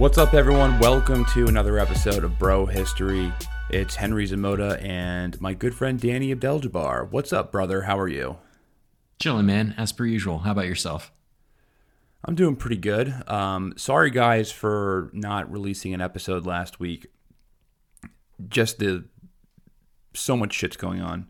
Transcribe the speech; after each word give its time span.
What's 0.00 0.16
up, 0.16 0.32
everyone? 0.32 0.78
Welcome 0.78 1.26
to 1.34 1.48
another 1.48 1.78
episode 1.78 2.24
of 2.24 2.38
Bro 2.38 2.64
History. 2.64 3.30
It's 3.68 3.96
Henry 3.96 4.26
Zamoda 4.26 4.82
and 4.82 5.38
my 5.42 5.52
good 5.52 5.74
friend 5.74 6.00
Danny 6.00 6.34
Abdeljabbar. 6.34 7.10
What's 7.10 7.34
up, 7.34 7.52
brother? 7.52 7.82
How 7.82 7.98
are 7.98 8.08
you? 8.08 8.38
Chilling, 9.18 9.44
man, 9.44 9.74
as 9.76 9.92
per 9.92 10.06
usual. 10.06 10.38
How 10.38 10.52
about 10.52 10.64
yourself? 10.64 11.12
I'm 12.24 12.34
doing 12.34 12.56
pretty 12.56 12.78
good. 12.78 13.12
Um, 13.28 13.74
sorry, 13.76 14.10
guys, 14.10 14.50
for 14.50 15.10
not 15.12 15.52
releasing 15.52 15.92
an 15.92 16.00
episode 16.00 16.46
last 16.46 16.80
week. 16.80 17.08
Just 18.48 18.78
the 18.78 19.04
so 20.14 20.34
much 20.34 20.54
shit's 20.54 20.78
going 20.78 21.02
on. 21.02 21.26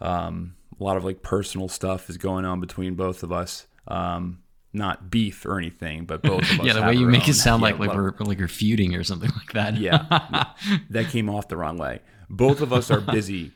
Um, 0.00 0.54
a 0.80 0.82
lot 0.82 0.96
of 0.96 1.04
like 1.04 1.20
personal 1.20 1.68
stuff 1.68 2.08
is 2.08 2.16
going 2.16 2.46
on 2.46 2.58
between 2.58 2.94
both 2.94 3.22
of 3.22 3.32
us. 3.32 3.66
Um, 3.86 4.38
not 4.72 5.10
beef 5.10 5.46
or 5.46 5.58
anything, 5.58 6.04
but 6.04 6.22
both 6.22 6.42
of 6.50 6.60
us. 6.60 6.66
yeah, 6.66 6.72
the 6.74 6.82
way 6.82 6.94
you 6.94 7.06
make 7.06 7.24
own- 7.24 7.30
it 7.30 7.34
sound 7.34 7.60
yeah, 7.62 7.68
like 7.70 7.78
like 7.78 7.94
we're 7.96 8.12
like 8.20 8.38
we're 8.38 8.48
feuding 8.48 8.94
or 8.94 9.02
something 9.04 9.30
like 9.30 9.52
that. 9.52 9.76
yeah, 9.76 10.52
that 10.90 11.08
came 11.08 11.28
off 11.30 11.48
the 11.48 11.56
wrong 11.56 11.78
way. 11.78 12.00
Both 12.30 12.60
of 12.60 12.72
us 12.72 12.90
are 12.90 13.00
busy, 13.00 13.52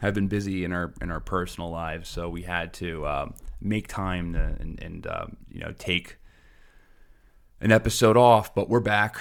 have 0.00 0.14
been 0.14 0.28
busy 0.28 0.64
in 0.64 0.72
our 0.72 0.92
in 1.00 1.10
our 1.10 1.20
personal 1.20 1.70
lives, 1.70 2.08
so 2.08 2.28
we 2.28 2.42
had 2.42 2.72
to 2.74 3.06
um, 3.06 3.34
make 3.60 3.86
time 3.88 4.32
to, 4.32 4.40
and, 4.60 4.82
and 4.82 5.06
um, 5.06 5.36
you 5.50 5.60
know 5.60 5.72
take 5.78 6.16
an 7.60 7.70
episode 7.72 8.16
off. 8.16 8.52
But 8.54 8.68
we're 8.68 8.80
back, 8.80 9.16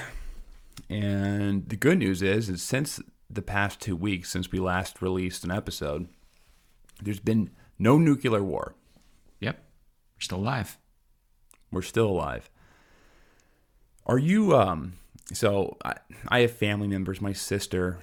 and 0.90 1.70
the 1.70 1.76
good 1.76 2.00
news 2.00 2.22
is, 2.24 2.50
is 2.50 2.62
since 2.64 3.00
the 3.30 3.42
past 3.42 3.80
two 3.82 3.96
weeks 3.96 4.32
since 4.32 4.52
we 4.52 4.58
last 4.60 5.02
released 5.02 5.44
an 5.44 5.52
episode, 5.52 6.08
there's 7.02 7.20
been 7.20 7.50
no 7.78 7.98
nuclear 7.98 8.42
war. 8.42 8.74
Yep. 9.42 9.58
We're 10.16 10.22
still 10.22 10.40
alive. 10.40 10.78
We're 11.72 11.82
still 11.82 12.08
alive. 12.08 12.50
Are 14.06 14.18
you 14.18 14.56
um 14.56 14.94
so 15.34 15.78
I, 15.84 15.96
I 16.30 16.40
have 16.40 16.52
family 16.52 16.88
members, 16.88 17.20
my 17.20 17.34
sister, 17.34 18.00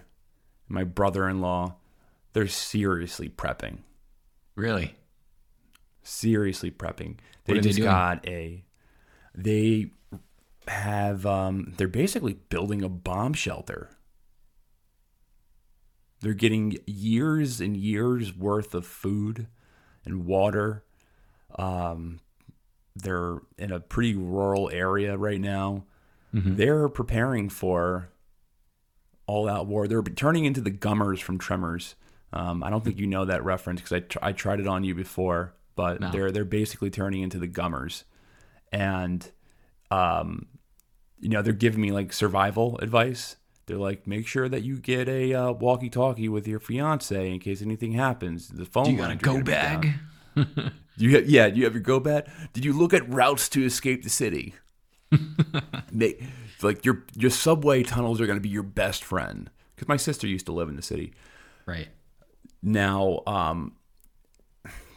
my 0.69 0.84
brother-in-law, 0.84 1.75
they're 2.34 2.48
seriously 2.48 3.29
prepping. 3.29 3.79
Really? 4.56 4.95
Seriously 6.03 6.71
prepping. 6.71 7.17
They 7.45 7.55
they 7.55 7.61
just 7.61 7.77
doing? 7.77 7.89
got 7.89 8.27
a 8.29 8.65
they 9.34 9.91
have 10.69 11.27
um 11.27 11.75
they're 11.77 11.89
basically 11.89 12.34
building 12.49 12.83
a 12.83 12.88
bomb 12.88 13.33
shelter. 13.33 13.91
They're 16.21 16.33
getting 16.33 16.78
years 16.87 17.61
and 17.61 17.77
years 17.77 18.34
worth 18.34 18.75
of 18.75 18.87
food 18.87 19.47
and 20.06 20.25
water. 20.25 20.84
Um, 21.59 22.21
they're 22.97 23.38
in 23.59 23.72
a 23.72 23.81
pretty 23.81 24.15
rural 24.15 24.71
area 24.71 25.16
right 25.16 25.41
now. 25.41 25.84
They're 26.37 26.88
preparing 26.88 27.49
for 27.49 28.09
all 29.28 29.49
out 29.49 29.69
war. 29.69 29.87
They're 29.87 30.03
turning 30.03 30.44
into 30.47 30.60
the 30.60 30.71
Gummers 30.72 31.21
from 31.21 31.38
Tremors. 31.38 31.94
Um, 32.32 32.65
I 32.65 32.71
don't 32.71 32.82
think 32.84 32.99
you 32.99 33.06
know 33.06 33.25
that 33.25 33.44
reference 33.44 33.81
because 33.81 33.93
I, 33.93 34.00
tr- 34.00 34.19
I 34.21 34.32
tried 34.32 34.59
it 34.59 34.66
on 34.66 34.82
you 34.82 34.97
before, 34.97 35.55
but 35.77 36.00
No. 36.00 36.10
they're 36.10 36.32
they're 36.32 36.44
basically 36.44 36.91
turning 36.91 37.22
into 37.22 37.38
the 37.38 37.47
Gummers, 37.47 38.03
and 38.72 39.31
um, 39.93 40.47
you 41.21 41.28
know 41.28 41.41
they're 41.41 41.53
giving 41.53 41.81
me 41.81 41.93
like 41.93 42.12
survival 42.12 42.78
advice. 42.81 43.37
They're 43.66 43.76
like, 43.76 44.06
make 44.09 44.26
sure 44.26 44.49
that 44.49 44.62
you 44.65 44.78
get 44.78 45.09
a 45.09 45.32
uh, 45.34 45.53
walkie-talkie 45.53 46.28
with 46.28 46.49
your 46.49 46.59
fiance 46.59 47.31
in 47.31 47.38
case 47.38 47.62
anything 47.62 47.93
happens. 47.93 48.49
The 48.49 48.65
phone 48.66 48.87
Do 48.87 48.91
you 48.91 48.99
got 48.99 49.12
a 49.12 49.16
go 49.16 49.32
gonna 49.41 49.44
be 49.44 49.53
down. 49.53 49.94
bag? 50.37 50.72
You 50.97 51.19
ha- 51.19 51.25
yeah, 51.27 51.47
you 51.47 51.65
have 51.65 51.75
your 51.75 51.82
go 51.82 52.00
bag. 52.00 52.28
Did 52.53 52.65
you 52.65 52.72
look 52.72 52.94
at 52.94 53.09
routes 53.12 53.49
to 53.50 53.65
escape 53.65 54.05
the 54.05 54.10
city? 54.10 54.55
Make, 55.93 56.22
like 56.62 56.84
your 56.84 57.05
your 57.15 57.31
subway 57.31 57.82
tunnels 57.82 58.21
are 58.21 58.27
going 58.27 58.38
to 58.38 58.43
be 58.43 58.49
your 58.49 58.62
best 58.62 59.05
friend. 59.05 59.50
Because 59.75 59.88
my 59.88 59.97
sister 59.97 60.27
used 60.27 60.47
to 60.47 60.53
live 60.53 60.69
in 60.69 60.77
the 60.77 60.82
city. 60.82 61.15
Right. 61.66 61.88
Now, 62.62 63.21
um, 63.27 63.72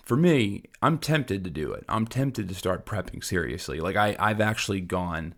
for 0.05 0.15
me, 0.15 0.63
I'm 0.81 0.99
tempted 0.99 1.43
to 1.43 1.49
do 1.49 1.73
it. 1.73 1.83
I'm 1.89 2.05
tempted 2.07 2.47
to 2.47 2.55
start 2.55 2.85
prepping 2.85 3.23
seriously. 3.23 3.79
Like 3.79 3.95
I, 3.95 4.15
I've 4.19 4.39
actually 4.39 4.81
gone. 4.81 5.33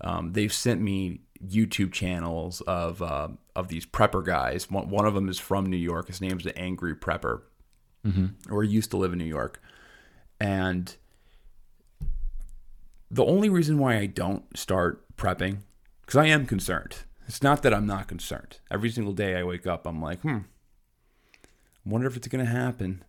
Um, 0.00 0.32
they've 0.32 0.52
sent 0.52 0.80
me 0.80 1.20
YouTube 1.46 1.92
channels 1.92 2.60
of 2.62 3.02
uh, 3.02 3.28
of 3.54 3.68
these 3.68 3.86
prepper 3.86 4.24
guys. 4.24 4.70
One, 4.70 4.88
one 4.88 5.06
of 5.06 5.14
them 5.14 5.28
is 5.28 5.38
from 5.38 5.66
New 5.66 5.76
York. 5.76 6.08
His 6.08 6.20
name's 6.20 6.44
the 6.44 6.56
Angry 6.58 6.94
Prepper, 6.94 7.42
or 8.50 8.62
he 8.62 8.70
used 8.70 8.90
to 8.90 8.96
live 8.96 9.12
in 9.12 9.18
New 9.18 9.24
York. 9.24 9.60
And 10.40 10.94
the 13.10 13.24
only 13.24 13.48
reason 13.48 13.78
why 13.78 13.96
I 13.96 14.06
don't 14.06 14.56
start 14.56 15.04
prepping, 15.16 15.58
because 16.02 16.16
I 16.16 16.26
am 16.26 16.46
concerned. 16.46 16.96
It's 17.26 17.42
not 17.42 17.62
that 17.62 17.74
I'm 17.74 17.86
not 17.86 18.08
concerned. 18.08 18.58
Every 18.70 18.90
single 18.90 19.12
day 19.12 19.36
I 19.36 19.42
wake 19.42 19.66
up, 19.66 19.86
I'm 19.86 20.00
like, 20.00 20.20
hmm, 20.20 20.38
I 20.38 21.84
wonder 21.84 22.06
if 22.06 22.16
it's 22.16 22.28
going 22.28 22.44
to 22.44 22.50
happen. 22.50 23.04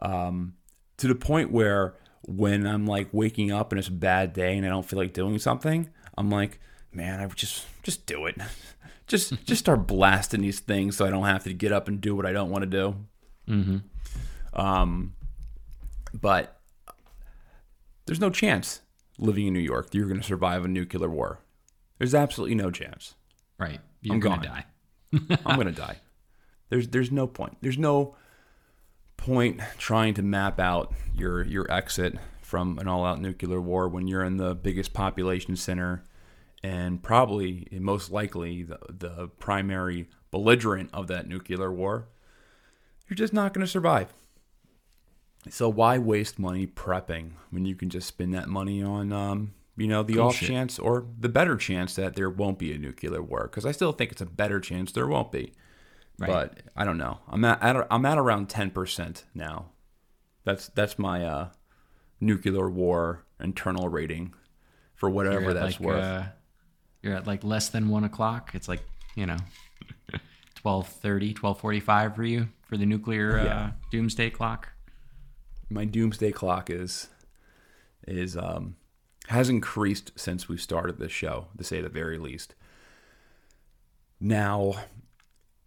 Um, 0.00 0.54
to 0.98 1.08
the 1.08 1.14
point 1.14 1.50
where 1.50 1.94
when 2.22 2.66
I'm 2.66 2.86
like 2.86 3.08
waking 3.12 3.52
up 3.52 3.72
and 3.72 3.78
it's 3.78 3.88
a 3.88 3.92
bad 3.92 4.32
day 4.32 4.56
and 4.56 4.66
I 4.66 4.70
don't 4.70 4.84
feel 4.84 4.98
like 4.98 5.12
doing 5.12 5.38
something, 5.38 5.88
I'm 6.16 6.30
like, 6.30 6.60
man, 6.92 7.20
I 7.20 7.26
would 7.26 7.36
just 7.36 7.66
just 7.82 8.06
do 8.06 8.26
it. 8.26 8.36
just 9.06 9.44
just 9.44 9.60
start 9.60 9.86
blasting 9.86 10.40
these 10.40 10.60
things 10.60 10.96
so 10.96 11.06
I 11.06 11.10
don't 11.10 11.24
have 11.24 11.44
to 11.44 11.52
get 11.52 11.72
up 11.72 11.88
and 11.88 12.00
do 12.00 12.14
what 12.16 12.26
I 12.26 12.32
don't 12.32 12.50
want 12.50 12.62
to 12.62 12.66
do. 12.66 12.96
Mm-hmm. 13.48 14.58
Um, 14.60 15.14
but 16.20 16.60
there's 18.06 18.20
no 18.20 18.30
chance 18.30 18.80
living 19.18 19.46
in 19.46 19.52
New 19.52 19.60
York 19.60 19.90
that 19.90 19.98
you're 19.98 20.08
going 20.08 20.20
to 20.20 20.26
survive 20.26 20.64
a 20.64 20.68
nuclear 20.68 21.08
war. 21.08 21.40
There's 21.98 22.14
absolutely 22.14 22.54
no 22.54 22.70
chance. 22.70 23.14
Right. 23.58 23.80
You're 24.02 24.14
I'm 24.14 24.20
gonna 24.20 24.42
die. 24.42 24.64
I'm 25.46 25.56
gonna 25.56 25.72
die. 25.72 25.98
There's 26.68 26.88
there's 26.88 27.10
no 27.10 27.26
point. 27.26 27.56
There's 27.62 27.78
no 27.78 28.16
point 29.16 29.60
trying 29.78 30.14
to 30.14 30.22
map 30.22 30.60
out 30.60 30.92
your 31.16 31.44
your 31.44 31.70
exit 31.72 32.16
from 32.42 32.78
an 32.78 32.86
all-out 32.86 33.20
nuclear 33.20 33.60
war 33.60 33.88
when 33.88 34.06
you're 34.06 34.22
in 34.22 34.36
the 34.36 34.54
biggest 34.54 34.92
population 34.92 35.56
center 35.56 36.04
and 36.62 37.02
probably 37.02 37.66
and 37.72 37.80
most 37.80 38.10
likely 38.10 38.62
the 38.62 38.78
the 38.88 39.28
primary 39.38 40.08
belligerent 40.30 40.90
of 40.92 41.06
that 41.06 41.28
nuclear 41.28 41.72
war. 41.72 42.08
You're 43.08 43.16
just 43.16 43.32
not 43.32 43.54
going 43.54 43.64
to 43.64 43.70
survive. 43.70 44.12
So 45.50 45.68
why 45.68 45.98
waste 45.98 46.38
money 46.38 46.66
prepping 46.66 47.32
when 47.50 47.64
you 47.64 47.74
can 47.74 47.88
just 47.90 48.08
spend 48.08 48.34
that 48.34 48.48
money 48.48 48.82
on, 48.82 49.12
um, 49.12 49.52
you 49.76 49.86
know, 49.86 50.02
the 50.02 50.14
Cool 50.14 50.26
off 50.28 50.36
shit. 50.36 50.48
chance 50.48 50.78
or 50.78 51.06
the 51.18 51.28
better 51.28 51.56
chance 51.56 51.94
that 51.96 52.14
there 52.14 52.30
won't 52.30 52.58
be 52.58 52.72
a 52.72 52.78
nuclear 52.78 53.22
war? 53.22 53.44
Because 53.44 53.64
I 53.66 53.72
still 53.72 53.92
think 53.92 54.12
it's 54.12 54.20
a 54.22 54.26
better 54.26 54.58
chance 54.60 54.92
there 54.92 55.06
won't 55.06 55.30
be. 55.30 55.52
Right. 56.18 56.28
But 56.28 56.58
I 56.74 56.84
don't 56.84 56.98
know. 56.98 57.18
I'm 57.28 57.44
at, 57.44 57.62
at 57.62 57.86
I'm 57.90 58.06
at 58.06 58.18
around 58.18 58.48
ten 58.48 58.70
percent 58.70 59.24
now. 59.34 59.66
That's 60.44 60.68
that's 60.68 60.98
my 60.98 61.24
uh, 61.24 61.48
nuclear 62.20 62.70
war 62.70 63.24
internal 63.38 63.88
rating 63.88 64.32
for 64.94 65.10
whatever 65.10 65.52
that's 65.52 65.78
like, 65.78 65.80
worth. 65.80 66.02
Uh, 66.04 66.22
you're 67.02 67.14
at 67.14 67.26
like 67.26 67.44
less 67.44 67.68
than 67.68 67.88
one 67.90 68.04
o'clock. 68.04 68.52
It's 68.54 68.66
like 68.68 68.80
you 69.14 69.26
know, 69.26 69.36
12.30, 70.64 71.34
12.45 71.34 72.16
for 72.16 72.24
you 72.24 72.48
for 72.68 72.76
the 72.76 72.86
nuclear 72.86 73.36
Yeah. 73.38 73.58
uh, 73.58 73.70
doomsday 73.90 74.30
clock. 74.30 74.68
My 75.68 75.84
doomsday 75.84 76.32
clock 76.32 76.70
is 76.70 77.08
is 78.06 78.36
um 78.36 78.76
has 79.28 79.48
increased 79.48 80.12
since 80.16 80.48
we 80.48 80.56
started 80.56 80.98
this 80.98 81.12
show, 81.12 81.48
to 81.58 81.64
say 81.64 81.80
the 81.80 81.88
very 81.88 82.18
least. 82.18 82.54
Now, 84.20 84.74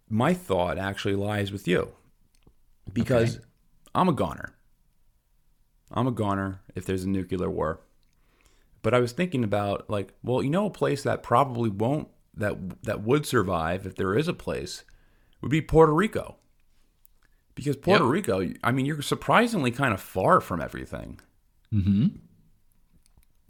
my 0.08 0.32
thought 0.34 0.78
actually 0.78 1.14
lies 1.14 1.52
with 1.52 1.68
you 1.68 1.92
because 2.92 3.40
I'm 3.94 4.08
a 4.08 4.12
goner. 4.12 4.54
I'm 5.92 6.06
a 6.06 6.12
goner 6.12 6.62
if 6.74 6.84
there's 6.86 7.04
a 7.04 7.08
nuclear 7.08 7.50
war. 7.50 7.80
But 8.82 8.94
I 8.94 9.00
was 9.00 9.12
thinking 9.12 9.44
about 9.44 9.90
like, 9.90 10.14
well, 10.22 10.42
you 10.42 10.50
know, 10.50 10.66
a 10.66 10.70
place 10.70 11.02
that 11.02 11.22
probably 11.22 11.68
won't 11.68 12.08
that 12.34 12.82
that 12.84 13.02
would 13.02 13.26
survive 13.26 13.86
if 13.86 13.96
there 13.96 14.16
is 14.16 14.26
a 14.26 14.32
place 14.32 14.84
would 15.42 15.50
be 15.50 15.60
Puerto 15.60 15.92
Rico. 15.92 16.36
Because 17.54 17.76
Puerto 17.76 18.04
Yep. 18.04 18.12
Rico, 18.12 18.52
I 18.64 18.70
mean, 18.72 18.86
you're 18.86 19.02
surprisingly 19.02 19.70
kind 19.70 19.92
of 19.92 20.00
far 20.00 20.40
from 20.40 20.60
everything. 20.60 21.20
Mm-hmm. 21.72 22.06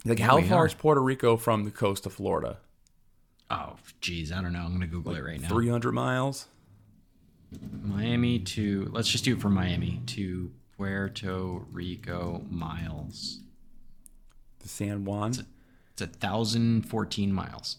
Like, 0.05 0.19
Yeah, 0.19 0.25
how 0.25 0.41
far 0.41 0.63
are. 0.63 0.65
is 0.67 0.73
Puerto 0.73 1.01
Rico 1.01 1.37
from 1.37 1.63
the 1.63 1.71
coast 1.71 2.05
of 2.05 2.13
Florida? 2.13 2.57
Oh, 3.49 3.75
geez, 3.99 4.31
I 4.31 4.41
don't 4.41 4.53
know. 4.53 4.61
I'm 4.63 4.73
gonna 4.73 4.87
Google 4.87 5.15
it 5.15 5.23
right 5.23 5.39
now. 5.39 5.47
300 5.49 5.91
miles? 5.91 6.47
Miami 7.83 8.39
to 8.39 8.89
let's 8.91 9.09
just 9.09 9.25
do 9.25 9.33
it 9.35 9.41
from 9.41 9.53
Miami 9.53 10.01
to 10.07 10.51
Puerto 10.77 11.59
Rico 11.71 12.45
miles. 12.49 13.41
The 14.59 14.69
San 14.69 15.03
Juan? 15.05 15.31
It's 15.93 16.01
a 16.01 16.07
thousand 16.07 16.83
fourteen 16.83 17.33
miles. 17.33 17.77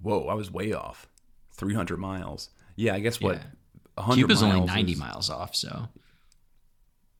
Whoa, 0.00 0.28
I 0.28 0.34
was 0.34 0.50
way 0.50 0.72
off. 0.72 1.08
300 1.52 1.98
miles. 1.98 2.50
Yeah, 2.76 2.94
I 2.94 3.00
guess 3.00 3.20
what? 3.20 3.36
Yeah. 3.36 3.42
100 4.00 4.16
Cuba's 4.16 4.42
only 4.42 4.60
ninety 4.60 4.92
is- 4.92 4.98
miles 4.98 5.30
off, 5.30 5.54
so 5.54 5.88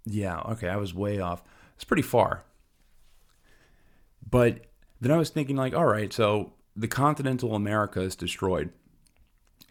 Yeah, 0.04 0.38
okay, 0.40 0.68
I 0.68 0.76
was 0.76 0.94
way 0.94 1.20
off. 1.20 1.42
It's 1.76 1.84
pretty 1.84 2.02
far. 2.02 2.44
But 4.28 4.66
then 5.00 5.10
I 5.12 5.16
was 5.16 5.30
thinking, 5.30 5.56
like, 5.56 5.74
all 5.74 5.86
right, 5.86 6.12
so 6.12 6.52
the 6.76 6.88
continental 6.88 7.54
America 7.54 8.00
is 8.00 8.14
destroyed. 8.16 8.70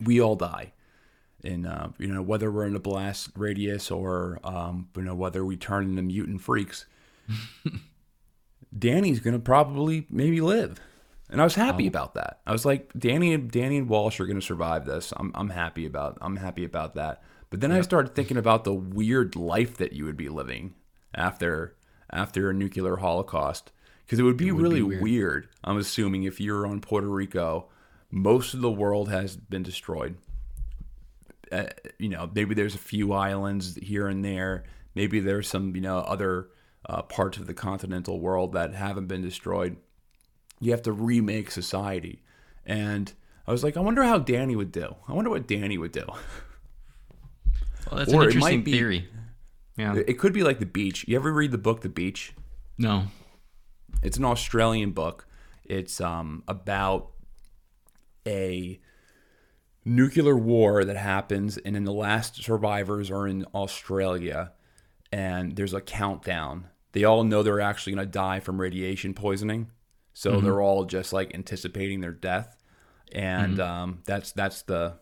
We 0.02 0.20
all 0.22 0.36
die. 0.36 0.74
And, 1.44 1.66
uh, 1.66 1.90
you 1.98 2.08
know, 2.08 2.22
whether 2.22 2.52
we're 2.52 2.66
in 2.66 2.76
a 2.76 2.80
blast 2.80 3.30
radius 3.38 3.90
or, 3.92 4.40
um, 4.44 4.90
you 4.96 5.04
know, 5.04 5.16
whether 5.16 5.46
we 5.46 5.56
turn 5.56 5.86
into 5.86 6.02
mutant 6.02 6.42
freaks, 6.42 6.86
Danny's 8.78 9.20
going 9.20 9.34
to 9.36 9.40
probably 9.40 10.06
maybe 10.10 10.42
live. 10.42 10.80
And 11.30 11.40
I 11.40 11.44
was 11.44 11.56
happy 11.56 11.86
about 11.86 12.16
that. 12.16 12.40
I 12.48 12.52
was 12.52 12.66
like, 12.66 12.92
Danny, 12.98 13.34
and 13.34 13.52
Danny 13.52 13.78
and 13.78 13.88
Walsh 13.88 14.20
are 14.20 14.26
going 14.26 14.40
to 14.40 14.46
survive 14.46 14.86
this. 14.86 15.14
I'm, 15.16 15.32
I'm 15.36 15.52
happy 15.52 15.86
about, 15.86 16.18
I'm 16.22 16.38
happy 16.38 16.64
about 16.64 16.96
that. 16.96 17.22
But 17.52 17.62
then 17.62 17.72
I 17.72 17.82
started 17.82 18.16
thinking 18.16 18.38
about 18.38 18.64
the 18.64 18.74
weird 18.74 19.36
life 19.36 19.78
that 19.78 19.94
you 19.94 20.06
would 20.06 20.18
be 20.18 20.30
living 20.30 20.74
after, 21.14 21.76
after 22.12 22.50
a 22.50 22.54
nuclear 22.54 22.98
holocaust, 22.98 23.72
because 24.06 24.20
it 24.20 24.24
would 24.24 24.38
be 24.38 24.52
would 24.52 24.62
really 24.62 24.78
be 24.78 24.84
weird. 24.84 25.02
weird. 25.02 25.50
I'm 25.64 25.78
assuming 25.78 26.24
if 26.24 26.40
you're 26.42 26.66
on 26.66 26.82
Puerto 26.82 27.08
Rico, 27.08 27.70
most 28.10 28.56
of 28.56 28.62
the 28.62 28.72
world 28.72 29.10
has 29.10 29.36
been 29.36 29.64
destroyed. 29.64 30.18
Uh, 31.52 31.66
you 32.00 32.10
know, 32.10 32.30
maybe 32.34 32.56
there's 32.56 32.76
a 32.76 32.80
few 32.80 33.14
islands 33.14 33.78
here 33.82 34.08
and 34.08 34.26
there. 34.26 34.64
Maybe 34.96 35.20
there's 35.20 35.48
some, 35.48 35.76
you 35.76 35.82
know, 35.82 36.00
other 36.00 36.50
uh, 36.88 37.04
parts 37.04 37.38
of 37.38 37.46
the 37.46 37.54
continental 37.54 38.20
world 38.20 38.54
that 38.54 38.74
haven't 38.74 39.08
been 39.08 39.22
destroyed. 39.22 39.78
You 40.60 40.72
have 40.72 40.82
to 40.84 40.92
remake 40.92 41.52
society. 41.52 42.22
And 42.66 43.12
I 43.48 43.52
was 43.52 43.64
like, 43.64 43.78
I 43.78 43.80
wonder 43.80 44.04
how 44.04 44.18
Danny 44.20 44.56
would 44.56 44.72
do. 44.72 44.96
I 45.08 45.14
wonder 45.14 45.30
what 45.30 45.48
Danny 45.48 45.78
would 45.78 45.92
do. 45.92 46.06
well, 46.08 46.18
that's 47.92 48.14
Or 48.14 48.24
an 48.24 48.30
it 48.30 48.36
might 48.36 48.54
interesting 48.54 48.64
be- 48.64 48.72
theory. 48.74 49.10
Yeah. 49.78 49.96
It 49.96 50.20
could 50.20 50.34
be 50.34 50.44
like 50.44 50.60
The 50.60 50.66
Beach. 50.66 51.06
You 51.08 51.16
ever 51.16 51.32
read 51.32 51.52
the 51.52 51.58
book 51.58 51.82
The 51.82 51.90
Beach? 51.90 52.34
no. 52.78 53.06
It's 54.02 54.18
an 54.18 54.24
Australian 54.24 54.92
book. 54.92 55.28
It's 55.66 56.00
um, 56.00 56.44
about 56.48 57.12
a 58.26 58.80
nuclear 59.84 60.38
war 60.38 60.86
that 60.86 60.96
happens, 60.96 61.58
and 61.58 61.76
then 61.76 61.84
the 61.84 61.92
last 61.92 62.42
survivors 62.42 63.12
are 63.12 63.28
in 63.28 63.46
Australia, 63.54 64.54
and 65.12 65.56
there's 65.58 65.74
a 65.74 65.82
countdown. 65.82 66.68
They 66.94 67.04
all 67.04 67.24
know 67.26 67.44
they're 67.44 67.60
actually 67.60 67.94
going 67.96 68.06
to 68.08 68.12
die 68.12 68.40
from 68.40 68.62
radiation 68.62 69.14
poisoning, 69.14 69.70
so 70.20 70.42
they're 70.42 70.60
all 70.60 70.84
just 70.84 71.14
like 71.14 71.34
anticipating 71.34 72.02
their 72.02 72.12
death, 72.12 72.58
and 73.14 73.58
um, 73.62 74.00
that's 74.04 74.34
that's 74.34 74.64
the 74.64 74.96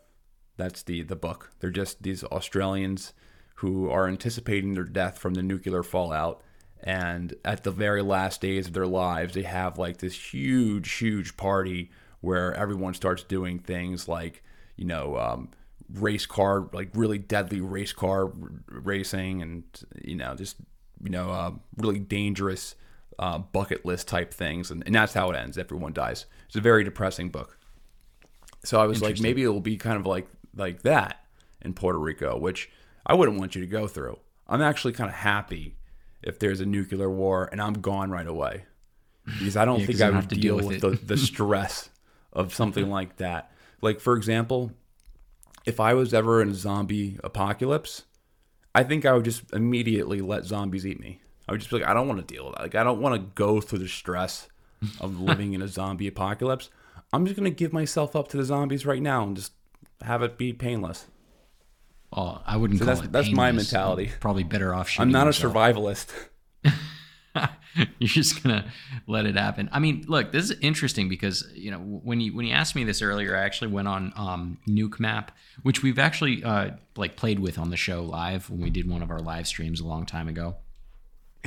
that's 0.58 0.84
the 0.84 1.02
the 1.02 1.16
book. 1.16 1.50
They're 1.60 1.72
just 1.72 2.04
these 2.04 2.24
Australians 2.24 3.14
who 3.56 3.90
are 3.90 4.08
anticipating 4.08 4.76
their 4.76 4.84
death 4.84 5.18
from 5.18 5.34
the 5.34 5.42
nuclear 5.42 5.82
fallout. 5.82 6.44
And 6.84 7.34
at 7.44 7.64
the 7.64 7.72
very 7.72 8.04
last 8.04 8.42
days 8.42 8.68
of 8.68 8.74
their 8.74 8.86
lives, 8.86 9.34
they 9.34 9.42
have 9.42 9.80
like 9.80 9.98
this 9.98 10.34
huge, 10.34 10.92
huge 10.92 11.36
party 11.36 11.90
where 12.22 12.54
everyone 12.54 12.94
starts 12.94 13.24
doing 13.24 13.58
things 13.58 14.08
like, 14.08 14.44
you 14.76 14.86
know, 14.86 15.18
um, 15.18 15.50
race 15.96 16.28
car, 16.28 16.70
like 16.74 16.90
really 16.94 17.18
deadly 17.18 17.60
race 17.60 17.92
car 17.92 18.26
r- 18.26 18.34
racing, 18.70 19.42
and 19.42 19.64
you 20.04 20.14
know, 20.14 20.36
just 20.36 20.58
you 21.04 21.10
know, 21.10 21.32
uh, 21.32 21.52
really 21.78 21.98
dangerous 21.98 22.76
uh, 23.20 23.40
bucket 23.40 23.86
list 23.86 24.08
type 24.08 24.34
things, 24.34 24.72
and, 24.72 24.84
and 24.86 24.96
that's 24.96 25.14
how 25.14 25.32
it 25.32 25.36
ends. 25.38 25.58
Everyone 25.58 25.94
dies. 25.94 26.26
It's 26.48 26.56
a 26.56 26.62
very 26.62 26.84
depressing 26.84 27.30
book. 27.30 27.58
So 28.64 28.80
I 28.82 28.86
was 28.88 29.02
like, 29.02 29.20
maybe 29.20 29.44
it 29.44 29.50
will 29.50 29.62
be 29.62 29.78
kind 29.78 29.98
of 29.98 30.06
like 30.06 30.28
like 30.56 30.82
that 30.84 31.24
in 31.62 31.74
Puerto 31.74 32.00
Rico, 32.00 32.38
which 32.38 32.70
I 33.06 33.14
wouldn't 33.14 33.40
want 33.40 33.56
you 33.56 33.62
to 33.62 33.68
go 33.68 33.88
through. 33.88 34.20
I'm 34.48 34.62
actually 34.62 34.94
kind 34.94 35.10
of 35.10 35.16
happy 35.16 35.78
if 36.22 36.40
there's 36.40 36.60
a 36.62 36.66
nuclear 36.66 37.10
war 37.10 37.48
and 37.52 37.62
I'm 37.62 37.74
gone 37.76 38.10
right 38.10 38.28
away 38.28 38.66
because 39.38 39.58
I 39.58 39.66
don't 39.66 39.82
Yeah, 39.82 39.86
think 39.86 40.02
I 40.02 40.12
would 40.12 40.16
have 40.16 40.30
to 40.30 40.36
deal, 40.36 40.56
deal 40.56 40.58
with 40.58 40.68
with 40.68 40.80
the, 40.80 41.00
the 41.04 41.18
stress 41.18 41.90
of 42.34 42.54
something 42.54 42.90
like 42.90 43.18
that. 43.18 43.52
Like 43.82 44.00
for 44.00 44.16
example, 44.16 44.72
if 45.66 45.80
I 45.80 45.94
was 45.94 46.14
ever 46.14 46.42
in 46.42 46.50
a 46.50 46.54
zombie 46.56 47.20
apocalypse, 47.24 48.06
I 48.76 48.84
think 48.84 49.06
I 49.06 49.14
would 49.14 49.26
just 49.26 49.44
immediately 49.54 50.22
let 50.22 50.46
zombies 50.46 50.86
eat 50.88 51.00
me. 51.00 51.22
I 51.48 51.52
would 51.52 51.60
just 51.62 51.72
be 51.72 51.78
like, 51.80 51.88
I 51.88 51.94
don't 51.94 52.08
want 52.08 52.26
to 52.28 52.34
deal 52.34 52.46
with 52.46 52.56
that. 52.56 52.62
Like, 52.64 52.76
I 52.76 52.84
don't 52.84 53.02
want 53.02 53.16
to 53.16 53.32
go 53.36 53.62
through 53.62 53.80
the 53.80 53.88
stress 53.88 54.48
of 55.00 55.20
living 55.30 55.54
in 55.54 55.62
a 55.62 55.68
zombie 55.68 56.08
apocalypse. 56.08 56.70
I'm 57.14 57.26
just 57.26 57.38
going 57.40 57.50
to 57.50 57.56
give 57.56 57.72
myself 57.72 58.16
up 58.16 58.28
to 58.30 58.38
the 58.38 58.44
zombies 58.44 58.86
right 58.86 59.02
now 59.02 59.24
and 59.24 59.36
just 59.36 59.54
have 60.02 60.22
it 60.22 60.38
be 60.38 60.52
painless. 60.54 61.08
Well, 62.12 62.42
I 62.46 62.58
wouldn't 62.58 62.80
So 62.80 62.86
call 62.86 62.94
that's- 62.96 63.08
it 63.08 63.12
that's 63.12 63.32
my 63.32 63.52
mentality. 63.52 64.12
Probably 64.20 64.44
better 64.44 64.74
off 64.74 64.90
I'm 65.00 65.12
not 65.12 65.28
a 65.28 65.32
survivalist. 65.32 66.12
You're 68.00 68.08
just 68.08 68.42
gonna 68.42 68.66
let 69.06 69.26
it 69.28 69.36
happen. 69.36 69.70
I 69.72 69.78
mean, 69.80 70.06
look, 70.08 70.32
this 70.32 70.50
is 70.50 70.58
interesting 70.62 71.10
because 71.10 71.48
you 71.54 71.70
know 71.70 71.78
when 71.78 72.20
you 72.20 72.36
when 72.36 72.48
you 72.48 72.54
asked 72.54 72.76
me 72.76 72.84
this 72.84 73.02
earlier, 73.04 73.36
I 73.36 73.42
actually 73.42 73.72
went 73.72 73.88
on 73.88 74.12
um, 74.16 74.58
Nuke 74.68 75.00
Map, 75.00 75.32
which 75.62 75.84
we've 75.84 76.00
actually 76.00 76.44
uh, 76.44 76.72
like 76.96 77.16
played 77.16 77.40
with 77.40 77.60
on 77.60 77.70
the 77.70 77.78
show 77.78 78.02
live 78.04 78.50
when 78.50 78.62
we 78.62 78.72
did 78.72 78.90
one 78.90 79.04
of 79.04 79.12
our 79.12 79.20
live 79.20 79.46
streams 79.48 79.80
a 79.80 79.86
long 79.86 80.06
time 80.08 80.28
ago. 80.28 80.56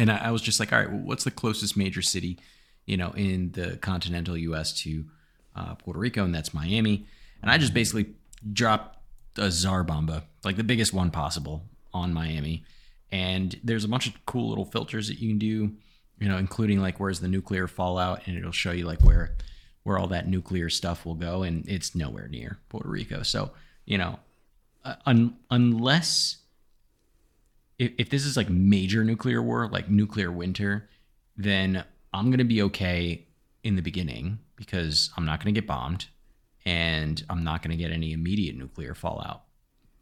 And 0.00 0.11
I, 0.11 0.17
I 0.17 0.31
was 0.31 0.41
just 0.41 0.58
like, 0.58 0.72
all 0.72 0.79
right, 0.79 0.91
well, 0.91 1.03
what's 1.03 1.24
the 1.24 1.31
closest 1.31 1.77
major 1.77 2.01
city, 2.01 2.39
you 2.86 2.96
know, 2.96 3.10
in 3.10 3.53
the 3.53 3.77
continental 3.77 4.34
U.S. 4.34 4.72
to 4.82 5.05
uh, 5.55 5.74
Puerto 5.74 6.01
Rico, 6.01 6.24
and 6.24 6.34
that's 6.34 6.55
Miami. 6.55 7.06
And 7.43 7.51
I 7.51 7.58
just 7.58 7.74
basically 7.74 8.15
dropped 8.51 8.98
a 9.36 9.51
Tsar 9.51 9.84
Bomba, 9.84 10.24
like 10.43 10.56
the 10.56 10.65
biggest 10.65 10.94
one 10.94 11.10
possible, 11.10 11.65
on 11.93 12.15
Miami. 12.15 12.65
And 13.13 13.60
there's 13.63 13.84
a 13.84 13.89
bunch 13.89 14.06
of 14.06 14.15
cool 14.24 14.48
little 14.48 14.65
filters 14.65 15.08
that 15.08 15.19
you 15.19 15.29
can 15.29 15.39
do, 15.39 15.72
you 16.19 16.29
know, 16.29 16.39
including 16.39 16.81
like 16.81 16.98
where's 16.98 17.20
the 17.20 17.29
nuclear 17.29 17.69
fallout, 17.69 18.27
and 18.27 18.39
it'll 18.39 18.53
show 18.53 18.72
you 18.72 18.86
like 18.86 19.03
where 19.03 19.36
where 19.82 19.98
all 19.98 20.06
that 20.06 20.29
nuclear 20.29 20.70
stuff 20.70 21.05
will 21.05 21.15
go, 21.15 21.43
and 21.43 21.69
it's 21.69 21.94
nowhere 21.94 22.29
near 22.29 22.58
Puerto 22.70 22.89
Rico. 22.89 23.22
So 23.22 23.51
you 23.84 23.98
know, 23.98 24.19
uh, 24.82 24.94
un- 25.05 25.36
unless 25.51 26.39
if, 27.81 27.93
if 27.96 28.10
this 28.10 28.27
is 28.27 28.37
like 28.37 28.51
major 28.51 29.03
nuclear 29.03 29.43
war, 29.43 29.67
like 29.67 29.89
nuclear 29.89 30.31
winter, 30.31 30.89
then 31.37 31.82
I'm 32.13 32.31
gonna 32.31 32.44
be 32.44 32.63
okay 32.63 33.27
in 33.65 33.75
the 33.75 33.82
beginning 33.82 34.39
because 34.55 35.10
I'm 35.17 35.25
not 35.25 35.41
gonna 35.41 35.53
get 35.53 35.67
bombed, 35.67 36.06
and 36.67 37.25
I'm 37.31 37.43
not 37.43 37.63
gonna 37.63 37.77
get 37.77 37.91
any 37.91 38.13
immediate 38.13 38.55
nuclear 38.55 38.94
fallout. 38.94 39.44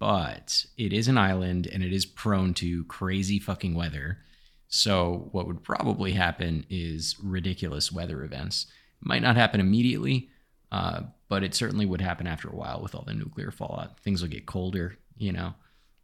But 0.01 0.67
it 0.77 0.93
is 0.93 1.07
an 1.07 1.19
island 1.19 1.69
and 1.69 1.83
it 1.83 1.93
is 1.93 2.05
prone 2.05 2.53
to 2.55 2.85
crazy 2.85 3.39
fucking 3.39 3.75
weather. 3.75 4.19
So 4.67 5.29
what 5.33 5.47
would 5.47 5.63
probably 5.63 6.13
happen 6.13 6.67
is 6.69 7.17
ridiculous 7.23 7.93
weather 7.93 8.25
events. 8.25 8.67
Might 9.01 9.23
not 9.23 9.37
happen 9.37 9.61
immediately, 9.61 10.31
uh, 10.73 11.03
but 11.29 11.45
it 11.45 11.55
certainly 11.55 11.87
would 11.87 12.01
happen 12.01 12.27
after 12.27 12.49
a 12.49 12.57
while 12.57 12.81
with 12.83 12.95
all 12.95 13.05
the 13.07 13.15
nuclear 13.15 13.51
fallout. 13.51 14.01
Things 14.01 14.21
will 14.21 14.29
get 14.29 14.47
colder, 14.47 14.99
you 15.17 15.33
know. 15.33 15.55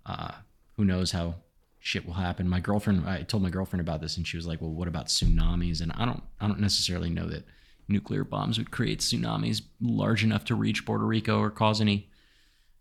Uh, 0.06 0.32
who 0.76 0.84
knows 0.84 1.12
how 1.12 1.36
shit 1.84 2.06
will 2.06 2.14
happen? 2.14 2.48
My 2.48 2.60
girlfriend, 2.60 3.06
I 3.06 3.22
told 3.24 3.42
my 3.42 3.50
girlfriend 3.50 3.82
about 3.82 4.00
this, 4.00 4.16
and 4.16 4.26
she 4.26 4.38
was 4.38 4.46
like, 4.46 4.62
"Well, 4.62 4.70
what 4.70 4.88
about 4.88 5.08
tsunamis?" 5.08 5.82
And 5.82 5.92
I 5.92 6.06
don't, 6.06 6.22
I 6.40 6.48
don't 6.48 6.58
necessarily 6.58 7.10
know 7.10 7.26
that 7.26 7.44
nuclear 7.88 8.24
bombs 8.24 8.56
would 8.56 8.70
create 8.70 9.00
tsunamis 9.00 9.60
large 9.82 10.24
enough 10.24 10.46
to 10.46 10.54
reach 10.54 10.86
Puerto 10.86 11.04
Rico 11.04 11.38
or 11.38 11.50
cause 11.50 11.82
any 11.82 12.08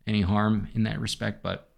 any 0.07 0.21
harm 0.21 0.69
in 0.73 0.83
that 0.83 1.01
respect, 1.01 1.43
but 1.43 1.69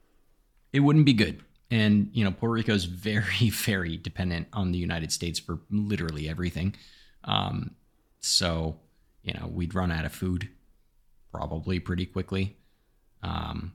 it 0.72 0.82
wouldn't 0.82 1.08
be 1.08 1.14
good. 1.14 1.42
And 1.72 2.12
you 2.14 2.24
know, 2.24 2.32
Puerto 2.32 2.54
Rico 2.54 2.74
is 2.74 2.86
very, 2.86 3.50
very 3.50 3.98
dependent 3.98 4.48
on 4.54 4.72
the 4.72 4.78
United 4.78 5.12
States 5.12 5.40
for 5.40 5.60
literally 5.72 6.30
everything. 6.30 6.76
Um, 7.24 7.72
so 8.20 8.78
you 9.24 9.34
know, 9.34 9.48
we'd 9.48 9.74
run 9.74 9.92
out 9.92 10.06
of 10.06 10.14
food 10.14 10.50
probably 11.32 11.80
pretty 11.80 12.06
quickly. 12.06 12.56
Um, 13.24 13.74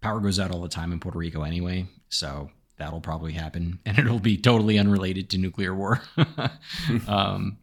power 0.00 0.20
goes 0.20 0.38
out 0.38 0.52
all 0.52 0.60
the 0.60 0.68
time 0.68 0.92
in 0.92 1.00
Puerto 1.00 1.18
Rico 1.18 1.42
anyway, 1.42 1.88
so 2.08 2.50
that'll 2.76 3.00
probably 3.00 3.32
happen, 3.32 3.80
and 3.86 3.98
it'll 3.98 4.20
be 4.20 4.36
totally 4.36 4.78
unrelated 4.78 5.30
to 5.30 5.38
nuclear 5.38 5.74
war. 5.74 6.02
um, 7.08 7.58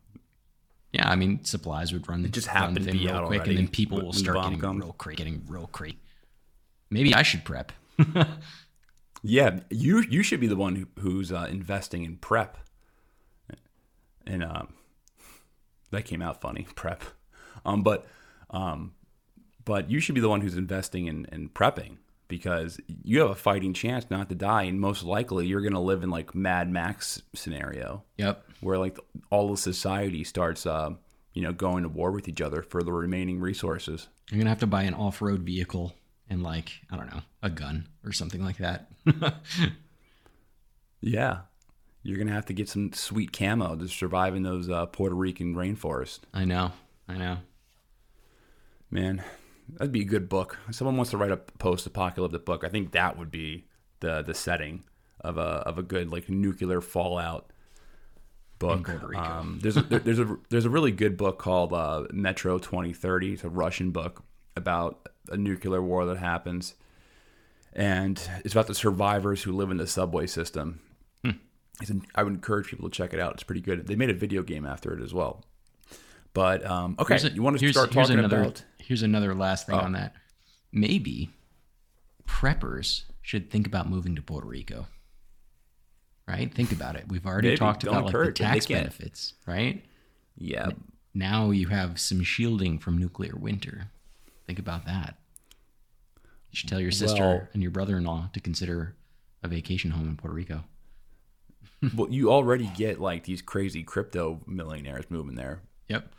yeah, 0.92 1.10
I 1.10 1.16
mean, 1.16 1.44
supplies 1.44 1.92
would 1.92 2.08
run. 2.08 2.24
It 2.24 2.32
just 2.32 2.48
happened 2.48 2.86
to 2.86 2.92
be 2.92 3.06
real 3.06 3.16
out 3.16 3.28
quick, 3.28 3.40
already 3.42 3.58
and 3.58 3.60
then 3.60 3.68
people 3.68 4.02
will 4.02 4.14
start 4.14 4.44
getting 4.44 4.60
comes. 4.60 4.84
real 4.84 4.94
cra- 4.94 5.16
getting 5.16 5.44
real 5.48 5.68
crazy. 5.68 5.98
Maybe 6.90 7.14
I 7.14 7.24
should 7.24 7.44
prep. 7.44 7.72
Yeah, 9.24 9.62
you 9.70 10.02
you 10.02 10.22
should 10.22 10.42
be 10.42 10.48
the 10.48 10.58
one 10.58 10.76
who, 10.76 10.88
who's 11.00 11.32
uh, 11.32 11.48
investing 11.50 12.04
in 12.04 12.18
prep. 12.18 12.58
And 14.28 14.44
um, 14.44 14.74
that 15.92 16.04
came 16.04 16.22
out 16.22 16.42
funny, 16.42 16.68
prep. 16.76 17.04
Um, 17.66 17.84
but 17.84 18.06
um, 18.50 18.94
but 19.64 19.90
you 19.90 20.02
should 20.02 20.16
be 20.16 20.22
the 20.22 20.30
one 20.30 20.42
who's 20.42 20.58
investing 20.58 21.08
in, 21.08 21.26
in 21.32 21.50
prepping 21.50 21.98
because 22.38 22.80
you 23.04 23.20
have 23.22 23.30
a 23.30 23.36
fighting 23.36 23.74
chance 23.74 24.06
not 24.10 24.28
to 24.30 24.36
die, 24.36 24.64
and 24.64 24.80
most 24.82 25.04
likely 25.04 25.46
you're 25.46 25.62
going 25.62 25.74
to 25.74 25.80
live 25.80 26.02
in 26.02 26.10
like 26.10 26.34
Mad 26.34 26.68
Max 26.70 27.22
scenario 27.36 28.04
Yep. 28.18 28.44
where 28.62 28.80
like 28.80 28.98
all 29.30 29.52
of 29.52 29.60
society 29.60 30.24
starts, 30.24 30.66
uh, 30.66 30.90
you 31.34 31.44
know, 31.44 31.54
going 31.54 31.84
to 31.84 31.90
war 31.90 32.12
with 32.12 32.28
each 32.28 32.42
other 32.42 32.64
for 32.64 32.82
the 32.82 32.92
remaining 32.92 33.40
resources. 33.40 34.08
You're 34.32 34.40
gonna 34.40 34.50
have 34.50 34.60
to 34.62 34.68
buy 34.68 34.82
an 34.84 34.94
off-road 34.96 35.42
vehicle 35.42 35.94
and 36.30 36.42
like 36.42 36.72
I 36.92 36.96
don't 36.98 37.14
know 37.14 37.22
a 37.44 37.50
gun 37.52 37.88
or 38.04 38.12
something 38.12 38.44
like 38.44 38.58
that. 38.58 38.90
Yeah, 41.02 41.40
you're 42.02 42.18
gonna 42.18 42.32
have 42.32 42.46
to 42.48 42.54
get 42.54 42.70
some 42.70 42.94
sweet 42.94 43.32
camo 43.38 43.76
to 43.76 43.88
survive 43.88 44.36
in 44.36 44.44
those 44.44 44.70
uh, 44.70 44.86
Puerto 44.86 45.16
Rican 45.16 45.54
rainforests. 45.56 46.20
I 46.34 46.46
know. 46.46 46.72
I 47.08 47.18
know. 47.18 47.38
Man, 48.90 49.22
that'd 49.70 49.92
be 49.92 50.02
a 50.02 50.06
good 50.06 50.30
book. 50.30 50.58
If 50.68 50.76
someone 50.76 50.96
wants 50.98 51.12
to 51.12 51.18
write 51.18 51.32
a 51.32 51.38
post-apocalyptic 51.38 52.46
book, 52.46 52.64
I 52.64 52.70
think 52.70 52.92
that 52.92 53.18
would 53.18 53.32
be 53.32 53.66
the 54.00 54.22
the 54.22 54.34
setting 54.34 54.84
of 55.22 55.38
a 55.38 55.42
of 55.66 55.78
a 55.78 55.84
good 55.84 56.12
like 56.12 56.30
nuclear 56.30 56.82
fallout 56.82 57.52
book. 58.60 58.88
Um, 59.18 59.60
there's 59.62 59.78
a, 59.78 59.82
there's 59.82 60.20
a 60.20 60.38
there's 60.50 60.66
a 60.66 60.70
really 60.70 60.92
good 60.92 61.18
book 61.18 61.40
called 61.40 61.74
uh, 61.74 62.06
Metro 62.12 62.58
2030. 62.60 63.34
It's 63.34 63.44
a 63.44 63.50
Russian 63.50 63.92
book 63.92 64.24
about 64.56 65.08
a 65.30 65.38
nuclear 65.38 65.82
war 65.82 66.06
that 66.06 66.18
happens, 66.18 66.76
and 67.74 68.22
it's 68.44 68.54
about 68.54 68.68
the 68.68 68.76
survivors 68.76 69.44
who 69.44 69.52
live 69.54 69.72
in 69.72 69.78
the 69.78 69.88
subway 69.88 70.28
system. 70.28 70.80
Hmm. 71.24 71.32
It's 71.82 71.90
an- 71.90 72.06
I 72.16 72.24
would 72.24 72.34
encourage 72.34 72.68
people 72.68 72.90
to 72.90 72.96
check 72.96 73.14
it 73.14 73.20
out. 73.20 73.34
It's 73.34 73.44
pretty 73.44 73.62
good. 73.62 73.88
They 73.88 73.96
made 73.96 74.10
a 74.10 74.14
video 74.14 74.44
game 74.44 74.66
after 74.66 74.94
it 74.94 75.02
as 75.02 75.14
well. 75.14 75.44
But 76.34 76.66
um, 76.66 76.96
okay, 77.00 77.16
a- 77.16 77.30
you 77.30 77.42
want 77.44 77.58
to 77.58 77.62
here's- 77.62 77.76
start 77.76 77.94
here's 77.94 78.08
talking 78.08 78.20
another, 78.20 78.42
about? 78.42 78.64
Here's 78.80 79.04
another 79.04 79.34
last 79.36 79.68
thing 79.68 79.76
Oh. 79.76 79.80
on 79.80 79.92
that. 79.94 80.16
Maybe 80.72 81.30
preppers 82.28 83.04
should 83.22 83.50
think 83.50 83.68
about 83.68 83.90
moving 83.90 84.16
to 84.16 84.22
Puerto 84.22 84.48
Rico. 84.48 84.88
Right? 86.28 86.54
Think 86.54 86.72
about 86.72 86.96
it. 86.96 87.06
We've 87.08 87.26
already 87.26 87.50
Maybe. 87.50 87.58
talked 87.58 87.84
about 87.84 87.94
like 87.96 88.04
the 88.04 88.08
encourage 88.08 88.40
it. 88.40 88.44
They 88.44 88.50
tax 88.50 88.66
benefits, 88.68 89.34
right? 89.46 89.84
Yeah, 90.38 90.70
Now 91.14 91.52
you 91.52 91.68
have 91.68 92.00
some 92.00 92.24
shielding 92.24 92.80
from 92.80 92.98
nuclear 92.98 93.36
winter. 93.36 93.90
Think 94.48 94.58
about 94.58 94.86
that. 94.86 95.20
You 96.50 96.56
should 96.56 96.70
tell 96.70 96.80
your 96.80 96.92
sister 96.92 97.22
Well- 97.22 97.48
and 97.54 97.62
your 97.62 97.72
brother-in-law 97.72 98.30
to 98.34 98.40
consider 98.40 98.96
a 99.44 99.48
vacation 99.48 99.92
home 99.92 100.08
in 100.08 100.16
Puerto 100.18 100.34
Rico. 100.36 100.64
well, 101.96 102.10
you 102.10 102.32
already 102.32 102.68
get 102.76 103.00
like 103.00 103.26
these 103.26 103.42
crazy 103.42 103.84
crypto 103.84 104.42
millionaires 104.48 105.06
moving 105.10 105.36
there. 105.36 105.62
Yep. 105.90 106.12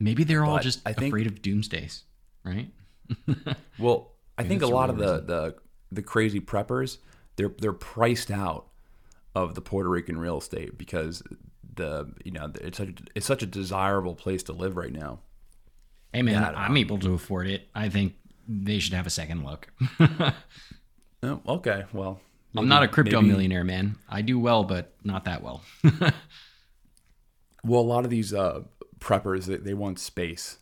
Maybe 0.00 0.24
they're 0.24 0.44
all 0.44 0.58
just 0.58 0.80
I 0.86 0.92
think- 0.92 1.08
afraid 1.12 1.26
of 1.26 1.40
doomsdays, 1.42 2.02
right? 2.44 2.68
Well, 3.78 4.12
I 4.38 4.44
think 4.44 4.62
a 4.62 4.66
lot 4.66 4.88
of 4.90 4.98
the, 4.98 5.20
the 5.20 5.54
the 5.92 6.02
crazy 6.02 6.40
preppers 6.40 6.98
they're 7.36 7.52
they're 7.58 7.72
priced 7.72 8.30
out 8.30 8.66
of 9.34 9.54
the 9.54 9.60
Puerto 9.60 9.88
Rican 9.90 10.16
real 10.18 10.38
estate 10.38 10.78
because 10.78 11.22
the 11.74 12.12
you 12.24 12.30
know 12.30 12.50
it's 12.60 12.78
such, 12.78 12.88
it's 13.14 13.26
such 13.26 13.42
a 13.42 13.46
desirable 13.46 14.14
place 14.14 14.42
to 14.44 14.52
live 14.52 14.76
right 14.76 14.92
now. 14.92 15.18
Hey 16.12 16.22
man, 16.22 16.34
Yeah, 16.34 16.42
I 16.48 16.52
don't 16.52 16.60
I'm 16.60 16.76
able 16.76 16.98
to 17.00 17.14
afford 17.14 17.46
it. 17.48 17.68
I 17.74 17.88
think 17.88 18.14
they 18.48 18.78
should 18.78 18.94
have 18.94 19.06
a 19.06 19.10
second 19.10 19.44
look. 19.44 19.68
Oh, 21.26 21.40
okay, 21.48 21.84
well, 21.94 22.20
I'm 22.54 22.68
not 22.68 22.82
a 22.82 22.88
crypto 22.88 23.20
maybe- 23.22 23.28
millionaire, 23.32 23.64
man. 23.64 23.96
I 24.10 24.20
do 24.20 24.38
well, 24.38 24.62
but 24.62 24.92
not 25.02 25.24
that 25.24 25.42
well. 25.42 25.62
Well, 27.66 27.80
a 27.80 27.82
lot 27.82 28.04
of 28.04 28.10
these 28.10 28.34
uh, 28.34 28.60
preppers 29.04 29.44
they, 29.44 29.56
they 29.56 29.74
want 29.74 29.98
space, 29.98 30.58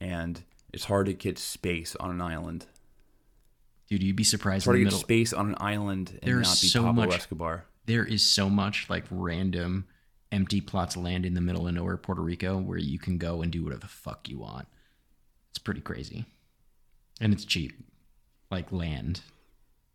and 0.00 0.42
it's 0.72 0.84
hard 0.86 1.06
to 1.06 1.12
get 1.12 1.38
space 1.38 1.94
on 1.96 2.10
an 2.10 2.20
island. 2.20 2.66
Dude, 3.88 4.02
you'd 4.02 4.16
be 4.16 4.24
surprised 4.24 4.62
It's 4.62 4.66
in 4.68 4.72
hard 4.72 4.86
the 4.86 4.90
to 4.90 4.96
get 4.96 5.00
space 5.00 5.32
on 5.34 5.48
an 5.50 5.56
island 5.58 6.18
and 6.22 6.28
There's 6.32 6.48
not 6.48 6.60
be 6.60 6.66
so 6.68 6.82
Pablo 6.84 7.04
much- 7.06 7.14
Escobar. 7.16 7.64
There 7.84 8.04
is 8.04 8.22
so 8.24 8.48
much 8.48 8.88
like 8.88 9.04
random 9.10 9.86
empty 10.30 10.60
plots 10.60 10.96
of 10.96 11.02
land 11.02 11.26
in 11.26 11.34
the 11.34 11.40
middle 11.40 11.66
of 11.68 11.74
nowhere, 11.74 11.96
Puerto 11.98 12.22
Rico, 12.22 12.56
where 12.56 12.78
you 12.78 12.98
can 12.98 13.18
go 13.18 13.42
and 13.42 13.52
do 13.52 13.64
whatever 13.64 13.80
the 13.80 13.88
fuck 13.88 14.28
you 14.28 14.38
want. 14.38 14.66
It's 15.50 15.58
pretty 15.58 15.80
crazy. 15.82 16.24
And 17.20 17.32
it's 17.34 17.44
cheap. 17.44 17.72
Like 18.50 18.72
land. 18.72 19.20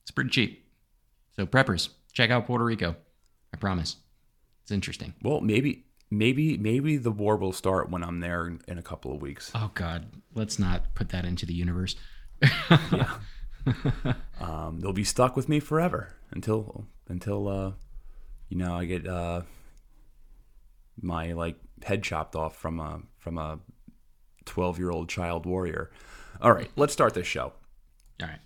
It's 0.03 0.11
pretty 0.11 0.29
cheap. 0.29 0.63
So 1.35 1.47
preppers, 1.47 1.89
check 2.13 2.29
out 2.29 2.45
Puerto 2.45 2.63
Rico. 2.65 2.95
I 3.53 3.57
promise. 3.57 3.95
It's 4.63 4.71
interesting. 4.71 5.13
Well, 5.23 5.41
maybe 5.41 5.85
maybe 6.09 6.57
maybe 6.57 6.97
the 6.97 7.11
war 7.11 7.37
will 7.37 7.53
start 7.53 7.89
when 7.89 8.03
I'm 8.03 8.19
there 8.19 8.47
in, 8.47 8.61
in 8.67 8.77
a 8.77 8.83
couple 8.83 9.13
of 9.13 9.21
weeks. 9.21 9.51
Oh 9.53 9.71
God, 9.73 10.07
let's 10.33 10.59
not 10.59 10.93
put 10.95 11.09
that 11.09 11.25
into 11.25 11.45
the 11.45 11.53
universe. 11.53 11.95
Um, 14.39 14.79
they'll 14.79 14.93
be 14.93 15.03
stuck 15.03 15.35
with 15.35 15.49
me 15.49 15.59
forever 15.59 16.15
until 16.31 16.85
until 17.07 17.47
uh, 17.47 17.71
you 18.49 18.57
know 18.57 18.75
I 18.75 18.85
get 18.85 19.07
uh, 19.07 19.41
my 21.01 21.33
like 21.33 21.57
head 21.83 22.03
chopped 22.03 22.35
off 22.35 22.55
from 22.55 22.79
a 22.79 23.01
from 23.17 23.37
a 23.37 23.59
twelve 24.45 24.77
year 24.77 24.91
old 24.91 25.09
child 25.09 25.45
warrior. 25.45 25.91
All 26.41 26.51
right, 26.51 26.69
let's 26.75 26.93
start 26.93 27.13
this 27.13 27.27
show. 27.27 27.53
All 28.21 28.27
right. 28.27 28.39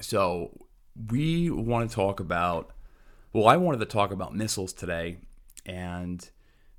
So 0.00 0.66
we 1.10 1.50
want 1.50 1.88
to 1.88 1.94
talk 1.94 2.20
about. 2.20 2.72
Well, 3.32 3.46
I 3.46 3.56
wanted 3.56 3.78
to 3.80 3.86
talk 3.86 4.10
about 4.10 4.34
missiles 4.34 4.72
today, 4.72 5.18
and 5.66 6.28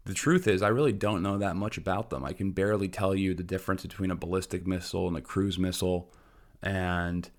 the 0.09 0.15
truth 0.15 0.47
is, 0.47 0.63
I 0.63 0.69
really 0.69 0.91
don't 0.91 1.21
know 1.21 1.37
that 1.37 1.55
much 1.55 1.77
about 1.77 2.09
them. 2.09 2.25
I 2.25 2.33
can 2.33 2.49
barely 2.49 2.89
tell 2.89 3.13
you 3.13 3.35
the 3.35 3.43
difference 3.43 3.83
between 3.83 4.09
a 4.09 4.15
ballistic 4.15 4.65
missile 4.65 5.07
and 5.07 5.15
a 5.15 5.21
cruise 5.21 5.59
missile, 5.59 6.11
and 6.63 7.29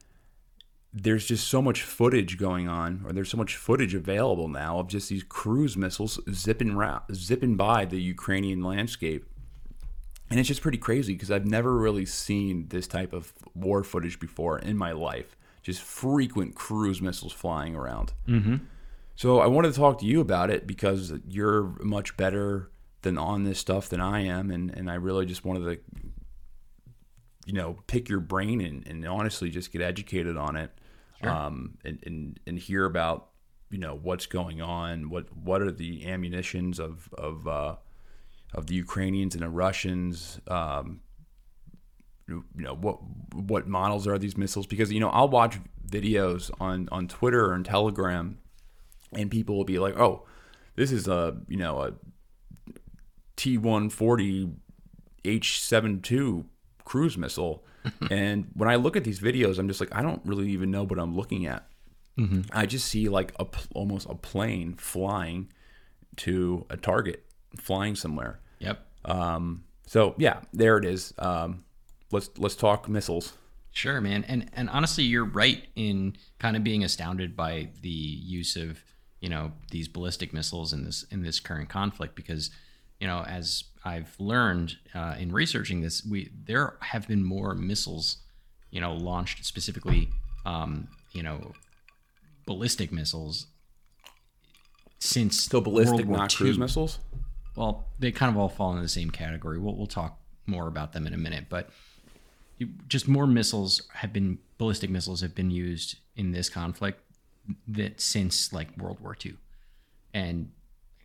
there's 0.92 1.26
just 1.26 1.48
so 1.48 1.60
much 1.60 1.82
footage 1.82 2.38
going 2.38 2.68
on, 2.68 3.02
or 3.04 3.12
there's 3.12 3.28
so 3.28 3.36
much 3.36 3.56
footage 3.56 3.92
available 3.94 4.46
now 4.46 4.78
of 4.78 4.86
just 4.86 5.08
these 5.08 5.24
cruise 5.24 5.76
missiles 5.76 6.20
zipping 6.32 6.76
ra- 6.76 7.02
zipping 7.12 7.56
by 7.56 7.84
the 7.84 8.00
Ukrainian 8.00 8.62
landscape. 8.62 9.26
And 10.30 10.38
it's 10.38 10.46
just 10.46 10.62
pretty 10.62 10.78
crazy 10.78 11.14
because 11.14 11.32
I've 11.32 11.46
never 11.46 11.76
really 11.76 12.06
seen 12.06 12.68
this 12.68 12.86
type 12.86 13.12
of 13.12 13.32
war 13.56 13.82
footage 13.82 14.20
before 14.20 14.60
in 14.60 14.76
my 14.76 14.92
life. 14.92 15.36
Just 15.60 15.82
frequent 15.82 16.54
cruise 16.54 17.02
missiles 17.02 17.32
flying 17.32 17.74
around. 17.74 18.12
Mm-hmm. 18.28 18.56
So 19.20 19.38
I 19.40 19.48
wanted 19.48 19.74
to 19.74 19.78
talk 19.78 19.98
to 19.98 20.06
you 20.06 20.22
about 20.22 20.48
it 20.48 20.66
because 20.66 21.12
you're 21.28 21.74
much 21.82 22.16
better 22.16 22.70
than 23.02 23.18
on 23.18 23.44
this 23.44 23.58
stuff 23.58 23.90
than 23.90 24.00
I 24.00 24.20
am, 24.20 24.50
and, 24.50 24.70
and 24.70 24.90
I 24.90 24.94
really 24.94 25.26
just 25.26 25.44
wanted 25.44 25.64
to, 25.66 26.00
you 27.44 27.52
know, 27.52 27.76
pick 27.86 28.08
your 28.08 28.20
brain 28.20 28.62
and, 28.62 28.88
and 28.88 29.06
honestly 29.06 29.50
just 29.50 29.72
get 29.72 29.82
educated 29.82 30.38
on 30.38 30.56
it, 30.56 30.70
um, 31.20 31.76
and, 31.84 31.98
and 32.06 32.40
and 32.46 32.58
hear 32.58 32.86
about 32.86 33.28
you 33.68 33.76
know 33.76 33.94
what's 33.94 34.24
going 34.24 34.62
on, 34.62 35.10
what 35.10 35.26
what 35.36 35.60
are 35.60 35.70
the 35.70 36.06
ammunitions 36.06 36.80
of 36.80 37.10
of 37.12 37.46
uh, 37.46 37.76
of 38.54 38.68
the 38.68 38.74
Ukrainians 38.74 39.34
and 39.34 39.42
the 39.42 39.50
Russians. 39.50 40.40
Um, 40.48 41.02
you 42.26 42.42
know 42.54 42.74
what 42.74 43.00
what 43.34 43.68
models 43.68 44.06
are 44.06 44.16
these 44.16 44.38
missiles? 44.38 44.66
Because 44.66 44.90
you 44.90 44.98
know 44.98 45.10
I'll 45.10 45.28
watch 45.28 45.58
videos 45.86 46.50
on 46.58 46.88
on 46.90 47.06
Twitter 47.06 47.52
and 47.52 47.66
Telegram, 47.66 48.38
and 49.12 49.30
people 49.30 49.56
will 49.56 49.64
be 49.64 49.78
like, 49.78 49.98
"Oh, 49.98 50.26
this 50.76 50.92
is 50.92 51.08
a 51.08 51.36
you 51.48 51.56
know 51.56 51.82
a 51.82 51.92
T 53.36 53.58
one 53.58 53.90
forty 53.90 54.50
H 55.24 55.60
72 55.62 56.44
cruise 56.84 57.16
missile," 57.18 57.64
and 58.10 58.46
when 58.54 58.68
I 58.68 58.76
look 58.76 58.96
at 58.96 59.04
these 59.04 59.20
videos, 59.20 59.58
I'm 59.58 59.68
just 59.68 59.80
like, 59.80 59.94
I 59.94 60.02
don't 60.02 60.20
really 60.24 60.50
even 60.50 60.70
know 60.70 60.84
what 60.84 60.98
I'm 60.98 61.16
looking 61.16 61.46
at. 61.46 61.66
I 62.52 62.66
just 62.66 62.86
see 62.86 63.08
like 63.08 63.32
a 63.38 63.46
almost 63.74 64.06
a 64.10 64.14
plane 64.14 64.74
flying 64.74 65.50
to 66.16 66.66
a 66.68 66.76
target, 66.76 67.24
flying 67.56 67.94
somewhere. 67.94 68.40
Yep. 68.58 68.86
Um, 69.06 69.64
so 69.86 70.14
yeah, 70.18 70.40
there 70.52 70.76
it 70.76 70.84
is. 70.84 71.14
Um, 71.18 71.64
let's 72.12 72.30
let's 72.36 72.56
talk 72.56 72.88
missiles. 72.88 73.32
Sure, 73.72 74.00
man. 74.00 74.24
And 74.24 74.50
and 74.52 74.68
honestly, 74.68 75.04
you're 75.04 75.24
right 75.24 75.66
in 75.76 76.16
kind 76.38 76.56
of 76.56 76.64
being 76.64 76.84
astounded 76.84 77.36
by 77.36 77.70
the 77.80 77.88
use 77.88 78.56
of 78.56 78.82
you 79.20 79.28
know 79.28 79.52
these 79.70 79.88
ballistic 79.88 80.32
missiles 80.32 80.72
in 80.72 80.84
this 80.84 81.04
in 81.10 81.22
this 81.22 81.40
current 81.40 81.68
conflict 81.68 82.14
because 82.14 82.50
you 82.98 83.06
know 83.06 83.22
as 83.26 83.64
I've 83.84 84.14
learned 84.18 84.76
uh, 84.94 85.14
in 85.18 85.32
researching 85.32 85.80
this, 85.80 86.04
we 86.04 86.30
there 86.44 86.74
have 86.80 87.06
been 87.08 87.22
more 87.22 87.54
missiles 87.54 88.18
you 88.70 88.80
know 88.80 88.92
launched 88.92 89.44
specifically 89.44 90.08
um, 90.44 90.88
you 91.12 91.22
know 91.22 91.52
ballistic 92.46 92.90
missiles 92.92 93.46
since 94.98 95.44
So 95.44 95.60
ballistic, 95.60 96.08
not 96.08 96.34
cruise 96.34 96.58
missiles. 96.58 96.98
Well, 97.56 97.86
they 97.98 98.12
kind 98.12 98.30
of 98.30 98.36
all 98.36 98.48
fall 98.48 98.76
in 98.76 98.82
the 98.82 98.88
same 98.88 99.10
category. 99.10 99.58
We'll, 99.58 99.74
we'll 99.74 99.86
talk 99.86 100.18
more 100.46 100.68
about 100.68 100.92
them 100.92 101.06
in 101.06 101.14
a 101.14 101.16
minute, 101.16 101.46
but 101.48 101.70
just 102.86 103.08
more 103.08 103.26
missiles 103.26 103.82
have 103.94 104.12
been 104.12 104.38
ballistic 104.58 104.90
missiles 104.90 105.22
have 105.22 105.34
been 105.34 105.50
used 105.50 105.96
in 106.16 106.32
this 106.32 106.48
conflict 106.50 107.00
that 107.68 108.00
since 108.00 108.52
like 108.52 108.76
World 108.76 109.00
War 109.00 109.16
II, 109.24 109.34
and 110.14 110.50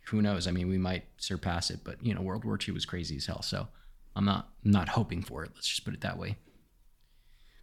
who 0.08 0.22
knows? 0.22 0.46
I 0.46 0.50
mean, 0.50 0.68
we 0.68 0.78
might 0.78 1.04
surpass 1.18 1.70
it, 1.70 1.80
but 1.84 2.04
you 2.04 2.14
know, 2.14 2.22
World 2.22 2.44
War 2.44 2.58
II 2.66 2.74
was 2.74 2.84
crazy 2.84 3.16
as 3.16 3.26
hell. 3.26 3.42
So 3.42 3.68
I'm 4.14 4.24
not 4.24 4.48
I'm 4.64 4.70
not 4.70 4.88
hoping 4.88 5.22
for 5.22 5.44
it. 5.44 5.50
Let's 5.54 5.68
just 5.68 5.84
put 5.84 5.94
it 5.94 6.00
that 6.02 6.18
way. 6.18 6.36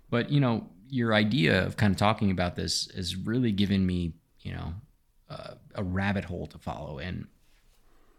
But 0.09 0.29
you 0.29 0.39
know, 0.39 0.67
your 0.89 1.13
idea 1.13 1.65
of 1.65 1.77
kind 1.77 1.91
of 1.91 1.97
talking 1.97 2.31
about 2.31 2.55
this 2.55 2.89
has 2.95 3.15
really 3.15 3.51
given 3.51 3.85
me, 3.85 4.13
you 4.41 4.53
know, 4.53 4.73
uh, 5.29 5.55
a 5.75 5.83
rabbit 5.83 6.25
hole 6.25 6.47
to 6.47 6.57
follow, 6.57 6.99
and 6.99 7.25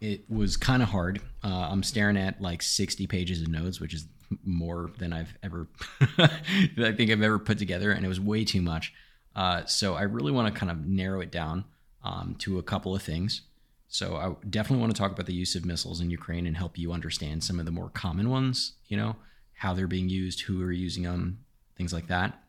it 0.01 0.29
was 0.29 0.57
kind 0.57 0.83
of 0.83 0.89
hard. 0.89 1.21
Uh, 1.43 1.69
I'm 1.71 1.83
staring 1.83 2.17
at 2.17 2.41
like 2.41 2.63
60 2.63 3.07
pages 3.07 3.41
of 3.43 3.49
notes, 3.49 3.81
which 3.81 3.95
is 3.95 4.07
more 4.45 4.91
than 4.99 5.13
I've 5.13 5.35
ever, 5.43 5.69
I 6.19 6.93
think 6.93 7.11
I've 7.11 7.23
ever 7.23 7.39
put 7.39 7.59
together, 7.59 7.93
and 7.93 8.05
it 8.05 8.09
was 8.09 8.21
way 8.21 8.45
too 8.45 8.63
much. 8.63 8.93
Uh, 9.35 9.65
so 9.67 9.95
I 9.95 10.03
really 10.03 10.33
want 10.33 10.53
to 10.53 10.59
kind 10.59 10.71
of 10.71 10.87
narrow 10.87 11.21
it 11.21 11.31
down 11.31 11.65
um, 12.03 12.37
to 12.41 12.59
a 12.59 12.63
couple 12.63 12.95
of 12.95 13.03
things. 13.03 13.43
So 13.89 14.17
I 14.17 14.47
definitely 14.49 14.81
want 14.81 14.95
to 14.95 14.99
talk 15.01 15.13
about 15.13 15.27
the 15.27 15.35
use 15.35 15.55
of 15.55 15.65
missiles 15.65 16.01
in 16.01 16.11
Ukraine 16.11 16.47
and 16.47 16.57
help 16.57 16.79
you 16.79 16.93
understand 16.93 17.45
some 17.45 17.59
of 17.61 17.65
the 17.65 17.71
more 17.71 17.91
common 17.91 18.29
ones. 18.29 18.73
You 18.87 18.97
know 18.97 19.17
how 19.55 19.73
they're 19.73 19.87
being 19.87 20.09
used, 20.09 20.43
who 20.43 20.63
are 20.63 20.73
using 20.73 21.05
them, 21.05 21.39
things 21.77 21.93
like 21.93 22.09
that. 22.09 22.43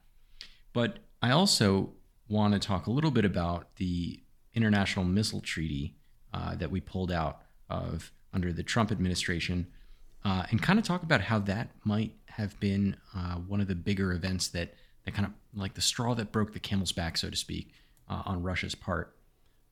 But 0.74 0.98
I 1.22 1.32
also 1.32 1.94
want 2.28 2.54
to 2.54 2.60
talk 2.60 2.88
a 2.88 2.92
little 2.92 3.12
bit 3.12 3.26
about 3.26 3.76
the 3.76 4.20
International 4.54 5.06
Missile 5.06 5.42
Treaty 5.42 5.96
uh, 6.34 6.56
that 6.56 6.72
we 6.72 6.82
pulled 6.82 7.12
out 7.12 7.42
of 7.70 8.12
under 8.34 8.52
the 8.52 8.64
Trump 8.64 8.92
administration, 8.92 9.68
uh, 10.26 10.44
and 10.50 10.62
kind 10.62 10.80
of 10.80 10.86
talk 10.86 11.04
about 11.04 11.22
how 11.22 11.40
that 11.40 11.70
might 11.84 12.14
have 12.26 12.60
been 12.60 12.98
uh, 13.16 13.36
one 13.36 13.62
of 13.62 13.68
the 13.68 13.76
bigger 13.76 14.12
events 14.12 14.48
that 14.50 14.74
that 15.06 15.14
kind 15.14 15.28
of 15.28 15.34
like 15.54 15.76
the 15.76 15.82
straw 15.82 16.14
that 16.16 16.32
broke 16.32 16.54
the 16.54 16.60
camel's 16.60 16.92
back, 16.92 17.18
so 17.18 17.30
to 17.30 17.36
speak, 17.36 17.72
uh, 18.10 18.24
on 18.26 18.44
Russia's 18.44 18.76
part. 18.76 19.16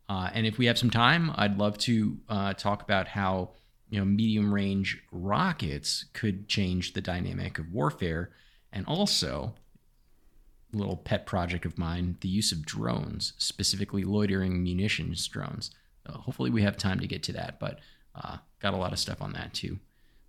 Uh, 0.08 0.30
and 0.34 0.46
if 0.46 0.58
we 0.58 0.66
have 0.68 0.78
some 0.78 0.90
time, 0.90 1.32
I'd 1.36 1.58
love 1.58 1.78
to 1.80 2.18
uh, 2.30 2.54
talk 2.54 2.82
about 2.82 3.08
how 3.10 3.52
you 3.90 4.00
know 4.00 4.06
medium 4.06 4.54
range 4.54 5.02
rockets 5.12 6.06
could 6.14 6.48
change 6.48 6.94
the 6.94 7.02
dynamic 7.02 7.60
of 7.60 7.72
warfare, 7.72 8.32
and 8.72 8.86
also 8.86 9.54
a 10.74 10.78
little 10.78 10.98
pet 10.98 11.26
project 11.26 11.66
of 11.66 11.78
mine: 11.78 12.18
the 12.22 12.30
use 12.30 12.52
of 12.52 12.66
drones, 12.66 13.34
specifically 13.38 14.04
loitering 14.04 14.62
munitions 14.62 15.28
drones. 15.28 15.72
Uh, 16.06 16.14
hopefully, 16.14 16.50
we 16.50 16.64
have 16.64 16.78
time 16.78 17.00
to 17.00 17.08
get 17.08 17.24
to 17.24 17.34
that, 17.34 17.60
but 17.60 17.80
uh, 18.16 18.38
got 18.60 18.74
a 18.74 18.78
lot 18.78 18.94
of 18.94 19.00
stuff 19.00 19.22
on 19.22 19.34
that 19.34 19.54
too. 19.54 19.70
Does 19.70 19.80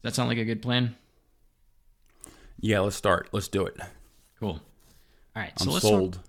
that 0.02 0.14
sound 0.14 0.28
like 0.28 0.38
a 0.38 0.44
good 0.44 0.62
plan? 0.62 0.96
Yeah, 2.61 2.80
let's 2.80 2.96
start. 2.96 3.28
Let's 3.32 3.49
do 3.49 3.66
it. 3.66 3.76
Cool. 4.38 4.61
All 5.36 5.42
right, 5.42 5.52
I'm 5.58 5.66
so 5.66 5.72
let's 5.72 5.82
sold. 5.82 6.12
Talk, 6.14 6.24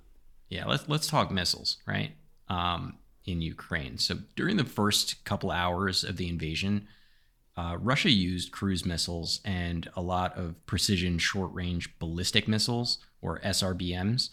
yeah, 0.49 0.65
let's 0.65 0.87
let's 0.87 1.07
talk 1.07 1.31
missiles, 1.31 1.77
right? 1.85 2.11
Um, 2.49 2.97
in 3.25 3.41
Ukraine. 3.41 3.97
So 3.97 4.19
during 4.35 4.57
the 4.57 4.65
first 4.65 5.23
couple 5.25 5.51
hours 5.51 6.03
of 6.03 6.17
the 6.17 6.29
invasion, 6.29 6.87
uh, 7.57 7.77
Russia 7.79 8.11
used 8.11 8.51
cruise 8.51 8.85
missiles 8.85 9.39
and 9.43 9.89
a 9.95 10.01
lot 10.01 10.37
of 10.37 10.63
precision 10.65 11.17
short-range 11.17 11.97
ballistic 11.97 12.47
missiles, 12.47 12.99
or 13.21 13.39
SRBMs, 13.39 14.29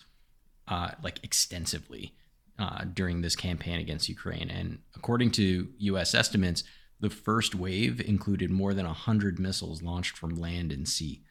uh, 0.69 0.91
like 1.03 1.25
extensively 1.25 2.15
uh, 2.59 2.85
during 2.93 3.23
this 3.23 3.37
campaign 3.37 3.79
against 3.79 4.09
Ukraine. 4.09 4.51
And 4.51 4.79
according 4.95 5.31
to 5.33 5.69
U.S. 5.79 6.15
estimates, 6.15 6.65
the 7.01 7.11
first 7.11 7.55
wave 7.55 8.01
included 8.01 8.51
more 8.51 8.75
than 8.75 8.87
hundred 8.87 9.39
missiles 9.39 9.83
launched 9.83 10.17
from 10.17 10.39
land 10.39 10.71
and 10.71 10.87
sea. 10.87 11.23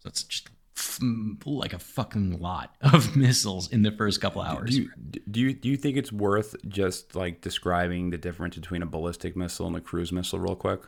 So 0.00 0.08
it's 0.08 0.22
just 0.22 0.50
f- 0.76 0.98
like 1.46 1.72
a 1.72 1.78
fucking 1.78 2.40
lot 2.40 2.74
of 2.80 3.16
missiles 3.16 3.70
in 3.70 3.82
the 3.82 3.92
first 3.92 4.20
couple 4.20 4.42
hours. 4.42 4.70
Do 4.70 4.82
you, 4.82 4.90
do 5.30 5.40
you 5.40 5.52
do 5.54 5.68
you 5.68 5.76
think 5.76 5.96
it's 5.96 6.12
worth 6.12 6.56
just 6.68 7.14
like 7.14 7.40
describing 7.40 8.10
the 8.10 8.18
difference 8.18 8.56
between 8.56 8.82
a 8.82 8.86
ballistic 8.86 9.36
missile 9.36 9.66
and 9.66 9.76
a 9.76 9.80
cruise 9.80 10.12
missile 10.12 10.38
real 10.38 10.56
quick? 10.56 10.80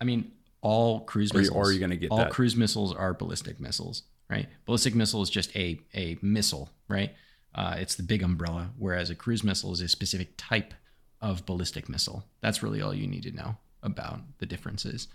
I 0.00 0.04
mean, 0.04 0.32
all 0.60 1.00
cruise 1.00 1.32
missiles. 1.32 1.56
or 1.56 1.68
are 1.68 1.72
you 1.72 1.80
gonna 1.80 1.96
get 1.96 2.10
all 2.10 2.18
that? 2.18 2.30
cruise 2.30 2.56
missiles 2.56 2.94
are 2.94 3.14
ballistic 3.14 3.60
missiles, 3.60 4.02
right? 4.28 4.48
Ballistic 4.66 4.94
missile 4.94 5.22
is 5.22 5.30
just 5.30 5.54
a 5.56 5.80
a 5.94 6.18
missile, 6.22 6.70
right? 6.88 7.14
Uh, 7.54 7.76
it's 7.78 7.96
the 7.96 8.02
big 8.02 8.22
umbrella, 8.22 8.70
whereas 8.78 9.10
a 9.10 9.14
cruise 9.14 9.42
missile 9.42 9.72
is 9.72 9.80
a 9.80 9.88
specific 9.88 10.34
type 10.36 10.74
of 11.20 11.44
ballistic 11.46 11.88
missile. 11.88 12.24
That's 12.40 12.62
really 12.62 12.80
all 12.80 12.94
you 12.94 13.06
need 13.06 13.24
to 13.24 13.32
know 13.32 13.56
about 13.82 14.20
the 14.38 14.46
differences. 14.46 15.08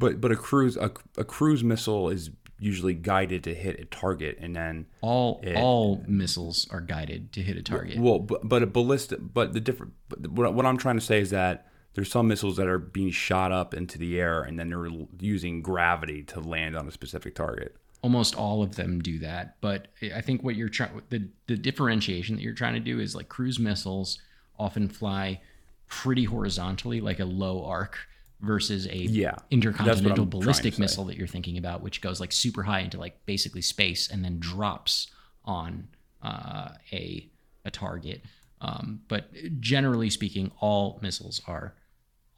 But 0.00 0.20
but 0.20 0.32
a 0.32 0.36
cruise 0.36 0.76
a, 0.76 0.90
a 1.16 1.24
cruise 1.24 1.62
missile 1.62 2.08
is 2.08 2.30
usually 2.58 2.92
guided 2.94 3.42
to 3.44 3.54
hit 3.54 3.78
a 3.80 3.84
target 3.86 4.36
and 4.40 4.54
then 4.56 4.86
All 5.00 5.40
It- 5.42 5.56
all 5.56 6.02
missiles 6.06 6.66
are 6.70 6.80
guided 6.80 7.32
to 7.34 7.40
hit 7.42 7.56
a 7.56 7.62
target. 7.62 7.98
well 7.98 8.18
but, 8.18 8.46
but 8.48 8.62
a 8.62 8.66
ballistic 8.66 9.18
but 9.22 9.52
the 9.54 9.60
different 9.60 9.92
but 10.10 10.26
what, 10.30 10.52
what 10.54 10.66
I'm 10.66 10.76
trying 10.76 10.96
to 10.98 11.06
say 11.12 11.20
is 11.20 11.30
that 11.30 11.66
there's 11.94 12.10
some 12.10 12.28
missiles 12.28 12.56
that 12.58 12.66
are 12.68 12.78
being 12.78 13.10
shot 13.12 13.50
up 13.50 13.72
into 13.74 13.96
the 13.98 14.20
air 14.20 14.42
and 14.42 14.58
then 14.58 14.68
they're 14.70 14.88
using 15.20 15.62
gravity 15.62 16.22
to 16.24 16.40
land 16.40 16.76
on 16.76 16.86
a 16.86 16.90
specific 16.90 17.34
target. 17.34 17.76
almost 18.02 18.34
all 18.36 18.62
of 18.62 18.76
them 18.76 19.00
do 19.00 19.18
that 19.20 19.56
but 19.62 19.88
i 20.14 20.20
think 20.20 20.42
what 20.42 20.54
you're 20.54 20.68
trying 20.78 21.00
the, 21.08 21.20
the 21.46 21.56
differentiation 21.56 22.36
that 22.36 22.42
you're 22.42 22.54
trying 22.62 22.74
to 22.74 22.80
do 22.92 23.00
is 23.00 23.14
like 23.14 23.28
cruise 23.30 23.58
missiles 23.58 24.18
often 24.58 24.86
fly 24.88 25.40
pretty 25.88 26.24
horizontally 26.24 27.00
like 27.00 27.20
a 27.20 27.24
low 27.24 27.64
arc 27.64 27.94
versus 28.40 28.86
a 28.86 28.96
Yeah, 28.96 29.34
intercontinental 29.50 29.98
I'm 29.98 30.16
trying 30.16 30.16
to 30.16 30.24
ballistic 30.38 30.78
missile 30.78 31.04
that 31.04 31.16
you're 31.16 31.26
thinking 31.26 31.58
about 31.58 31.82
which 31.82 32.00
goes 32.00 32.20
like 32.20 32.32
super 32.32 32.62
high 32.62 32.80
into 32.80 32.98
like 32.98 33.24
basically 33.26 33.62
space 33.62 34.10
and 34.10 34.24
then 34.24 34.38
drops 34.38 35.08
on 35.44 35.88
uh, 36.22 36.70
a 36.92 37.28
a 37.64 37.70
target 37.70 38.22
um, 38.60 39.00
but 39.08 39.30
generally 39.60 40.10
speaking 40.10 40.50
all 40.60 40.98
missiles 41.02 41.40
are 41.46 41.74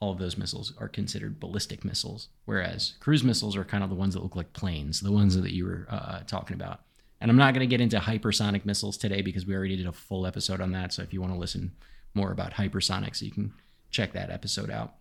all 0.03 0.11
of 0.11 0.19
those 0.19 0.37
missiles 0.37 0.73
are 0.79 0.89
considered 0.89 1.39
ballistic 1.39 1.85
missiles, 1.85 2.27
whereas 2.45 2.95
cruise 2.99 3.23
missiles 3.23 3.57
are 3.57 3.63
kind 3.63 3.85
of 3.85 3.89
the 3.89 3.95
ones 3.95 4.15
that 4.15 4.23
look 4.25 4.35
like 4.35 4.53
planes, 4.53 4.99
the 4.99 5.13
ones 5.13 5.41
that 5.41 5.53
you 5.53 5.65
were 5.65 5.87
uh, 5.89 6.19
talking 6.27 6.57
about. 6.57 6.81
And 7.21 7.31
I'm 7.31 7.37
not 7.37 7.55
going 7.55 7.61
to 7.61 7.71
get 7.71 7.81
into 7.81 8.01
hypersonic 8.01 8.65
missiles 8.65 8.97
today 8.97 9.23
because 9.23 9.47
we 9.47 9.55
already 9.55 9.77
did 9.77 9.87
a 9.87 9.93
full 9.93 10.27
episode 10.27 10.61
on 10.61 10.73
that. 10.73 10.93
So 10.93 11.03
if 11.03 11.13
you 11.13 11.21
want 11.21 11.33
to 11.35 11.39
listen 11.39 11.71
more 12.15 12.33
about 12.33 12.55
hypersonics, 12.55 13.23
you 13.23 13.31
can 13.31 13.53
check 13.93 14.13
that 14.15 14.29
episode 14.29 14.71
out. 14.71 14.95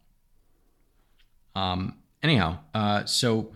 Um, 1.56 1.98
anyhow, 2.24 2.60
uh, 2.74 3.06
so 3.06 3.54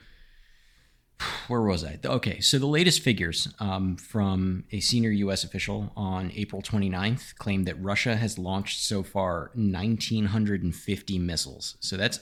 where 1.48 1.62
was 1.62 1.84
I? 1.84 2.00
Okay, 2.04 2.40
so 2.40 2.60
the 2.60 2.66
latest 2.66 3.02
figures 3.02 3.48
um, 3.60 3.96
from 3.96 4.66
a 4.72 4.80
senior 4.80 5.12
U.S. 5.12 5.44
official 5.44 5.92
on 5.96 6.32
April 6.36 6.62
29th 6.62 7.36
claimed 7.36 7.68
that 7.68 7.82
Russia 7.82 8.16
has 8.16 8.38
launched 8.38 8.84
so 8.84 9.04
far 9.04 9.52
1,950 9.56 11.20
missiles. 11.20 11.78
So 11.80 11.96
that's 11.98 12.20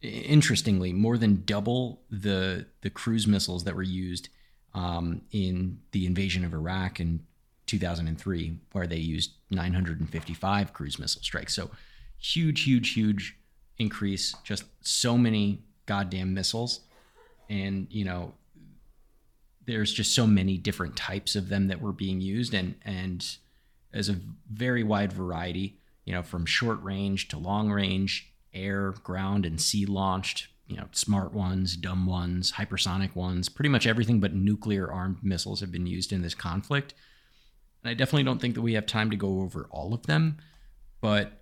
interestingly 0.00 0.92
more 0.92 1.16
than 1.16 1.44
double 1.44 2.02
the 2.10 2.66
the 2.80 2.90
cruise 2.90 3.26
missiles 3.26 3.64
that 3.64 3.76
were 3.76 3.82
used 3.82 4.28
um, 4.74 5.22
in 5.30 5.78
the 5.92 6.06
invasion 6.06 6.44
of 6.44 6.52
Iraq 6.54 6.98
in 6.98 7.20
2003, 7.66 8.58
where 8.72 8.86
they 8.86 8.96
used 8.96 9.32
955 9.50 10.72
cruise 10.72 10.98
missile 10.98 11.22
strikes. 11.22 11.54
So 11.54 11.70
huge, 12.18 12.64
huge, 12.64 12.92
huge 12.92 13.38
increase. 13.78 14.34
Just 14.44 14.64
so 14.80 15.16
many 15.18 15.62
goddamn 15.86 16.32
missiles 16.34 16.80
and 17.48 17.86
you 17.90 18.04
know 18.04 18.32
there's 19.66 19.92
just 19.92 20.14
so 20.14 20.26
many 20.26 20.56
different 20.56 20.96
types 20.96 21.36
of 21.36 21.48
them 21.48 21.68
that 21.68 21.80
were 21.80 21.92
being 21.92 22.20
used 22.20 22.54
and 22.54 22.74
and 22.84 23.36
as 23.92 24.08
a 24.08 24.16
very 24.50 24.82
wide 24.82 25.12
variety 25.12 25.78
you 26.04 26.12
know 26.12 26.22
from 26.22 26.46
short 26.46 26.82
range 26.82 27.28
to 27.28 27.38
long 27.38 27.70
range 27.70 28.32
air 28.54 28.92
ground 29.04 29.44
and 29.44 29.60
sea 29.60 29.84
launched 29.84 30.48
you 30.66 30.76
know 30.76 30.86
smart 30.92 31.32
ones 31.32 31.76
dumb 31.76 32.06
ones 32.06 32.52
hypersonic 32.52 33.14
ones 33.14 33.48
pretty 33.48 33.68
much 33.68 33.86
everything 33.86 34.20
but 34.20 34.34
nuclear 34.34 34.90
armed 34.90 35.18
missiles 35.22 35.60
have 35.60 35.72
been 35.72 35.86
used 35.86 36.12
in 36.12 36.22
this 36.22 36.34
conflict 36.34 36.94
and 37.82 37.90
i 37.90 37.94
definitely 37.94 38.24
don't 38.24 38.40
think 38.40 38.54
that 38.54 38.62
we 38.62 38.74
have 38.74 38.86
time 38.86 39.10
to 39.10 39.16
go 39.16 39.40
over 39.40 39.68
all 39.70 39.92
of 39.92 40.06
them 40.06 40.38
but 41.00 41.41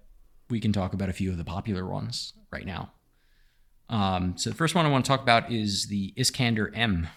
we 0.51 0.61
can 0.61 0.73
talk 0.73 0.93
about 0.93 1.09
a 1.09 1.13
few 1.13 1.31
of 1.31 1.39
the 1.39 1.45
popular 1.45 1.87
ones 1.87 2.33
right 2.51 2.67
now 2.67 2.91
um, 3.91 4.35
so 4.39 4.51
the 4.51 4.57
first 4.57 4.75
one 4.75 4.87
I 4.87 4.89
want 4.89 5.05
to 5.05 5.09
talk 5.09 5.21
about 5.21 5.51
is 5.51 5.89
the 5.89 6.15
Iskander 6.17 6.73
M. 6.75 7.09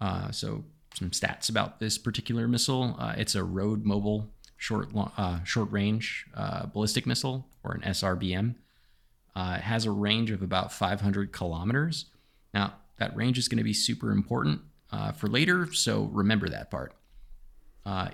Uh, 0.00 0.30
so 0.30 0.64
some 0.94 1.10
stats 1.10 1.48
about 1.48 1.80
this 1.80 1.96
particular 1.96 2.46
missile. 2.46 2.94
Uh, 2.98 3.14
it's 3.16 3.34
a 3.34 3.42
road 3.42 3.84
mobile 3.84 4.30
short 4.58 4.90
uh, 4.94 5.42
short 5.44 5.72
range 5.72 6.26
uh, 6.34 6.66
ballistic 6.66 7.06
missile 7.06 7.46
or 7.64 7.72
an 7.72 7.80
SRBM. 7.80 8.54
Uh, 9.34 9.54
it 9.58 9.62
has 9.62 9.86
a 9.86 9.90
range 9.90 10.30
of 10.30 10.42
about 10.42 10.72
500 10.72 11.32
kilometers. 11.32 12.06
Now 12.52 12.74
that 12.98 13.16
range 13.16 13.38
is 13.38 13.48
going 13.48 13.58
to 13.58 13.64
be 13.64 13.72
super 13.72 14.12
important 14.12 14.60
uh, 14.92 15.12
for 15.12 15.26
later, 15.28 15.72
so 15.72 16.10
remember 16.12 16.50
that 16.50 16.70
part. 16.70 16.94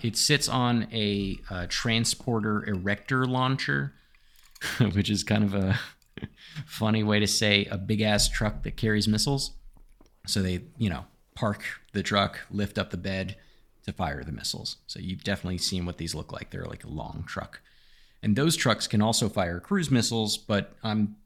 It 0.02 0.16
sits 0.16 0.48
on 0.48 0.88
a, 0.92 1.36
uh 1.50 1.66
transporter 1.68 2.64
erector 2.64 3.26
launcher, 3.26 3.92
which 4.92 5.10
is 5.10 5.22
kind 5.22 5.44
of 5.44 5.54
a 5.54 5.78
funny 6.66 7.02
way 7.02 7.20
to 7.20 7.26
say 7.26 7.66
a 7.66 7.78
big 7.78 8.00
ass 8.00 8.28
truck 8.28 8.62
that 8.62 8.76
carries 8.76 9.08
missiles. 9.08 9.52
So 10.26 10.42
they, 10.42 10.62
you 10.78 10.90
know, 10.90 11.04
park 11.34 11.62
the 11.92 12.02
truck, 12.02 12.40
lift 12.50 12.78
up 12.78 12.90
the 12.90 12.96
bed 12.96 13.36
to 13.84 13.92
fire 13.92 14.24
the 14.24 14.32
missiles. 14.32 14.76
So 14.86 14.98
you've 14.98 15.24
definitely 15.24 15.58
seen 15.58 15.86
what 15.86 15.98
these 15.98 16.14
look 16.14 16.32
like. 16.32 16.50
They're 16.50 16.64
like 16.64 16.84
a 16.84 16.88
long 16.88 17.24
truck. 17.26 17.60
And 18.22 18.34
those 18.34 18.56
trucks 18.56 18.86
can 18.86 19.00
also 19.00 19.28
fire 19.28 19.60
cruise 19.60 19.90
missiles, 19.90 20.36
but 20.36 20.74
I'm 20.82 21.16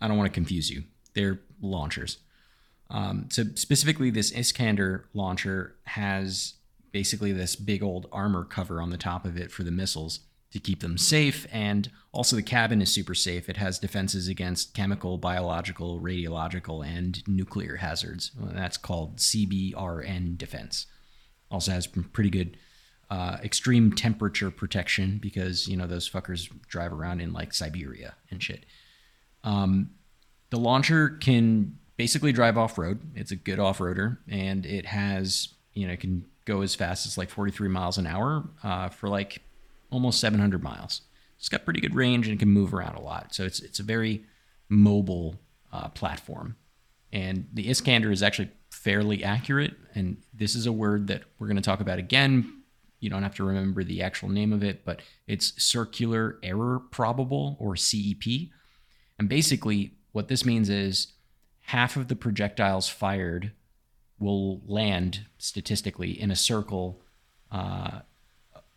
I 0.00 0.08
don't 0.08 0.16
want 0.16 0.28
to 0.30 0.34
confuse 0.34 0.70
you. 0.70 0.84
They're 1.14 1.40
launchers. 1.60 2.18
Um, 2.88 3.28
so 3.30 3.44
specifically, 3.54 4.10
this 4.10 4.32
Iskander 4.32 5.08
launcher 5.14 5.76
has 5.84 6.54
basically 6.90 7.32
this 7.32 7.54
big 7.54 7.82
old 7.82 8.06
armor 8.10 8.44
cover 8.44 8.80
on 8.80 8.90
the 8.90 8.96
top 8.96 9.24
of 9.24 9.36
it 9.36 9.52
for 9.52 9.62
the 9.62 9.70
missiles 9.70 10.20
to 10.52 10.58
keep 10.58 10.80
them 10.80 10.98
safe. 10.98 11.46
And 11.52 11.90
also, 12.12 12.36
the 12.36 12.42
cabin 12.42 12.82
is 12.82 12.92
super 12.92 13.14
safe. 13.14 13.48
It 13.48 13.56
has 13.56 13.78
defenses 13.78 14.26
against 14.26 14.74
chemical, 14.74 15.16
biological, 15.16 16.00
radiological, 16.00 16.84
and 16.84 17.26
nuclear 17.28 17.76
hazards. 17.76 18.32
That's 18.36 18.76
called 18.76 19.18
CBRN 19.18 20.36
defense. 20.36 20.86
Also 21.50 21.72
has 21.72 21.86
pretty 21.86 22.30
good 22.30 22.56
uh, 23.10 23.38
extreme 23.42 23.92
temperature 23.92 24.50
protection 24.50 25.18
because 25.20 25.66
you 25.66 25.76
know 25.76 25.86
those 25.86 26.08
fuckers 26.08 26.48
drive 26.68 26.92
around 26.92 27.20
in 27.20 27.32
like 27.32 27.52
Siberia 27.52 28.14
and 28.30 28.42
shit. 28.42 28.66
Um, 29.42 29.90
the 30.50 30.58
launcher 30.58 31.10
can 31.10 31.78
basically 31.96 32.32
drive 32.32 32.56
off 32.56 32.78
road. 32.78 33.00
It's 33.14 33.32
a 33.32 33.36
good 33.36 33.58
off 33.58 33.78
roader, 33.78 34.18
and 34.28 34.64
it 34.64 34.86
has 34.86 35.54
you 35.74 35.86
know 35.86 35.92
it 35.92 36.00
can 36.00 36.24
go 36.44 36.62
as 36.62 36.74
fast 36.74 37.06
as 37.06 37.18
like 37.18 37.30
43 37.30 37.68
miles 37.68 37.98
an 37.98 38.06
hour 38.06 38.48
uh, 38.62 38.88
for 38.88 39.08
like 39.08 39.42
almost 39.90 40.20
700 40.20 40.62
miles. 40.62 41.02
It's 41.38 41.48
got 41.48 41.64
pretty 41.64 41.80
good 41.80 41.94
range 41.94 42.28
and 42.28 42.38
can 42.38 42.48
move 42.48 42.74
around 42.74 42.96
a 42.96 43.00
lot. 43.00 43.34
So 43.34 43.44
it's 43.44 43.60
it's 43.60 43.80
a 43.80 43.84
very 43.84 44.24
mobile 44.68 45.36
uh, 45.72 45.88
platform. 45.88 46.56
And 47.12 47.48
the 47.52 47.68
Iskander 47.68 48.12
is 48.12 48.22
actually 48.22 48.50
fairly 48.70 49.24
accurate. 49.24 49.74
And 49.94 50.18
this 50.32 50.54
is 50.54 50.66
a 50.66 50.72
word 50.72 51.08
that 51.08 51.22
we're 51.38 51.48
going 51.48 51.56
to 51.56 51.62
talk 51.62 51.80
about 51.80 51.98
again 51.98 52.60
you 53.00 53.08
don't 53.08 53.22
have 53.22 53.34
to 53.36 53.44
remember 53.44 53.82
the 53.82 54.02
actual 54.02 54.28
name 54.28 54.52
of 54.52 54.62
it, 54.62 54.84
but 54.84 55.00
it's 55.26 55.60
circular 55.62 56.38
error 56.42 56.78
probable 56.90 57.56
or 57.58 57.74
CEP. 57.74 58.50
And 59.18 59.28
basically, 59.28 59.94
what 60.12 60.28
this 60.28 60.44
means 60.44 60.68
is 60.68 61.14
half 61.62 61.96
of 61.96 62.08
the 62.08 62.16
projectiles 62.16 62.88
fired 62.88 63.52
will 64.18 64.60
land 64.66 65.26
statistically 65.38 66.10
in 66.10 66.30
a 66.30 66.36
circle 66.36 67.00
uh, 67.50 68.00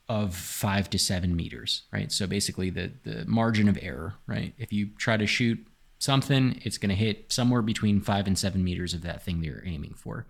of 0.09 0.35
five 0.35 0.89
to 0.91 0.99
seven 0.99 1.35
meters, 1.35 1.83
right? 1.91 2.11
So 2.11 2.27
basically, 2.27 2.69
the 2.69 2.91
the 3.03 3.25
margin 3.25 3.67
of 3.67 3.77
error, 3.81 4.15
right? 4.27 4.53
If 4.57 4.73
you 4.73 4.89
try 4.97 5.17
to 5.17 5.27
shoot 5.27 5.65
something, 5.99 6.59
it's 6.63 6.77
going 6.77 6.89
to 6.89 6.95
hit 6.95 7.31
somewhere 7.31 7.61
between 7.61 8.01
five 8.01 8.27
and 8.27 8.37
seven 8.37 8.63
meters 8.63 8.93
of 8.93 9.01
that 9.03 9.23
thing 9.23 9.39
that 9.39 9.47
you're 9.47 9.65
aiming 9.65 9.93
for, 9.93 10.27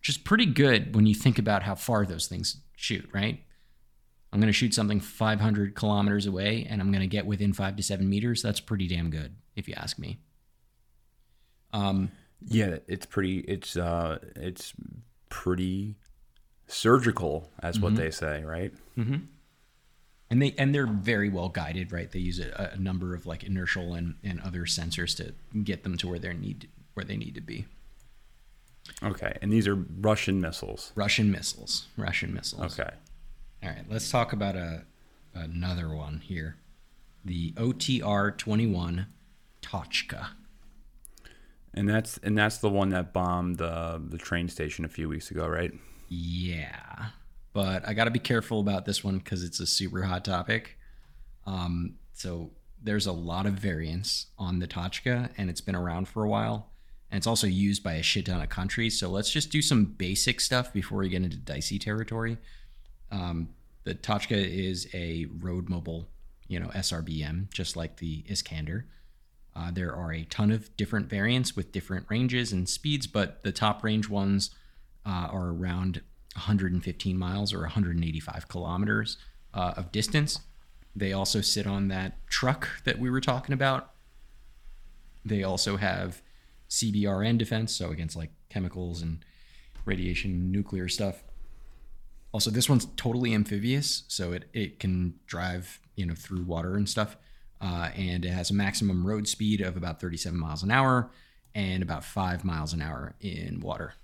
which 0.00 0.08
is 0.08 0.18
pretty 0.18 0.46
good 0.46 0.94
when 0.94 1.06
you 1.06 1.14
think 1.14 1.38
about 1.38 1.62
how 1.62 1.74
far 1.76 2.04
those 2.04 2.26
things 2.26 2.60
shoot, 2.74 3.08
right? 3.12 3.40
I'm 4.32 4.40
going 4.40 4.48
to 4.48 4.52
shoot 4.52 4.74
something 4.74 5.00
500 5.00 5.74
kilometers 5.74 6.26
away 6.26 6.66
and 6.68 6.80
I'm 6.80 6.90
going 6.90 7.00
to 7.00 7.06
get 7.06 7.24
within 7.24 7.52
five 7.52 7.76
to 7.76 7.82
seven 7.82 8.08
meters. 8.08 8.42
That's 8.42 8.60
pretty 8.60 8.88
damn 8.88 9.08
good, 9.08 9.36
if 9.54 9.68
you 9.68 9.74
ask 9.74 9.98
me. 9.98 10.18
Um, 11.72 12.10
yeah, 12.44 12.78
it's 12.86 13.06
pretty. 13.06 13.38
It's 13.40 13.76
uh, 13.76 14.18
it's 14.34 14.74
pretty 15.28 15.96
surgical, 16.66 17.50
as 17.62 17.76
mm-hmm. 17.76 17.84
what 17.84 17.96
they 17.96 18.10
say, 18.10 18.42
right? 18.44 18.72
Mm-hmm. 18.96 19.16
And 20.28 20.42
they 20.42 20.54
and 20.58 20.74
they're 20.74 20.86
very 20.86 21.28
well 21.28 21.48
guided, 21.48 21.92
right? 21.92 22.10
They 22.10 22.18
use 22.18 22.40
a, 22.40 22.72
a, 22.74 22.78
number 22.78 23.14
of 23.14 23.26
like 23.26 23.44
inertial 23.44 23.94
and, 23.94 24.16
and 24.24 24.40
other 24.40 24.62
sensors 24.62 25.16
to 25.18 25.34
get 25.60 25.84
them 25.84 25.96
to 25.98 26.08
where 26.08 26.18
they 26.18 26.34
need 26.34 26.68
where 26.94 27.04
they 27.04 27.16
need 27.16 27.36
to 27.36 27.40
be. 27.40 27.66
Okay, 29.02 29.36
and 29.40 29.52
these 29.52 29.68
are 29.68 29.76
Russian 29.76 30.40
missiles. 30.40 30.92
Russian 30.96 31.30
missiles. 31.30 31.86
Russian 31.96 32.34
missiles. 32.34 32.78
Okay. 32.78 32.90
All 33.62 33.68
right, 33.68 33.84
let's 33.88 34.10
talk 34.10 34.32
about 34.32 34.56
a 34.56 34.84
another 35.32 35.94
one 35.94 36.20
here. 36.24 36.56
The 37.24 37.52
OTR 37.52 38.36
21 38.36 39.06
Tochka. 39.62 40.28
And 41.74 41.88
that's 41.88 42.18
and 42.18 42.36
that's 42.36 42.58
the 42.58 42.70
one 42.70 42.88
that 42.90 43.12
bombed 43.12 43.58
the 43.58 44.02
the 44.04 44.18
train 44.18 44.48
station 44.48 44.84
a 44.84 44.88
few 44.88 45.08
weeks 45.08 45.30
ago, 45.30 45.46
right? 45.46 45.72
Yeah. 46.08 47.06
But 47.52 47.86
I 47.88 47.94
got 47.94 48.04
to 48.04 48.10
be 48.10 48.18
careful 48.18 48.60
about 48.60 48.84
this 48.84 49.02
one 49.02 49.18
cuz 49.20 49.42
it's 49.42 49.60
a 49.60 49.66
super 49.66 50.02
hot 50.02 50.24
topic. 50.24 50.78
Um 51.46 51.96
so 52.12 52.50
there's 52.82 53.06
a 53.06 53.12
lot 53.12 53.46
of 53.46 53.54
variants 53.54 54.26
on 54.38 54.58
the 54.58 54.66
Tochka 54.66 55.30
and 55.36 55.50
it's 55.50 55.60
been 55.60 55.74
around 55.74 56.08
for 56.08 56.22
a 56.22 56.28
while 56.28 56.70
and 57.10 57.18
it's 57.18 57.26
also 57.26 57.46
used 57.46 57.82
by 57.82 57.94
a 57.94 58.02
shit 58.02 58.26
ton 58.26 58.40
of 58.40 58.48
countries. 58.48 58.98
So 58.98 59.08
let's 59.08 59.30
just 59.30 59.50
do 59.50 59.62
some 59.62 59.84
basic 59.84 60.40
stuff 60.40 60.72
before 60.72 60.98
we 60.98 61.08
get 61.08 61.22
into 61.22 61.36
dicey 61.36 61.78
territory. 61.78 62.36
Um, 63.10 63.50
the 63.84 63.94
Tochka 63.94 64.36
is 64.36 64.88
a 64.92 65.26
road 65.38 65.68
mobile, 65.68 66.08
you 66.48 66.58
know, 66.58 66.68
SRBM, 66.68 67.50
just 67.50 67.76
like 67.76 67.98
the 67.98 68.24
Iskander. 68.28 68.86
Uh, 69.54 69.70
there 69.70 69.94
are 69.94 70.12
a 70.12 70.24
ton 70.24 70.50
of 70.50 70.76
different 70.76 71.08
variants 71.08 71.56
with 71.56 71.72
different 71.72 72.06
ranges 72.08 72.52
and 72.52 72.68
speeds, 72.68 73.06
but 73.06 73.42
the 73.42 73.52
top 73.52 73.82
range 73.84 74.08
ones 74.08 74.50
uh, 75.06 75.28
are 75.30 75.50
around 75.50 76.02
115 76.34 77.18
miles 77.18 77.52
or 77.52 77.60
185 77.60 78.48
kilometers 78.48 79.16
uh, 79.54 79.74
of 79.76 79.92
distance. 79.92 80.40
They 80.94 81.12
also 81.12 81.40
sit 81.40 81.66
on 81.66 81.88
that 81.88 82.26
truck 82.28 82.68
that 82.84 82.98
we 82.98 83.10
were 83.10 83.20
talking 83.20 83.52
about. 83.52 83.92
They 85.24 85.42
also 85.42 85.76
have 85.76 86.22
CBRN 86.68 87.38
defense, 87.38 87.74
so 87.74 87.90
against 87.90 88.16
like 88.16 88.30
chemicals 88.48 89.02
and 89.02 89.24
radiation, 89.84 90.50
nuclear 90.50 90.88
stuff. 90.88 91.22
Also, 92.32 92.50
this 92.50 92.68
one's 92.68 92.86
totally 92.96 93.34
amphibious, 93.34 94.02
so 94.08 94.32
it, 94.32 94.44
it 94.52 94.78
can 94.78 95.14
drive 95.26 95.80
you 95.94 96.06
know 96.06 96.14
through 96.14 96.42
water 96.42 96.76
and 96.76 96.88
stuff, 96.88 97.16
uh, 97.60 97.90
and 97.96 98.24
it 98.24 98.30
has 98.30 98.50
a 98.50 98.54
maximum 98.54 99.06
road 99.06 99.26
speed 99.26 99.60
of 99.60 99.76
about 99.76 100.00
37 100.00 100.38
miles 100.38 100.62
an 100.62 100.70
hour 100.70 101.10
and 101.54 101.82
about 101.82 102.04
five 102.04 102.44
miles 102.44 102.72
an 102.72 102.82
hour 102.82 103.14
in 103.20 103.60
water. 103.60 103.94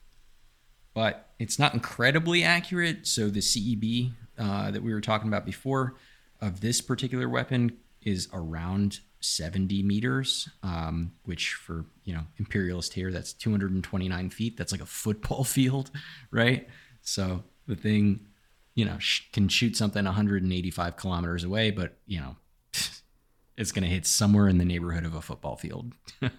But 0.94 1.31
it's 1.38 1.59
not 1.59 1.74
incredibly 1.74 2.44
accurate, 2.44 3.07
so 3.07 3.28
the 3.28 3.40
CEP 3.40 4.12
uh, 4.38 4.70
that 4.70 4.83
we 4.83 4.92
were 4.92 5.00
talking 5.00 5.28
about 5.28 5.46
before 5.46 5.94
of 6.40 6.61
this 6.61 6.81
particular 6.81 7.28
weapon 7.28 7.78
is 8.02 8.28
around 8.33 9.00
70 9.20 9.83
meters, 9.85 10.48
um, 10.62 11.12
which 11.24 11.55
for 11.55 11.87
you 12.05 12.12
know 12.12 12.22
imperialist 12.38 12.92
here, 12.92 13.12
that's 13.12 13.33
229 13.33 14.31
feet. 14.31 14.57
That's 14.57 14.72
like 14.72 14.81
a 14.81 14.87
football 14.87 15.44
field, 15.57 15.90
right? 16.31 16.68
So 17.00 17.44
the 17.66 17.76
thing, 17.76 18.26
you 18.74 18.85
know, 18.85 18.98
sh- 18.98 19.22
can 19.33 19.48
shoot 19.48 19.76
something 19.76 20.05
185 20.05 20.96
kilometers 20.96 21.44
away, 21.44 21.70
but 21.70 21.96
you 22.07 22.20
know, 22.20 22.37
it's 23.57 23.72
going 23.72 23.85
to 23.85 23.88
hit 23.88 24.07
somewhere 24.07 24.48
in 24.48 24.59
the 24.59 24.64
neighborhood 24.64 25.05
of 25.05 25.14
a 25.14 25.22
football 25.22 25.57
field. 25.57 25.92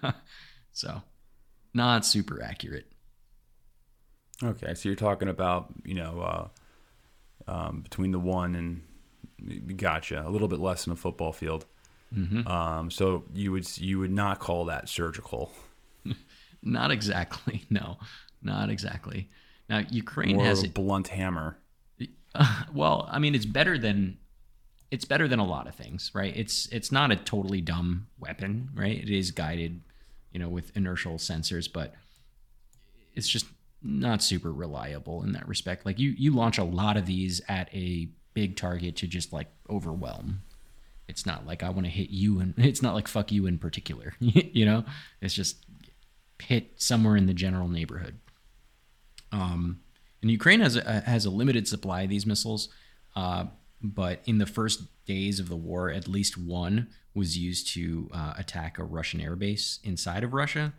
so, 0.72 1.02
not 1.72 2.04
super 2.04 2.42
accurate. 2.42 2.92
Okay, 4.42 4.74
so 4.74 4.88
you're 4.88 4.96
talking 4.96 5.28
about 5.28 5.72
you 5.84 5.94
know 5.94 6.20
uh, 6.20 7.50
um, 7.50 7.80
between 7.80 8.10
the 8.10 8.18
one 8.18 8.54
and 8.54 9.76
gotcha 9.76 10.24
a 10.26 10.30
little 10.30 10.48
bit 10.48 10.58
less 10.58 10.84
than 10.84 10.92
a 10.92 10.96
football 10.96 11.32
field. 11.32 11.66
Mm-hmm. 12.14 12.46
Um, 12.46 12.90
so 12.90 13.24
you 13.34 13.52
would 13.52 13.76
you 13.78 13.98
would 13.98 14.12
not 14.12 14.38
call 14.38 14.66
that 14.66 14.88
surgical? 14.88 15.52
not 16.62 16.90
exactly. 16.90 17.64
No, 17.70 17.98
not 18.42 18.70
exactly. 18.70 19.28
Now 19.68 19.82
Ukraine 19.90 20.36
More 20.36 20.44
has 20.44 20.62
a 20.62 20.68
blunt 20.68 21.08
hammer. 21.08 21.58
Uh, 22.34 22.62
well, 22.74 23.08
I 23.10 23.18
mean, 23.18 23.34
it's 23.34 23.46
better 23.46 23.78
than 23.78 24.18
it's 24.90 25.04
better 25.04 25.26
than 25.26 25.38
a 25.38 25.46
lot 25.46 25.66
of 25.66 25.74
things, 25.74 26.10
right? 26.14 26.34
It's 26.36 26.68
it's 26.70 26.92
not 26.92 27.10
a 27.10 27.16
totally 27.16 27.60
dumb 27.60 28.06
weapon, 28.18 28.70
right? 28.74 28.96
It 28.96 29.10
is 29.10 29.30
guided, 29.30 29.80
you 30.32 30.38
know, 30.38 30.48
with 30.48 30.76
inertial 30.76 31.14
sensors, 31.14 31.72
but 31.72 31.94
it's 33.14 33.28
just 33.28 33.46
not 33.84 34.22
super 34.22 34.52
reliable 34.52 35.22
in 35.22 35.32
that 35.32 35.46
respect. 35.46 35.84
Like 35.86 35.98
you 35.98 36.10
you 36.10 36.32
launch 36.32 36.58
a 36.58 36.64
lot 36.64 36.96
of 36.96 37.06
these 37.06 37.40
at 37.48 37.72
a 37.74 38.08
big 38.32 38.56
target 38.56 38.96
to 38.96 39.06
just 39.06 39.32
like 39.32 39.48
overwhelm 39.70 40.42
it's 41.08 41.26
not 41.26 41.46
like 41.46 41.62
I 41.62 41.70
want 41.70 41.86
to 41.86 41.90
hit 41.90 42.10
you 42.10 42.40
and 42.40 42.54
it's 42.58 42.82
not 42.82 42.94
like 42.94 43.08
fuck 43.08 43.32
you 43.32 43.46
in 43.46 43.58
particular. 43.58 44.14
you 44.18 44.64
know, 44.64 44.84
it's 45.20 45.34
just 45.34 45.64
hit 46.40 46.72
somewhere 46.76 47.16
in 47.16 47.26
the 47.26 47.34
general 47.34 47.68
neighborhood. 47.68 48.18
Um, 49.32 49.80
and 50.22 50.30
Ukraine 50.30 50.60
has 50.60 50.76
a, 50.76 51.00
has 51.00 51.24
a 51.24 51.30
limited 51.30 51.68
supply 51.68 52.02
of 52.02 52.10
these 52.10 52.26
missiles, 52.26 52.68
uh, 53.16 53.46
but 53.82 54.20
in 54.24 54.38
the 54.38 54.46
first 54.46 54.82
days 55.06 55.38
of 55.38 55.48
the 55.48 55.56
war, 55.56 55.90
at 55.90 56.08
least 56.08 56.38
one 56.38 56.88
was 57.14 57.36
used 57.36 57.68
to 57.74 58.10
uh, 58.12 58.34
attack 58.38 58.78
a 58.78 58.84
Russian 58.84 59.20
airbase 59.20 59.78
inside 59.84 60.24
of 60.24 60.32
Russia. 60.32 60.72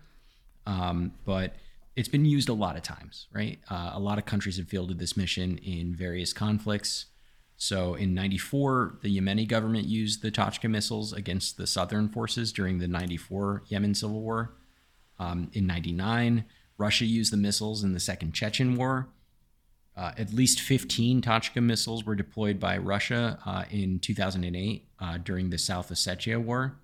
Um, 0.65 1.13
but 1.26 1.54
it's 1.95 2.10
been 2.10 2.25
used 2.25 2.49
a 2.49 2.53
lot 2.53 2.75
of 2.75 2.84
times, 2.84 3.27
right? 3.31 3.60
Uh, 3.69 3.91
a 3.93 3.99
lot 3.99 4.17
of 4.17 4.25
countries 4.25 4.58
have 4.58 4.67
fielded 4.67 4.99
this 4.99 5.15
mission 5.15 5.58
in 5.60 5.95
various 5.95 6.34
conflicts. 6.34 7.05
So 7.58 7.95
in 7.95 8.13
94, 8.13 8.99
the 9.01 9.17
Yemeni 9.17 9.47
government 9.47 9.86
used 9.86 10.21
the 10.21 10.31
Tochka 10.31 10.69
missiles 10.69 11.13
against 11.13 11.55
the 11.58 11.65
southern 11.65 12.10
forces 12.10 12.51
during 12.51 12.79
the 12.79 12.88
94 12.88 13.63
Yemen 13.67 13.95
civil 13.95 14.21
war. 14.21 14.55
Um, 15.19 15.49
in 15.53 15.65
99, 15.65 16.43
Russia 16.77 17.05
used 17.05 17.31
the 17.31 17.38
missiles 17.38 17.84
in 17.84 17.93
the 17.93 17.99
Second 17.99 18.34
Chechen 18.34 18.75
War. 18.75 19.08
Uh, 19.95 20.12
at 20.17 20.34
least 20.34 20.60
15 20.60 21.21
Tochka 21.21 21.63
missiles 21.63 22.03
were 22.03 22.15
deployed 22.15 22.60
by 22.60 22.77
Russia 22.77 23.39
uh, 23.45 23.63
in 23.71 23.99
2008 23.99 24.89
uh, 24.99 25.17
during 25.19 25.49
the 25.49 25.58
South 25.58 25.89
Ossetia 25.89 26.43
War. 26.43 26.75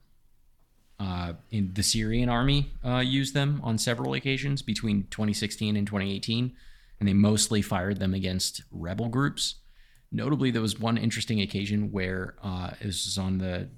Uh, 1.01 1.33
in 1.49 1.73
the 1.73 1.81
Syrian 1.81 2.29
army 2.29 2.73
uh, 2.85 2.99
used 2.99 3.33
them 3.33 3.59
on 3.63 3.79
several 3.79 4.13
occasions 4.13 4.61
between 4.61 5.07
2016 5.09 5.75
and 5.75 5.87
2018, 5.87 6.53
and 6.99 7.09
they 7.09 7.13
mostly 7.13 7.63
fired 7.63 7.99
them 7.99 8.13
against 8.13 8.61
rebel 8.69 9.07
groups. 9.07 9.55
Notably, 10.11 10.51
there 10.51 10.61
was 10.61 10.79
one 10.79 10.99
interesting 10.99 11.41
occasion 11.41 11.91
where 11.91 12.35
uh, 12.43 12.71
it 12.79 12.85
was 12.85 13.17
on 13.17 13.39
the 13.39 13.69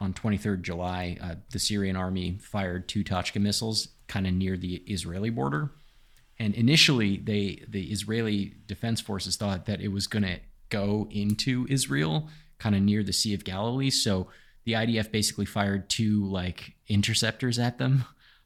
on 0.00 0.12
23rd 0.12 0.62
July, 0.62 1.16
uh, 1.22 1.36
the 1.52 1.60
Syrian 1.60 1.94
army 1.94 2.38
fired 2.40 2.88
two 2.88 3.04
Tochka 3.04 3.40
missiles 3.40 3.86
kind 4.08 4.26
of 4.26 4.32
near 4.32 4.56
the 4.56 4.82
Israeli 4.88 5.30
border. 5.30 5.70
And 6.40 6.52
initially, 6.56 7.18
they 7.18 7.62
the 7.68 7.92
Israeli 7.92 8.56
defense 8.66 9.00
forces 9.00 9.36
thought 9.36 9.66
that 9.66 9.80
it 9.80 9.92
was 9.92 10.08
going 10.08 10.24
to 10.24 10.40
go 10.68 11.06
into 11.12 11.64
Israel, 11.70 12.28
kind 12.58 12.74
of 12.74 12.82
near 12.82 13.04
the 13.04 13.12
Sea 13.12 13.34
of 13.34 13.44
Galilee. 13.44 13.90
So 13.90 14.26
the 14.64 14.72
IDF 14.72 15.10
basically 15.10 15.44
fired 15.44 15.88
two 15.88 16.24
like 16.24 16.74
interceptors 16.88 17.58
at 17.58 17.78
them. 17.78 18.04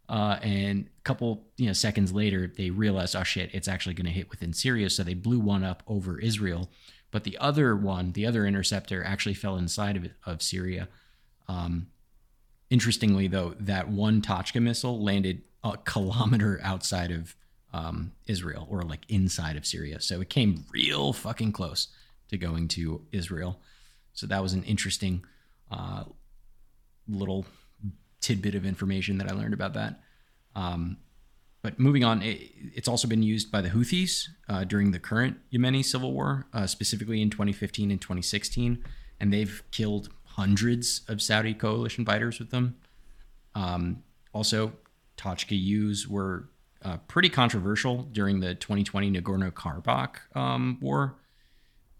Uh, 0.08 0.38
and 0.40 0.86
a 0.86 1.02
couple 1.02 1.48
you 1.56 1.66
know 1.66 1.72
seconds 1.72 2.12
later, 2.12 2.52
they 2.56 2.70
realized, 2.70 3.16
oh 3.16 3.24
shit, 3.24 3.50
it's 3.52 3.68
actually 3.68 3.94
going 3.94 4.06
to 4.06 4.12
hit 4.12 4.30
within 4.30 4.52
Syria. 4.52 4.88
So 4.88 5.02
they 5.02 5.14
blew 5.14 5.40
one 5.40 5.64
up 5.64 5.82
over 5.86 6.18
Israel, 6.20 6.70
but 7.10 7.24
the 7.24 7.36
other 7.38 7.74
one, 7.74 8.12
the 8.12 8.24
other 8.24 8.46
interceptor, 8.46 9.02
actually 9.02 9.34
fell 9.34 9.56
inside 9.56 9.96
of 9.96 10.08
of 10.24 10.42
Syria. 10.42 10.88
Um, 11.48 11.88
interestingly, 12.70 13.26
though, 13.26 13.54
that 13.58 13.88
one 13.88 14.22
Tochka 14.22 14.62
missile 14.62 15.02
landed 15.02 15.42
a 15.64 15.76
kilometer 15.84 16.60
outside 16.62 17.10
of 17.10 17.34
um, 17.72 18.12
Israel 18.26 18.66
or 18.70 18.82
like 18.82 19.04
inside 19.08 19.56
of 19.56 19.66
Syria. 19.66 20.00
So 20.00 20.20
it 20.20 20.30
came 20.30 20.64
real 20.72 21.12
fucking 21.12 21.52
close 21.52 21.88
to 22.28 22.38
going 22.38 22.68
to 22.68 23.02
Israel. 23.12 23.60
So 24.12 24.26
that 24.26 24.42
was 24.42 24.54
an 24.54 24.62
interesting 24.64 25.24
uh, 25.70 26.04
little 27.08 27.46
tidbit 28.20 28.54
of 28.54 28.64
information 28.66 29.18
that 29.18 29.30
I 29.30 29.34
learned 29.34 29.54
about 29.54 29.74
that. 29.74 30.00
Um, 30.54 30.98
but 31.62 31.78
moving 31.78 32.04
on, 32.04 32.22
it, 32.22 32.50
it's 32.74 32.88
also 32.88 33.08
been 33.08 33.22
used 33.22 33.50
by 33.50 33.60
the 33.60 33.68
Houthis 33.70 34.28
uh, 34.48 34.64
during 34.64 34.92
the 34.92 34.98
current 34.98 35.38
Yemeni 35.52 35.84
civil 35.84 36.12
war, 36.12 36.46
uh, 36.52 36.66
specifically 36.66 37.20
in 37.20 37.30
2015 37.30 37.90
and 37.90 38.00
2016, 38.00 38.84
and 39.20 39.32
they've 39.32 39.62
killed 39.70 40.08
hundreds 40.24 41.02
of 41.08 41.20
Saudi 41.20 41.54
coalition 41.54 42.04
fighters 42.04 42.38
with 42.38 42.50
them. 42.50 42.76
Um, 43.54 44.02
also, 44.32 44.74
Tochka 45.16 45.58
U's 45.58 46.06
were 46.06 46.48
uh, 46.82 46.98
pretty 47.08 47.28
controversial 47.28 48.02
during 48.12 48.40
the 48.40 48.54
2020 48.54 49.10
Nagorno 49.10 49.50
Karabakh 49.50 50.36
um, 50.36 50.78
war. 50.80 51.16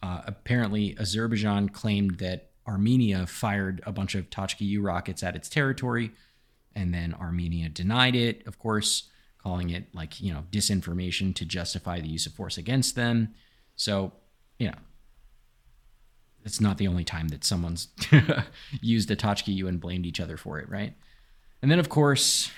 Uh, 0.03 0.21
apparently, 0.27 0.97
Azerbaijan 0.99 1.71
claimed 1.71 2.19
that 2.19 2.51
Armenia 2.67 3.27
fired 3.27 3.83
a 3.87 3.93
bunch 3.93 4.15
of 4.15 4.31
Tochka 4.31 4.67
U 4.67 4.83
rockets 4.83 5.23
at 5.23 5.37
its 5.37 5.49
territory, 5.49 6.13
and 6.75 6.93
then 6.93 7.15
Armenia 7.15 7.69
denied 7.69 8.15
it, 8.15 8.47
of 8.47 8.59
course, 8.59 9.05
calling 9.39 9.71
it 9.71 9.95
like, 9.95 10.21
you 10.21 10.33
know, 10.33 10.45
disinformation 10.51 11.35
to 11.37 11.45
justify 11.45 12.01
the 12.01 12.09
use 12.09 12.27
of 12.27 12.33
force 12.33 12.59
against 12.59 12.97
them. 12.97 13.35
So, 13.77 14.13
you 14.59 14.69
know, 14.69 14.79
it's 16.45 16.61
not 16.61 16.79
the 16.79 16.89
only 16.89 17.05
time 17.05 17.29
that 17.29 17.45
someone's 17.45 17.89
used 18.81 19.11
a 19.11 19.17
Tochka 19.17 19.55
U 19.55 19.69
and 19.69 19.81
blamed 19.81 20.07
each 20.07 20.21
other 20.21 20.37
for 20.37 20.59
it, 20.59 20.69
right? 20.69 20.95
And 21.63 21.71
then, 21.71 21.79
of 21.79 21.89
course, 21.89 22.51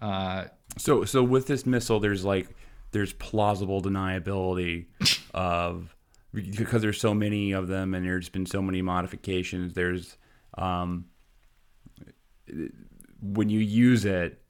uh, 0.00 0.44
so 0.76 1.04
so 1.04 1.22
with 1.22 1.46
this 1.46 1.66
missile, 1.66 2.00
there's 2.00 2.24
like 2.24 2.48
there's 2.92 3.12
plausible 3.12 3.82
deniability 3.82 4.86
of 5.34 5.94
because 6.34 6.82
there's 6.82 7.00
so 7.00 7.14
many 7.14 7.52
of 7.52 7.68
them 7.68 7.94
and 7.94 8.04
there's 8.04 8.28
been 8.28 8.46
so 8.46 8.60
many 8.60 8.82
modifications. 8.82 9.74
There's 9.74 10.16
um, 10.58 11.06
when 13.20 13.48
you 13.48 13.60
use 13.60 14.04
it, 14.04 14.42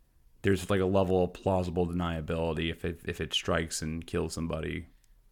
there's 0.42 0.68
like 0.68 0.80
a 0.80 0.86
level 0.86 1.24
of 1.24 1.32
plausible 1.32 1.86
deniability 1.86 2.70
if 2.70 2.84
it 2.84 3.00
if 3.06 3.20
it 3.20 3.32
strikes 3.32 3.82
and 3.82 4.06
kills 4.06 4.34
somebody. 4.34 4.86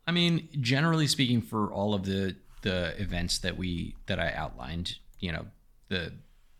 I 0.07 0.12
mean, 0.12 0.49
generally 0.61 1.07
speaking, 1.07 1.43
for 1.43 1.73
all 1.73 1.95
of 1.95 2.05
the 2.05 2.37
the 2.62 3.01
events 3.01 3.38
that 3.41 3.57
we 3.57 3.95
that 4.07 4.19
I 4.19 4.33
outlined, 4.33 4.97
you 5.21 5.33
know, 5.33 5.47
the 5.88 6.12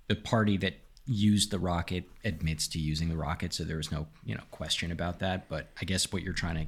the 0.09 0.17
party 0.17 0.57
that 0.59 0.75
used 1.07 1.51
the 1.51 1.59
rocket 1.59 2.05
admits 2.25 2.69
to 2.69 2.79
using 2.79 3.09
the 3.09 3.17
rocket, 3.17 3.53
so 3.53 3.65
there 3.65 3.79
was 3.79 3.91
no 3.91 4.07
you 4.25 4.35
know 4.35 4.43
question 4.51 4.93
about 4.93 5.21
that. 5.21 5.49
But 5.49 5.71
I 5.81 5.85
guess 5.85 6.13
what 6.13 6.23
you're 6.23 6.33
trying 6.33 6.57
to 6.57 6.67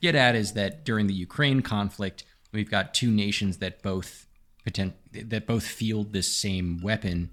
get 0.00 0.14
at 0.14 0.34
is 0.34 0.52
that 0.52 0.84
during 0.84 1.06
the 1.06 1.14
Ukraine 1.14 1.62
conflict, 1.62 2.24
we've 2.54 2.70
got 2.70 2.94
two 2.94 3.10
nations 3.10 3.58
that 3.58 3.82
both 3.82 4.26
potent, 4.64 4.94
that 5.12 5.46
both 5.46 5.64
field 5.64 6.12
this 6.12 6.32
same 6.32 6.80
weapon, 6.82 7.30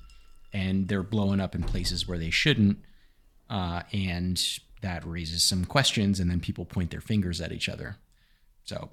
and 0.51 0.87
they're 0.87 1.03
blowing 1.03 1.39
up 1.39 1.55
in 1.55 1.63
places 1.63 2.07
where 2.07 2.17
they 2.17 2.29
shouldn't, 2.29 2.77
uh, 3.49 3.83
and 3.93 4.59
that 4.81 5.05
raises 5.05 5.43
some 5.43 5.63
questions, 5.65 6.19
and 6.19 6.29
then 6.29 6.39
people 6.39 6.65
point 6.65 6.91
their 6.91 7.01
fingers 7.01 7.39
at 7.39 7.51
each 7.51 7.69
other. 7.69 7.97
So, 8.65 8.89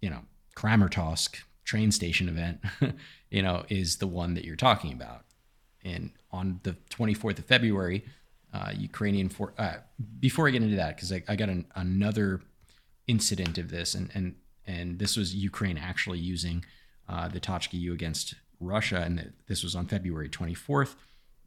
you 0.00 0.10
know, 0.10 0.22
Kramatorsk 0.56 1.36
train 1.64 1.90
station 1.90 2.28
event, 2.28 2.60
you 3.30 3.42
know, 3.42 3.64
is 3.68 3.96
the 3.96 4.06
one 4.06 4.34
that 4.34 4.44
you're 4.44 4.56
talking 4.56 4.92
about. 4.92 5.24
And 5.82 6.10
on 6.30 6.60
the 6.62 6.76
24th 6.90 7.38
of 7.38 7.46
February, 7.46 8.04
uh, 8.52 8.72
Ukrainian 8.76 9.28
for 9.28 9.54
uh, 9.56 9.76
before 10.18 10.48
I 10.48 10.50
get 10.50 10.62
into 10.62 10.76
that 10.76 10.96
because 10.96 11.12
I, 11.12 11.22
I, 11.28 11.36
got 11.36 11.48
an, 11.48 11.66
another 11.76 12.40
incident 13.06 13.58
of 13.58 13.70
this, 13.70 13.94
and 13.94 14.10
and 14.12 14.34
and 14.70 14.98
this 14.98 15.16
was 15.16 15.34
Ukraine 15.34 15.78
actually 15.78 16.18
using 16.18 16.64
uh, 17.08 17.28
the 17.28 17.40
Tochka 17.40 17.78
U 17.78 17.92
against 17.92 18.34
Russia, 18.60 19.02
and 19.04 19.32
this 19.48 19.62
was 19.62 19.74
on 19.74 19.86
February 19.86 20.28
24th. 20.28 20.94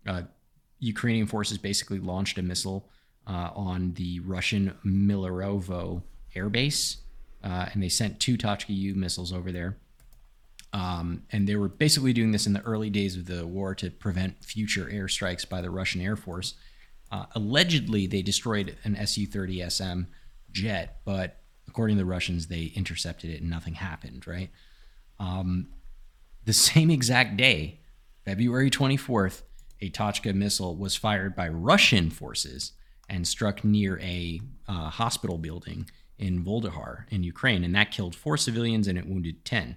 Uh, 0.06 0.24
Ukrainian 0.80 1.28
forces 1.28 1.58
basically 1.58 2.00
launched 2.00 2.38
a 2.38 2.44
missile 2.44 2.90
uh, 3.28 3.50
on 3.56 3.94
the 3.94 4.20
Russian 4.20 4.74
Millerovo 4.86 6.02
airbase, 6.36 6.98
uh, 7.44 7.68
and 7.72 7.82
they 7.82 7.90
sent 7.90 8.20
two 8.20 8.38
Tochka 8.38 8.76
U 8.76 8.96
missiles 8.96 9.32
over 9.32 9.52
there. 9.52 9.78
Um, 10.74 11.24
and 11.32 11.48
they 11.48 11.56
were 11.56 11.70
basically 11.70 12.14
doing 12.14 12.32
this 12.32 12.48
in 12.48 12.54
the 12.54 12.62
early 12.64 12.90
days 12.90 13.16
of 13.16 13.28
the 13.28 13.46
war 13.46 13.76
to 13.76 13.92
prevent 13.92 14.44
future 14.44 14.86
airstrikes 14.92 15.48
by 15.48 15.62
the 15.62 15.70
Russian 15.70 16.02
Air 16.02 16.16
Force. 16.16 16.56
Uh, 17.12 17.26
allegedly, 17.36 18.08
they 18.08 18.24
destroyed 18.24 18.76
an 18.84 18.96
Su 19.06 19.28
30 19.28 19.70
SM 19.70 20.02
jet, 20.52 20.98
but 21.06 21.43
according 21.74 21.98
to 21.98 22.04
the 22.04 22.10
Russians, 22.10 22.48
they 22.48 22.72
intercepted 22.76 23.32
it 23.32 23.42
and 23.42 23.50
nothing 23.50 23.74
happened, 23.74 24.28
right? 24.28 24.52
Um, 25.20 25.70
the 26.46 26.54
same 26.70 26.92
exact 26.92 27.36
day, 27.36 27.80
February 28.26 28.70
24th, 28.70 29.42
a 29.82 29.90
Tochka 29.90 30.34
missile 30.34 30.76
was 30.76 30.96
fired 30.96 31.36
by 31.36 31.50
Russian 31.50 32.10
forces 32.10 32.74
and 33.10 33.28
struck 33.28 33.64
near 33.64 34.00
a 34.00 34.40
uh, 34.68 34.90
hospital 34.90 35.38
building 35.38 35.90
in 36.18 36.46
Vuhledar 36.46 37.06
in 37.10 37.24
Ukraine, 37.24 37.64
and 37.64 37.76
that 37.76 37.92
killed 37.92 38.16
four 38.16 38.38
civilians 38.38 38.88
and 38.88 38.98
it 38.98 39.08
wounded 39.08 39.44
10 39.44 39.76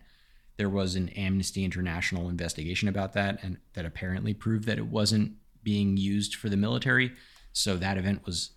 there 0.56 0.68
was 0.70 0.96
an 0.96 1.10
Amnesty 1.10 1.64
International 1.64 2.28
investigation 2.28 2.88
about 2.88 3.12
that, 3.12 3.38
and 3.42 3.58
that 3.74 3.84
apparently 3.84 4.32
proved 4.32 4.64
that 4.66 4.78
it 4.78 4.86
wasn't 4.86 5.32
being 5.62 5.96
used 5.96 6.34
for 6.34 6.48
the 6.48 6.56
military. 6.56 7.12
So 7.52 7.76
that 7.76 7.98
event 7.98 8.24
was 8.24 8.52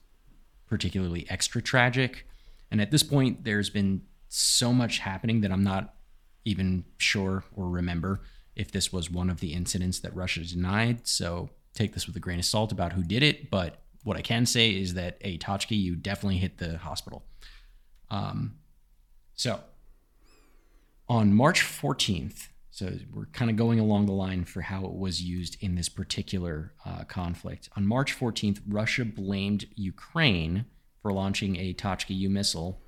particularly 0.68 1.26
extra 1.30 1.62
tragic. 1.62 2.26
And 2.72 2.82
at 2.82 2.92
this 2.92 3.04
point, 3.04 3.44
there's 3.44 3.70
been 3.70 4.04
so 4.28 4.74
much 4.74 5.00
happening 5.00 5.42
that 5.42 5.52
I'm 5.52 5.64
not 5.64 5.96
even 6.46 6.86
sure 6.98 7.44
or 7.56 7.68
remember 7.68 8.22
if 8.56 8.72
this 8.72 8.92
was 8.92 9.10
one 9.10 9.30
of 9.30 9.40
the 9.40 9.54
incidents 9.54 10.00
that 10.00 10.16
Russia 10.16 10.44
denied. 10.44 11.08
So 11.08 11.50
take 11.74 11.94
this 11.94 12.08
with 12.08 12.16
a 12.16 12.20
grain 12.20 12.40
of 12.40 12.46
salt 12.46 12.72
about 12.72 12.94
who 12.94 13.04
did 13.04 13.24
it. 13.24 13.50
But 13.50 13.82
what 14.04 14.18
I 14.18 14.22
can 14.22 14.46
say 14.46 14.70
is 14.70 14.94
that 14.96 15.18
a 15.22 15.38
Tochka, 15.38 15.80
U 15.80 15.96
definitely 15.96 16.38
hit 16.38 16.58
the 16.58 16.78
hospital. 16.78 17.24
Um, 18.10 18.56
so 19.36 19.60
on 21.08 21.34
March 21.34 21.62
14th, 21.62 22.48
so 22.72 22.92
we're 23.14 23.26
kind 23.28 23.50
of 23.50 23.58
going 23.58 23.80
along 23.80 24.06
the 24.06 24.14
line 24.14 24.46
for 24.46 24.62
how 24.62 24.86
it 24.86 24.94
was 24.94 25.22
used 25.22 25.58
in 25.62 25.76
this 25.76 25.90
particular 25.90 26.74
uh, 26.86 27.04
conflict. 27.06 27.68
On 27.76 27.86
March 27.86 28.18
14th, 28.18 28.62
Russia 28.68 29.04
blamed 29.04 29.66
Ukraine 29.76 30.66
for 31.02 31.14
launching 31.14 31.56
a 31.56 31.74
Tochka 31.74 32.18
U 32.18 32.30
missile, 32.30 32.80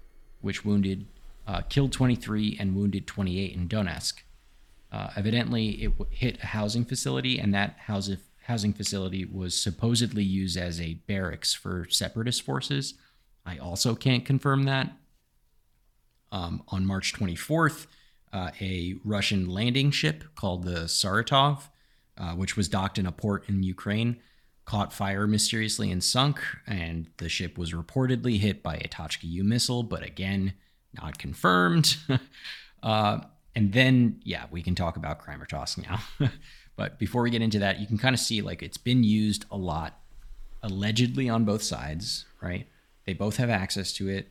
which 0.41 0.65
wounded, 0.65 1.07
uh, 1.47 1.61
killed 1.61 1.91
23 1.91 2.57
and 2.59 2.75
wounded 2.75 3.07
28 3.07 3.53
in 3.55 3.67
Donetsk. 3.67 4.21
Uh, 4.91 5.09
evidently, 5.15 5.69
it 5.69 5.93
hit 6.09 6.43
a 6.43 6.47
housing 6.47 6.83
facility, 6.83 7.39
and 7.39 7.53
that 7.53 7.77
house- 7.85 8.09
housing 8.43 8.73
facility 8.73 9.23
was 9.23 9.59
supposedly 9.59 10.23
used 10.23 10.57
as 10.57 10.81
a 10.81 10.95
barracks 11.07 11.53
for 11.53 11.87
separatist 11.89 12.41
forces. 12.41 12.95
I 13.45 13.57
also 13.57 13.95
can't 13.95 14.25
confirm 14.25 14.63
that. 14.63 14.91
Um, 16.31 16.63
on 16.69 16.85
March 16.85 17.13
24th, 17.13 17.87
uh, 18.33 18.51
a 18.61 18.95
Russian 19.03 19.49
landing 19.49 19.91
ship 19.91 20.23
called 20.35 20.63
the 20.63 20.85
Saratov, 20.85 21.69
uh, 22.17 22.33
which 22.35 22.55
was 22.55 22.69
docked 22.69 22.97
in 22.97 23.05
a 23.05 23.11
port 23.11 23.47
in 23.49 23.63
Ukraine, 23.63 24.21
caught 24.65 24.93
fire 24.93 25.27
mysteriously 25.27 25.91
and 25.91 26.03
sunk, 26.03 26.39
and 26.67 27.07
the 27.17 27.29
ship 27.29 27.57
was 27.57 27.73
reportedly 27.73 28.39
hit 28.39 28.61
by 28.63 28.75
a 28.75 28.87
Tochka 28.87 29.23
U 29.23 29.43
missile, 29.43 29.83
but 29.83 30.03
again, 30.03 30.53
not 30.93 31.17
confirmed. 31.17 31.97
uh, 32.83 33.19
and 33.55 33.73
then, 33.73 34.21
yeah, 34.23 34.45
we 34.51 34.61
can 34.61 34.75
talk 34.75 34.97
about 34.97 35.21
Kramatorsk 35.21 35.85
now. 35.85 36.29
but 36.75 36.99
before 36.99 37.21
we 37.21 37.29
get 37.29 37.41
into 37.41 37.59
that, 37.59 37.79
you 37.79 37.87
can 37.87 37.97
kind 37.97 38.13
of 38.13 38.19
see 38.19 38.41
like 38.41 38.63
it's 38.63 38.77
been 38.77 39.03
used 39.03 39.45
a 39.51 39.57
lot, 39.57 39.99
allegedly 40.63 41.27
on 41.27 41.43
both 41.43 41.63
sides, 41.63 42.25
right? 42.41 42.67
They 43.05 43.13
both 43.13 43.37
have 43.37 43.49
access 43.49 43.91
to 43.93 44.09
it. 44.09 44.29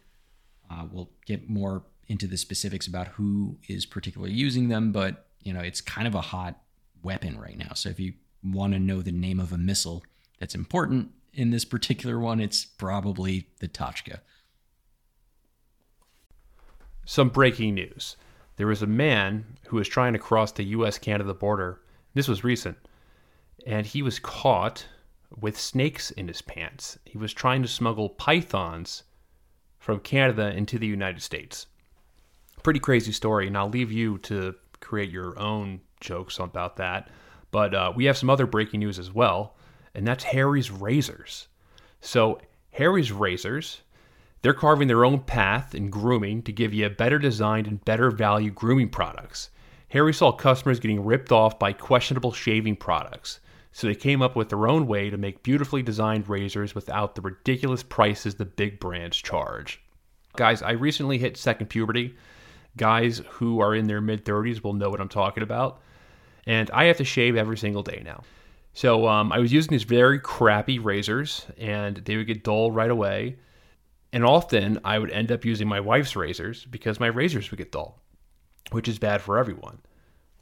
Uh, 0.70 0.86
we'll 0.90 1.10
get 1.26 1.50
more 1.50 1.82
into 2.06 2.26
the 2.26 2.36
specifics 2.36 2.86
about 2.86 3.08
who 3.08 3.56
is 3.68 3.84
particularly 3.84 4.32
using 4.32 4.68
them, 4.68 4.92
but 4.92 5.26
you 5.42 5.52
know, 5.52 5.60
it's 5.60 5.80
kind 5.80 6.06
of 6.06 6.14
a 6.14 6.20
hot 6.20 6.60
weapon 7.02 7.38
right 7.38 7.58
now. 7.58 7.72
So 7.74 7.88
if 7.88 7.98
you 7.98 8.14
want 8.42 8.72
to 8.72 8.78
know 8.78 9.02
the 9.02 9.12
name 9.12 9.40
of 9.40 9.52
a 9.52 9.58
missile 9.58 10.02
that's 10.40 10.56
important 10.56 11.12
in 11.32 11.50
this 11.50 11.64
particular 11.64 12.18
one, 12.18 12.40
it's 12.40 12.64
probably 12.64 13.46
the 13.60 13.68
Tochka. 13.68 14.20
Some 17.04 17.28
breaking 17.28 17.74
news. 17.74 18.16
There 18.56 18.66
was 18.66 18.82
a 18.82 18.86
man 18.86 19.56
who 19.68 19.76
was 19.76 19.88
trying 19.88 20.12
to 20.12 20.18
cross 20.18 20.52
the 20.52 20.64
US 20.64 20.98
Canada 20.98 21.32
border. 21.34 21.80
This 22.14 22.28
was 22.28 22.44
recent. 22.44 22.76
And 23.66 23.86
he 23.86 24.02
was 24.02 24.18
caught 24.18 24.86
with 25.38 25.58
snakes 25.58 26.10
in 26.10 26.28
his 26.28 26.42
pants. 26.42 26.98
He 27.04 27.18
was 27.18 27.32
trying 27.32 27.62
to 27.62 27.68
smuggle 27.68 28.08
pythons 28.08 29.04
from 29.78 30.00
Canada 30.00 30.52
into 30.54 30.78
the 30.78 30.86
United 30.86 31.22
States. 31.22 31.66
Pretty 32.62 32.80
crazy 32.80 33.12
story, 33.12 33.46
and 33.46 33.56
I'll 33.56 33.68
leave 33.68 33.92
you 33.92 34.18
to 34.18 34.54
create 34.80 35.10
your 35.10 35.38
own 35.38 35.80
jokes 36.00 36.38
about 36.38 36.76
that. 36.76 37.08
But 37.50 37.74
uh, 37.74 37.92
we 37.94 38.04
have 38.06 38.18
some 38.18 38.30
other 38.30 38.46
breaking 38.46 38.80
news 38.80 38.98
as 38.98 39.12
well, 39.12 39.56
and 39.94 40.06
that's 40.06 40.24
Harry's 40.24 40.70
Razors. 40.70 41.48
So, 42.00 42.40
Harry's 42.72 43.12
Razors, 43.12 43.82
they're 44.42 44.54
carving 44.54 44.88
their 44.88 45.04
own 45.04 45.20
path 45.20 45.74
in 45.74 45.90
grooming 45.90 46.42
to 46.42 46.52
give 46.52 46.72
you 46.72 46.88
better 46.88 47.18
designed 47.18 47.66
and 47.66 47.84
better 47.84 48.10
value 48.10 48.50
grooming 48.50 48.88
products. 48.88 49.50
Harry 49.88 50.14
saw 50.14 50.32
customers 50.32 50.80
getting 50.80 51.04
ripped 51.04 51.32
off 51.32 51.58
by 51.58 51.72
questionable 51.72 52.32
shaving 52.32 52.76
products, 52.76 53.40
so 53.72 53.86
they 53.86 53.94
came 53.94 54.22
up 54.22 54.36
with 54.36 54.48
their 54.48 54.68
own 54.68 54.86
way 54.86 55.10
to 55.10 55.16
make 55.16 55.42
beautifully 55.42 55.82
designed 55.82 56.28
razors 56.28 56.74
without 56.74 57.14
the 57.14 57.20
ridiculous 57.20 57.82
prices 57.82 58.36
the 58.36 58.44
big 58.44 58.80
brands 58.80 59.16
charge. 59.16 59.80
Guys, 60.36 60.62
I 60.62 60.72
recently 60.72 61.18
hit 61.18 61.36
second 61.36 61.66
puberty. 61.66 62.14
Guys 62.76 63.20
who 63.28 63.60
are 63.60 63.74
in 63.74 63.88
their 63.88 64.00
mid 64.00 64.24
30s 64.24 64.62
will 64.62 64.74
know 64.74 64.90
what 64.90 65.00
I'm 65.00 65.08
talking 65.08 65.42
about. 65.42 65.80
And 66.46 66.70
I 66.70 66.84
have 66.84 66.96
to 66.98 67.04
shave 67.04 67.36
every 67.36 67.58
single 67.58 67.82
day 67.82 68.02
now. 68.04 68.22
So 68.72 69.08
um, 69.08 69.32
I 69.32 69.38
was 69.38 69.52
using 69.52 69.70
these 69.70 69.84
very 69.84 70.18
crappy 70.18 70.78
razors, 70.78 71.46
and 71.58 71.96
they 71.96 72.16
would 72.16 72.26
get 72.26 72.44
dull 72.44 72.70
right 72.70 72.90
away. 72.90 73.36
And 74.12 74.24
often 74.24 74.78
I 74.84 74.98
would 74.98 75.10
end 75.10 75.30
up 75.30 75.44
using 75.44 75.68
my 75.68 75.80
wife's 75.80 76.16
razors 76.16 76.64
because 76.64 76.98
my 76.98 77.06
razors 77.06 77.50
would 77.50 77.58
get 77.58 77.72
dull, 77.72 78.00
which 78.70 78.88
is 78.88 78.98
bad 78.98 79.20
for 79.20 79.38
everyone. 79.38 79.78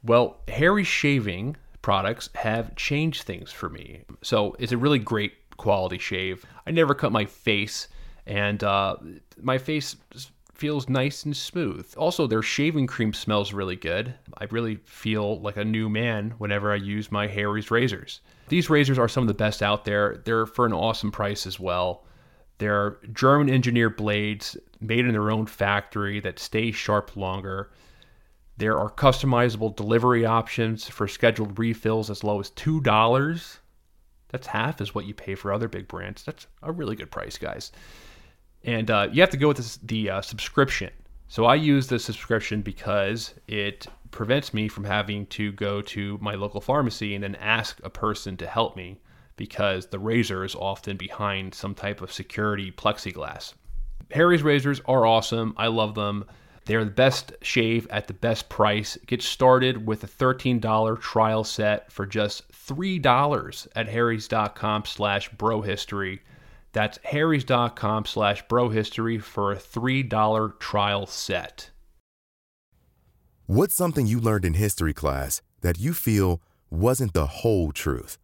Well, 0.03 0.41
Harry 0.47 0.83
shaving 0.83 1.57
products 1.81 2.29
have 2.35 2.75
changed 2.75 3.23
things 3.23 3.51
for 3.51 3.69
me. 3.69 4.03
So 4.21 4.55
it's 4.59 4.71
a 4.71 4.77
really 4.77 4.99
great 4.99 5.33
quality 5.57 5.97
shave. 5.97 6.45
I 6.65 6.71
never 6.71 6.95
cut 6.95 7.11
my 7.11 7.25
face, 7.25 7.87
and 8.25 8.63
uh, 8.63 8.95
my 9.41 9.57
face 9.57 9.95
feels 10.59 10.89
nice 10.89 11.23
and 11.23 11.35
smooth. 11.35 11.91
Also, 11.95 12.27
their 12.27 12.41
shaving 12.41 12.85
cream 12.85 13.13
smells 13.13 13.53
really 13.53 13.77
good. 13.77 14.13
I 14.37 14.45
really 14.51 14.75
feel 14.85 15.39
like 15.39 15.55
a 15.55 15.63
new 15.63 15.89
man 15.89 16.31
whenever 16.37 16.71
I 16.71 16.75
use 16.75 17.11
my 17.11 17.27
Harry's 17.27 17.71
razors. 17.71 18.19
These 18.49 18.69
razors 18.69 18.99
are 18.99 19.07
some 19.07 19.23
of 19.23 19.29
the 19.29 19.33
best 19.33 19.63
out 19.63 19.85
there. 19.85 20.21
They're 20.25 20.45
for 20.45 20.65
an 20.65 20.73
awesome 20.73 21.11
price 21.11 21.47
as 21.47 21.59
well. 21.59 22.03
They're 22.57 22.97
German 23.13 23.49
engineered 23.49 23.95
blades 23.95 24.57
made 24.81 25.05
in 25.05 25.13
their 25.13 25.31
own 25.31 25.45
factory 25.45 26.19
that 26.19 26.39
stay 26.39 26.71
sharp 26.71 27.15
longer. 27.15 27.71
There 28.57 28.77
are 28.77 28.91
customizable 28.91 29.77
delivery 29.77 30.25
options 30.25 30.89
for 30.89 31.07
scheduled 31.07 31.57
refills 31.57 32.09
as 32.09 32.25
low 32.25 32.41
as 32.41 32.51
$2. 32.51 33.57
That's 34.27 34.47
half 34.47 34.81
is 34.81 34.93
what 34.93 35.05
you 35.05 35.13
pay 35.13 35.35
for 35.35 35.53
other 35.53 35.69
big 35.69 35.87
brands. 35.87 36.23
That's 36.23 36.47
a 36.61 36.71
really 36.73 36.97
good 36.97 37.11
price, 37.11 37.37
guys. 37.37 37.71
And 38.63 38.91
uh, 38.91 39.07
you 39.11 39.21
have 39.21 39.29
to 39.31 39.37
go 39.37 39.47
with 39.47 39.57
this, 39.57 39.77
the 39.83 40.09
uh, 40.09 40.21
subscription. 40.21 40.91
So 41.27 41.45
I 41.45 41.55
use 41.55 41.87
the 41.87 41.99
subscription 41.99 42.61
because 42.61 43.35
it 43.47 43.87
prevents 44.11 44.53
me 44.53 44.67
from 44.67 44.83
having 44.83 45.27
to 45.27 45.51
go 45.51 45.81
to 45.81 46.17
my 46.21 46.35
local 46.35 46.59
pharmacy 46.59 47.13
and 47.15 47.23
then 47.23 47.35
ask 47.35 47.79
a 47.83 47.89
person 47.89 48.35
to 48.37 48.47
help 48.47 48.75
me 48.75 48.99
because 49.35 49.85
the 49.87 49.99
razor 49.99 50.43
is 50.43 50.55
often 50.55 50.97
behind 50.97 51.53
some 51.53 51.73
type 51.73 52.01
of 52.01 52.11
security 52.11 52.71
plexiglass. 52.71 53.53
Harry's 54.11 54.43
razors 54.43 54.81
are 54.85 55.05
awesome. 55.05 55.53
I 55.55 55.67
love 55.67 55.95
them. 55.95 56.25
They're 56.65 56.83
the 56.83 56.91
best 56.91 57.33
shave 57.41 57.87
at 57.89 58.07
the 58.07 58.13
best 58.13 58.49
price. 58.49 58.97
Get 59.07 59.21
started 59.21 59.87
with 59.87 60.03
a 60.03 60.07
$13 60.07 60.99
trial 60.99 61.43
set 61.43 61.91
for 61.91 62.05
just 62.05 62.51
$3 62.51 63.67
at 63.75 63.87
harrys.com 63.87 64.85
slash 64.85 65.31
brohistory. 65.31 66.19
That's 66.71 66.99
harrys.com 67.03 68.05
slash 68.05 68.45
brohistory 68.47 69.21
for 69.21 69.51
a 69.51 69.57
$3 69.57 70.59
trial 70.59 71.05
set. 71.05 71.71
What's 73.47 73.73
something 73.73 74.05
you 74.05 74.19
learned 74.19 74.45
in 74.45 74.53
history 74.53 74.93
class 74.93 75.41
that 75.61 75.79
you 75.79 75.93
feel 75.93 76.41
wasn't 76.69 77.13
the 77.13 77.25
whole 77.25 77.71
truth? 77.71 78.17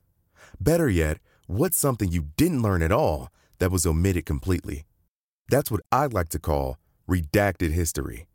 Better 0.59 0.87
yet, 0.87 1.17
what's 1.47 1.77
something 1.77 2.11
you 2.11 2.27
didn't 2.37 2.61
learn 2.61 2.83
at 2.83 2.91
all 2.91 3.29
that 3.57 3.71
was 3.71 3.85
omitted 3.85 4.25
completely? 4.25 4.83
That's 5.49 5.71
what 5.71 5.81
I'd 5.91 6.13
like 6.13 6.29
to 6.29 6.39
call 6.39 6.77
redacted 7.09 7.71
history. 7.71 8.27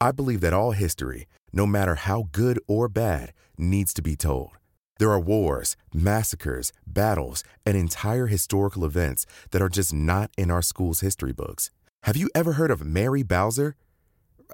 I 0.00 0.12
believe 0.12 0.40
that 0.40 0.52
all 0.52 0.72
history, 0.72 1.26
no 1.52 1.66
matter 1.66 1.94
how 1.94 2.28
good 2.32 2.58
or 2.66 2.88
bad, 2.88 3.32
needs 3.56 3.94
to 3.94 4.02
be 4.02 4.16
told. 4.16 4.50
There 4.98 5.10
are 5.10 5.20
wars, 5.20 5.76
massacres, 5.92 6.72
battles, 6.86 7.42
and 7.66 7.76
entire 7.76 8.28
historical 8.28 8.84
events 8.84 9.26
that 9.50 9.60
are 9.60 9.68
just 9.68 9.92
not 9.92 10.30
in 10.38 10.50
our 10.50 10.62
school's 10.62 11.00
history 11.00 11.32
books. 11.32 11.70
Have 12.04 12.16
you 12.16 12.28
ever 12.34 12.52
heard 12.52 12.70
of 12.70 12.84
Mary 12.84 13.24
Bowser? 13.24 13.74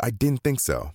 I 0.02 0.10
didn't 0.10 0.42
think 0.42 0.60
so. 0.60 0.92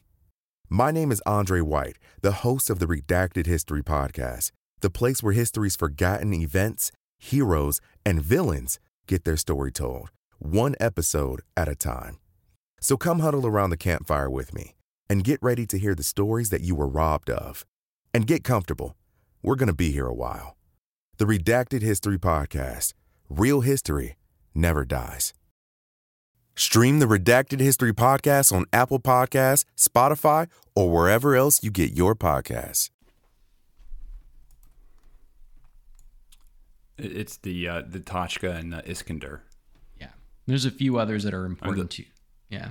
My 0.67 0.89
name 0.89 1.12
is 1.12 1.21
Andre 1.27 1.62
White, 1.62 1.99
the 2.21 2.31
host 2.31 2.71
of 2.71 2.79
the 2.79 2.88
Redacted 2.88 3.45
History 3.45 3.84
Podcast, 3.84 4.51
the 4.81 4.89
place 4.89 5.21
where 5.21 5.34
history's 5.34 5.75
forgotten 5.75 6.34
events, 6.34 6.91
heroes, 7.19 7.79
and 8.03 8.23
villains 8.23 8.79
get 9.05 9.25
their 9.25 9.38
story 9.38 9.71
told, 9.71 10.10
one 10.39 10.75
episode 10.79 11.41
at 11.55 11.67
a 11.67 11.75
time. 11.75 12.17
So 12.81 12.97
come 12.97 13.19
huddle 13.19 13.45
around 13.45 13.69
the 13.69 13.77
campfire 13.77 14.29
with 14.29 14.55
me 14.55 14.73
and 15.08 15.23
get 15.23 15.39
ready 15.43 15.67
to 15.67 15.77
hear 15.77 15.93
the 15.93 16.03
stories 16.03 16.49
that 16.49 16.62
you 16.62 16.73
were 16.73 16.88
robbed 16.88 17.29
of. 17.29 17.63
And 18.12 18.25
get 18.25 18.43
comfortable. 18.43 18.95
We're 19.45 19.55
going 19.55 19.67
to 19.67 19.75
be 19.75 19.91
here 19.91 20.08
a 20.08 20.13
while. 20.13 20.58
The 21.17 21.25
Redacted 21.25 21.84
History 21.84 22.17
Podcast 22.17 22.93
Real 23.29 23.62
History 23.62 24.15
Never 24.55 24.86
Dies. 24.86 25.36
Stream 26.55 26.97
the 26.97 27.05
Redacted 27.05 27.60
History 27.60 27.93
Podcast 27.93 28.51
on 28.51 28.65
Apple 28.73 28.99
Podcasts, 28.99 29.63
Spotify, 29.77 30.47
or 30.75 30.89
wherever 30.89 31.36
else 31.36 31.63
you 31.63 31.69
get 31.69 31.91
your 31.91 32.15
podcasts. 32.15 32.89
It's 36.97 37.38
the 37.38 37.67
uh, 37.67 37.84
the 37.88 37.99
Tochka 37.99 38.58
and 38.58 38.73
the 38.73 38.89
Iskander. 38.89 39.43
Yeah. 40.01 40.10
There's 40.47 40.65
a 40.65 40.71
few 40.71 40.97
others 40.97 41.23
that 41.23 41.36
are 41.36 41.45
important 41.45 41.91
too. 41.91 42.05
Yeah. 42.49 42.69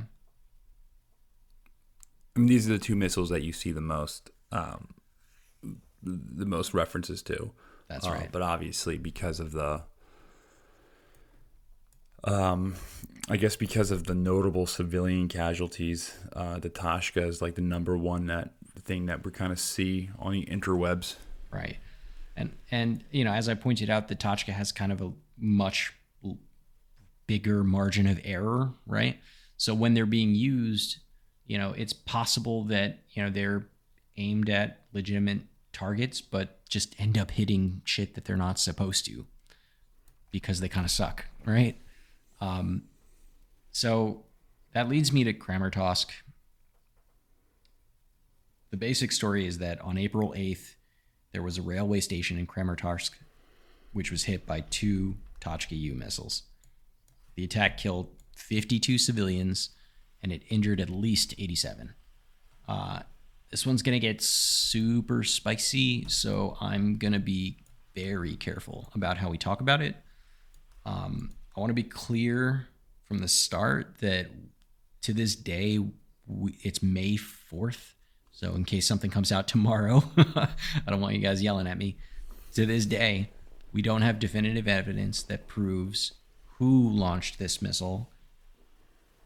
I 2.34 2.40
mean, 2.40 2.48
these 2.48 2.68
are 2.68 2.72
the 2.72 2.80
two 2.80 2.96
missiles 2.96 3.28
that 3.28 3.44
you 3.44 3.52
see 3.52 3.70
the 3.70 3.80
most, 3.80 4.30
um, 4.50 4.88
the 6.04 6.46
most 6.46 6.74
references 6.74 7.22
to. 7.24 7.52
That's 7.88 8.06
Uh, 8.06 8.12
right. 8.12 8.32
but 8.32 8.42
obviously, 8.42 8.98
because 8.98 9.40
of 9.40 9.52
the, 9.52 9.82
um, 12.24 12.74
I 13.28 13.36
guess 13.36 13.56
because 13.56 13.90
of 13.90 14.04
the 14.04 14.14
notable 14.14 14.66
civilian 14.66 15.28
casualties, 15.28 16.16
uh, 16.32 16.58
the 16.58 16.70
Tochka 16.70 17.26
is 17.26 17.42
like 17.42 17.54
the 17.54 17.62
number 17.62 17.96
one 17.96 18.26
that 18.26 18.54
thing 18.78 19.06
that 19.06 19.24
we 19.24 19.30
kind 19.30 19.52
of 19.52 19.58
see 19.60 20.10
on 20.18 20.32
the 20.32 20.44
interwebs. 20.46 21.16
Right. 21.50 21.76
And 22.36 22.56
and 22.70 23.04
you 23.10 23.24
know, 23.24 23.32
as 23.32 23.48
I 23.48 23.54
pointed 23.54 23.88
out, 23.90 24.08
the 24.08 24.16
Tochka 24.16 24.52
has 24.52 24.72
kind 24.72 24.92
of 24.92 25.00
a 25.00 25.12
much 25.38 25.92
bigger 27.26 27.64
margin 27.64 28.06
of 28.06 28.20
error, 28.24 28.72
right? 28.86 29.18
So 29.56 29.74
when 29.74 29.94
they're 29.94 30.04
being 30.04 30.34
used, 30.34 30.98
you 31.46 31.56
know, 31.56 31.72
it's 31.72 31.92
possible 31.92 32.64
that, 32.64 32.98
you 33.10 33.22
know, 33.22 33.30
they're 33.30 33.66
aimed 34.16 34.50
at 34.50 34.80
legitimate 34.92 35.40
targets, 35.74 36.20
but 36.20 36.66
just 36.68 36.98
end 36.98 37.18
up 37.18 37.32
hitting 37.32 37.82
shit 37.84 38.14
that 38.14 38.24
they're 38.24 38.36
not 38.36 38.58
supposed 38.58 39.04
to 39.06 39.26
because 40.30 40.60
they 40.60 40.68
kind 40.68 40.84
of 40.84 40.90
suck, 40.90 41.26
right? 41.44 41.76
Um, 42.40 42.84
So 43.72 44.24
that 44.72 44.88
leads 44.88 45.12
me 45.12 45.24
to 45.24 45.32
Kramatorsk. 45.32 46.06
The 48.70 48.76
basic 48.76 49.12
story 49.12 49.46
is 49.46 49.58
that 49.58 49.80
on 49.80 49.98
April 49.98 50.32
8th, 50.36 50.74
there 51.32 51.42
was 51.42 51.58
a 51.58 51.62
railway 51.62 52.00
station 52.00 52.38
in 52.38 52.46
Kramatorsk 52.46 53.10
which 53.94 54.10
was 54.10 54.24
hit 54.24 54.44
by 54.44 54.60
two 54.60 55.14
Tochka 55.40 55.78
U 55.78 55.94
missiles. 55.94 56.42
The 57.36 57.44
attack 57.44 57.78
killed 57.78 58.08
52 58.36 58.98
civilians 58.98 59.70
and 60.22 60.32
it 60.32 60.42
injured 60.50 60.80
at 60.80 60.90
least 60.90 61.32
87. 61.38 61.94
Uh, 62.68 63.00
this 63.54 63.64
one's 63.64 63.82
to 63.92 64.00
get 64.00 64.20
super 64.20 65.22
spicy, 65.22 66.08
so 66.08 66.56
I'm 66.60 66.96
to 67.12 67.20
be 67.20 67.58
very 67.94 68.34
careful 68.34 68.90
about 68.96 69.16
how 69.16 69.28
we 69.28 69.38
talk 69.38 69.60
about 69.60 69.80
it. 69.80 69.94
Um, 70.84 71.36
I 71.56 71.60
want 71.60 71.70
to 71.70 71.74
be 71.74 71.84
clear 71.84 72.66
from 73.06 73.18
the 73.18 73.28
start 73.28 73.98
that 74.00 74.26
to 75.02 75.12
this 75.12 75.36
day, 75.36 75.78
we, 76.26 76.58
it's 76.62 76.82
May 76.82 77.16
4th. 77.16 77.92
So, 78.32 78.56
in 78.56 78.64
case 78.64 78.88
something 78.88 79.12
comes 79.12 79.30
out 79.30 79.46
tomorrow, 79.46 80.02
I 80.16 80.48
don't 80.88 81.00
want 81.00 81.14
you 81.14 81.20
guys 81.20 81.40
yelling 81.40 81.68
at 81.68 81.78
me. 81.78 81.96
To 82.54 82.66
this 82.66 82.86
day, 82.86 83.30
we 83.72 83.82
don't 83.82 84.02
have 84.02 84.18
definitive 84.18 84.66
evidence 84.66 85.22
that 85.22 85.46
proves 85.46 86.14
who 86.58 86.90
launched 86.90 87.38
this 87.38 87.62
missile 87.62 88.10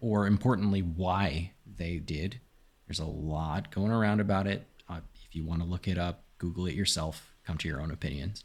or, 0.03 0.27
importantly, 0.27 0.83
why 0.83 1.53
they 1.79 1.97
did. 1.97 2.41
There's 2.89 2.99
a 2.99 3.05
lot 3.05 3.71
going 3.71 3.93
around 3.93 4.21
about 4.21 4.47
it. 4.47 4.67
Uh, 4.89 5.01
if 5.29 5.37
you 5.37 5.45
want 5.45 5.61
to 5.61 5.69
look 5.69 5.87
it 5.87 5.99
up, 5.99 6.25
Google 6.39 6.67
it 6.67 6.75
yourself, 6.75 7.35
come 7.45 7.59
to 7.59 7.69
your 7.69 7.81
own 7.81 7.91
opinions. 7.91 8.45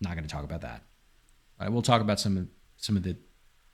Not 0.00 0.14
going 0.14 0.24
to 0.24 0.30
talk 0.32 0.44
about 0.44 0.60
that. 0.60 0.82
I 1.58 1.68
will 1.68 1.82
talk 1.82 2.00
about 2.00 2.20
some 2.20 2.36
of 2.36 2.48
some 2.76 2.96
of 2.96 3.02
the 3.02 3.16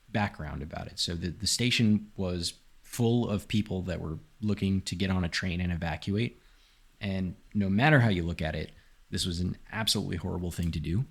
background 0.09 0.61
about 0.61 0.87
it. 0.87 0.99
So 0.99 1.13
the, 1.15 1.29
the 1.29 1.47
station 1.47 2.07
was 2.15 2.53
full 2.81 3.29
of 3.29 3.47
people 3.47 3.83
that 3.83 4.01
were 4.01 4.17
looking 4.41 4.81
to 4.81 4.95
get 4.95 5.11
on 5.11 5.23
a 5.23 5.29
train 5.29 5.61
and 5.61 5.71
evacuate. 5.71 6.41
And 6.99 7.35
no 7.53 7.69
matter 7.69 7.99
how 7.99 8.09
you 8.09 8.23
look 8.23 8.41
at 8.41 8.55
it, 8.55 8.71
this 9.11 9.25
was 9.25 9.39
an 9.39 9.57
absolutely 9.71 10.17
horrible 10.17 10.51
thing 10.51 10.71
to 10.71 10.79
do. 10.79 11.05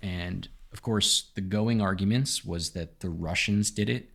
And 0.00 0.48
of 0.72 0.82
course, 0.82 1.30
the 1.34 1.40
going 1.40 1.80
arguments 1.80 2.44
was 2.44 2.70
that 2.70 3.00
the 3.00 3.10
Russians 3.10 3.70
did 3.70 3.88
it. 3.90 4.10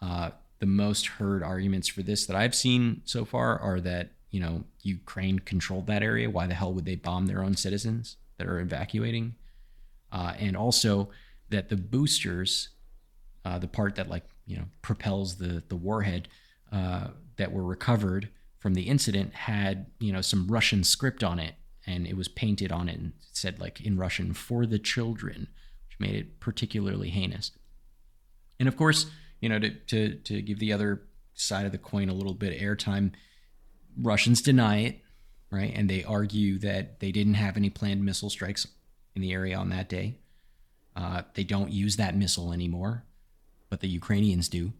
Uh, 0.00 0.30
the 0.64 0.70
most 0.70 1.06
heard 1.06 1.42
arguments 1.42 1.88
for 1.88 2.02
this 2.02 2.24
that 2.24 2.34
I've 2.34 2.54
seen 2.54 3.02
so 3.04 3.26
far 3.26 3.58
are 3.58 3.80
that, 3.80 4.12
you 4.30 4.40
know, 4.40 4.64
Ukraine 4.80 5.38
controlled 5.38 5.88
that 5.88 6.02
area. 6.02 6.30
Why 6.30 6.46
the 6.46 6.54
hell 6.54 6.72
would 6.72 6.86
they 6.86 6.94
bomb 6.94 7.26
their 7.26 7.44
own 7.44 7.54
citizens 7.54 8.16
that 8.38 8.46
are 8.46 8.58
evacuating? 8.60 9.34
Uh, 10.10 10.32
and 10.38 10.56
also 10.56 11.10
that 11.50 11.68
the 11.68 11.76
boosters, 11.76 12.70
uh, 13.44 13.58
the 13.58 13.68
part 13.68 13.96
that 13.96 14.08
like, 14.08 14.24
you 14.46 14.56
know, 14.56 14.64
propels 14.80 15.36
the, 15.36 15.62
the 15.68 15.76
warhead 15.76 16.28
uh, 16.72 17.08
that 17.36 17.52
were 17.52 17.62
recovered 17.62 18.30
from 18.58 18.72
the 18.72 18.84
incident 18.84 19.34
had, 19.34 19.84
you 20.00 20.14
know, 20.14 20.22
some 20.22 20.46
Russian 20.46 20.82
script 20.82 21.22
on 21.22 21.38
it 21.38 21.56
and 21.86 22.06
it 22.06 22.16
was 22.16 22.28
painted 22.28 22.72
on 22.72 22.88
it 22.88 22.98
and 22.98 23.12
said 23.32 23.60
like 23.60 23.82
in 23.82 23.98
Russian 23.98 24.32
for 24.32 24.64
the 24.64 24.78
children, 24.78 25.48
which 25.86 26.00
made 26.00 26.14
it 26.14 26.40
particularly 26.40 27.10
heinous. 27.10 27.50
And 28.58 28.66
of 28.66 28.78
course, 28.78 29.10
you 29.44 29.50
know, 29.50 29.58
to 29.58 29.70
to 29.70 30.14
to 30.14 30.40
give 30.40 30.58
the 30.58 30.72
other 30.72 31.02
side 31.34 31.66
of 31.66 31.72
the 31.72 31.76
coin 31.76 32.08
a 32.08 32.14
little 32.14 32.32
bit 32.32 32.54
of 32.54 32.62
airtime, 32.66 33.12
Russians 34.00 34.40
deny 34.40 34.78
it, 34.78 35.00
right? 35.50 35.70
And 35.76 35.90
they 35.90 36.02
argue 36.02 36.58
that 36.60 37.00
they 37.00 37.12
didn't 37.12 37.34
have 37.34 37.58
any 37.58 37.68
planned 37.68 38.02
missile 38.02 38.30
strikes 38.30 38.66
in 39.14 39.20
the 39.20 39.34
area 39.34 39.58
on 39.58 39.68
that 39.68 39.90
day. 39.90 40.20
Uh, 40.96 41.24
they 41.34 41.44
don't 41.44 41.70
use 41.70 41.96
that 41.96 42.16
missile 42.16 42.54
anymore, 42.54 43.04
but 43.68 43.80
the 43.80 43.88
Ukrainians 43.88 44.48
do. 44.48 44.72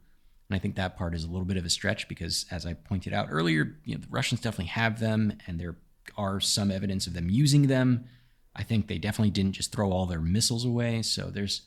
And 0.48 0.56
I 0.56 0.58
think 0.58 0.76
that 0.76 0.96
part 0.96 1.14
is 1.14 1.24
a 1.24 1.30
little 1.30 1.44
bit 1.44 1.58
of 1.58 1.66
a 1.66 1.70
stretch 1.70 2.08
because, 2.08 2.46
as 2.50 2.64
I 2.64 2.72
pointed 2.72 3.12
out 3.12 3.28
earlier, 3.30 3.76
you 3.84 3.94
know, 3.94 4.00
the 4.00 4.08
Russians 4.08 4.40
definitely 4.40 4.72
have 4.72 4.98
them, 4.98 5.36
and 5.46 5.60
they're 5.60 5.76
are 6.16 6.40
some 6.40 6.70
evidence 6.70 7.06
of 7.06 7.12
them 7.12 7.28
using 7.28 7.66
them. 7.66 8.06
I 8.56 8.62
think 8.62 8.88
they 8.88 8.98
definitely 8.98 9.30
didn't 9.30 9.52
just 9.52 9.72
throw 9.72 9.90
all 9.90 10.06
their 10.06 10.20
missiles 10.22 10.64
away. 10.64 11.02
So 11.02 11.30
there's, 11.30 11.62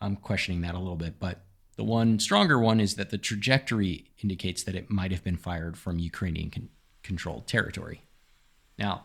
I'm 0.00 0.16
questioning 0.16 0.60
that 0.60 0.76
a 0.76 0.78
little 0.78 0.96
bit. 0.96 1.18
But 1.18 1.44
the 1.76 1.84
one 1.84 2.18
stronger 2.18 2.58
one 2.58 2.80
is 2.80 2.96
that 2.96 3.10
the 3.10 3.18
trajectory 3.18 4.10
indicates 4.22 4.62
that 4.64 4.74
it 4.74 4.90
might 4.90 5.10
have 5.10 5.24
been 5.24 5.36
fired 5.36 5.76
from 5.76 5.98
Ukrainian 5.98 6.50
con- 6.50 6.68
controlled 7.02 7.46
territory. 7.46 8.02
Now, 8.78 9.04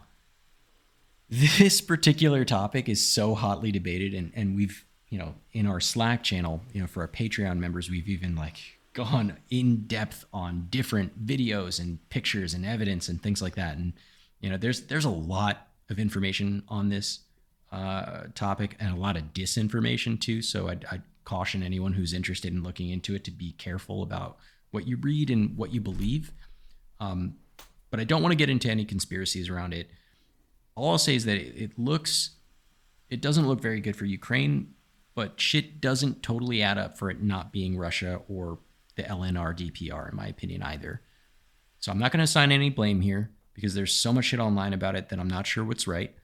this 1.29 1.81
particular 1.81 2.45
topic 2.45 2.87
is 2.87 3.05
so 3.05 3.35
hotly 3.35 3.71
debated, 3.71 4.13
and, 4.13 4.31
and 4.35 4.55
we've, 4.55 4.85
you 5.09 5.17
know, 5.17 5.35
in 5.53 5.65
our 5.65 5.79
Slack 5.79 6.23
channel, 6.23 6.61
you 6.73 6.81
know, 6.81 6.87
for 6.87 7.01
our 7.01 7.07
Patreon 7.07 7.57
members, 7.57 7.89
we've 7.89 8.07
even 8.07 8.35
like 8.35 8.55
gone 8.93 9.37
in 9.49 9.85
depth 9.85 10.25
on 10.33 10.67
different 10.69 11.25
videos 11.25 11.79
and 11.79 11.99
pictures 12.09 12.53
and 12.53 12.65
evidence 12.65 13.07
and 13.07 13.21
things 13.21 13.41
like 13.41 13.55
that. 13.55 13.77
And 13.77 13.93
you 14.39 14.49
know, 14.49 14.57
there's 14.57 14.81
there's 14.81 15.05
a 15.05 15.09
lot 15.09 15.67
of 15.89 15.99
information 15.99 16.63
on 16.67 16.89
this 16.89 17.19
uh, 17.71 18.23
topic 18.33 18.75
and 18.79 18.95
a 18.95 18.99
lot 18.99 19.17
of 19.17 19.33
disinformation 19.33 20.19
too. 20.19 20.41
So 20.41 20.69
I'd, 20.69 20.85
I'd 20.91 21.03
caution 21.27 21.61
anyone 21.61 21.91
who's 21.91 22.13
interested 22.13 22.53
in 22.53 22.63
looking 22.63 22.89
into 22.89 23.13
it 23.13 23.25
to 23.25 23.31
be 23.31 23.51
careful 23.51 24.01
about 24.01 24.37
what 24.71 24.87
you 24.87 24.95
read 24.95 25.29
and 25.29 25.57
what 25.57 25.73
you 25.73 25.81
believe. 25.81 26.31
Um, 27.01 27.35
but 27.91 27.99
I 27.99 28.05
don't 28.05 28.21
want 28.21 28.31
to 28.31 28.37
get 28.37 28.49
into 28.49 28.71
any 28.71 28.85
conspiracies 28.85 29.49
around 29.49 29.73
it. 29.73 29.89
All 30.75 30.91
I'll 30.91 30.97
say 30.97 31.15
is 31.15 31.25
that 31.25 31.35
it, 31.35 31.61
it 31.61 31.77
looks, 31.77 32.29
it 33.09 33.21
doesn't 33.21 33.45
look 33.45 33.59
very 33.59 33.81
good 33.81 33.97
for 33.97 34.05
Ukraine, 34.05 34.73
but 35.15 35.41
shit 35.41 35.81
doesn't 35.81 36.23
totally 36.23 36.63
add 36.63 36.77
up 36.77 36.97
for 36.97 37.09
it 37.09 37.21
not 37.21 37.51
being 37.51 37.77
Russia 37.77 38.21
or 38.29 38.59
the 38.95 39.03
LNR 39.03 39.53
DPR, 39.53 40.09
in 40.09 40.15
my 40.15 40.27
opinion, 40.27 40.63
either. 40.63 41.01
So 41.79 41.91
I'm 41.91 41.99
not 41.99 42.13
going 42.13 42.19
to 42.19 42.23
assign 42.23 42.53
any 42.53 42.69
blame 42.69 43.01
here 43.01 43.31
because 43.53 43.73
there's 43.73 43.93
so 43.93 44.13
much 44.13 44.25
shit 44.25 44.39
online 44.39 44.71
about 44.71 44.95
it 44.95 45.09
that 45.09 45.19
I'm 45.19 45.27
not 45.27 45.45
sure 45.45 45.65
what's 45.65 45.87
right. 45.87 46.15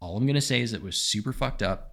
All 0.00 0.18
I'm 0.18 0.26
going 0.26 0.34
to 0.34 0.42
say 0.42 0.60
is 0.60 0.74
it 0.74 0.82
was 0.82 0.98
super 0.98 1.32
fucked 1.32 1.62
up. 1.62 1.91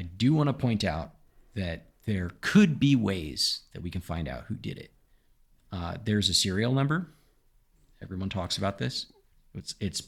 I 0.00 0.04
do 0.04 0.32
want 0.32 0.48
to 0.48 0.54
point 0.54 0.82
out 0.82 1.10
that 1.54 1.88
there 2.06 2.30
could 2.40 2.80
be 2.80 2.96
ways 2.96 3.60
that 3.74 3.82
we 3.82 3.90
can 3.90 4.00
find 4.00 4.26
out 4.28 4.44
who 4.44 4.54
did 4.54 4.78
it. 4.78 4.90
Uh, 5.70 5.96
there's 6.02 6.30
a 6.30 6.34
serial 6.34 6.72
number. 6.72 7.08
Everyone 8.02 8.30
talks 8.30 8.56
about 8.56 8.78
this. 8.78 9.12
It's 9.54 9.74
it's 9.78 10.02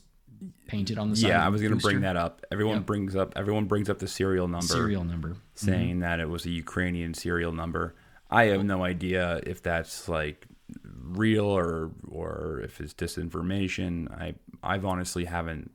painted 0.67 0.97
on 0.97 1.11
the 1.11 1.17
side. 1.17 1.29
Yeah, 1.29 1.45
I 1.45 1.51
was 1.51 1.61
going 1.61 1.75
to 1.77 1.79
bring 1.81 2.01
that 2.01 2.17
up. 2.17 2.43
Everyone 2.51 2.77
Yep. 2.79 2.87
brings 2.87 3.15
up 3.15 3.35
everyone 3.37 3.67
brings 3.67 3.91
up 3.91 3.99
the 3.99 4.09
serial 4.09 4.49
number, 4.49 4.67
serial 4.67 5.05
number. 5.05 5.37
saying 5.55 6.01
that 6.01 6.19
it 6.21 6.29
was 6.31 6.47
a 6.47 6.51
Ukrainian 6.51 7.13
serial 7.13 7.53
number. 7.53 7.95
I 8.31 8.45
have 8.45 8.65
no 8.65 8.83
idea 8.83 9.41
if 9.47 9.63
that's 9.63 10.09
like 10.09 10.47
real 10.85 11.45
or 11.45 11.91
or 12.09 12.63
if 12.65 12.81
it's 12.81 12.95
disinformation. 12.95 14.11
I 14.11 14.35
I've 14.63 14.87
honestly 14.87 15.27
haven't 15.27 15.71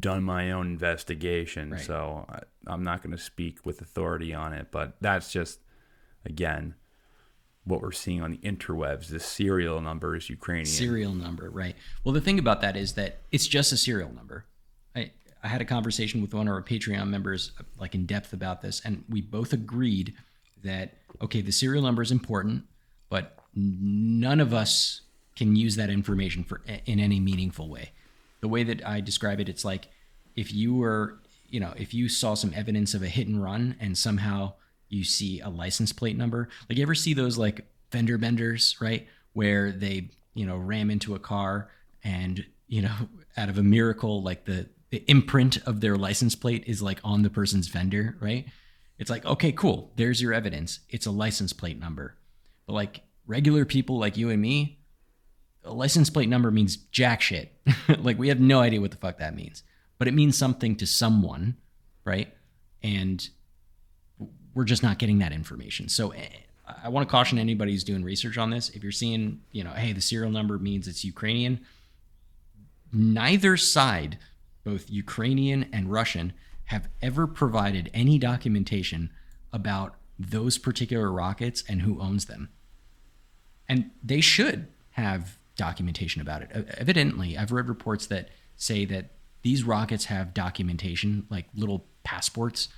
done 0.00 0.22
my 0.22 0.50
own 0.50 0.66
investigation, 0.66 1.70
Right. 1.70 1.80
so 1.80 2.26
I, 2.28 2.40
I'm 2.66 2.82
not 2.82 3.02
going 3.02 3.16
to 3.16 3.22
speak 3.22 3.64
with 3.64 3.80
authority 3.80 4.34
on 4.34 4.52
it. 4.52 4.68
But 4.70 4.96
that's 5.00 5.32
just 5.32 5.60
again 6.24 6.74
what 7.64 7.82
we're 7.82 7.92
seeing 7.92 8.22
on 8.22 8.30
the 8.30 8.38
interwebs. 8.38 9.08
The 9.08 9.20
serial 9.20 9.80
number 9.80 10.16
is 10.16 10.28
Ukrainian. 10.30 10.66
serial 10.66 11.14
number, 11.14 11.50
right? 11.50 11.76
Well, 12.04 12.14
the 12.14 12.20
thing 12.20 12.38
about 12.38 12.60
that 12.62 12.76
is 12.76 12.94
that 12.94 13.20
it's 13.30 13.46
just 13.46 13.72
a 13.72 13.76
serial 13.76 14.12
number. 14.12 14.46
I 14.96 15.10
I 15.42 15.48
had 15.48 15.60
a 15.60 15.64
conversation 15.66 16.20
with 16.20 16.34
one 16.34 16.48
of 16.48 16.54
our 16.54 16.62
Patreon 16.62 17.08
members, 17.08 17.52
uh, 17.58 17.62
like 17.78 17.94
in 17.94 18.06
depth 18.06 18.32
about 18.32 18.60
this, 18.62 18.80
and 18.84 19.04
we 19.08 19.20
both 19.20 19.52
agreed 19.52 20.14
that 20.64 20.94
okay, 21.22 21.40
the 21.40 21.52
serial 21.52 21.82
number 21.82 22.02
is 22.02 22.10
important, 22.12 22.64
but 23.08 23.38
none 23.54 24.40
of 24.40 24.52
us 24.52 25.02
can 25.36 25.54
use 25.56 25.76
that 25.76 25.88
information 25.90 26.42
for 26.44 26.60
in 26.86 26.98
any 27.00 27.20
meaningful 27.20 27.68
way. 27.68 27.92
The 28.40 28.48
way 28.48 28.62
that 28.64 28.86
I 28.86 29.00
describe 29.00 29.40
it, 29.40 29.48
it's 29.48 29.64
like 29.64 29.88
if 30.36 30.52
you 30.52 30.74
were, 30.74 31.18
you 31.48 31.60
know, 31.60 31.74
if 31.76 31.92
you 31.92 32.08
saw 32.08 32.34
some 32.34 32.52
evidence 32.54 32.94
of 32.94 33.02
a 33.02 33.08
hit 33.08 33.26
and 33.26 33.42
run 33.42 33.76
and 33.80 33.96
somehow 33.96 34.52
you 34.88 35.04
see 35.04 35.40
a 35.40 35.48
license 35.48 35.92
plate 35.92 36.16
number, 36.16 36.48
like 36.68 36.78
you 36.78 36.82
ever 36.82 36.94
see 36.94 37.14
those 37.14 37.36
like 37.36 37.66
fender 37.90 38.18
benders, 38.18 38.76
right? 38.80 39.06
Where 39.32 39.72
they, 39.72 40.10
you 40.34 40.46
know, 40.46 40.56
ram 40.56 40.90
into 40.90 41.14
a 41.14 41.18
car 41.18 41.70
and, 42.04 42.44
you 42.66 42.82
know, 42.82 42.94
out 43.36 43.48
of 43.48 43.58
a 43.58 43.62
miracle, 43.62 44.22
like 44.22 44.44
the, 44.44 44.68
the 44.90 45.04
imprint 45.08 45.58
of 45.66 45.80
their 45.80 45.96
license 45.96 46.34
plate 46.34 46.64
is 46.66 46.80
like 46.82 47.00
on 47.04 47.22
the 47.22 47.30
person's 47.30 47.68
fender, 47.68 48.16
right? 48.20 48.46
It's 48.98 49.10
like, 49.10 49.24
okay, 49.24 49.52
cool. 49.52 49.92
There's 49.96 50.20
your 50.20 50.32
evidence. 50.32 50.80
It's 50.88 51.06
a 51.06 51.10
license 51.10 51.52
plate 51.52 51.78
number. 51.78 52.16
But 52.66 52.72
like 52.72 53.02
regular 53.26 53.64
people 53.64 53.98
like 53.98 54.16
you 54.16 54.30
and 54.30 54.42
me, 54.42 54.77
a 55.64 55.72
license 55.72 56.10
plate 56.10 56.28
number 56.28 56.50
means 56.50 56.76
jack 56.76 57.20
shit. 57.20 57.52
like 57.98 58.18
we 58.18 58.28
have 58.28 58.40
no 58.40 58.60
idea 58.60 58.80
what 58.80 58.90
the 58.90 58.96
fuck 58.96 59.18
that 59.18 59.34
means, 59.34 59.62
but 59.98 60.08
it 60.08 60.14
means 60.14 60.36
something 60.36 60.76
to 60.76 60.86
someone, 60.86 61.56
right? 62.04 62.32
And 62.82 63.28
we're 64.54 64.64
just 64.64 64.82
not 64.82 64.98
getting 64.98 65.18
that 65.18 65.32
information. 65.32 65.88
So 65.88 66.10
eh, 66.10 66.26
I 66.82 66.88
want 66.88 67.08
to 67.08 67.10
caution 67.10 67.38
anybody 67.38 67.72
who's 67.72 67.84
doing 67.84 68.02
research 68.02 68.38
on 68.38 68.50
this. 68.50 68.70
If 68.70 68.82
you're 68.82 68.92
seeing, 68.92 69.40
you 69.52 69.64
know, 69.64 69.70
hey, 69.70 69.92
the 69.92 70.00
serial 70.00 70.30
number 70.30 70.58
means 70.58 70.88
it's 70.88 71.04
Ukrainian, 71.04 71.60
neither 72.92 73.56
side, 73.56 74.18
both 74.64 74.90
Ukrainian 74.90 75.68
and 75.72 75.90
Russian, 75.90 76.32
have 76.66 76.88
ever 77.00 77.26
provided 77.26 77.90
any 77.94 78.18
documentation 78.18 79.10
about 79.52 79.96
those 80.18 80.58
particular 80.58 81.10
rockets 81.10 81.64
and 81.68 81.82
who 81.82 82.00
owns 82.00 82.26
them. 82.26 82.50
And 83.68 83.90
they 84.02 84.20
should 84.20 84.68
have 84.90 85.37
documentation 85.58 86.22
about 86.22 86.40
it. 86.40 86.50
Evidently, 86.78 87.36
I've 87.36 87.52
read 87.52 87.68
reports 87.68 88.06
that 88.06 88.30
say 88.56 88.86
that 88.86 89.10
these 89.42 89.62
rockets 89.64 90.06
have 90.06 90.32
documentation, 90.32 91.26
like 91.28 91.46
little 91.54 91.84
passports, 92.04 92.68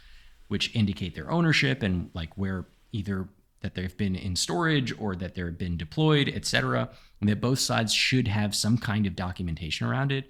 which 0.49 0.75
indicate 0.75 1.15
their 1.15 1.31
ownership 1.31 1.85
and 1.85 2.11
like 2.13 2.37
where 2.37 2.65
either 2.91 3.29
that 3.61 3.75
they've 3.75 3.97
been 3.97 4.17
in 4.17 4.35
storage 4.35 4.93
or 4.99 5.15
that 5.15 5.35
they've 5.35 5.57
been 5.57 5.77
deployed, 5.77 6.29
etc. 6.29 6.89
And 7.21 7.29
that 7.29 7.41
both 7.41 7.61
sides 7.61 7.93
should 7.93 8.27
have 8.27 8.55
some 8.57 8.79
kind 8.79 9.07
of 9.07 9.15
documentation 9.15 9.87
around 9.87 10.11
it. 10.11 10.29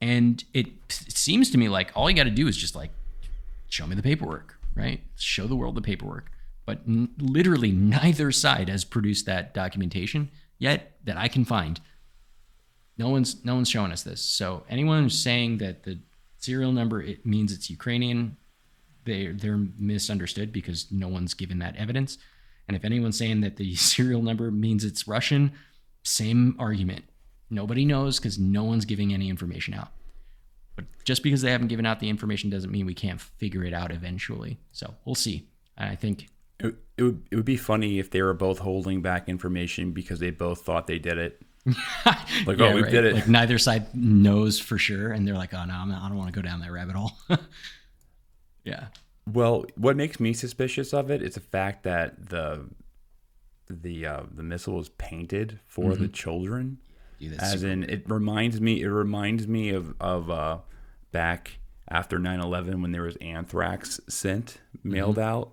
And 0.00 0.42
it, 0.52 0.66
it 0.88 1.12
seems 1.12 1.50
to 1.50 1.58
me 1.58 1.68
like 1.68 1.92
all 1.94 2.10
you 2.10 2.16
got 2.16 2.24
to 2.24 2.30
do 2.30 2.48
is 2.48 2.56
just 2.56 2.74
like 2.74 2.90
show 3.68 3.86
me 3.86 3.94
the 3.94 4.02
paperwork, 4.02 4.58
right? 4.74 5.00
Show 5.16 5.46
the 5.46 5.54
world 5.54 5.76
the 5.76 5.82
paperwork. 5.82 6.32
But 6.64 6.80
n- 6.88 7.10
literally 7.18 7.70
neither 7.70 8.32
side 8.32 8.68
has 8.68 8.84
produced 8.84 9.26
that 9.26 9.54
documentation 9.54 10.30
yet 10.62 10.92
that 11.04 11.16
I 11.16 11.26
can 11.26 11.44
find. 11.44 11.80
No 12.96 13.08
one's 13.08 13.44
no 13.44 13.56
one's 13.56 13.68
showing 13.68 13.90
us 13.90 14.04
this. 14.04 14.22
So 14.22 14.62
anyone 14.68 15.02
who's 15.02 15.18
saying 15.18 15.58
that 15.58 15.82
the 15.82 15.98
serial 16.38 16.72
number 16.72 17.02
it 17.02 17.26
means 17.26 17.52
it's 17.52 17.68
Ukrainian, 17.68 18.36
they 19.04 19.26
they're 19.26 19.66
misunderstood 19.76 20.52
because 20.52 20.86
no 20.90 21.08
one's 21.08 21.34
given 21.34 21.58
that 21.58 21.76
evidence. 21.76 22.16
And 22.68 22.76
if 22.76 22.84
anyone's 22.84 23.18
saying 23.18 23.40
that 23.40 23.56
the 23.56 23.74
serial 23.92 24.22
number 24.22 24.50
means 24.52 24.84
it's 24.84 25.08
Russian, 25.08 25.52
same 26.04 26.54
argument. 26.58 27.04
Nobody 27.50 27.84
knows 27.84 28.18
because 28.18 28.38
no 28.38 28.62
one's 28.62 28.84
giving 28.84 29.12
any 29.12 29.28
information 29.28 29.74
out. 29.74 29.90
But 30.76 30.84
just 31.04 31.22
because 31.22 31.42
they 31.42 31.50
haven't 31.50 31.68
given 31.68 31.84
out 31.84 32.00
the 32.00 32.08
information 32.08 32.50
doesn't 32.50 32.70
mean 32.70 32.86
we 32.86 32.94
can't 32.94 33.20
figure 33.20 33.64
it 33.64 33.74
out 33.74 33.90
eventually. 33.90 34.58
So 34.70 34.94
we'll 35.04 35.16
see. 35.16 35.48
I 35.76 35.96
think 35.96 36.28
It, 36.62 36.74
it 36.98 37.02
would 37.02 37.22
it 37.30 37.36
would 37.36 37.44
be 37.44 37.56
funny 37.56 37.98
if 37.98 38.10
they 38.10 38.22
were 38.22 38.34
both 38.34 38.58
holding 38.58 39.02
back 39.02 39.28
information 39.28 39.92
because 39.92 40.18
they 40.20 40.30
both 40.30 40.62
thought 40.62 40.86
they 40.86 40.98
did 40.98 41.18
it. 41.18 41.42
Like, 42.46 42.58
Yeah, 42.58 42.66
oh, 42.70 42.74
we 42.74 42.82
right. 42.82 42.90
did 42.90 43.04
it. 43.04 43.14
Like 43.14 43.28
neither 43.28 43.56
side 43.58 43.94
knows 43.94 44.58
for 44.58 44.78
sure, 44.78 45.12
and 45.12 45.26
they're 45.26 45.34
like, 45.36 45.54
"Oh 45.54 45.64
no, 45.64 45.74
I'm 45.74 45.88
not, 45.90 46.02
I 46.02 46.08
don't 46.08 46.18
want 46.18 46.32
to 46.34 46.38
go 46.40 46.42
down 46.46 46.60
that 46.60 46.72
rabbit 46.72 46.96
hole." 46.96 47.12
yeah, 48.64 48.86
Well, 49.32 49.64
what 49.76 49.96
makes 49.96 50.18
me 50.20 50.32
suspicious 50.32 50.92
of 50.92 51.10
it 51.10 51.22
is 51.22 51.34
the 51.34 51.40
fact 51.40 51.84
that 51.84 52.28
the 52.30 52.68
the 53.68 54.06
uh, 54.06 54.22
the 54.34 54.42
missile 54.42 54.74
was 54.74 54.88
painted 54.90 55.60
for 55.66 55.94
the 55.96 56.08
children. 56.08 56.78
Dude, 57.20 57.34
As 57.40 57.60
super 57.60 57.72
in, 57.72 57.84
it 57.84 58.08
reminds 58.10 58.60
me. 58.60 58.82
It 58.82 58.88
reminds 58.88 59.46
me 59.46 59.70
of 59.70 59.94
of 60.00 60.30
uh, 60.30 60.58
back 61.12 61.58
after 61.88 62.18
9-11 62.18 62.80
when 62.80 62.90
there 62.92 63.02
was 63.02 63.16
anthrax 63.16 64.00
sent 64.08 64.58
mailed 64.82 65.16
Mm-hmm. 65.16 65.28
out, 65.28 65.52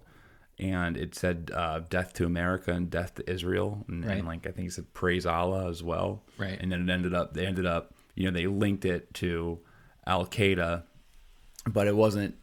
and 0.60 0.98
it 0.98 1.16
said 1.16 1.52
uh, 1.54 1.82
"Death 1.90 2.14
to 2.14 2.26
America" 2.26 2.72
and 2.72 2.90
"Death 2.90 3.16
to 3.16 3.30
Israel," 3.30 3.86
and, 3.88 4.04
and 4.04 4.26
like 4.26 4.46
I 4.46 4.52
think 4.52 4.70
it 4.70 4.74
said 4.74 4.94
"Praise 4.94 5.26
Allah" 5.26 5.70
as 5.70 5.82
well. 5.82 6.24
Right. 6.38 6.58
And 6.60 6.72
then 6.72 6.88
it 6.88 6.94
ended 6.94 7.14
up. 7.14 7.34
They 7.34 7.46
ended 7.46 7.66
up. 7.66 7.94
You 8.16 8.26
know, 8.26 8.32
they 8.32 8.48
linked 8.48 8.86
it 8.86 9.14
to 9.16 9.60
Al 10.06 10.26
Qaeda, 10.26 10.84
but 11.66 11.88
it 11.88 11.96
wasn't 11.96 12.36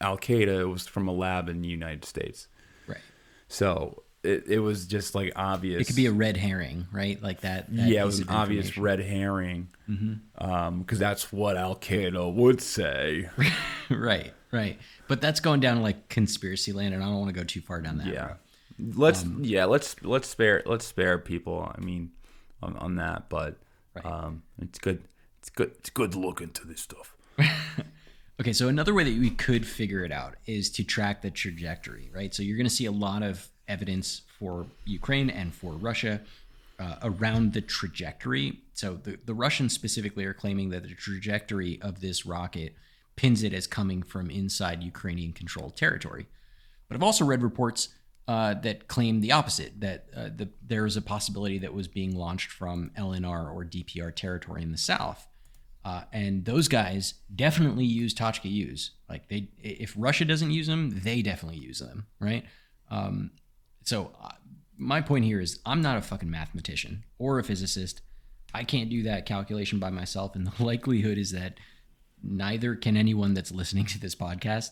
Al 0.00 0.18
Qaeda. 0.18 0.60
It 0.60 0.66
was 0.66 0.86
from 0.86 1.06
a 1.08 1.12
lab 1.12 1.48
in 1.48 1.62
the 1.62 1.68
United 1.68 2.04
States. 2.04 2.48
right. 2.86 2.98
So 3.48 4.02
it, 4.24 4.46
it 4.48 4.58
was 4.58 4.86
just 4.86 5.14
like 5.14 5.32
obvious. 5.36 5.82
It 5.82 5.86
could 5.86 5.96
be 5.96 6.06
a 6.06 6.12
red 6.12 6.36
herring, 6.36 6.86
right? 6.92 7.22
Like 7.22 7.42
that. 7.42 7.72
that 7.74 7.88
yeah, 7.88 8.02
it 8.02 8.06
was 8.06 8.18
an 8.18 8.28
obvious 8.28 8.76
red 8.76 9.00
herring. 9.00 9.68
Mm-hmm. 9.88 10.80
because 10.80 10.98
that's 10.98 11.32
what 11.32 11.56
Al 11.56 11.76
Qaeda 11.76 12.34
would 12.34 12.60
say. 12.60 13.28
right, 13.90 14.32
right. 14.52 14.78
But 15.08 15.20
that's 15.20 15.40
going 15.40 15.60
down 15.60 15.82
like 15.82 16.08
conspiracy 16.08 16.72
land, 16.72 16.94
and 16.94 17.02
I 17.02 17.06
don't 17.06 17.18
want 17.20 17.34
to 17.34 17.38
go 17.40 17.44
too 17.44 17.60
far 17.60 17.80
down 17.80 17.98
that. 17.98 18.06
yeah, 18.08 18.26
road. 18.26 18.36
let's 18.96 19.22
Um, 19.24 19.40
yeah 19.44 19.64
let's 19.64 20.00
let's 20.02 20.28
spare 20.28 20.62
let's 20.66 20.86
spare 20.86 21.18
people. 21.18 21.72
I 21.76 21.80
mean, 21.80 22.10
on, 22.62 22.76
on 22.76 22.96
that, 22.96 23.28
but 23.28 23.56
Right. 23.94 24.04
um, 24.06 24.42
it's 24.60 24.78
good. 24.78 25.02
It's 25.40 25.50
good. 25.50 25.72
It's 25.78 25.90
good 25.90 26.12
to 26.12 26.18
look 26.18 26.40
into 26.40 26.66
this 26.66 26.80
stuff. 26.82 27.14
Okay, 28.40 28.52
so 28.52 28.68
another 28.68 28.94
way 28.94 29.02
that 29.02 29.18
we 29.18 29.30
could 29.30 29.66
figure 29.66 30.04
it 30.04 30.12
out 30.12 30.36
is 30.46 30.70
to 30.70 30.84
track 30.84 31.22
the 31.22 31.30
trajectory, 31.30 32.08
right? 32.14 32.32
So 32.32 32.44
you're 32.44 32.56
going 32.56 32.68
to 32.68 32.72
see 32.72 32.84
a 32.86 32.92
lot 32.92 33.24
of 33.24 33.48
evidence 33.66 34.22
for 34.38 34.66
Ukraine 34.84 35.28
and 35.28 35.52
for 35.52 35.72
Russia 35.72 36.20
uh, 36.78 36.94
around 37.02 37.52
the 37.52 37.60
trajectory. 37.60 38.60
So 38.74 38.94
the, 39.02 39.18
the 39.24 39.34
Russians 39.34 39.72
specifically 39.72 40.24
are 40.24 40.34
claiming 40.34 40.70
that 40.70 40.84
the 40.84 40.94
trajectory 40.94 41.80
of 41.82 42.00
this 42.00 42.24
rocket 42.24 42.74
pins 43.18 43.42
it 43.42 43.52
as 43.52 43.66
coming 43.66 44.00
from 44.00 44.30
inside 44.30 44.80
Ukrainian 44.80 45.32
controlled 45.32 45.76
territory. 45.76 46.28
But 46.86 46.94
I've 46.94 47.02
also 47.02 47.24
read 47.24 47.42
reports 47.42 47.88
uh, 48.28 48.54
that 48.54 48.86
claim 48.86 49.20
the 49.20 49.32
opposite 49.32 49.80
that 49.80 50.06
uh, 50.16 50.28
the, 50.36 50.48
there 50.64 50.86
is 50.86 50.96
a 50.96 51.02
possibility 51.02 51.58
that 51.58 51.74
was 51.74 51.88
being 51.88 52.14
launched 52.14 52.52
from 52.52 52.92
LNR 52.96 53.52
or 53.52 53.64
DPR 53.64 54.14
territory 54.14 54.62
in 54.62 54.70
the 54.70 54.78
south. 54.78 55.26
Uh, 55.84 56.02
and 56.12 56.44
those 56.44 56.68
guys 56.68 57.14
definitely 57.34 57.84
use 57.84 58.14
Tochka-Us. 58.14 58.90
Like 59.08 59.28
they, 59.28 59.48
if 59.58 59.94
Russia 59.96 60.24
doesn't 60.24 60.52
use 60.52 60.68
them, 60.68 61.00
they 61.02 61.20
definitely 61.20 61.58
use 61.58 61.80
them, 61.80 62.06
right? 62.20 62.44
Um, 62.88 63.32
so 63.82 64.12
uh, 64.22 64.28
my 64.76 65.00
point 65.00 65.24
here 65.24 65.40
is, 65.40 65.58
I'm 65.66 65.80
not 65.80 65.98
a 65.98 66.02
fucking 66.02 66.30
mathematician 66.30 67.02
or 67.18 67.40
a 67.40 67.44
physicist. 67.44 68.00
I 68.54 68.62
can't 68.62 68.90
do 68.90 69.02
that 69.02 69.26
calculation 69.26 69.80
by 69.80 69.90
myself, 69.90 70.36
and 70.36 70.46
the 70.46 70.52
likelihood 70.64 71.18
is 71.18 71.32
that 71.32 71.58
neither 72.22 72.74
can 72.74 72.96
anyone 72.96 73.34
that's 73.34 73.52
listening 73.52 73.86
to 73.86 74.00
this 74.00 74.14
podcast. 74.14 74.70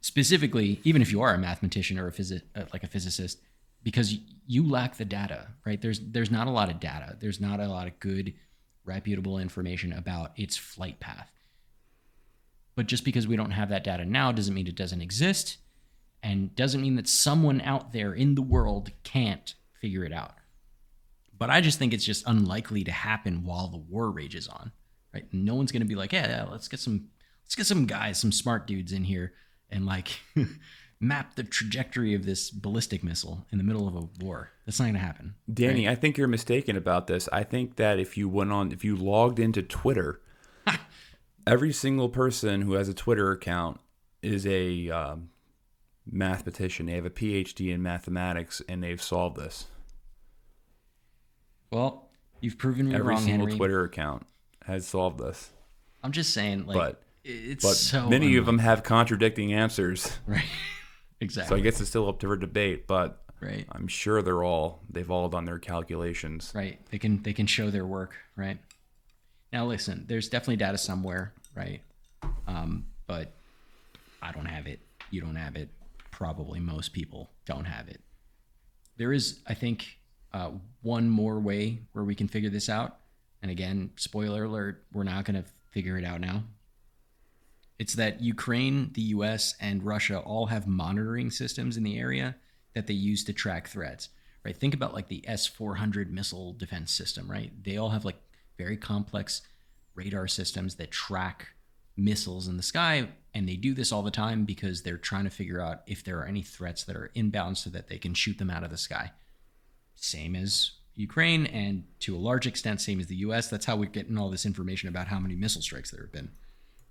Specifically, 0.00 0.80
even 0.84 1.02
if 1.02 1.12
you 1.12 1.20
are 1.20 1.34
a 1.34 1.38
mathematician 1.38 1.98
or 1.98 2.08
a 2.08 2.12
uh, 2.58 2.64
like 2.72 2.82
a 2.82 2.88
physicist, 2.88 3.40
because 3.82 4.16
you 4.46 4.68
lack 4.68 4.96
the 4.96 5.04
data, 5.04 5.48
right? 5.66 5.80
There's 5.80 6.00
there's 6.00 6.30
not 6.30 6.46
a 6.46 6.50
lot 6.50 6.70
of 6.70 6.80
data. 6.80 7.16
There's 7.20 7.40
not 7.40 7.60
a 7.60 7.68
lot 7.68 7.86
of 7.86 7.98
good 8.00 8.34
reputable 8.84 9.38
information 9.38 9.92
about 9.92 10.32
its 10.36 10.56
flight 10.56 11.00
path. 11.00 11.30
But 12.74 12.86
just 12.86 13.04
because 13.04 13.28
we 13.28 13.36
don't 13.36 13.50
have 13.50 13.68
that 13.68 13.84
data 13.84 14.04
now 14.04 14.32
doesn't 14.32 14.54
mean 14.54 14.66
it 14.66 14.74
doesn't 14.74 15.02
exist 15.02 15.58
and 16.22 16.54
doesn't 16.54 16.80
mean 16.80 16.96
that 16.96 17.08
someone 17.08 17.60
out 17.60 17.92
there 17.92 18.12
in 18.12 18.34
the 18.34 18.42
world 18.42 18.90
can't 19.04 19.54
figure 19.80 20.04
it 20.04 20.12
out. 20.12 20.34
But 21.36 21.50
I 21.50 21.60
just 21.60 21.78
think 21.78 21.92
it's 21.92 22.04
just 22.04 22.26
unlikely 22.26 22.84
to 22.84 22.92
happen 22.92 23.44
while 23.44 23.68
the 23.68 23.78
war 23.78 24.10
rages 24.10 24.46
on, 24.46 24.72
right? 25.14 25.26
No 25.32 25.54
one's 25.54 25.72
going 25.72 25.82
to 25.82 25.88
be 25.88 25.94
like, 25.94 26.12
yeah, 26.12 26.28
yeah, 26.28 26.44
let's 26.50 26.68
get 26.68 26.80
some 26.80 27.08
let's 27.44 27.54
get 27.54 27.66
some 27.66 27.86
guys, 27.86 28.18
some 28.18 28.32
smart 28.32 28.66
dudes 28.66 28.92
in 28.92 29.04
here 29.04 29.32
and 29.70 29.86
like 29.86 30.20
map 31.00 31.34
the 31.34 31.42
trajectory 31.42 32.14
of 32.14 32.24
this 32.24 32.50
ballistic 32.50 33.02
missile 33.02 33.46
in 33.50 33.58
the 33.58 33.64
middle 33.64 33.88
of 33.88 33.96
a 33.96 34.24
war. 34.24 34.50
That's 34.66 34.78
not 34.78 34.86
going 34.86 34.94
to 34.94 35.00
happen. 35.00 35.34
Danny, 35.52 35.88
I 35.88 35.94
think 35.94 36.18
you're 36.18 36.28
mistaken 36.28 36.76
about 36.76 37.06
this. 37.06 37.28
I 37.32 37.42
think 37.42 37.76
that 37.76 37.98
if 37.98 38.16
you 38.16 38.28
went 38.28 38.52
on, 38.52 38.72
if 38.72 38.84
you 38.84 38.96
logged 38.96 39.38
into 39.38 39.62
Twitter, 39.62 40.20
every 41.46 41.72
single 41.72 42.08
person 42.08 42.62
who 42.62 42.74
has 42.74 42.88
a 42.88 42.94
Twitter 42.94 43.32
account 43.32 43.80
is 44.22 44.46
a 44.46 44.90
um, 44.90 45.30
mathematician. 46.10 46.86
They 46.86 46.92
have 46.92 47.06
a 47.06 47.10
PhD 47.10 47.72
in 47.72 47.82
mathematics, 47.82 48.60
and 48.68 48.82
they've 48.82 49.02
solved 49.02 49.38
this. 49.38 49.66
Well, 51.72 52.10
you've 52.40 52.58
proven 52.58 52.88
me 52.88 52.94
Every 52.94 53.08
wrong, 53.08 53.22
single 53.22 53.46
Henry. 53.46 53.56
Twitter 53.56 53.84
account 53.84 54.26
has 54.66 54.86
solved 54.86 55.18
this. 55.18 55.50
I'm 56.02 56.12
just 56.12 56.32
saying, 56.32 56.66
like, 56.66 56.76
But- 56.76 57.02
it's 57.22 57.64
But 57.64 57.74
so 57.74 58.08
many 58.08 58.36
of 58.36 58.46
them 58.46 58.58
have 58.58 58.82
contradicting 58.82 59.52
answers. 59.52 60.18
right. 60.26 60.42
Exactly. 61.20 61.54
So. 61.54 61.58
I 61.58 61.60
guess 61.60 61.80
it's 61.80 61.90
still 61.90 62.08
up 62.08 62.18
to 62.20 62.36
debate, 62.36 62.86
but 62.86 63.22
right. 63.40 63.66
I'm 63.72 63.88
sure 63.88 64.22
they're 64.22 64.42
all 64.42 64.80
they've 64.88 65.10
all 65.10 65.28
done 65.28 65.44
their 65.44 65.58
calculations. 65.58 66.50
Right. 66.54 66.78
They 66.90 66.98
can 66.98 67.22
they 67.22 67.34
can 67.34 67.46
show 67.46 67.70
their 67.70 67.86
work. 67.86 68.14
Right. 68.36 68.58
Now 69.52 69.66
listen, 69.66 70.06
there's 70.08 70.30
definitely 70.30 70.56
data 70.56 70.78
somewhere. 70.78 71.34
Right. 71.54 71.82
Um, 72.46 72.86
but 73.06 73.32
I 74.22 74.32
don't 74.32 74.46
have 74.46 74.66
it. 74.66 74.80
You 75.10 75.20
don't 75.20 75.36
have 75.36 75.56
it. 75.56 75.68
Probably 76.10 76.58
most 76.58 76.92
people 76.94 77.30
don't 77.44 77.64
have 77.66 77.88
it. 77.88 78.00
There 78.96 79.12
is, 79.12 79.40
I 79.46 79.54
think, 79.54 79.98
uh, 80.32 80.52
one 80.82 81.08
more 81.08 81.38
way 81.40 81.80
where 81.92 82.04
we 82.04 82.14
can 82.14 82.28
figure 82.28 82.50
this 82.50 82.68
out. 82.68 82.99
And 83.42 83.50
again, 83.50 83.90
spoiler 83.96 84.44
alert: 84.44 84.84
we're 84.92 85.04
not 85.04 85.24
going 85.24 85.42
to 85.42 85.48
figure 85.70 85.96
it 85.96 86.04
out 86.04 86.20
now. 86.20 86.44
It's 87.78 87.94
that 87.94 88.20
Ukraine, 88.20 88.90
the 88.92 89.02
US, 89.02 89.54
and 89.60 89.82
Russia 89.82 90.18
all 90.18 90.46
have 90.46 90.66
monitoring 90.66 91.30
systems 91.30 91.76
in 91.76 91.82
the 91.82 91.98
area 91.98 92.36
that 92.74 92.86
they 92.86 92.94
use 92.94 93.24
to 93.24 93.32
track 93.32 93.68
threats. 93.68 94.10
Right? 94.44 94.56
Think 94.56 94.74
about 94.74 94.94
like 94.94 95.08
the 95.08 95.26
S 95.26 95.46
400 95.46 96.12
missile 96.12 96.52
defense 96.54 96.92
system, 96.92 97.30
right? 97.30 97.52
They 97.62 97.76
all 97.76 97.90
have 97.90 98.04
like 98.04 98.20
very 98.56 98.76
complex 98.76 99.42
radar 99.94 100.28
systems 100.28 100.76
that 100.76 100.90
track 100.90 101.48
missiles 101.96 102.48
in 102.48 102.56
the 102.56 102.62
sky. 102.62 103.08
And 103.34 103.48
they 103.48 103.56
do 103.56 103.74
this 103.74 103.92
all 103.92 104.02
the 104.02 104.10
time 104.10 104.44
because 104.44 104.82
they're 104.82 104.96
trying 104.96 105.24
to 105.24 105.30
figure 105.30 105.60
out 105.60 105.82
if 105.86 106.02
there 106.02 106.18
are 106.18 106.26
any 106.26 106.42
threats 106.42 106.84
that 106.84 106.96
are 106.96 107.10
inbound 107.14 107.58
so 107.58 107.70
that 107.70 107.88
they 107.88 107.98
can 107.98 108.14
shoot 108.14 108.38
them 108.38 108.50
out 108.50 108.64
of 108.64 108.70
the 108.70 108.76
sky. 108.76 109.12
Same 109.94 110.34
as 110.34 110.72
Ukraine, 111.00 111.46
and 111.46 111.84
to 112.00 112.14
a 112.14 112.18
large 112.18 112.46
extent, 112.46 112.80
same 112.80 113.00
as 113.00 113.06
the 113.06 113.16
US. 113.16 113.48
That's 113.48 113.66
how 113.66 113.76
we're 113.76 113.90
getting 113.90 114.18
all 114.18 114.30
this 114.30 114.46
information 114.46 114.88
about 114.88 115.08
how 115.08 115.18
many 115.18 115.34
missile 115.34 115.62
strikes 115.62 115.90
there 115.90 116.02
have 116.02 116.12
been, 116.12 116.30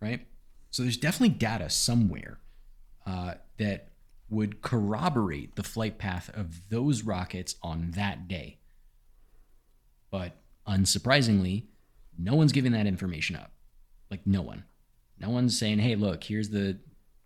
right? 0.02 0.26
So 0.72 0.84
there's 0.84 0.98
definitely 0.98 1.36
data 1.36 1.70
somewhere 1.70 2.40
uh, 3.06 3.36
that 3.58 3.90
would 4.30 4.62
corroborate 4.62 5.56
the 5.56 5.64
flight 5.64 5.98
path 5.98 6.30
of 6.34 6.70
those 6.70 7.04
rockets 7.04 7.56
on 7.64 7.92
that 7.92 8.28
day. 8.28 8.58
But 10.12 10.34
unsurprisingly, 10.68 11.64
no 12.18 12.36
one's 12.36 12.52
giving 12.52 12.72
that 12.74 12.86
information 12.86 13.36
up. 13.36 13.52
Like, 14.12 14.26
no 14.26 14.42
one. 14.42 14.66
No 15.20 15.30
one's 15.30 15.58
saying, 15.58 15.80
hey, 15.80 15.96
look, 15.96 16.24
here's 16.24 16.50
the 16.50 16.78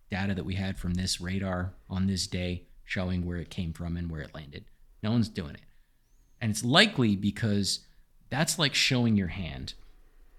data 0.09 0.33
that 0.35 0.45
we 0.45 0.55
had 0.55 0.77
from 0.77 0.93
this 0.93 1.19
radar 1.19 1.73
on 1.89 2.07
this 2.07 2.27
day 2.27 2.63
showing 2.85 3.25
where 3.25 3.37
it 3.37 3.49
came 3.49 3.73
from 3.73 3.97
and 3.97 4.11
where 4.11 4.21
it 4.21 4.33
landed. 4.33 4.65
No 5.01 5.11
one's 5.11 5.29
doing 5.29 5.55
it. 5.55 5.61
And 6.43 6.51
it's 6.51 6.65
likely 6.65 7.15
because 7.15 7.79
that's 8.29 8.59
like 8.59 8.73
showing 8.73 9.15
your 9.15 9.29
hand. 9.29 9.75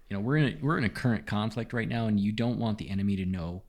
You 0.07 0.15
know, 0.15 0.21
we're 0.21 0.37
in 0.37 0.53
a, 0.53 0.57
we're 0.63 0.77
in 0.77 0.83
a 0.83 0.89
current 0.89 1.25
conflict 1.25 1.73
right 1.73 1.89
now, 1.89 2.05
and 2.05 2.19
you 2.19 2.31
don't 2.31 2.59
want 2.59 2.77
the 2.77 2.91
enemy 2.91 3.15
to 3.15 3.25
know 3.25 3.63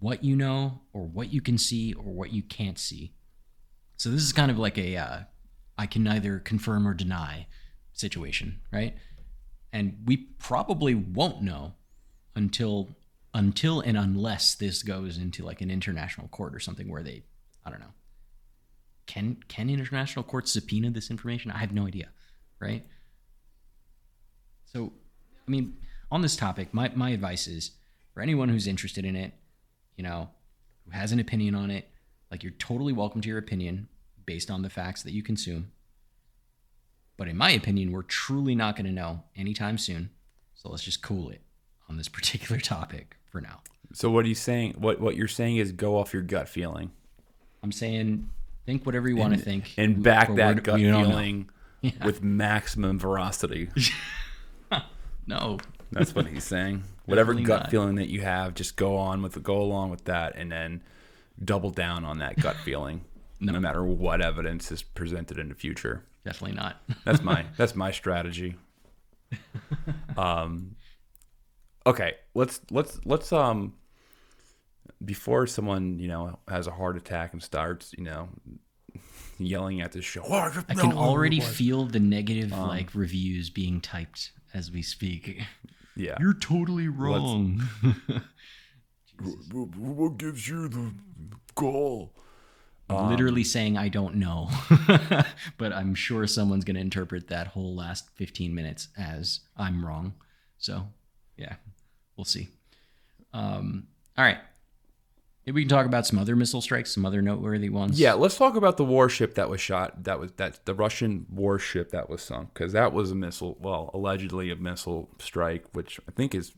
what 0.00 0.24
you 0.24 0.34
know 0.34 0.80
or 0.92 1.02
what 1.02 1.32
you 1.32 1.40
can 1.40 1.56
see 1.56 1.92
or 1.92 2.02
what 2.02 2.32
you 2.32 2.42
can't 2.42 2.80
see. 2.80 3.12
So 3.96 4.10
this 4.10 4.22
is 4.22 4.32
kind 4.32 4.50
of 4.50 4.58
like 4.58 4.76
a 4.76 4.96
uh, 4.96 5.18
I 5.78 5.86
can 5.86 6.02
neither 6.02 6.40
confirm 6.40 6.84
or 6.84 6.94
deny 6.94 7.46
situation, 7.92 8.58
right? 8.72 8.96
And 9.72 9.98
we 10.04 10.16
probably 10.16 10.96
won't 10.96 11.42
know 11.42 11.74
until 12.34 12.88
until 13.32 13.82
and 13.82 13.96
unless 13.96 14.56
this 14.56 14.82
goes 14.82 15.16
into 15.16 15.44
like 15.44 15.60
an 15.60 15.70
international 15.70 16.26
court 16.26 16.56
or 16.56 16.58
something 16.58 16.90
where 16.90 17.04
they 17.04 17.22
I 17.64 17.70
don't 17.70 17.78
know. 17.78 17.94
Can 19.08 19.38
can 19.48 19.70
international 19.70 20.22
courts 20.22 20.52
subpoena 20.52 20.90
this 20.90 21.10
information? 21.10 21.50
I 21.50 21.58
have 21.58 21.72
no 21.72 21.86
idea, 21.86 22.10
right? 22.60 22.86
So, 24.66 24.92
I 25.46 25.50
mean, 25.50 25.76
on 26.10 26.20
this 26.20 26.36
topic, 26.36 26.72
my, 26.72 26.92
my 26.94 27.10
advice 27.10 27.48
is 27.48 27.72
for 28.12 28.20
anyone 28.20 28.50
who's 28.50 28.66
interested 28.66 29.06
in 29.06 29.16
it, 29.16 29.32
you 29.96 30.04
know, 30.04 30.28
who 30.84 30.90
has 30.90 31.10
an 31.10 31.20
opinion 31.20 31.54
on 31.54 31.70
it, 31.70 31.88
like 32.30 32.42
you're 32.42 32.52
totally 32.52 32.92
welcome 32.92 33.22
to 33.22 33.28
your 33.28 33.38
opinion 33.38 33.88
based 34.26 34.50
on 34.50 34.60
the 34.60 34.68
facts 34.68 35.02
that 35.02 35.12
you 35.12 35.22
consume. 35.22 35.72
But 37.16 37.28
in 37.28 37.36
my 37.36 37.50
opinion, 37.50 37.92
we're 37.92 38.02
truly 38.02 38.54
not 38.54 38.76
going 38.76 38.86
to 38.86 38.92
know 38.92 39.24
anytime 39.34 39.78
soon. 39.78 40.10
So 40.54 40.68
let's 40.68 40.84
just 40.84 41.02
cool 41.02 41.30
it 41.30 41.40
on 41.88 41.96
this 41.96 42.08
particular 42.10 42.60
topic 42.60 43.16
for 43.24 43.40
now. 43.40 43.62
So 43.94 44.10
what 44.10 44.26
are 44.26 44.28
you 44.28 44.34
saying? 44.34 44.74
What 44.76 45.00
what 45.00 45.16
you're 45.16 45.28
saying 45.28 45.56
is 45.56 45.72
go 45.72 45.96
off 45.96 46.12
your 46.12 46.22
gut 46.22 46.46
feeling 46.46 46.90
I'm 47.62 47.72
saying 47.72 48.30
think 48.68 48.84
whatever 48.84 49.08
you 49.08 49.16
want 49.16 49.32
to 49.32 49.40
think 49.40 49.72
and 49.78 50.02
back 50.02 50.28
that 50.34 50.56
what 50.56 50.62
gut 50.62 50.78
feeling 50.78 51.48
with 52.04 52.22
maximum 52.22 52.98
veracity. 52.98 53.70
No, 55.26 55.58
That's 55.92 56.14
what 56.14 56.26
he's 56.26 56.44
saying. 56.44 56.84
Whatever 57.04 57.32
Definitely 57.32 57.48
gut 57.48 57.60
not. 57.64 57.70
feeling 57.70 57.94
that 57.96 58.08
you 58.08 58.22
have, 58.22 58.54
just 58.54 58.76
go 58.76 58.96
on 58.96 59.20
with 59.20 59.42
go 59.42 59.60
along 59.60 59.90
with 59.90 60.04
that, 60.04 60.34
and 60.36 60.50
then 60.50 60.82
double 61.44 61.68
down 61.68 62.02
on 62.02 62.18
that 62.20 62.40
gut 62.40 62.56
feeling, 62.64 63.04
no. 63.38 63.52
matter 63.60 63.84
what 63.84 64.22
evidence 64.22 64.72
is 64.72 64.82
presented 64.82 65.38
in 65.38 65.50
the 65.50 65.54
future. 65.54 66.02
definitely 66.24 66.56
not. 66.56 66.76
That's 67.04 67.22
my 67.22 67.44
that's 67.58 67.74
my 67.74 67.90
strategy. 67.90 68.56
Um. 70.16 70.76
Okay, 71.86 72.14
let's 72.34 72.60
let's 72.70 72.98
let's 73.04 73.30
um. 73.32 73.74
Before 75.04 75.46
someone 75.46 75.98
you 75.98 76.08
know 76.08 76.38
has 76.48 76.66
a 76.66 76.72
heart 76.72 76.96
attack 76.96 77.32
and 77.32 77.42
starts 77.42 77.94
you 77.96 78.04
know 78.04 78.28
yelling 79.38 79.80
at 79.80 79.92
the 79.92 80.02
show, 80.02 80.22
"Oh, 80.28 80.62
I 80.68 80.74
can 80.74 80.92
already 80.92 81.38
what?" 81.38 81.48
feel 81.48 81.86
the 81.86 82.00
negative 82.00 82.52
like 82.52 82.94
reviews 82.94 83.50
being 83.50 83.80
typed 83.80 84.32
as 84.54 84.70
we 84.70 84.82
speak. 84.82 85.40
yeah. 85.96 86.16
You're 86.20 86.34
totally 86.34 86.88
wrong. 86.88 87.62
what 89.76 90.16
gives 90.18 90.48
you 90.48 90.68
the 90.68 90.92
goal? 91.54 92.12
Literally 92.90 93.44
saying 93.44 93.76
I 93.76 93.88
don't 93.88 94.14
know. 94.14 94.48
but 95.58 95.72
I'm 95.74 95.94
sure 95.94 96.26
someone's 96.26 96.64
going 96.64 96.76
to 96.76 96.80
interpret 96.80 97.28
that 97.28 97.48
whole 97.48 97.76
last 97.76 98.08
15 98.14 98.54
minutes 98.54 98.88
as 98.96 99.40
I'm 99.58 99.84
wrong. 99.84 100.14
So, 100.56 100.86
yeah, 101.36 101.56
we'll 102.16 102.24
see. 102.24 102.48
Um, 103.34 103.88
all 104.16 104.24
right. 104.24 104.38
Maybe 105.48 105.54
we 105.54 105.62
can 105.62 105.70
talk 105.70 105.86
about 105.86 106.06
some 106.06 106.18
other 106.18 106.36
missile 106.36 106.60
strikes, 106.60 106.92
some 106.92 107.06
other 107.06 107.22
noteworthy 107.22 107.70
ones. 107.70 107.98
Yeah, 107.98 108.12
let's 108.12 108.36
talk 108.36 108.54
about 108.54 108.76
the 108.76 108.84
warship 108.84 109.36
that 109.36 109.48
was 109.48 109.62
shot. 109.62 110.04
That 110.04 110.20
was 110.20 110.30
that 110.32 110.66
the 110.66 110.74
Russian 110.74 111.24
warship 111.30 111.90
that 111.92 112.10
was 112.10 112.20
sunk 112.20 112.52
because 112.52 112.74
that 112.74 112.92
was 112.92 113.12
a 113.12 113.14
missile. 113.14 113.56
Well, 113.58 113.90
allegedly 113.94 114.50
a 114.50 114.56
missile 114.56 115.08
strike, 115.18 115.64
which 115.72 115.98
I 116.06 116.12
think 116.12 116.34
is 116.34 116.52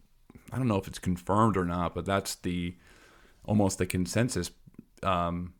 I 0.52 0.58
don't 0.58 0.66
know 0.66 0.76
if 0.76 0.88
it's 0.88 0.98
confirmed 0.98 1.56
or 1.56 1.64
not, 1.64 1.94
but 1.94 2.04
that's 2.04 2.34
the 2.34 2.74
almost 3.44 3.78
the 3.78 3.86
consensus 3.86 4.50
um, 5.04 5.54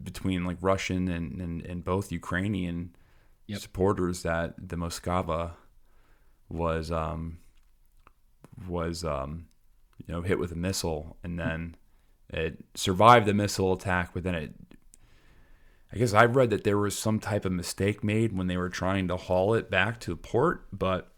between 0.00 0.44
like 0.44 0.58
Russian 0.60 1.08
and, 1.08 1.40
and, 1.40 1.66
and 1.66 1.84
both 1.84 2.12
Ukrainian 2.12 2.94
Yep. 3.48 3.60
supporters 3.60 4.22
that 4.22 4.68
the 4.68 4.76
Moskva 4.76 5.52
was 6.48 6.92
um, 6.92 7.38
was 8.68 9.02
um, 9.02 9.48
you 10.06 10.14
know 10.14 10.22
hit 10.22 10.38
with 10.38 10.52
a 10.52 10.56
missile 10.56 11.16
and 11.24 11.40
then 11.40 11.74
it 12.30 12.64
survived 12.74 13.26
the 13.26 13.34
missile 13.34 13.72
attack, 13.72 14.10
but 14.14 14.22
then 14.22 14.34
it. 14.34 14.54
I 15.92 15.96
guess 15.96 16.12
I 16.12 16.26
read 16.26 16.50
that 16.50 16.64
there 16.64 16.76
was 16.76 16.98
some 16.98 17.18
type 17.18 17.46
of 17.46 17.52
mistake 17.52 18.04
made 18.04 18.36
when 18.36 18.46
they 18.46 18.58
were 18.58 18.68
trying 18.68 19.08
to 19.08 19.16
haul 19.16 19.54
it 19.54 19.70
back 19.70 20.00
to 20.00 20.16
port, 20.16 20.66
but 20.70 21.10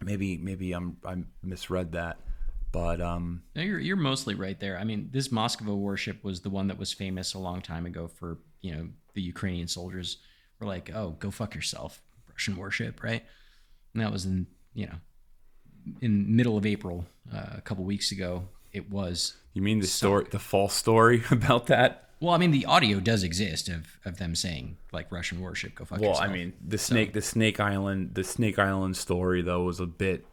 maybe 0.00 0.38
maybe 0.38 0.72
I'm 0.72 0.96
I 1.04 1.16
misread 1.42 1.92
that. 1.92 2.18
But 2.72 3.00
um, 3.00 3.42
No, 3.54 3.62
you're 3.62 3.78
you're 3.78 3.96
mostly 3.96 4.34
right 4.34 4.58
there. 4.58 4.78
I 4.78 4.84
mean, 4.84 5.10
this 5.12 5.28
Moskva 5.28 5.76
warship 5.76 6.22
was 6.24 6.40
the 6.40 6.50
one 6.50 6.68
that 6.68 6.78
was 6.78 6.92
famous 6.92 7.34
a 7.34 7.38
long 7.38 7.60
time 7.60 7.84
ago 7.84 8.08
for 8.08 8.38
you 8.60 8.74
know 8.74 8.88
the 9.14 9.22
Ukrainian 9.22 9.68
soldiers 9.68 10.18
were 10.58 10.66
like, 10.66 10.90
oh, 10.94 11.16
go 11.18 11.30
fuck 11.30 11.54
yourself, 11.54 12.00
Russian 12.30 12.56
warship, 12.56 13.02
right? 13.02 13.24
And 13.92 14.02
that 14.02 14.12
was 14.12 14.24
in 14.24 14.46
you 14.72 14.86
know 14.86 14.96
in 16.00 16.36
middle 16.36 16.56
of 16.56 16.64
April 16.64 17.06
uh, 17.34 17.56
a 17.56 17.60
couple 17.60 17.84
weeks 17.84 18.12
ago. 18.12 18.44
It 18.72 18.88
was 18.88 19.34
you 19.52 19.62
mean 19.62 19.80
the 19.80 19.86
story, 19.86 20.26
the 20.30 20.38
false 20.38 20.74
story 20.74 21.22
about 21.30 21.66
that? 21.66 22.08
well, 22.20 22.34
I 22.34 22.38
mean, 22.38 22.50
the 22.50 22.66
audio 22.66 23.00
does 23.00 23.22
exist 23.22 23.68
of 23.68 23.98
of 24.04 24.18
them 24.18 24.34
saying 24.34 24.76
like 24.92 25.10
Russian 25.10 25.40
warship, 25.40 25.74
go 25.74 25.84
fuck 25.84 26.00
Well, 26.00 26.10
yourself. 26.10 26.28
Well, 26.28 26.30
I 26.30 26.32
mean, 26.32 26.52
the 26.66 26.78
snake, 26.78 27.12
the 27.12 27.22
Snake 27.22 27.58
Island, 27.60 28.14
the 28.14 28.24
Snake 28.24 28.58
Island 28.58 28.96
story 28.96 29.42
though 29.42 29.62
was 29.62 29.80
a 29.80 29.86
bit 29.86 30.26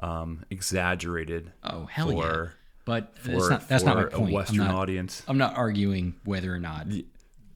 um, 0.00 0.44
exaggerated. 0.50 1.52
oh 1.62 1.86
hell 1.86 2.12
yeah, 2.12 2.46
but 2.84 3.16
for, 3.18 3.30
that's 3.30 3.48
not 3.50 3.68
that's 3.68 3.84
not 3.84 3.96
my 3.96 4.04
point. 4.04 4.30
a 4.30 4.34
Western 4.34 4.60
I'm 4.60 4.66
not, 4.68 4.74
audience. 4.76 5.22
I'm 5.26 5.38
not 5.38 5.56
arguing 5.56 6.14
whether 6.24 6.54
or 6.54 6.60
not 6.60 6.86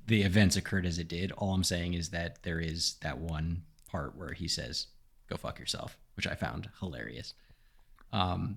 the 0.07 0.23
events 0.23 0.57
occurred 0.57 0.87
as 0.87 0.99
it 0.99 1.07
did. 1.09 1.33
All 1.33 1.53
I'm 1.53 1.65
saying 1.65 1.95
is 1.95 2.11
that 2.11 2.43
there 2.43 2.61
is 2.61 2.95
that 3.03 3.19
one 3.19 3.63
part 3.91 4.17
where 4.17 4.33
he 4.33 4.49
says, 4.49 4.87
"Go 5.29 5.37
fuck 5.37 5.59
yourself," 5.59 5.99
which 6.17 6.27
I 6.27 6.35
found 6.35 6.69
hilarious. 6.81 7.35
Um, 8.13 8.57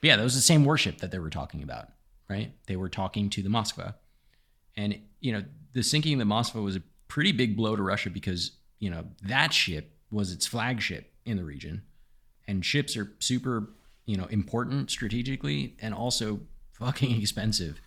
but 0.00 0.08
yeah, 0.08 0.16
that 0.16 0.22
was 0.22 0.34
the 0.34 0.40
same 0.40 0.64
warship 0.64 0.98
that 0.98 1.10
they 1.10 1.18
were 1.18 1.30
talking 1.30 1.62
about, 1.62 1.88
right? 2.28 2.52
They 2.66 2.76
were 2.76 2.88
talking 2.88 3.30
to 3.30 3.42
the 3.42 3.48
Moskva, 3.48 3.94
and 4.76 4.98
you 5.20 5.32
know, 5.32 5.44
the 5.72 5.82
sinking 5.82 6.14
of 6.14 6.28
the 6.28 6.34
Moskva 6.34 6.62
was 6.62 6.76
a 6.76 6.82
pretty 7.08 7.32
big 7.32 7.56
blow 7.56 7.76
to 7.76 7.82
Russia 7.82 8.10
because 8.10 8.52
you 8.78 8.90
know 8.90 9.04
that 9.22 9.52
ship 9.52 9.96
was 10.10 10.32
its 10.32 10.46
flagship 10.46 11.12
in 11.24 11.36
the 11.36 11.44
region, 11.44 11.82
and 12.48 12.64
ships 12.64 12.96
are 12.96 13.12
super, 13.18 13.70
you 14.06 14.16
know, 14.16 14.26
important 14.26 14.90
strategically 14.90 15.76
and 15.80 15.94
also 15.94 16.40
fucking 16.72 17.20
expensive. 17.20 17.80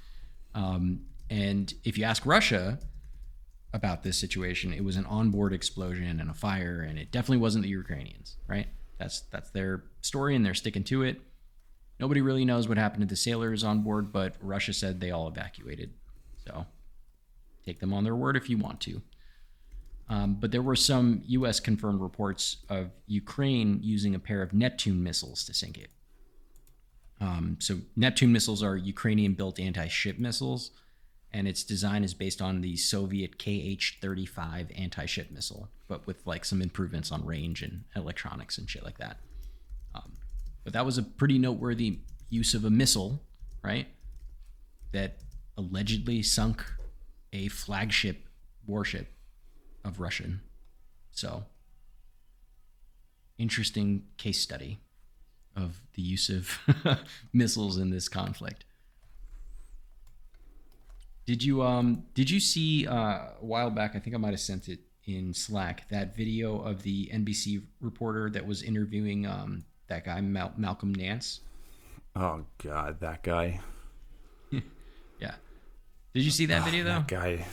Um, 0.53 1.01
and 1.30 1.74
if 1.84 1.97
you 1.97 2.03
ask 2.03 2.26
Russia 2.26 2.80
about 3.74 4.03
this 4.03 4.18
situation, 4.20 4.72
it 4.72 4.84
was 4.84 4.95
an 4.97 5.05
onboard 5.05 5.51
explosion 5.51 6.20
and 6.20 6.30
a 6.30 6.34
fire, 6.34 6.86
and 6.88 6.99
it 6.99 7.11
definitely 7.11 7.38
wasn't 7.38 7.64
the 7.64 7.70
Ukrainians, 7.70 8.38
right? 8.47 8.68
That's 8.99 9.22
that's 9.32 9.49
their 9.49 9.84
story, 10.01 10.36
and 10.36 10.45
they're 10.45 10.53
sticking 10.53 10.84
to 10.86 11.01
it. 11.01 11.20
Nobody 12.04 12.20
really 12.20 12.43
knows 12.43 12.68
what 12.68 12.78
happened 12.78 12.99
to 13.04 13.08
the 13.08 13.16
sailors 13.16 13.64
on 13.64 13.80
board, 13.80 14.12
but 14.12 14.36
Russia 14.41 14.74
said 14.74 14.99
they 14.99 15.12
all 15.12 15.30
evacuated. 15.30 15.93
So 16.45 16.66
take 17.66 17.80
them 17.80 17.93
on 17.93 18.04
their 18.04 18.14
word 18.14 18.36
if 18.36 18.49
you 18.49 18.58
want 18.58 18.82
to. 18.82 19.01
Um, 20.10 20.34
but 20.34 20.51
there 20.51 20.62
were 20.62 20.76
some 20.76 21.22
U.S. 21.28 21.62
confirmed 21.62 22.01
reports 22.01 22.58
of 22.68 22.91
Ukraine 23.08 23.80
using 23.82 24.16
a 24.16 24.20
pair 24.20 24.41
of 24.41 24.51
Neptune 24.51 25.01
missiles 25.01 25.45
to 25.45 25.54
sink 25.54 25.78
it. 25.78 25.91
Um, 27.22 27.56
so 27.62 27.78
Neptune 27.95 28.34
missiles 28.34 28.62
are 28.62 28.76
Ukrainian-built 28.76 29.58
anti-ship 29.58 30.20
missiles, 30.20 30.72
and 31.32 31.47
its 31.47 31.64
design 31.64 32.04
is 32.04 32.14
based 32.14 32.41
on 32.41 32.60
the 32.60 32.76
Soviet 32.76 33.39
KH-35 33.39 34.78
anti-ship 34.78 35.32
missile, 35.32 35.70
but 35.88 36.06
with 36.06 36.28
like 36.28 36.43
some 36.43 36.62
improvements 36.62 37.14
on 37.14 37.26
range 37.26 37.62
and 37.62 37.86
electronics 37.95 38.58
and 38.58 38.70
shit 38.70 38.84
like 38.84 38.97
that. 38.97 39.20
Um, 39.95 40.12
but 40.64 40.74
that 40.74 40.86
was 40.86 40.97
a 40.97 41.03
pretty 41.03 41.38
noteworthy 41.38 41.99
use 42.30 42.53
of 42.53 42.66
a 42.66 42.70
missile, 42.70 43.22
right? 43.64 43.88
That 44.91 45.18
allegedly 45.57 46.24
sunk 46.24 46.64
a 47.32 47.47
flagship 47.47 48.28
warship 48.66 49.07
of 49.84 49.99
Russian. 49.99 50.41
So, 51.11 51.45
interesting 53.38 54.03
case 54.18 54.39
study 54.39 54.80
of 55.55 55.82
the 55.93 56.01
use 56.01 56.30
of 56.30 56.57
missiles 57.34 57.78
in 57.78 57.89
this 57.89 58.09
conflict. 58.09 58.66
Did 61.26 61.43
you 61.43 61.61
um 61.61 62.03
did 62.14 62.30
you 62.30 62.39
see 62.39 62.88
uh, 62.88 62.93
a 62.93 63.36
while 63.39 63.70
back? 63.70 63.95
I 63.95 63.99
think 63.99 64.16
I 64.16 64.20
might 64.20 64.32
have 64.32 64.39
sent 64.39 64.68
it 64.68 64.80
in 65.05 65.34
Slack 65.34 65.88
that 65.89 66.16
video 66.16 66.59
of 66.59 66.84
the 66.84 67.09
NBC 67.14 67.64
reporter 67.82 68.30
that 68.32 68.45
was 68.45 68.64
interviewing 68.64 69.26
um 69.26 69.64
that 69.88 70.05
guy 70.05 70.21
Mal- 70.21 70.53
Malcolm 70.57 70.93
Nance. 70.93 71.41
Oh 72.15 72.45
God, 72.63 72.99
that 72.99 73.23
guy. 73.23 73.59
Yeah. 75.19 75.36
Did 76.13 76.23
you 76.23 76.31
see 76.31 76.45
that 76.47 76.65
video 76.65 76.84
though? 76.84 77.03
That 77.05 77.07
guy. 77.07 77.45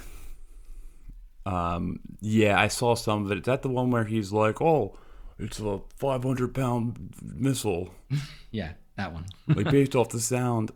Um. 1.46 2.00
Yeah, 2.20 2.60
I 2.60 2.68
saw 2.68 2.94
some 2.94 3.24
of 3.24 3.32
it. 3.32 3.38
Is 3.38 3.44
that 3.44 3.62
the 3.62 3.68
one 3.68 3.90
where 3.90 4.04
he's 4.04 4.32
like, 4.32 4.60
"Oh, 4.60 4.96
it's 5.38 5.58
a 5.60 5.80
500 5.96 6.54
pound 6.54 7.14
missile, 7.22 7.94
Yeah, 8.50 8.72
that 8.96 9.12
one. 9.12 9.24
like 9.48 9.70
based 9.70 9.96
off 9.96 10.10
the 10.10 10.20
sound." 10.20 10.70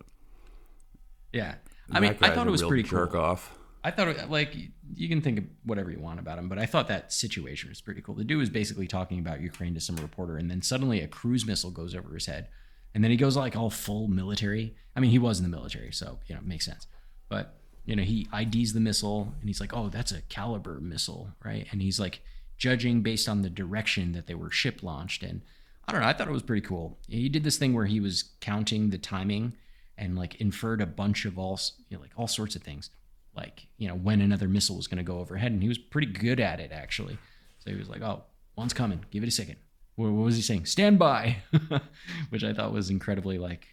Yeah. 1.32 1.56
I 1.90 2.00
mean, 2.00 2.16
I 2.22 2.30
thought 2.30 2.46
it 2.46 2.50
was 2.50 2.62
pretty 2.62 2.88
jerk 2.88 3.12
cool. 3.12 3.20
off. 3.20 3.54
I 3.82 3.90
thought, 3.90 4.08
it, 4.08 4.30
like, 4.30 4.56
you 4.94 5.08
can 5.08 5.20
think 5.20 5.38
of 5.38 5.44
whatever 5.64 5.90
you 5.90 5.98
want 5.98 6.20
about 6.20 6.38
him, 6.38 6.48
but 6.48 6.58
I 6.58 6.66
thought 6.66 6.88
that 6.88 7.12
situation 7.12 7.68
was 7.68 7.80
pretty 7.80 8.00
cool. 8.00 8.14
The 8.14 8.24
dude 8.24 8.38
was 8.38 8.50
basically 8.50 8.86
talking 8.86 9.18
about 9.18 9.40
Ukraine 9.40 9.74
to 9.74 9.80
some 9.80 9.96
reporter, 9.96 10.36
and 10.36 10.50
then 10.50 10.62
suddenly 10.62 11.00
a 11.00 11.08
cruise 11.08 11.46
missile 11.46 11.70
goes 11.70 11.94
over 11.94 12.14
his 12.14 12.26
head, 12.26 12.48
and 12.94 13.02
then 13.02 13.10
he 13.10 13.16
goes 13.16 13.36
like 13.36 13.56
all 13.56 13.70
full 13.70 14.08
military. 14.08 14.74
I 14.94 15.00
mean, 15.00 15.10
he 15.10 15.18
was 15.18 15.38
in 15.38 15.44
the 15.44 15.56
military, 15.56 15.92
so 15.92 16.18
you 16.26 16.34
know, 16.34 16.40
it 16.40 16.46
makes 16.46 16.66
sense. 16.66 16.86
But 17.28 17.54
you 17.84 17.96
know, 17.96 18.02
he 18.02 18.28
IDs 18.38 18.72
the 18.72 18.80
missile, 18.80 19.34
and 19.40 19.48
he's 19.48 19.60
like, 19.60 19.74
"Oh, 19.74 19.88
that's 19.88 20.12
a 20.12 20.22
caliber 20.22 20.80
missile, 20.80 21.30
right?" 21.44 21.66
And 21.70 21.80
he's 21.82 21.98
like 21.98 22.20
judging 22.56 23.02
based 23.02 23.28
on 23.28 23.42
the 23.42 23.50
direction 23.50 24.12
that 24.12 24.26
they 24.26 24.34
were 24.34 24.50
ship 24.50 24.82
launched, 24.82 25.22
and 25.22 25.40
I 25.88 25.92
don't 25.92 26.00
know. 26.02 26.06
I 26.06 26.12
thought 26.12 26.28
it 26.28 26.32
was 26.32 26.42
pretty 26.42 26.66
cool. 26.66 26.98
He 27.08 27.28
did 27.28 27.44
this 27.44 27.56
thing 27.56 27.74
where 27.74 27.86
he 27.86 28.00
was 28.00 28.30
counting 28.40 28.90
the 28.90 28.98
timing 28.98 29.54
and 29.96 30.16
like 30.16 30.40
inferred 30.40 30.80
a 30.80 30.86
bunch 30.86 31.24
of 31.24 31.38
all 31.38 31.58
you 31.88 31.96
know, 31.96 32.02
like 32.02 32.12
all 32.16 32.28
sorts 32.28 32.56
of 32.56 32.62
things 32.62 32.90
like 33.36 33.66
you 33.78 33.88
know 33.88 33.94
when 33.94 34.20
another 34.20 34.48
missile 34.48 34.76
was 34.76 34.86
going 34.86 34.98
to 34.98 35.04
go 35.04 35.18
overhead 35.18 35.52
and 35.52 35.62
he 35.62 35.68
was 35.68 35.78
pretty 35.78 36.06
good 36.06 36.40
at 36.40 36.60
it 36.60 36.72
actually 36.72 37.18
so 37.58 37.70
he 37.70 37.76
was 37.76 37.88
like 37.88 38.02
oh 38.02 38.22
one's 38.56 38.72
coming 38.72 39.04
give 39.10 39.22
it 39.22 39.28
a 39.28 39.32
second 39.32 39.56
what, 39.96 40.08
was 40.08 40.36
he 40.36 40.42
saying 40.42 40.64
stand 40.64 40.98
by 40.98 41.36
which 42.30 42.44
i 42.44 42.52
thought 42.52 42.72
was 42.72 42.90
incredibly 42.90 43.38
like 43.38 43.66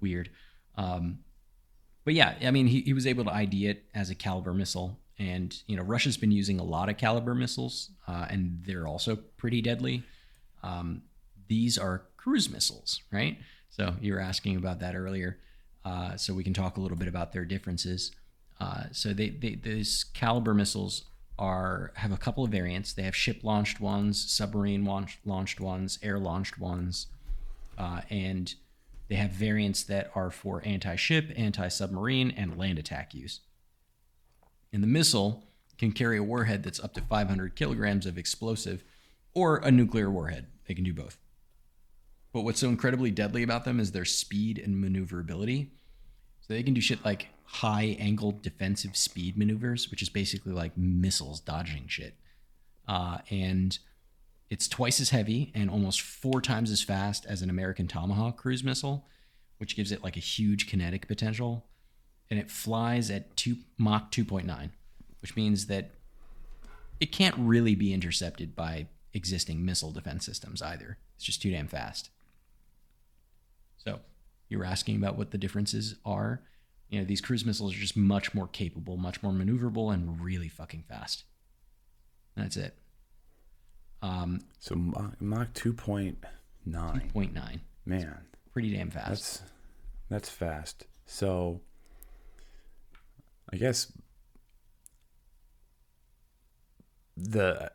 weird 0.00 0.30
um, 0.76 1.18
but 2.04 2.14
yeah 2.14 2.34
i 2.42 2.50
mean 2.50 2.66
he, 2.66 2.80
he 2.82 2.92
was 2.92 3.06
able 3.06 3.24
to 3.24 3.32
id 3.34 3.66
it 3.66 3.84
as 3.94 4.10
a 4.10 4.14
caliber 4.14 4.54
missile 4.54 4.98
and 5.18 5.62
you 5.66 5.76
know 5.76 5.82
russia's 5.82 6.16
been 6.16 6.30
using 6.30 6.60
a 6.60 6.64
lot 6.64 6.88
of 6.88 6.96
caliber 6.96 7.34
missiles 7.34 7.90
uh, 8.06 8.26
and 8.30 8.62
they're 8.64 8.86
also 8.86 9.16
pretty 9.36 9.60
deadly 9.60 10.04
um, 10.62 11.02
these 11.48 11.78
are 11.78 12.02
cruise 12.16 12.50
missiles, 12.50 13.00
right? 13.10 13.38
So 13.70 13.94
you 14.00 14.12
were 14.12 14.20
asking 14.20 14.56
about 14.56 14.80
that 14.80 14.94
earlier. 14.94 15.38
Uh, 15.84 16.16
so 16.16 16.34
we 16.34 16.44
can 16.44 16.52
talk 16.52 16.76
a 16.76 16.80
little 16.80 16.96
bit 16.96 17.08
about 17.08 17.32
their 17.32 17.44
differences. 17.44 18.12
Uh, 18.60 18.84
so 18.92 19.12
they, 19.12 19.30
they 19.30 19.54
these 19.54 20.04
caliber 20.14 20.52
missiles 20.54 21.04
are 21.38 21.92
have 21.96 22.12
a 22.12 22.16
couple 22.16 22.44
of 22.44 22.50
variants. 22.50 22.92
They 22.92 23.02
have 23.02 23.14
ship 23.14 23.40
launched 23.42 23.80
ones, 23.80 24.30
submarine 24.30 24.84
launch, 24.84 25.18
launched 25.24 25.60
ones, 25.60 25.98
air 26.02 26.18
launched 26.18 26.58
ones, 26.58 27.06
uh, 27.76 28.00
and 28.10 28.52
they 29.08 29.14
have 29.14 29.30
variants 29.30 29.84
that 29.84 30.10
are 30.14 30.30
for 30.30 30.62
anti-ship, 30.66 31.32
anti-submarine, 31.36 32.30
and 32.32 32.58
land 32.58 32.78
attack 32.78 33.14
use. 33.14 33.40
And 34.72 34.82
the 34.82 34.88
missile 34.88 35.44
can 35.78 35.92
carry 35.92 36.18
a 36.18 36.22
warhead 36.22 36.62
that's 36.62 36.80
up 36.80 36.92
to 36.94 37.00
500 37.00 37.54
kilograms 37.54 38.04
of 38.04 38.18
explosive 38.18 38.82
or 39.32 39.58
a 39.58 39.70
nuclear 39.70 40.10
warhead. 40.10 40.46
They 40.66 40.74
can 40.74 40.84
do 40.84 40.92
both. 40.92 41.16
But 42.32 42.42
what's 42.42 42.60
so 42.60 42.68
incredibly 42.68 43.10
deadly 43.10 43.42
about 43.42 43.64
them 43.64 43.80
is 43.80 43.92
their 43.92 44.04
speed 44.04 44.58
and 44.58 44.78
maneuverability. 44.78 45.70
So 46.40 46.52
they 46.52 46.62
can 46.62 46.74
do 46.74 46.80
shit 46.80 47.04
like 47.04 47.28
high 47.50 47.96
angle 47.98 48.32
defensive 48.42 48.94
speed 48.94 49.36
maneuvers, 49.36 49.90
which 49.90 50.02
is 50.02 50.10
basically 50.10 50.52
like 50.52 50.76
missiles 50.76 51.40
dodging 51.40 51.84
shit. 51.86 52.14
Uh, 52.86 53.18
and 53.30 53.78
it's 54.50 54.68
twice 54.68 55.00
as 55.00 55.10
heavy 55.10 55.50
and 55.54 55.70
almost 55.70 56.00
four 56.00 56.42
times 56.42 56.70
as 56.70 56.82
fast 56.82 57.24
as 57.26 57.40
an 57.40 57.48
American 57.48 57.88
Tomahawk 57.88 58.36
cruise 58.36 58.62
missile, 58.62 59.06
which 59.56 59.76
gives 59.76 59.90
it 59.90 60.04
like 60.04 60.16
a 60.16 60.20
huge 60.20 60.68
kinetic 60.68 61.08
potential. 61.08 61.64
And 62.30 62.38
it 62.38 62.50
flies 62.50 63.10
at 63.10 63.34
two, 63.36 63.56
Mach 63.78 64.12
2.9, 64.12 64.70
which 65.22 65.34
means 65.34 65.66
that 65.66 65.92
it 67.00 67.12
can't 67.12 67.34
really 67.38 67.74
be 67.74 67.94
intercepted 67.94 68.54
by 68.54 68.88
existing 69.14 69.64
missile 69.64 69.90
defense 69.90 70.26
systems 70.26 70.60
either. 70.60 70.98
It's 71.16 71.24
just 71.24 71.40
too 71.40 71.50
damn 71.50 71.66
fast. 71.66 72.10
So, 73.78 74.00
you 74.50 74.58
were 74.58 74.66
asking 74.66 74.96
about 74.96 75.16
what 75.16 75.30
the 75.30 75.38
differences 75.38 75.94
are. 76.04 76.42
You 76.90 77.00
know, 77.00 77.04
these 77.04 77.20
cruise 77.20 77.44
missiles 77.44 77.74
are 77.74 77.78
just 77.78 77.96
much 77.96 78.34
more 78.34 78.48
capable, 78.48 78.96
much 78.96 79.22
more 79.22 79.32
maneuverable, 79.32 79.92
and 79.92 80.20
really 80.20 80.48
fucking 80.48 80.84
fast. 80.88 81.24
That's 82.36 82.56
it. 82.56 82.74
Um, 84.00 84.40
So 84.58 84.74
Mach, 84.74 85.20
Mach 85.20 85.52
2.9. 85.54 86.16
0.9. 86.68 87.60
Man, 87.84 88.18
Pretty 88.52 88.74
damn 88.74 88.90
fast. 88.90 89.08
that's 89.08 89.42
that's 90.08 90.28
fast. 90.30 90.86
So 91.06 91.60
I 93.52 93.56
guess 93.56 93.92
the 97.16 97.70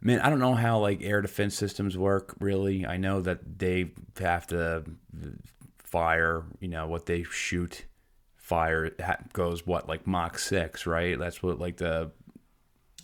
man, 0.00 0.20
I 0.20 0.30
don't 0.30 0.38
know 0.38 0.54
how 0.54 0.78
like 0.78 1.02
air 1.02 1.20
defense 1.20 1.54
systems 1.54 1.96
work 1.98 2.34
really. 2.40 2.86
I 2.86 2.96
know 2.96 3.20
that 3.20 3.58
they 3.58 3.92
have 4.18 4.46
to 4.48 4.84
fire, 5.78 6.44
you 6.60 6.68
know, 6.68 6.86
what 6.86 7.06
they 7.06 7.22
shoot 7.24 7.84
fire 8.52 8.90
ha- 9.02 9.16
goes 9.32 9.66
what 9.66 9.88
like 9.88 10.06
Mach 10.06 10.38
6, 10.38 10.86
right? 10.86 11.18
That's 11.18 11.42
what 11.42 11.58
like 11.58 11.78
the 11.78 12.10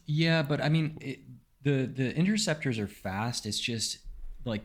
Yeah, 0.07 0.42
but 0.42 0.62
I 0.62 0.68
mean, 0.68 0.99
it, 1.01 1.20
the 1.62 1.86
the 1.86 2.14
interceptors 2.14 2.78
are 2.78 2.86
fast. 2.86 3.46
It's 3.46 3.59
just 3.59 3.99
like 4.44 4.62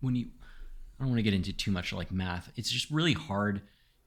when 0.00 0.14
you. 0.16 0.26
I 0.98 1.02
don't 1.02 1.10
want 1.10 1.18
to 1.18 1.22
get 1.22 1.34
into 1.34 1.52
too 1.52 1.70
much 1.70 1.92
like 1.92 2.10
math. 2.10 2.50
It's 2.56 2.70
just 2.70 2.90
really 2.90 3.12
hard 3.14 3.60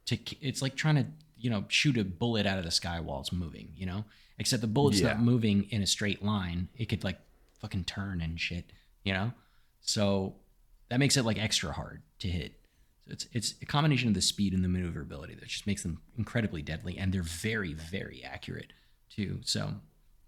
to. 0.06 0.18
It's 0.42 0.62
like 0.62 0.76
trying 0.76 0.96
to 0.96 1.06
you 1.40 1.50
know 1.50 1.66
shoot 1.68 1.98
a 1.98 2.04
bullet 2.04 2.46
out 2.46 2.58
of 2.60 2.66
the 2.66 2.72
sky 2.72 3.00
while 3.00 3.20
it's 3.22 3.32
moving. 3.32 3.70
You 3.76 3.86
know, 3.88 4.06
except 4.38 4.62
the 4.62 4.68
bullet's 4.68 5.00
Yeah. 5.02 5.10
not 5.10 5.22
moving 5.22 5.64
in 5.72 5.82
a 5.82 5.88
straight 5.88 6.24
line. 6.24 6.68
It 6.78 6.90
could 6.90 7.04
like 7.04 7.18
fucking 7.62 7.86
turn 7.86 8.22
and 8.22 8.40
shit. 8.40 8.66
You 9.04 9.14
know, 9.14 9.32
so 9.82 10.36
that 10.90 11.00
makes 11.00 11.16
it 11.18 11.26
like 11.26 11.38
extra 11.42 11.72
hard 11.72 12.02
to 12.20 12.28
hit. 12.28 12.54
It's 13.10 13.28
it's 13.34 13.56
a 13.62 13.66
combination 13.66 14.08
of 14.08 14.14
the 14.14 14.22
speed 14.22 14.54
and 14.54 14.64
the 14.64 14.68
maneuverability 14.68 15.36
that 15.36 15.48
just 15.48 15.68
makes 15.68 15.84
them 15.84 16.02
incredibly 16.18 16.62
deadly, 16.62 16.98
and 16.98 17.14
they're 17.14 17.24
very 17.24 17.74
very 17.74 18.24
accurate 18.24 18.74
too. 19.10 19.40
So 19.44 19.74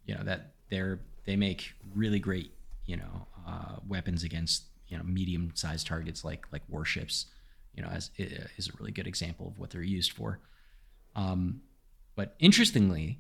you 0.05 0.15
know 0.15 0.23
that 0.23 0.53
they're 0.69 1.01
they 1.25 1.35
make 1.35 1.73
really 1.93 2.19
great 2.19 2.53
you 2.85 2.97
know 2.97 3.27
uh, 3.47 3.75
weapons 3.87 4.23
against 4.23 4.65
you 4.87 4.97
know 4.97 5.03
medium 5.03 5.51
sized 5.55 5.87
targets 5.87 6.23
like 6.23 6.45
like 6.51 6.63
warships. 6.69 7.27
You 7.75 7.83
know, 7.83 7.89
as 7.89 8.11
is 8.17 8.67
a 8.67 8.71
really 8.79 8.91
good 8.91 9.07
example 9.07 9.47
of 9.47 9.57
what 9.57 9.69
they're 9.69 9.81
used 9.81 10.11
for. 10.11 10.39
Um, 11.15 11.61
but 12.15 12.35
interestingly, 12.37 13.19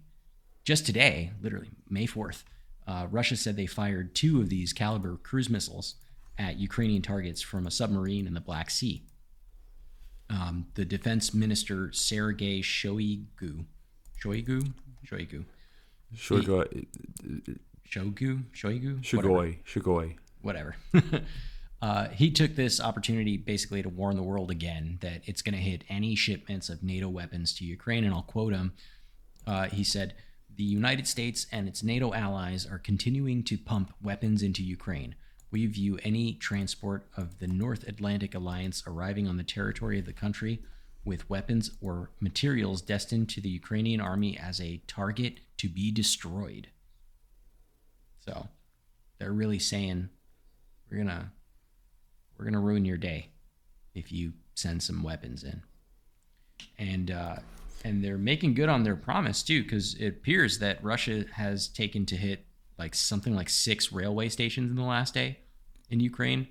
just 0.65 0.85
today, 0.85 1.31
literally 1.41 1.69
May 1.89 2.05
4th, 2.05 2.43
uh, 2.85 3.07
Russia 3.09 3.37
said 3.37 3.55
they 3.55 3.65
fired 3.65 4.13
two 4.13 4.41
of 4.41 4.49
these 4.49 4.73
Caliber 4.73 5.15
cruise 5.23 5.49
missiles 5.49 5.95
at 6.37 6.57
Ukrainian 6.57 7.01
targets 7.01 7.41
from 7.41 7.65
a 7.65 7.71
submarine 7.71 8.27
in 8.27 8.33
the 8.33 8.41
Black 8.41 8.69
Sea. 8.69 9.03
Um, 10.31 10.67
the 10.75 10.85
defense 10.85 11.33
minister 11.33 11.91
Sergei 11.91 12.61
Shoigu, 12.61 13.65
Shoigu, 14.23 14.73
Shoigu, 15.05 15.43
Shugoi, 16.15 16.85
Shogu, 17.89 18.43
Shoigu, 18.53 19.13
Whatever 19.13 19.33
Shugoi, 19.33 19.57
Shugoi. 19.65 20.15
whatever. 20.41 20.75
uh, 21.81 22.07
he 22.09 22.31
took 22.31 22.55
this 22.55 22.79
opportunity 22.79 23.35
basically 23.35 23.81
to 23.81 23.89
warn 23.89 24.15
the 24.15 24.23
world 24.23 24.51
again 24.51 24.99
that 25.01 25.21
it's 25.25 25.41
going 25.41 25.55
to 25.55 25.61
hit 25.61 25.83
any 25.89 26.15
shipments 26.15 26.69
of 26.69 26.81
NATO 26.83 27.09
weapons 27.09 27.53
to 27.55 27.65
Ukraine. 27.65 28.03
And 28.05 28.13
I'll 28.13 28.21
quote 28.21 28.53
him. 28.53 28.73
Uh, 29.45 29.67
he 29.67 29.83
said, 29.83 30.13
The 30.55 30.63
United 30.63 31.07
States 31.07 31.47
and 31.51 31.67
its 31.67 31.83
NATO 31.83 32.13
allies 32.13 32.65
are 32.65 32.77
continuing 32.77 33.43
to 33.43 33.57
pump 33.57 33.93
weapons 34.01 34.43
into 34.43 34.63
Ukraine. 34.63 35.15
We 35.51 35.65
view 35.65 35.99
any 36.03 36.33
transport 36.33 37.07
of 37.17 37.39
the 37.39 37.47
North 37.47 37.87
Atlantic 37.87 38.33
Alliance 38.33 38.83
arriving 38.87 39.27
on 39.27 39.37
the 39.37 39.43
territory 39.43 39.99
of 39.99 40.05
the 40.05 40.13
country 40.13 40.61
with 41.03 41.29
weapons 41.29 41.71
or 41.81 42.11
materials 42.19 42.81
destined 42.81 43.29
to 43.29 43.41
the 43.41 43.49
Ukrainian 43.49 43.99
army 43.99 44.37
as 44.37 44.61
a 44.61 44.81
target 44.87 45.41
to 45.57 45.67
be 45.67 45.91
destroyed. 45.91 46.67
So 48.19 48.47
they're 49.19 49.33
really 49.33 49.59
saying 49.59 50.09
we're 50.89 50.97
gonna 50.97 51.31
we're 52.37 52.45
gonna 52.45 52.59
ruin 52.59 52.85
your 52.85 52.97
day 52.97 53.29
if 53.93 54.11
you 54.11 54.33
send 54.55 54.81
some 54.81 55.03
weapons 55.03 55.43
in 55.43 55.61
and 56.77 57.11
uh, 57.11 57.35
and 57.83 58.03
they're 58.03 58.17
making 58.17 58.53
good 58.53 58.69
on 58.69 58.83
their 58.83 58.95
promise 58.95 59.43
too 59.43 59.63
because 59.63 59.95
it 59.95 60.07
appears 60.07 60.59
that 60.59 60.83
russia 60.83 61.25
has 61.33 61.67
taken 61.67 62.05
to 62.05 62.15
hit 62.15 62.45
like 62.81 62.95
something 62.95 63.35
like 63.35 63.49
six 63.49 63.91
railway 63.91 64.29
stations 64.29 64.69
in 64.69 64.77
the 64.77 64.83
last 64.83 65.13
day 65.13 65.39
in 65.89 65.99
ukraine 65.99 66.47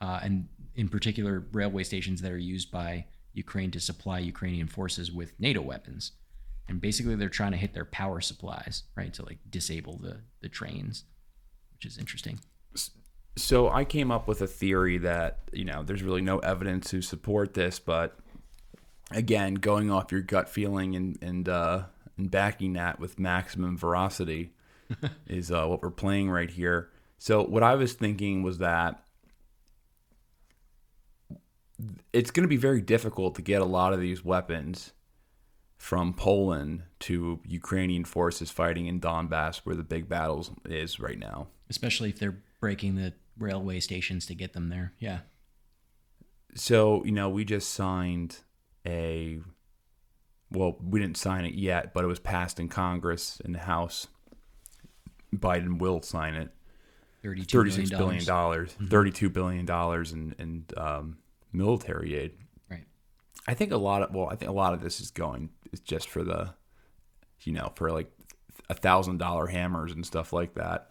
uh, 0.00 0.20
and 0.22 0.48
in 0.74 0.88
particular 0.88 1.46
railway 1.52 1.84
stations 1.84 2.20
that 2.22 2.32
are 2.32 2.38
used 2.38 2.70
by 2.70 3.04
ukraine 3.32 3.70
to 3.70 3.80
supply 3.80 4.18
ukrainian 4.18 4.66
forces 4.66 5.12
with 5.12 5.38
nato 5.38 5.60
weapons 5.60 6.12
and 6.68 6.80
basically 6.80 7.14
they're 7.14 7.28
trying 7.28 7.52
to 7.52 7.58
hit 7.58 7.74
their 7.74 7.84
power 7.84 8.20
supplies, 8.20 8.84
right, 8.96 9.12
to 9.14 9.24
like 9.24 9.38
disable 9.48 9.98
the 9.98 10.18
the 10.40 10.48
trains, 10.48 11.04
which 11.74 11.84
is 11.86 11.98
interesting. 11.98 12.40
So 13.36 13.68
I 13.68 13.84
came 13.84 14.10
up 14.10 14.28
with 14.28 14.40
a 14.40 14.46
theory 14.46 14.98
that 14.98 15.40
you 15.52 15.64
know 15.64 15.82
there's 15.82 16.02
really 16.02 16.22
no 16.22 16.38
evidence 16.38 16.90
to 16.90 17.02
support 17.02 17.54
this, 17.54 17.78
but 17.78 18.16
again, 19.10 19.54
going 19.54 19.90
off 19.90 20.10
your 20.10 20.22
gut 20.22 20.48
feeling 20.48 20.96
and 20.96 21.18
and 21.20 21.48
uh, 21.48 21.82
and 22.16 22.30
backing 22.30 22.74
that 22.74 22.98
with 22.98 23.18
maximum 23.18 23.76
veracity 23.76 24.52
is 25.26 25.50
uh, 25.50 25.66
what 25.66 25.82
we're 25.82 25.90
playing 25.90 26.30
right 26.30 26.50
here. 26.50 26.90
So 27.18 27.42
what 27.42 27.62
I 27.62 27.74
was 27.74 27.92
thinking 27.92 28.42
was 28.42 28.58
that 28.58 29.04
it's 32.12 32.30
going 32.30 32.44
to 32.44 32.48
be 32.48 32.56
very 32.56 32.80
difficult 32.80 33.34
to 33.36 33.42
get 33.42 33.60
a 33.60 33.64
lot 33.66 33.92
of 33.92 34.00
these 34.00 34.24
weapons 34.24 34.92
from 35.76 36.14
Poland 36.14 36.82
to 37.00 37.40
Ukrainian 37.44 38.04
forces 38.04 38.50
fighting 38.50 38.86
in 38.86 39.00
Donbass, 39.00 39.58
where 39.58 39.76
the 39.76 39.82
big 39.82 40.08
battles 40.08 40.50
is 40.64 41.00
right 41.00 41.18
now. 41.18 41.48
Especially 41.68 42.08
if 42.08 42.18
they're 42.18 42.38
breaking 42.60 42.94
the 42.94 43.12
railway 43.38 43.80
stations 43.80 44.26
to 44.26 44.34
get 44.34 44.52
them 44.52 44.68
there. 44.68 44.92
Yeah. 44.98 45.20
So 46.54 47.04
you 47.04 47.12
know, 47.12 47.28
we 47.28 47.44
just 47.44 47.72
signed 47.72 48.38
a. 48.86 49.40
Well, 50.50 50.76
we 50.80 51.00
didn't 51.00 51.16
sign 51.16 51.44
it 51.44 51.54
yet, 51.54 51.92
but 51.92 52.04
it 52.04 52.06
was 52.06 52.20
passed 52.20 52.60
in 52.60 52.68
Congress 52.68 53.40
in 53.44 53.52
the 53.52 53.58
House. 53.58 54.06
Biden 55.38 55.78
will 55.78 56.02
sign 56.02 56.34
it. 56.34 56.50
Thirty-six 57.22 57.88
billion 57.88 57.88
billion 57.88 58.24
dollars, 58.24 58.76
thirty-two 58.90 59.30
billion 59.30 59.64
dollars 59.64 60.12
in 60.12 60.34
in 60.38 60.66
um, 60.76 61.16
military 61.52 62.14
aid. 62.16 62.32
Right. 62.70 62.84
I 63.48 63.54
think 63.54 63.72
a 63.72 63.78
lot 63.78 64.02
of 64.02 64.14
well, 64.14 64.28
I 64.30 64.36
think 64.36 64.50
a 64.50 64.54
lot 64.54 64.74
of 64.74 64.82
this 64.82 65.00
is 65.00 65.10
going 65.10 65.48
is 65.72 65.80
just 65.80 66.10
for 66.10 66.22
the, 66.22 66.52
you 67.40 67.52
know, 67.52 67.72
for 67.76 67.90
like 67.90 68.10
a 68.68 68.74
thousand 68.74 69.18
dollar 69.18 69.46
hammers 69.46 69.92
and 69.92 70.04
stuff 70.04 70.34
like 70.34 70.54
that. 70.54 70.90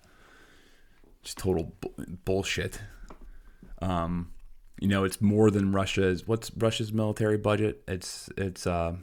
Just 1.22 1.38
total 1.38 1.76
bu- 1.80 2.18
bullshit. 2.26 2.82
Um, 3.82 4.32
you 4.80 4.88
know, 4.88 5.04
it's 5.04 5.22
more 5.22 5.52
than 5.52 5.72
Russia's. 5.72 6.28
What's 6.28 6.52
Russia's 6.58 6.92
military 6.92 7.38
budget? 7.38 7.84
It's 7.88 8.28
it's. 8.38 8.66
Uh, 8.66 8.96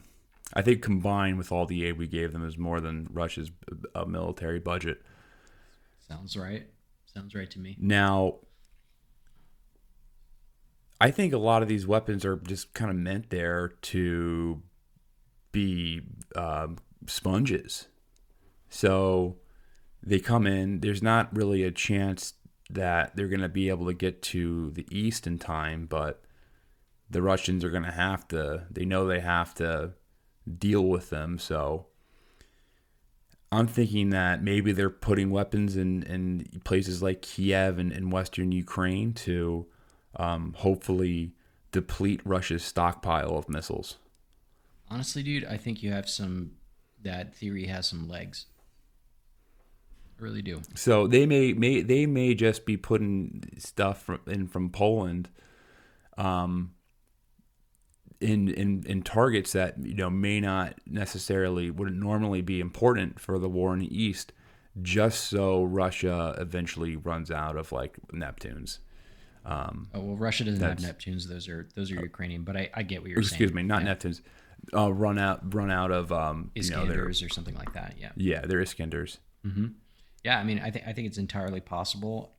I 0.52 0.62
think 0.62 0.82
combined 0.82 1.38
with 1.38 1.52
all 1.52 1.64
the 1.64 1.86
aid 1.86 1.96
we 1.96 2.08
gave 2.08 2.32
them 2.32 2.44
is 2.44 2.58
more 2.58 2.80
than 2.80 3.08
Russia's 3.12 3.52
uh, 3.94 4.04
military 4.04 4.58
budget. 4.58 5.00
Sounds 6.10 6.36
right. 6.36 6.66
Sounds 7.14 7.34
right 7.34 7.50
to 7.52 7.60
me. 7.60 7.76
Now, 7.78 8.38
I 11.00 11.12
think 11.12 11.32
a 11.32 11.38
lot 11.38 11.62
of 11.62 11.68
these 11.68 11.86
weapons 11.86 12.24
are 12.24 12.36
just 12.36 12.74
kind 12.74 12.90
of 12.90 12.96
meant 12.96 13.30
there 13.30 13.68
to 13.82 14.62
be 15.52 16.00
um, 16.34 16.78
sponges. 17.06 17.86
So 18.68 19.36
they 20.02 20.18
come 20.18 20.46
in. 20.46 20.80
There's 20.80 21.02
not 21.02 21.34
really 21.34 21.62
a 21.62 21.70
chance 21.70 22.34
that 22.70 23.14
they're 23.14 23.28
going 23.28 23.40
to 23.40 23.48
be 23.48 23.68
able 23.68 23.86
to 23.86 23.94
get 23.94 24.20
to 24.22 24.70
the 24.72 24.86
east 24.90 25.26
in 25.28 25.38
time, 25.38 25.86
but 25.86 26.22
the 27.08 27.22
Russians 27.22 27.64
are 27.64 27.70
going 27.70 27.84
to 27.84 27.92
have 27.92 28.26
to. 28.28 28.66
They 28.68 28.84
know 28.84 29.06
they 29.06 29.20
have 29.20 29.54
to 29.54 29.92
deal 30.58 30.82
with 30.82 31.10
them. 31.10 31.38
So 31.38 31.86
I'm 33.52 33.66
thinking 33.66 34.10
that 34.10 34.42
maybe 34.42 34.72
they're 34.72 34.90
putting 34.90 35.30
weapons 35.30 35.76
in, 35.76 36.04
in 36.04 36.60
places 36.62 37.02
like 37.02 37.22
Kiev 37.22 37.78
and, 37.78 37.90
and 37.90 38.12
Western 38.12 38.52
Ukraine 38.52 39.12
to 39.14 39.66
um, 40.16 40.54
hopefully 40.58 41.32
deplete 41.72 42.20
Russia's 42.24 42.62
stockpile 42.62 43.36
of 43.36 43.48
missiles. 43.48 43.96
Honestly, 44.88 45.22
dude, 45.22 45.44
I 45.44 45.56
think 45.56 45.82
you 45.82 45.92
have 45.92 46.08
some. 46.08 46.52
That 47.02 47.34
theory 47.34 47.66
has 47.66 47.88
some 47.88 48.08
legs. 48.08 48.46
I 50.18 50.22
really 50.22 50.42
do. 50.42 50.60
So 50.74 51.06
they 51.06 51.24
may, 51.26 51.52
may 51.54 51.80
they 51.80 52.06
may 52.06 52.34
just 52.34 52.66
be 52.66 52.76
putting 52.76 53.50
stuff 53.56 54.02
from, 54.02 54.20
in 54.26 54.48
from 54.48 54.68
Poland, 54.70 55.30
um, 56.18 56.72
in 58.20 58.48
in 58.48 58.84
in 58.86 59.02
targets 59.02 59.52
that 59.52 59.78
you 59.78 59.94
know 59.94 60.10
may 60.10 60.40
not 60.40 60.74
necessarily 60.86 61.70
wouldn't 61.70 61.96
normally 61.98 62.42
be 62.42 62.60
important 62.60 63.18
for 63.18 63.38
the 63.38 63.48
war 63.48 63.72
in 63.72 63.80
the 63.80 64.02
east, 64.02 64.32
just 64.82 65.24
so 65.24 65.64
Russia 65.64 66.34
eventually 66.38 66.96
runs 66.96 67.30
out 67.30 67.56
of 67.56 67.72
like 67.72 67.98
Neptunes. 68.12 68.78
Um, 69.44 69.88
Oh 69.94 70.00
well, 70.00 70.16
Russia 70.16 70.44
doesn't 70.44 70.60
have 70.60 70.78
Neptunes; 70.78 71.26
those 71.26 71.48
are 71.48 71.68
those 71.74 71.90
are 71.90 72.00
Ukrainian. 72.00 72.42
But 72.42 72.56
I, 72.56 72.70
I 72.74 72.82
get 72.82 73.00
what 73.00 73.10
you're 73.10 73.22
saying. 73.22 73.28
excuse 73.28 73.54
me, 73.54 73.62
not 73.62 73.82
yeah. 73.84 73.94
Neptunes. 73.94 74.20
Uh, 74.74 74.92
run 74.92 75.18
out 75.18 75.54
run 75.54 75.70
out 75.70 75.90
of 75.90 76.12
um, 76.12 76.50
you 76.54 76.68
know, 76.70 76.84
Iskanders 76.84 77.24
or 77.24 77.30
something 77.30 77.54
like 77.54 77.72
that. 77.72 77.94
Yeah. 77.98 78.10
yeah, 78.16 78.42
they're 78.42 78.60
Iskanders. 78.60 79.16
Yeah, 80.22 80.38
I 80.38 80.44
mean, 80.44 80.60
I 80.62 80.70
think 80.70 80.86
I 80.86 80.92
think 80.92 81.06
it's 81.06 81.16
entirely 81.16 81.60
possible. 81.60 82.34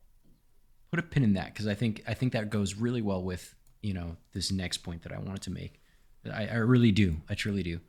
Put 0.92 1.00
a 1.00 1.02
pin 1.02 1.24
in 1.24 1.32
that 1.34 1.46
because 1.46 1.66
I 1.66 1.74
think 1.74 2.02
I 2.06 2.14
think 2.14 2.32
that 2.34 2.48
goes 2.48 2.76
really 2.76 3.02
well 3.02 3.24
with 3.24 3.56
you 3.82 3.94
know 3.94 4.16
this 4.32 4.50
next 4.50 4.78
point 4.78 5.02
that 5.02 5.12
I 5.12 5.18
wanted 5.18 5.42
to 5.42 5.50
make. 5.50 5.80
I, 6.32 6.46
I 6.46 6.56
really 6.56 6.92
do. 6.92 7.16
I 7.28 7.34
truly 7.34 7.62
do. 7.62 7.80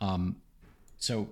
Um, 0.00 0.36
so 0.98 1.28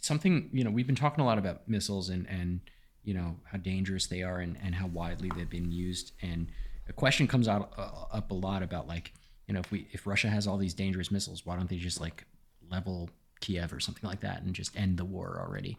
something 0.00 0.48
you 0.52 0.64
know 0.64 0.70
we've 0.70 0.86
been 0.86 0.96
talking 0.96 1.22
a 1.22 1.26
lot 1.26 1.38
about 1.38 1.68
missiles 1.68 2.08
and 2.08 2.26
and 2.28 2.60
you 3.02 3.12
know 3.12 3.36
how 3.44 3.58
dangerous 3.58 4.06
they 4.06 4.22
are 4.22 4.38
and 4.38 4.56
and 4.62 4.74
how 4.74 4.86
widely 4.86 5.30
they've 5.36 5.50
been 5.50 5.70
used. 5.70 6.12
And 6.22 6.48
a 6.88 6.92
question 6.92 7.26
comes 7.26 7.48
out 7.48 7.72
uh, 7.76 8.16
up 8.16 8.30
a 8.30 8.34
lot 8.34 8.62
about 8.62 8.86
like 8.86 9.12
you 9.46 9.54
know 9.54 9.60
if 9.60 9.70
we 9.70 9.88
if 9.92 10.06
Russia 10.06 10.28
has 10.28 10.46
all 10.46 10.56
these 10.56 10.74
dangerous 10.74 11.10
missiles, 11.10 11.44
why 11.44 11.56
don't 11.56 11.68
they 11.68 11.76
just 11.76 12.00
like 12.00 12.24
level 12.70 13.10
Kiev 13.40 13.72
or 13.72 13.80
something 13.80 14.08
like 14.08 14.20
that 14.20 14.42
and 14.42 14.54
just 14.54 14.74
end 14.78 14.96
the 14.96 15.04
war 15.04 15.44
already? 15.44 15.78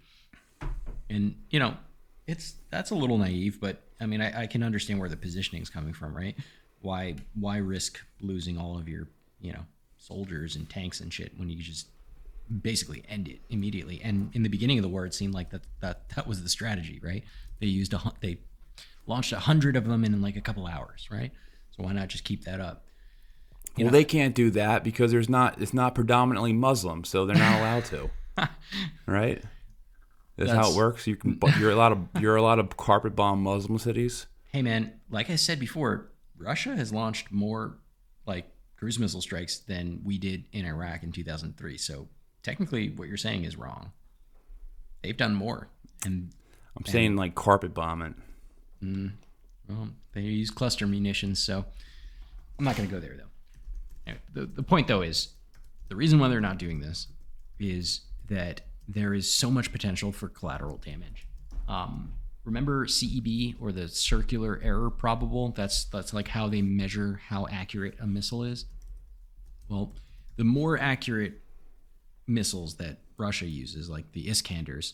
and 1.09 1.35
you 1.49 1.59
know 1.59 1.75
it's 2.27 2.55
that's 2.71 2.91
a 2.91 2.95
little 2.95 3.17
naive 3.17 3.59
but 3.59 3.81
i 3.99 4.05
mean 4.05 4.21
i, 4.21 4.43
I 4.43 4.47
can 4.47 4.63
understand 4.63 4.99
where 4.99 5.09
the 5.09 5.17
positioning 5.17 5.61
is 5.61 5.69
coming 5.69 5.93
from 5.93 6.15
right 6.15 6.35
why 6.81 7.15
why 7.33 7.57
risk 7.57 7.99
losing 8.21 8.57
all 8.57 8.77
of 8.77 8.87
your 8.87 9.07
you 9.41 9.51
know 9.51 9.65
soldiers 9.97 10.55
and 10.55 10.69
tanks 10.69 10.99
and 10.99 11.13
shit 11.13 11.31
when 11.37 11.49
you 11.49 11.61
just 11.61 11.87
basically 12.61 13.03
end 13.09 13.27
it 13.27 13.39
immediately 13.49 13.99
and 14.03 14.29
in 14.33 14.43
the 14.43 14.49
beginning 14.49 14.77
of 14.77 14.83
the 14.83 14.89
war 14.89 15.05
it 15.05 15.13
seemed 15.13 15.33
like 15.33 15.49
that 15.49 15.61
that 15.81 16.09
that 16.15 16.27
was 16.27 16.43
the 16.43 16.49
strategy 16.49 16.99
right 17.03 17.23
they 17.59 17.67
used 17.67 17.93
a 17.93 18.13
they 18.21 18.37
launched 19.07 19.31
a 19.31 19.39
hundred 19.39 19.75
of 19.75 19.85
them 19.87 20.03
in 20.03 20.21
like 20.21 20.35
a 20.35 20.41
couple 20.41 20.65
hours 20.67 21.07
right 21.11 21.31
so 21.71 21.83
why 21.83 21.91
not 21.91 22.07
just 22.07 22.23
keep 22.23 22.43
that 22.43 22.59
up 22.59 22.85
well, 23.77 23.91
they 23.91 24.05
can't 24.05 24.33
do 24.33 24.51
that 24.51 24.83
because 24.83 25.11
there's 25.11 25.29
not 25.29 25.61
it's 25.61 25.73
not 25.73 25.95
predominantly 25.95 26.53
Muslim, 26.53 27.03
so 27.03 27.25
they're 27.25 27.35
not 27.35 27.59
allowed 27.59 27.85
to. 27.85 28.09
right? 29.05 29.43
That's, 30.37 30.51
how 30.51 30.71
it 30.71 30.75
works. 30.75 31.07
You 31.07 31.15
can 31.15 31.39
you're 31.59 31.71
a 31.71 31.75
lot 31.75 31.91
of 31.91 31.99
you're 32.19 32.35
a 32.35 32.41
lot 32.41 32.59
of 32.59 32.77
carpet 32.77 33.15
bomb 33.15 33.41
Muslim 33.41 33.77
cities. 33.77 34.27
hey 34.51 34.61
man 34.61 34.93
like 35.09 35.29
i 35.29 35.35
said 35.35 35.59
before 35.59 36.11
russia 36.37 36.75
has 36.75 36.91
launched 36.93 37.31
more 37.31 37.77
like 38.25 38.45
cruise 38.77 38.99
missile 38.99 39.21
strikes 39.21 39.57
than 39.59 40.01
we 40.03 40.17
did 40.17 40.45
in 40.51 40.65
iraq 40.65 41.03
in 41.03 41.11
2003 41.11 41.77
so 41.77 42.07
technically 42.43 42.89
what 42.89 43.07
you're 43.07 43.17
saying 43.17 43.43
is 43.43 43.57
wrong. 43.57 43.91
They've 45.01 45.17
done 45.17 45.33
more 45.33 45.67
and 46.05 46.29
I'm 46.77 46.85
saying 46.85 47.15
like 47.15 47.33
carpet 47.35 47.73
bombing. 47.73 48.15
well 49.67 49.89
they 50.13 50.21
use 50.21 50.51
cluster 50.51 50.85
munitions 50.85 51.43
so 51.43 51.65
i'm 52.59 52.65
not 52.65 52.77
going 52.77 52.87
to 52.87 52.93
go 52.93 53.01
there 53.01 53.15
though. 53.17 53.31
Anyway, 54.05 54.21
the, 54.33 54.45
the 54.45 54.63
point 54.63 54.87
though 54.87 55.01
is 55.01 55.29
the 55.89 55.95
reason 55.95 56.19
why 56.19 56.27
they're 56.27 56.41
not 56.41 56.57
doing 56.59 56.79
this 56.81 57.07
is 57.59 58.01
that 58.27 58.61
there 58.87 59.13
is 59.13 59.31
so 59.31 59.49
much 59.49 59.71
potential 59.71 60.11
for 60.11 60.27
collateral 60.29 60.77
damage. 60.77 61.25
Um, 61.67 62.11
remember 62.45 62.87
CEP 62.87 63.55
or 63.59 63.71
the 63.71 63.87
circular 63.87 64.59
error 64.63 64.89
probable 64.89 65.49
that's 65.49 65.85
that's 65.85 66.13
like 66.13 66.29
how 66.29 66.47
they 66.47 66.61
measure 66.61 67.21
how 67.27 67.47
accurate 67.51 67.95
a 67.99 68.07
missile 68.07 68.43
is 68.43 68.65
well 69.67 69.93
the 70.37 70.43
more 70.43 70.77
accurate 70.77 71.41
missiles 72.27 72.75
that 72.75 72.99
russia 73.17 73.45
uses 73.45 73.89
like 73.89 74.11
the 74.13 74.27
iskanders 74.27 74.93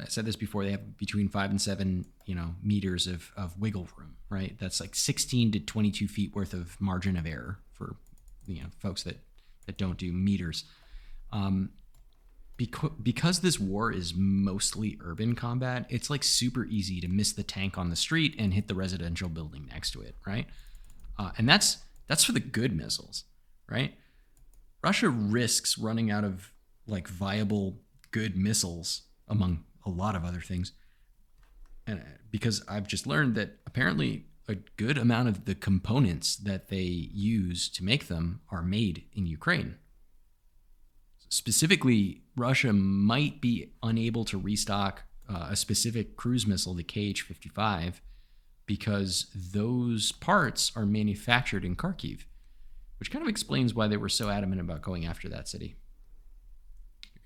I 0.00 0.06
said 0.06 0.24
this 0.24 0.36
before. 0.36 0.64
They 0.64 0.70
have 0.70 0.96
between 0.96 1.28
five 1.28 1.50
and 1.50 1.60
seven, 1.60 2.06
you 2.24 2.34
know, 2.34 2.54
meters 2.62 3.06
of, 3.06 3.30
of 3.36 3.58
wiggle 3.58 3.88
room, 3.96 4.16
right? 4.28 4.56
That's 4.58 4.80
like 4.80 4.94
16 4.94 5.52
to 5.52 5.60
22 5.60 6.08
feet 6.08 6.34
worth 6.34 6.52
of 6.52 6.80
margin 6.80 7.16
of 7.16 7.26
error 7.26 7.58
for, 7.72 7.96
you 8.46 8.62
know, 8.62 8.68
folks 8.78 9.02
that 9.04 9.18
that 9.66 9.76
don't 9.76 9.98
do 9.98 10.12
meters. 10.12 10.64
Um, 11.32 11.70
because 12.60 12.90
because 13.02 13.40
this 13.40 13.58
war 13.58 13.90
is 13.90 14.12
mostly 14.14 14.98
urban 15.02 15.34
combat, 15.34 15.86
it's 15.88 16.10
like 16.10 16.22
super 16.22 16.66
easy 16.66 17.00
to 17.00 17.08
miss 17.08 17.32
the 17.32 17.42
tank 17.42 17.78
on 17.78 17.88
the 17.88 17.96
street 17.96 18.34
and 18.38 18.52
hit 18.52 18.68
the 18.68 18.74
residential 18.74 19.30
building 19.30 19.66
next 19.70 19.92
to 19.92 20.02
it, 20.02 20.14
right? 20.26 20.46
Uh, 21.18 21.30
and 21.38 21.48
that's 21.48 21.78
that's 22.06 22.22
for 22.22 22.32
the 22.32 22.40
good 22.40 22.76
missiles, 22.76 23.24
right? 23.66 23.94
Russia 24.84 25.08
risks 25.08 25.78
running 25.78 26.10
out 26.10 26.22
of 26.22 26.52
like 26.86 27.08
viable 27.08 27.80
good 28.10 28.36
missiles 28.36 29.04
among 29.26 29.64
a 29.86 29.90
lot 29.90 30.14
of 30.14 30.22
other 30.22 30.40
things. 30.40 30.72
And 31.86 32.00
uh, 32.00 32.18
because 32.30 32.62
I've 32.68 32.86
just 32.86 33.06
learned 33.06 33.36
that 33.36 33.56
apparently 33.66 34.26
a 34.48 34.56
good 34.76 34.98
amount 34.98 35.28
of 35.28 35.46
the 35.46 35.54
components 35.54 36.36
that 36.36 36.68
they 36.68 36.82
use 36.82 37.70
to 37.70 37.84
make 37.84 38.08
them 38.08 38.42
are 38.50 38.62
made 38.62 39.04
in 39.14 39.24
Ukraine. 39.24 39.76
Specifically, 41.30 42.22
Russia 42.36 42.72
might 42.72 43.40
be 43.40 43.72
unable 43.82 44.24
to 44.26 44.38
restock 44.38 45.04
uh, 45.28 45.48
a 45.50 45.56
specific 45.56 46.16
cruise 46.16 46.46
missile, 46.46 46.74
the 46.74 46.82
KH 46.82 47.20
55, 47.22 48.02
because 48.66 49.26
those 49.34 50.12
parts 50.12 50.72
are 50.76 50.84
manufactured 50.84 51.64
in 51.64 51.76
Kharkiv, 51.76 52.24
which 52.98 53.10
kind 53.10 53.22
of 53.22 53.28
explains 53.28 53.74
why 53.74 53.86
they 53.86 53.96
were 53.96 54.08
so 54.08 54.28
adamant 54.28 54.60
about 54.60 54.82
going 54.82 55.06
after 55.06 55.28
that 55.28 55.48
city. 55.48 55.76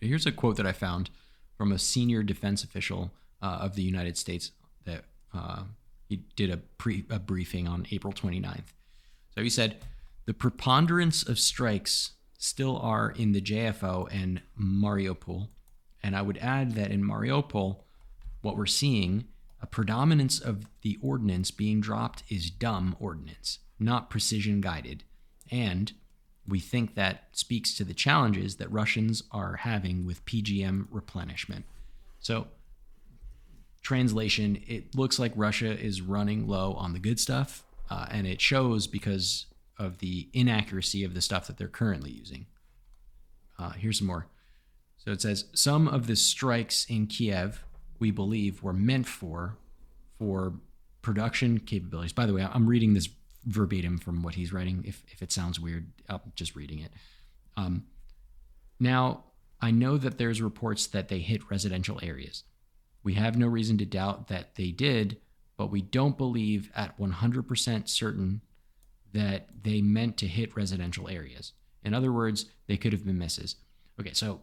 Here's 0.00 0.26
a 0.26 0.32
quote 0.32 0.56
that 0.56 0.66
I 0.66 0.72
found 0.72 1.10
from 1.56 1.72
a 1.72 1.78
senior 1.78 2.22
defense 2.22 2.62
official 2.62 3.10
uh, 3.42 3.58
of 3.60 3.74
the 3.74 3.82
United 3.82 4.18
States 4.18 4.50
that 4.84 5.04
uh, 5.32 5.64
he 6.08 6.16
did 6.36 6.50
a, 6.50 6.58
pre- 6.58 7.06
a 7.08 7.18
briefing 7.18 7.66
on 7.66 7.86
April 7.90 8.12
29th. 8.12 8.72
So 9.34 9.42
he 9.42 9.48
said, 9.48 9.78
The 10.26 10.34
preponderance 10.34 11.26
of 11.26 11.38
strikes 11.38 12.12
still 12.44 12.76
are 12.76 13.10
in 13.10 13.32
the 13.32 13.40
JFO 13.40 14.06
and 14.12 14.42
Mariupol. 14.60 15.48
And 16.02 16.14
I 16.14 16.20
would 16.20 16.36
add 16.36 16.72
that 16.72 16.90
in 16.90 17.02
Mariupol, 17.02 17.78
what 18.42 18.56
we're 18.58 18.66
seeing, 18.66 19.24
a 19.62 19.66
predominance 19.66 20.38
of 20.40 20.66
the 20.82 20.98
ordnance 21.00 21.50
being 21.50 21.80
dropped 21.80 22.22
is 22.28 22.50
dumb 22.50 22.96
ordnance, 23.00 23.60
not 23.78 24.10
precision 24.10 24.60
guided. 24.60 25.04
And 25.50 25.92
we 26.46 26.60
think 26.60 26.94
that 26.94 27.28
speaks 27.32 27.74
to 27.78 27.84
the 27.84 27.94
challenges 27.94 28.56
that 28.56 28.70
Russians 28.70 29.22
are 29.30 29.56
having 29.56 30.04
with 30.04 30.26
PGM 30.26 30.88
replenishment. 30.90 31.64
So, 32.20 32.48
translation, 33.80 34.62
it 34.66 34.94
looks 34.94 35.18
like 35.18 35.32
Russia 35.34 35.78
is 35.78 36.02
running 36.02 36.46
low 36.46 36.74
on 36.74 36.92
the 36.92 36.98
good 36.98 37.18
stuff, 37.18 37.64
uh, 37.88 38.06
and 38.10 38.26
it 38.26 38.42
shows 38.42 38.86
because 38.86 39.46
of 39.78 39.98
the 39.98 40.28
inaccuracy 40.32 41.04
of 41.04 41.14
the 41.14 41.20
stuff 41.20 41.46
that 41.46 41.56
they're 41.56 41.68
currently 41.68 42.10
using. 42.10 42.46
Uh, 43.58 43.70
here's 43.70 43.98
some 43.98 44.06
more. 44.06 44.26
So 44.96 45.12
it 45.12 45.20
says 45.20 45.46
some 45.54 45.88
of 45.88 46.06
the 46.06 46.16
strikes 46.16 46.86
in 46.86 47.06
Kiev, 47.06 47.64
we 47.98 48.10
believe, 48.10 48.62
were 48.62 48.72
meant 48.72 49.06
for 49.06 49.56
for 50.18 50.54
production 51.02 51.58
capabilities. 51.58 52.12
By 52.12 52.26
the 52.26 52.32
way, 52.32 52.46
I'm 52.50 52.66
reading 52.66 52.94
this 52.94 53.08
verbatim 53.44 53.98
from 53.98 54.22
what 54.22 54.34
he's 54.34 54.52
writing. 54.52 54.84
If 54.86 55.02
if 55.08 55.22
it 55.22 55.32
sounds 55.32 55.60
weird, 55.60 55.92
I'm 56.08 56.20
just 56.34 56.56
reading 56.56 56.78
it. 56.80 56.92
Um, 57.56 57.84
now 58.80 59.24
I 59.60 59.70
know 59.70 59.96
that 59.98 60.18
there's 60.18 60.42
reports 60.42 60.86
that 60.88 61.08
they 61.08 61.20
hit 61.20 61.50
residential 61.50 61.98
areas. 62.02 62.44
We 63.02 63.14
have 63.14 63.36
no 63.36 63.46
reason 63.46 63.78
to 63.78 63.84
doubt 63.84 64.28
that 64.28 64.54
they 64.56 64.70
did, 64.70 65.18
but 65.56 65.70
we 65.70 65.82
don't 65.82 66.16
believe 66.18 66.70
at 66.74 66.98
100% 66.98 67.88
certain 67.88 68.40
that 69.14 69.48
they 69.62 69.80
meant 69.80 70.16
to 70.18 70.26
hit 70.26 70.56
residential 70.56 71.08
areas. 71.08 71.52
In 71.82 71.94
other 71.94 72.12
words, 72.12 72.46
they 72.66 72.76
could 72.76 72.92
have 72.92 73.06
been 73.06 73.18
misses. 73.18 73.56
Okay, 73.98 74.12
so 74.12 74.42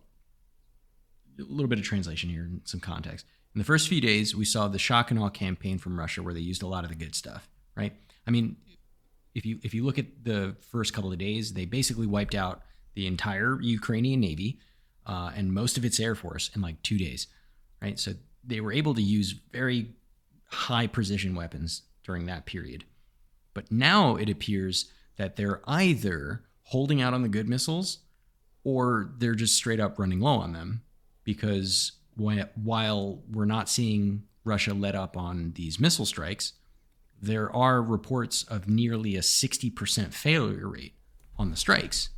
a 1.39 1.43
little 1.43 1.67
bit 1.67 1.77
of 1.77 1.85
translation 1.85 2.29
here 2.29 2.43
and 2.43 2.61
some 2.63 2.79
context. 2.79 3.25
In 3.53 3.59
the 3.59 3.65
first 3.65 3.89
few 3.89 3.99
days, 3.99 4.35
we 4.35 4.45
saw 4.45 4.67
the 4.67 4.79
shock 4.79 5.11
and 5.11 5.19
awe 5.19 5.29
campaign 5.29 5.77
from 5.77 5.99
Russia 5.99 6.23
where 6.23 6.33
they 6.33 6.39
used 6.39 6.63
a 6.63 6.67
lot 6.67 6.83
of 6.83 6.89
the 6.89 6.95
good 6.95 7.15
stuff, 7.15 7.49
right? 7.75 7.93
I 8.25 8.31
mean, 8.31 8.55
if 9.35 9.45
you 9.45 9.59
if 9.63 9.73
you 9.73 9.83
look 9.83 9.99
at 9.99 10.23
the 10.23 10.55
first 10.71 10.93
couple 10.93 11.11
of 11.11 11.17
days, 11.17 11.53
they 11.53 11.65
basically 11.65 12.07
wiped 12.07 12.35
out 12.35 12.61
the 12.95 13.07
entire 13.07 13.59
Ukrainian 13.61 14.19
navy 14.19 14.59
uh, 15.05 15.31
and 15.35 15.53
most 15.53 15.77
of 15.77 15.85
its 15.85 15.99
air 15.99 16.15
force 16.15 16.49
in 16.55 16.61
like 16.61 16.81
two 16.81 16.97
days, 16.97 17.27
right? 17.81 17.99
So 17.99 18.13
they 18.43 18.61
were 18.61 18.71
able 18.71 18.93
to 18.93 19.01
use 19.01 19.31
very 19.51 19.93
high 20.45 20.87
precision 20.87 21.35
weapons 21.35 21.83
during 22.03 22.25
that 22.25 22.45
period. 22.45 22.85
But 23.53 23.71
now 23.71 24.15
it 24.15 24.29
appears 24.29 24.91
that 25.17 25.35
they're 25.35 25.61
either 25.67 26.43
holding 26.63 27.01
out 27.01 27.13
on 27.13 27.21
the 27.21 27.29
good 27.29 27.49
missiles 27.49 27.99
or 28.63 29.11
they're 29.17 29.35
just 29.35 29.55
straight 29.55 29.79
up 29.79 29.99
running 29.99 30.19
low 30.19 30.35
on 30.35 30.53
them 30.53 30.83
because 31.23 31.93
while 32.15 33.21
we're 33.29 33.45
not 33.45 33.69
seeing 33.69 34.23
Russia 34.43 34.73
let 34.73 34.95
up 34.95 35.17
on 35.17 35.53
these 35.55 35.79
missile 35.79 36.05
strikes, 36.05 36.53
there 37.21 37.53
are 37.55 37.81
reports 37.81 38.43
of 38.43 38.67
nearly 38.67 39.15
a 39.15 39.21
60% 39.21 40.13
failure 40.13 40.67
rate 40.67 40.93
on 41.37 41.51
the 41.51 41.55
strikes, 41.55 42.09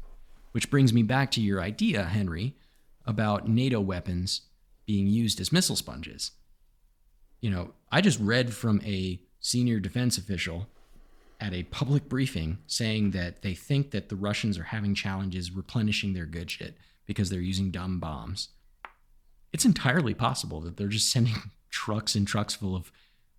which 0.52 0.70
brings 0.70 0.94
me 0.94 1.04
back 1.04 1.32
to 1.32 1.42
your 1.42 1.62
idea, 1.62 2.04
Henry, 2.04 2.56
about 3.06 3.48
NATO 3.48 3.82
weapons 3.82 4.42
being 4.86 5.08
used 5.08 5.42
as 5.42 5.52
missile 5.52 5.76
sponges. 5.76 6.32
You 7.42 7.50
know, 7.50 7.74
I 7.92 8.02
just 8.02 8.20
read 8.20 8.54
from 8.54 8.82
a 8.86 9.20
senior 9.40 9.80
defense 9.80 10.18
official 10.18 10.68
at 11.44 11.54
a 11.54 11.64
public 11.64 12.08
briefing 12.08 12.58
saying 12.68 13.12
that 13.12 13.42
they 13.42 13.54
think 13.54 13.92
that 13.92 14.08
the 14.08 14.16
Russians 14.16 14.58
are 14.58 14.64
having 14.64 14.96
challenges 14.96 15.52
replenishing 15.52 16.14
their 16.14 16.26
good 16.26 16.50
shit 16.50 16.78
because 17.06 17.30
they're 17.30 17.42
using 17.42 17.70
dumb 17.70 18.00
bombs. 18.00 18.48
It's 19.52 19.66
entirely 19.66 20.14
possible 20.14 20.62
that 20.62 20.78
they're 20.78 20.88
just 20.88 21.12
sending 21.12 21.36
trucks 21.70 22.16
and 22.16 22.26
trucks 22.26 22.56
full 22.56 22.78
of 22.78 22.94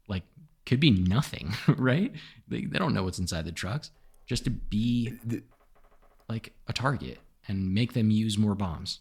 like 0.07 0.25
could 0.67 0.81
be 0.81 0.91
nothing, 0.91 1.55
right? 1.79 2.13
They, 2.47 2.67
they 2.67 2.79
don't 2.79 2.93
know 2.93 3.05
what's 3.05 3.19
inside 3.19 3.47
the 3.47 3.53
trucks 3.53 3.91
just 4.27 4.45
to 4.45 4.51
be 4.51 5.15
like 6.29 6.53
a 6.69 6.75
target 6.75 7.19
and 7.49 7.73
make 7.73 7.95
them 7.95 8.11
use 8.11 8.37
more 8.37 8.55
bombs. 8.55 9.01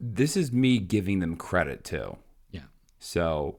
This 0.00 0.34
is 0.34 0.50
me 0.50 0.78
giving 0.78 1.20
them 1.20 1.36
credit 1.36 1.84
too. 1.84 2.16
Yeah. 2.50 2.64
So 2.98 3.58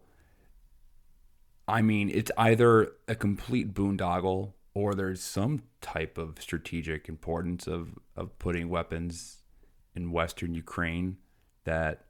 I 1.68 1.82
mean, 1.82 2.10
it's 2.10 2.32
either 2.38 2.94
a 3.08 3.16
complete 3.16 3.74
boondoggle 3.74 4.54
or 4.74 4.94
there's 4.94 5.22
some 5.22 5.64
type 5.82 6.18
of 6.18 6.42
strategic 6.42 7.10
importance 7.10 7.68
of, 7.68 7.98
of 8.16 8.38
putting 8.40 8.70
weapons 8.70 9.38
in 9.96 10.12
Western 10.12 10.54
Ukraine 10.54 11.18
that 11.66 12.06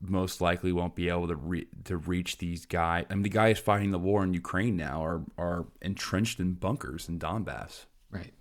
most 0.00 0.40
likely 0.40 0.72
won't 0.72 0.94
be 0.94 1.08
able 1.08 1.28
to 1.28 1.34
re- 1.34 1.66
to 1.84 1.96
reach 1.98 2.38
these 2.38 2.64
guys. 2.64 3.04
I 3.10 3.14
mean, 3.14 3.22
the 3.22 3.28
guys 3.28 3.58
fighting 3.58 3.90
the 3.90 3.98
war 3.98 4.24
in 4.24 4.32
Ukraine 4.32 4.76
now 4.76 5.04
are 5.04 5.22
are 5.36 5.66
entrenched 5.82 6.40
in 6.40 6.54
bunkers 6.54 7.08
in 7.08 7.18
Donbass. 7.18 7.84
Right. 8.10 8.32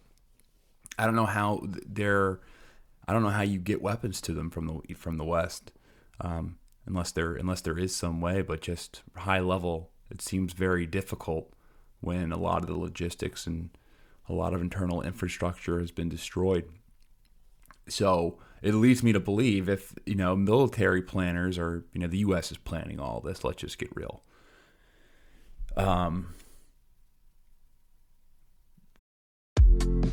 I 0.97 1.05
don't 1.05 1.15
know 1.15 1.25
how 1.25 1.63
they're. 1.85 2.39
I 3.07 3.13
don't 3.13 3.23
know 3.23 3.29
how 3.29 3.41
you 3.41 3.59
get 3.59 3.81
weapons 3.81 4.21
to 4.21 4.33
them 4.33 4.49
from 4.49 4.67
the 4.67 4.93
from 4.93 5.17
the 5.17 5.25
West. 5.25 5.73
Um, 6.21 6.58
unless 6.89 7.11
there 7.11 7.33
unless 7.35 7.61
there 7.61 7.77
is 7.77 7.95
some 7.95 8.19
way, 8.19 8.41
but 8.41 8.61
just 8.61 9.03
high 9.15 9.39
level, 9.39 9.91
it 10.09 10.21
seems 10.21 10.53
very 10.53 10.85
difficult 10.85 11.53
when 12.01 12.31
a 12.31 12.37
lot 12.37 12.61
of 12.61 12.67
the 12.67 12.77
logistics 12.77 13.47
and 13.47 13.69
a 14.27 14.33
lot 14.33 14.53
of 14.53 14.61
internal 14.61 15.01
infrastructure 15.01 15.79
has 15.79 15.91
been 15.91 16.09
destroyed. 16.09 16.69
So 17.87 18.39
it 18.61 18.73
leads 18.73 19.03
me 19.03 19.13
to 19.13 19.19
believe 19.19 19.69
if 19.69 19.93
you 20.05 20.15
know 20.15 20.35
military 20.35 21.01
planners 21.01 21.57
or 21.57 21.85
you 21.93 22.01
know 22.01 22.07
the 22.07 22.19
U.S. 22.19 22.51
is 22.51 22.57
planning 22.57 22.99
all 22.99 23.21
this. 23.21 23.43
Let's 23.43 23.61
just 23.61 23.77
get 23.77 23.95
real. 23.95 24.23
Um, 25.77 26.33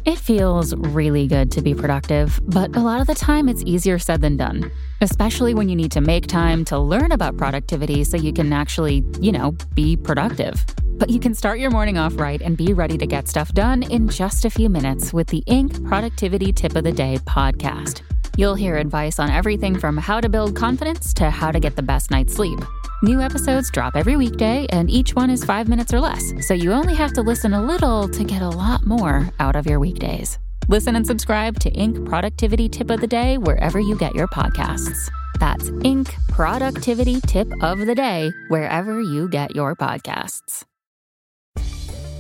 It 0.04 0.18
feels 0.18 0.74
really 0.74 1.26
good 1.26 1.50
to 1.52 1.62
be 1.62 1.74
productive, 1.74 2.40
but 2.44 2.76
a 2.76 2.80
lot 2.80 3.00
of 3.00 3.06
the 3.06 3.14
time 3.14 3.48
it's 3.48 3.62
easier 3.64 3.98
said 3.98 4.20
than 4.20 4.36
done, 4.36 4.70
especially 5.00 5.54
when 5.54 5.68
you 5.68 5.76
need 5.76 5.92
to 5.92 6.00
make 6.00 6.26
time 6.26 6.64
to 6.66 6.78
learn 6.78 7.12
about 7.12 7.36
productivity 7.36 8.04
so 8.04 8.16
you 8.16 8.32
can 8.32 8.52
actually, 8.52 9.04
you 9.20 9.32
know, 9.32 9.52
be 9.74 9.96
productive. 9.96 10.64
But 10.98 11.10
you 11.10 11.20
can 11.20 11.34
start 11.34 11.58
your 11.58 11.70
morning 11.70 11.98
off 11.98 12.18
right 12.18 12.40
and 12.40 12.56
be 12.56 12.72
ready 12.72 12.96
to 12.98 13.06
get 13.06 13.28
stuff 13.28 13.52
done 13.52 13.82
in 13.82 14.08
just 14.08 14.44
a 14.44 14.50
few 14.50 14.70
minutes 14.70 15.12
with 15.12 15.26
the 15.26 15.42
Inc. 15.46 15.86
Productivity 15.86 16.52
Tip 16.52 16.74
of 16.74 16.84
the 16.84 16.92
Day 16.92 17.18
podcast. 17.26 18.02
You'll 18.37 18.55
hear 18.55 18.76
advice 18.76 19.18
on 19.18 19.30
everything 19.30 19.78
from 19.78 19.97
how 19.97 20.20
to 20.20 20.28
build 20.28 20.55
confidence 20.55 21.14
to 21.14 21.30
how 21.30 21.51
to 21.51 21.59
get 21.59 21.74
the 21.74 21.82
best 21.82 22.11
night's 22.11 22.34
sleep. 22.34 22.59
New 23.03 23.20
episodes 23.20 23.70
drop 23.70 23.97
every 23.97 24.16
weekday, 24.16 24.66
and 24.70 24.91
each 24.91 25.14
one 25.14 25.30
is 25.30 25.45
five 25.45 25.68
minutes 25.68 25.95
or 25.95 26.01
less, 26.01 26.32
so 26.47 26.53
you 26.53 26.72
only 26.72 26.95
have 26.95 27.12
to 27.14 27.22
listen 27.22 27.55
a 27.55 27.62
little 27.62 28.09
to 28.09 28.24
get 28.24 28.43
a 28.43 28.49
lot 28.49 28.84
more 28.84 29.28
out 29.41 29.57
of 29.57 29.66
your 29.66 29.80
weekdays. 29.80 30.39
Listen 30.68 30.97
and 30.97 31.07
subscribe 31.07 31.59
to 31.61 31.70
Inc. 31.70 32.05
Productivity 32.05 32.68
Tip 32.68 32.91
of 32.91 33.01
the 33.01 33.07
Day 33.07 33.39
wherever 33.39 33.80
you 33.80 33.97
get 33.97 34.14
your 34.14 34.28
podcasts. 34.28 35.11
That's 35.41 35.70
Inc. 35.70 36.12
Productivity 36.28 37.20
Tip 37.22 37.49
of 37.62 37.78
the 37.78 37.95
Day 37.95 38.32
wherever 38.49 39.01
you 39.01 39.28
get 39.28 39.55
your 39.55 39.74
podcasts. 39.74 40.64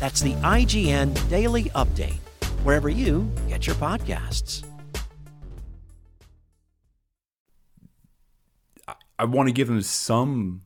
That's 0.00 0.20
the 0.20 0.34
IGN 0.34 1.28
Daily 1.28 1.64
Update, 1.70 2.18
wherever 2.62 2.88
you 2.88 3.30
get 3.48 3.66
your 3.66 3.76
podcasts. 3.76 4.64
I 9.18 9.24
want 9.24 9.48
to 9.48 9.52
give 9.52 9.66
them 9.66 9.82
some 9.82 10.62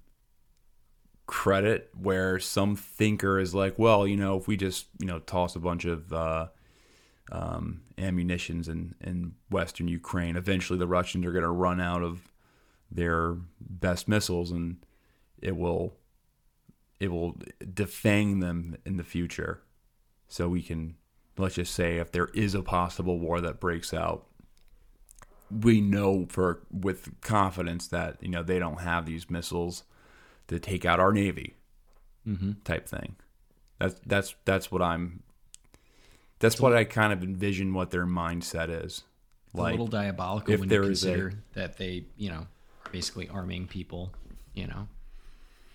credit 1.27 1.89
where 1.99 2.39
some 2.39 2.77
thinker 2.77 3.39
is 3.39 3.55
like, 3.55 3.79
well, 3.79 4.07
you 4.07 4.19
know, 4.19 4.37
if 4.37 4.47
we 4.47 4.59
just 4.59 4.87
you 5.01 5.07
know 5.07 5.19
toss 5.21 5.57
a 5.57 5.61
bunch 5.61 5.87
of 5.87 6.13
uh, 6.13 6.49
um, 7.31 7.81
ammunitions 7.97 8.69
in 8.69 8.95
in 9.01 9.33
Western 9.51 9.89
Ukraine, 9.89 10.37
eventually 10.37 10.79
the 10.79 10.87
Russians 10.87 11.25
are 11.25 11.33
going 11.33 11.43
to 11.43 11.51
run 11.51 11.81
out 11.81 12.03
of 12.03 12.31
their 12.91 13.37
best 13.59 14.09
missiles, 14.09 14.51
and 14.51 14.85
it 15.41 15.57
will 15.57 15.97
it 17.03 17.09
will 17.11 17.37
defang 17.63 18.41
them 18.41 18.77
in 18.87 18.97
the 18.97 19.03
future. 19.05 19.61
So 20.29 20.49
we 20.49 20.63
can 20.63 20.95
let's 21.37 21.57
just 21.57 21.75
say 21.75 21.97
if 21.99 22.13
there 22.13 22.29
is 22.35 22.55
a 22.55 22.63
possible 22.63 23.19
war 23.19 23.41
that 23.41 23.59
breaks 23.59 23.93
out, 23.93 24.27
we 25.51 25.81
know 25.81 26.27
for 26.29 26.63
with 26.71 27.21
confidence 27.21 27.89
that 27.89 28.17
you 28.23 28.29
know 28.29 28.43
they 28.43 28.59
don't 28.59 28.81
have 28.81 29.05
these 29.07 29.29
missiles 29.29 29.83
to 30.49 30.59
take 30.59 30.85
out 30.85 31.01
our 31.01 31.13
navy, 31.13 31.57
Mm-hmm. 32.27 32.53
type 32.65 32.87
thing. 32.89 33.17
That's 33.79 34.01
that's 34.07 34.35
that's 34.45 34.71
what 34.71 34.81
I'm. 34.81 35.23
That's 36.39 36.61
what 36.61 36.73
I 36.75 36.85
kind 36.85 37.13
of 37.13 37.23
envision 37.23 37.73
what 37.75 37.91
their 37.91 38.07
mindset 38.07 38.69
is. 38.85 39.03
It's 39.47 39.55
a 39.59 39.63
little 39.63 39.87
diabolical 39.87 40.55
if 40.55 40.61
when 40.61 40.69
there 40.69 40.85
you 40.85 40.91
is 40.91 41.05
a- 41.05 41.31
that 41.55 41.77
they, 41.77 42.05
you 42.17 42.31
know, 42.31 42.47
are 42.87 42.91
basically 42.91 43.29
arming 43.29 43.67
people, 43.69 44.13
you 44.55 44.67
know, 44.67 44.89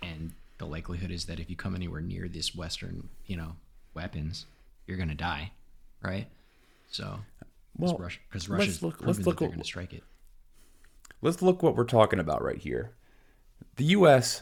and 0.02 0.34
the 0.58 0.66
likelihood 0.66 1.12
is 1.12 1.26
that 1.26 1.39
if 1.39 1.49
you 1.49 1.55
come 1.55 1.76
anywhere 1.76 2.01
near 2.01 2.28
this 2.28 2.55
Western, 2.55 3.10
you 3.26 3.38
know, 3.38 3.55
weapons, 3.93 4.45
you're 4.86 4.97
gonna 4.97 5.16
die, 5.16 5.51
right? 6.01 6.28
So, 6.89 7.20
Well, 7.78 7.93
because 7.97 8.47
Russia, 8.49 8.53
Russia's 8.60 8.82
look- 8.82 8.93
proven 8.97 9.08
let's 9.08 9.20
that 9.20 9.26
look 9.26 9.39
they're 9.39 9.47
at- 9.49 9.53
gonna 9.53 9.64
strike 9.64 9.93
it. 9.93 10.03
let's 11.22 11.41
look 11.41 11.62
what 11.62 11.76
we're 11.76 11.84
talking 11.86 12.20
about 12.20 12.41
right 12.43 12.58
here. 12.58 12.91
The 13.76 13.86
U.S. 13.86 14.41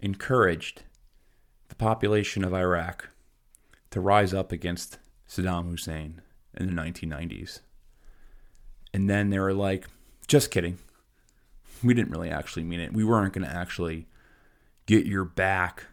encouraged 0.00 0.82
the 1.68 1.74
population 1.74 2.44
of 2.44 2.52
Iraq 2.54 3.08
to 3.90 4.00
rise 4.00 4.32
up 4.34 4.52
against 4.52 4.98
Saddam 5.28 5.66
Hussein 5.70 6.20
in 6.56 6.66
the 6.66 6.72
1990s. 6.72 7.60
And 8.92 9.08
then 9.08 9.30
they 9.30 9.38
were 9.38 9.54
like, 9.54 9.86
just 10.26 10.50
kidding. 10.50 10.78
We 11.82 11.94
didn't 11.94 12.10
really 12.10 12.30
actually 12.30 12.64
mean 12.64 12.80
it. 12.80 12.92
We 12.92 13.04
weren't 13.04 13.32
going 13.32 13.46
to 13.46 13.52
actually 13.54 14.06
get 14.90 15.06
your 15.06 15.24
back 15.24 15.86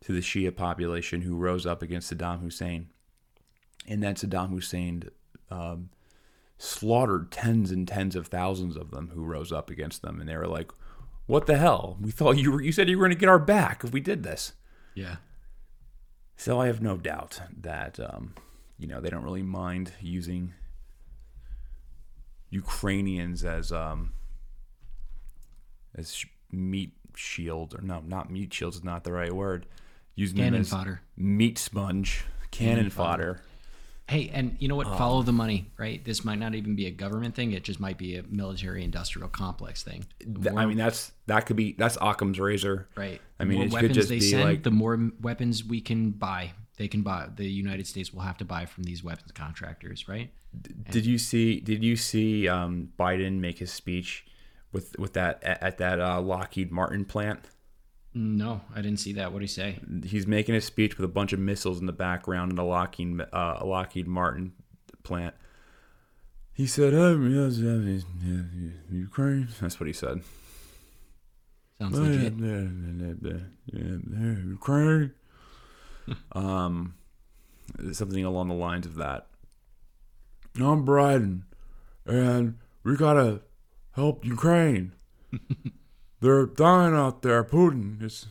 to 0.00 0.12
the 0.12 0.20
Shia 0.20 0.54
population 0.54 1.22
who 1.22 1.36
rose 1.36 1.66
up 1.66 1.82
against 1.82 2.12
Saddam 2.12 2.40
Hussein. 2.40 2.88
And 3.86 4.02
then 4.02 4.14
Saddam 4.16 4.50
Hussein 4.50 5.04
um, 5.50 5.90
slaughtered 6.58 7.30
tens 7.30 7.70
and 7.70 7.86
tens 7.86 8.16
of 8.16 8.26
thousands 8.26 8.76
of 8.76 8.90
them 8.90 9.12
who 9.14 9.24
rose 9.24 9.52
up 9.52 9.70
against 9.70 10.02
them 10.02 10.20
and 10.20 10.28
they 10.28 10.36
were 10.36 10.46
like 10.46 10.70
what 11.26 11.46
the 11.46 11.56
hell 11.56 11.96
we 12.00 12.10
thought 12.10 12.36
you 12.36 12.52
were 12.52 12.60
you 12.60 12.70
said 12.70 12.86
you 12.88 12.98
were 12.98 13.04
going 13.06 13.16
to 13.16 13.18
get 13.18 13.28
our 13.30 13.38
back 13.38 13.82
if 13.82 13.92
we 13.92 14.00
did 14.00 14.22
this 14.22 14.52
Yeah. 14.94 15.16
so 16.36 16.60
i 16.60 16.66
have 16.66 16.82
no 16.82 16.98
doubt 16.98 17.40
that 17.62 17.98
um, 17.98 18.34
you 18.78 18.86
know 18.86 19.00
they 19.00 19.08
don't 19.08 19.24
really 19.24 19.42
mind 19.42 19.92
using 20.02 20.52
ukrainians 22.50 23.42
as 23.42 23.72
um 23.72 24.12
as 25.94 26.24
meat 26.52 26.92
shield 27.16 27.74
or 27.74 27.82
no 27.82 28.02
not 28.06 28.30
meat 28.30 28.52
shields 28.52 28.76
is 28.76 28.84
not 28.84 29.04
the 29.04 29.12
right 29.12 29.32
word 29.34 29.66
using 30.14 30.38
Cannon 30.38 30.64
fodder. 30.64 31.00
meat 31.16 31.58
sponge 31.58 32.24
cannon, 32.50 32.90
fodder. 32.90 33.40
Hey, 34.08 34.28
and 34.34 34.56
you 34.58 34.66
know 34.66 34.74
what? 34.74 34.88
Follow 34.98 35.22
the 35.22 35.32
money, 35.32 35.70
right? 35.78 36.04
This 36.04 36.24
might 36.24 36.40
not 36.40 36.56
even 36.56 36.74
be 36.74 36.86
a 36.86 36.90
government 36.90 37.36
thing. 37.36 37.52
It 37.52 37.62
just 37.62 37.78
might 37.78 37.96
be 37.96 38.16
a 38.16 38.24
military-industrial 38.24 39.28
complex 39.28 39.84
thing. 39.84 40.04
I 40.56 40.66
mean, 40.66 40.76
that's 40.76 41.12
that 41.26 41.46
could 41.46 41.54
be 41.54 41.74
that's 41.78 41.96
Occam's 42.00 42.40
razor. 42.40 42.88
right. 42.96 43.20
I 43.38 43.44
mean, 43.44 43.50
The 43.52 43.56
more 43.56 43.64
it 43.66 43.68
could 43.68 43.72
weapons 43.82 43.94
just 43.94 44.08
they 44.08 44.18
be 44.18 44.30
send, 44.30 44.42
like 44.44 44.62
the 44.64 44.72
more 44.72 44.98
weapons 45.20 45.64
we 45.64 45.80
can 45.80 46.10
buy. 46.10 46.50
They 46.76 46.88
can 46.88 47.02
buy. 47.02 47.28
The 47.36 47.46
United 47.46 47.86
States 47.86 48.12
will 48.12 48.22
have 48.22 48.36
to 48.38 48.44
buy 48.44 48.66
from 48.66 48.82
these 48.84 49.04
weapons 49.04 49.30
contractors, 49.32 50.08
right? 50.08 50.32
Did 50.90 51.06
you 51.06 51.16
see? 51.16 51.60
Did 51.60 51.84
you 51.84 51.94
see 51.94 52.48
um, 52.48 52.88
Biden 52.98 53.38
make 53.38 53.58
his 53.58 53.70
speech 53.72 54.24
with 54.72 54.98
with 54.98 55.14
that 55.14 55.42
at, 55.42 55.62
at 55.62 55.78
that 55.78 56.00
uh, 56.00 56.20
Lockheed 56.20 56.70
Martin 56.70 57.04
plant? 57.04 57.46
No, 58.12 58.62
I 58.74 58.80
didn't 58.80 58.98
see 58.98 59.12
that. 59.14 59.32
What 59.32 59.38
do 59.38 59.44
you 59.44 59.48
say? 59.48 59.78
He's 60.04 60.26
making 60.26 60.56
a 60.56 60.60
speech 60.60 60.96
with 60.96 61.04
a 61.04 61.12
bunch 61.12 61.32
of 61.32 61.38
missiles 61.38 61.78
in 61.78 61.86
the 61.86 61.92
background 61.92 62.50
in 62.50 62.58
a 62.58 62.64
Lockheed 62.64 63.20
uh, 63.20 63.58
a 63.60 63.64
Lockheed 63.64 64.08
Martin 64.08 64.52
plant. 65.02 65.34
He 66.52 66.66
said, 66.66 66.92
"Oh, 66.92 67.18
yes, 67.20 67.56
yes, 67.58 67.80
yes, 67.84 68.04
yes, 68.22 68.72
Ukraine." 68.90 69.48
That's 69.60 69.78
what 69.78 69.86
he 69.86 69.92
said. 69.92 70.22
Sounds 71.78 71.98
legit. 71.98 72.34
Ukraine. 73.72 75.12
um, 76.32 76.94
something 77.92 78.24
along 78.24 78.48
the 78.48 78.54
lines 78.54 78.86
of 78.86 78.96
that. 78.96 79.28
I'm 80.56 80.84
Biden, 80.84 81.42
and 82.04 82.58
we 82.82 82.96
gotta 82.96 83.40
help 83.92 84.24
Ukraine. 84.24 84.92
They're 86.20 86.46
dying 86.46 86.94
out 86.94 87.22
there. 87.22 87.42
Putin 87.44 88.02
is. 88.02 88.26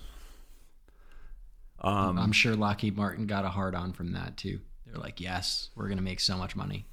Um, 1.82 2.20
I'm 2.20 2.32
sure 2.32 2.56
Lockheed 2.56 2.98
Martin 2.98 3.26
got 3.26 3.46
a 3.46 3.50
hard 3.50 3.74
on 3.74 3.94
from 3.94 4.12
that 4.12 4.38
too. 4.38 4.60
They're 4.86 5.02
like, 5.02 5.22
yes, 5.22 5.70
we're 5.76 5.88
gonna 5.88 6.02
make 6.02 6.20
so 6.20 6.38
much 6.38 6.56
money. 6.56 6.86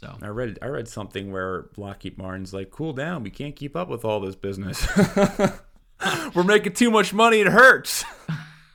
So 0.00 0.16
I 0.22 0.28
read 0.28 0.58
I 0.62 0.66
read 0.66 0.88
something 0.88 1.32
where 1.32 1.66
Lockheed 1.76 2.18
Martin's 2.18 2.52
like, 2.52 2.70
"Cool 2.70 2.92
down. 2.92 3.22
We 3.22 3.30
can't 3.30 3.56
keep 3.56 3.74
up 3.76 3.88
with 3.88 4.04
all 4.04 4.20
this 4.20 4.36
business. 4.36 4.86
We're 6.34 6.44
making 6.44 6.74
too 6.74 6.90
much 6.90 7.14
money. 7.14 7.40
It 7.40 7.46
hurts." 7.46 8.04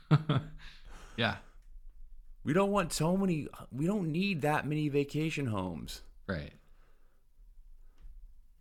yeah, 1.17 1.35
We 2.43 2.53
don't 2.53 2.71
want 2.71 2.91
so 2.91 3.15
many. 3.15 3.47
We 3.71 3.85
don't 3.85 4.11
need 4.11 4.41
that 4.41 4.67
many 4.67 4.89
vacation 4.89 5.45
homes. 5.47 6.01
right. 6.27 6.53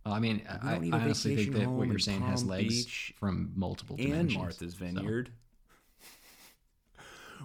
Well, 0.05 0.15
I 0.15 0.19
mean, 0.19 0.41
I, 0.49 0.75
I 0.75 0.89
honestly 0.93 1.35
think 1.35 1.53
that 1.53 1.69
what 1.69 1.85
you're 1.87 1.95
in 1.95 2.01
saying 2.01 2.21
has 2.21 2.43
legs 2.43 2.85
Beach 2.85 3.13
from 3.19 3.51
multiple 3.55 3.95
and 3.99 4.07
dimensions. 4.07 4.37
Martha's 4.37 4.73
So, 4.73 4.85
Vineyard. 4.85 5.31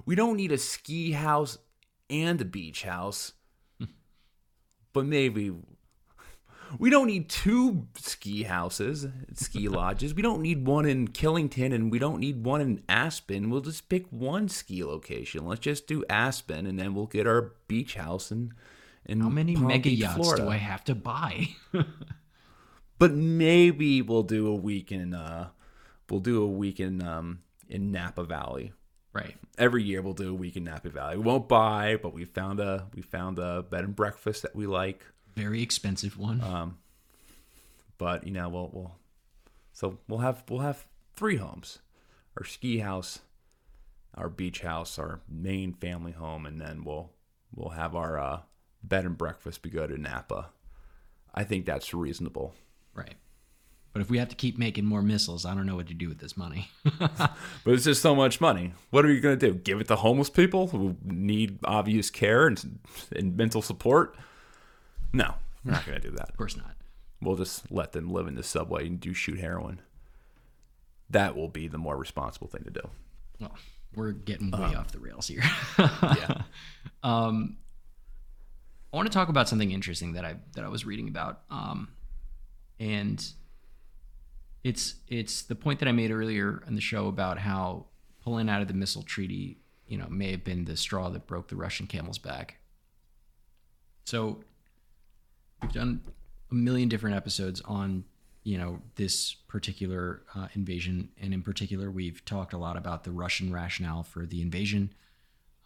We 0.04 0.14
don't 0.14 0.36
need 0.36 0.52
a 0.52 0.58
ski 0.58 1.12
house 1.12 1.58
and 2.08 2.40
a 2.40 2.44
beach 2.44 2.82
house, 2.84 3.32
but 4.92 5.06
maybe 5.06 5.52
we 6.78 6.90
don't 6.90 7.06
need 7.06 7.28
two 7.28 7.86
ski 7.96 8.42
houses, 8.44 9.06
ski 9.34 9.68
lodges. 9.70 10.14
We 10.14 10.22
don't 10.22 10.42
need 10.42 10.66
one 10.66 10.86
in 10.86 11.08
Killington 11.08 11.74
and 11.74 11.90
we 11.90 11.98
don't 11.98 12.20
need 12.20 12.44
one 12.44 12.60
in 12.60 12.82
Aspen. 12.88 13.50
We'll 13.50 13.60
just 13.60 13.88
pick 13.88 14.06
one 14.10 14.48
ski 14.48 14.84
location. 14.84 15.46
Let's 15.46 15.60
just 15.60 15.86
do 15.86 16.04
Aspen, 16.08 16.66
and 16.66 16.78
then 16.78 16.94
we'll 16.94 17.06
get 17.06 17.26
our 17.26 17.52
beach 17.68 17.94
house 17.96 18.30
and. 18.30 18.52
in. 19.04 19.12
in 19.12 19.20
how 19.20 19.28
many 19.28 19.54
Palm 19.54 19.66
mega 19.68 19.90
Beach, 19.90 20.00
yachts 20.00 20.16
Florida. 20.16 20.42
do 20.44 20.48
I 20.48 20.56
have 20.56 20.84
to 20.84 20.94
buy? 20.94 21.48
but 22.98 23.12
maybe 23.12 24.02
we'll 24.02 24.22
do 24.22 24.46
a 24.48 24.54
week 24.54 24.90
in 24.92 25.14
uh 25.14 25.48
we'll 26.10 26.20
do 26.20 26.42
a 26.42 26.46
week 26.46 26.80
in 26.80 27.02
um 27.02 27.40
in 27.68 27.90
Napa 27.90 28.24
Valley. 28.24 28.72
right. 29.12 29.36
Every 29.58 29.82
year 29.82 30.02
we'll 30.02 30.12
do 30.12 30.30
a 30.30 30.34
week 30.34 30.56
in 30.56 30.64
Napa 30.64 30.90
Valley. 30.90 31.16
We 31.16 31.22
won't 31.24 31.48
buy, 31.48 31.98
but 32.00 32.12
we 32.14 32.24
found 32.24 32.60
a 32.60 32.86
we 32.94 33.02
found 33.02 33.38
a 33.38 33.62
bed 33.62 33.84
and 33.84 33.96
breakfast 33.96 34.42
that 34.42 34.54
we 34.54 34.66
like. 34.66 35.04
Very 35.34 35.62
expensive 35.62 36.18
one. 36.18 36.40
Um 36.40 36.78
but 37.98 38.26
you 38.26 38.32
know, 38.32 38.48
we'll 38.48 38.70
we'll 38.72 38.96
so 39.72 39.98
we'll 40.08 40.20
have 40.20 40.44
we'll 40.48 40.60
have 40.60 40.84
three 41.14 41.36
homes. 41.36 41.78
Our 42.36 42.44
ski 42.44 42.78
house, 42.78 43.20
our 44.14 44.28
beach 44.28 44.60
house, 44.60 44.98
our 44.98 45.20
main 45.28 45.72
family 45.72 46.12
home, 46.12 46.44
and 46.46 46.60
then 46.60 46.84
we'll 46.84 47.12
we'll 47.54 47.70
have 47.70 47.94
our 47.94 48.18
uh 48.18 48.40
bed 48.82 49.04
and 49.04 49.16
breakfast 49.18 49.60
we 49.64 49.70
go 49.70 49.86
to 49.86 49.98
Napa. 49.98 50.50
I 51.34 51.44
think 51.44 51.66
that's 51.66 51.92
reasonable. 51.92 52.54
Right. 52.96 53.14
But 53.92 54.02
if 54.02 54.10
we 54.10 54.18
have 54.18 54.28
to 54.28 54.36
keep 54.36 54.58
making 54.58 54.84
more 54.84 55.00
missiles, 55.00 55.46
I 55.46 55.54
don't 55.54 55.64
know 55.64 55.76
what 55.76 55.86
to 55.88 55.94
do 55.94 56.08
with 56.08 56.18
this 56.18 56.36
money. 56.36 56.68
But 57.08 57.74
it's 57.74 57.84
just 57.84 58.02
so 58.02 58.14
much 58.14 58.40
money. 58.40 58.74
What 58.90 59.04
are 59.06 59.12
you 59.12 59.20
going 59.20 59.38
to 59.38 59.46
do? 59.52 59.54
Give 59.54 59.80
it 59.80 59.88
to 59.88 59.96
homeless 59.96 60.28
people 60.30 60.68
who 60.68 60.96
need 61.02 61.58
obvious 61.64 62.10
care 62.10 62.46
and, 62.46 62.78
and 63.14 63.36
mental 63.36 63.62
support? 63.62 64.14
No, 65.12 65.34
we're 65.64 65.72
not 65.72 65.86
going 65.86 66.00
to 66.00 66.10
do 66.10 66.14
that. 66.16 66.28
of 66.28 66.36
course 66.36 66.56
not. 66.56 66.76
We'll 67.22 67.36
just 67.36 67.72
let 67.72 67.92
them 67.92 68.10
live 68.10 68.28
in 68.28 68.34
the 68.34 68.42
subway 68.42 68.86
and 68.86 69.00
do 69.00 69.14
shoot 69.14 69.38
heroin. 69.40 69.80
That 71.08 71.34
will 71.34 71.48
be 71.48 71.66
the 71.66 71.78
more 71.78 71.96
responsible 71.96 72.48
thing 72.48 72.64
to 72.64 72.70
do. 72.70 72.88
Well, 73.40 73.56
we're 73.94 74.12
getting 74.12 74.50
way 74.50 74.58
Um, 74.58 74.76
off 74.76 74.92
the 74.92 74.98
rails 74.98 75.26
here. 75.28 75.42
Yeah. 75.78 76.42
Um, 77.02 77.56
I 78.92 78.96
want 78.96 79.06
to 79.10 79.12
talk 79.12 79.28
about 79.28 79.48
something 79.48 79.70
interesting 79.70 80.14
that 80.14 80.24
I 80.24 80.36
that 80.54 80.64
I 80.64 80.68
was 80.68 80.84
reading 80.84 81.08
about, 81.08 81.42
um, 81.50 81.88
and 82.78 83.24
it's 84.64 84.96
it's 85.08 85.42
the 85.42 85.54
point 85.54 85.78
that 85.80 85.88
I 85.88 85.92
made 85.92 86.10
earlier 86.10 86.62
in 86.66 86.74
the 86.74 86.80
show 86.80 87.08
about 87.08 87.38
how 87.38 87.86
pulling 88.22 88.48
out 88.48 88.62
of 88.62 88.68
the 88.68 88.74
missile 88.74 89.02
treaty, 89.02 89.58
you 89.86 89.96
know, 89.96 90.06
may 90.08 90.32
have 90.32 90.44
been 90.44 90.64
the 90.64 90.76
straw 90.76 91.08
that 91.10 91.26
broke 91.26 91.48
the 91.48 91.56
Russian 91.56 91.86
camel's 91.86 92.18
back. 92.18 92.58
So 94.04 94.40
we've 95.62 95.72
done 95.72 96.02
a 96.50 96.54
million 96.54 96.88
different 96.88 97.16
episodes 97.16 97.60
on 97.62 98.04
you 98.46 98.56
know, 98.56 98.80
this 98.94 99.34
particular 99.48 100.22
uh, 100.36 100.46
invasion. 100.54 101.08
And 101.20 101.34
in 101.34 101.42
particular, 101.42 101.90
we've 101.90 102.24
talked 102.24 102.52
a 102.52 102.56
lot 102.56 102.76
about 102.76 103.02
the 103.02 103.10
Russian 103.10 103.52
rationale 103.52 104.04
for 104.04 104.24
the 104.24 104.40
invasion. 104.40 104.94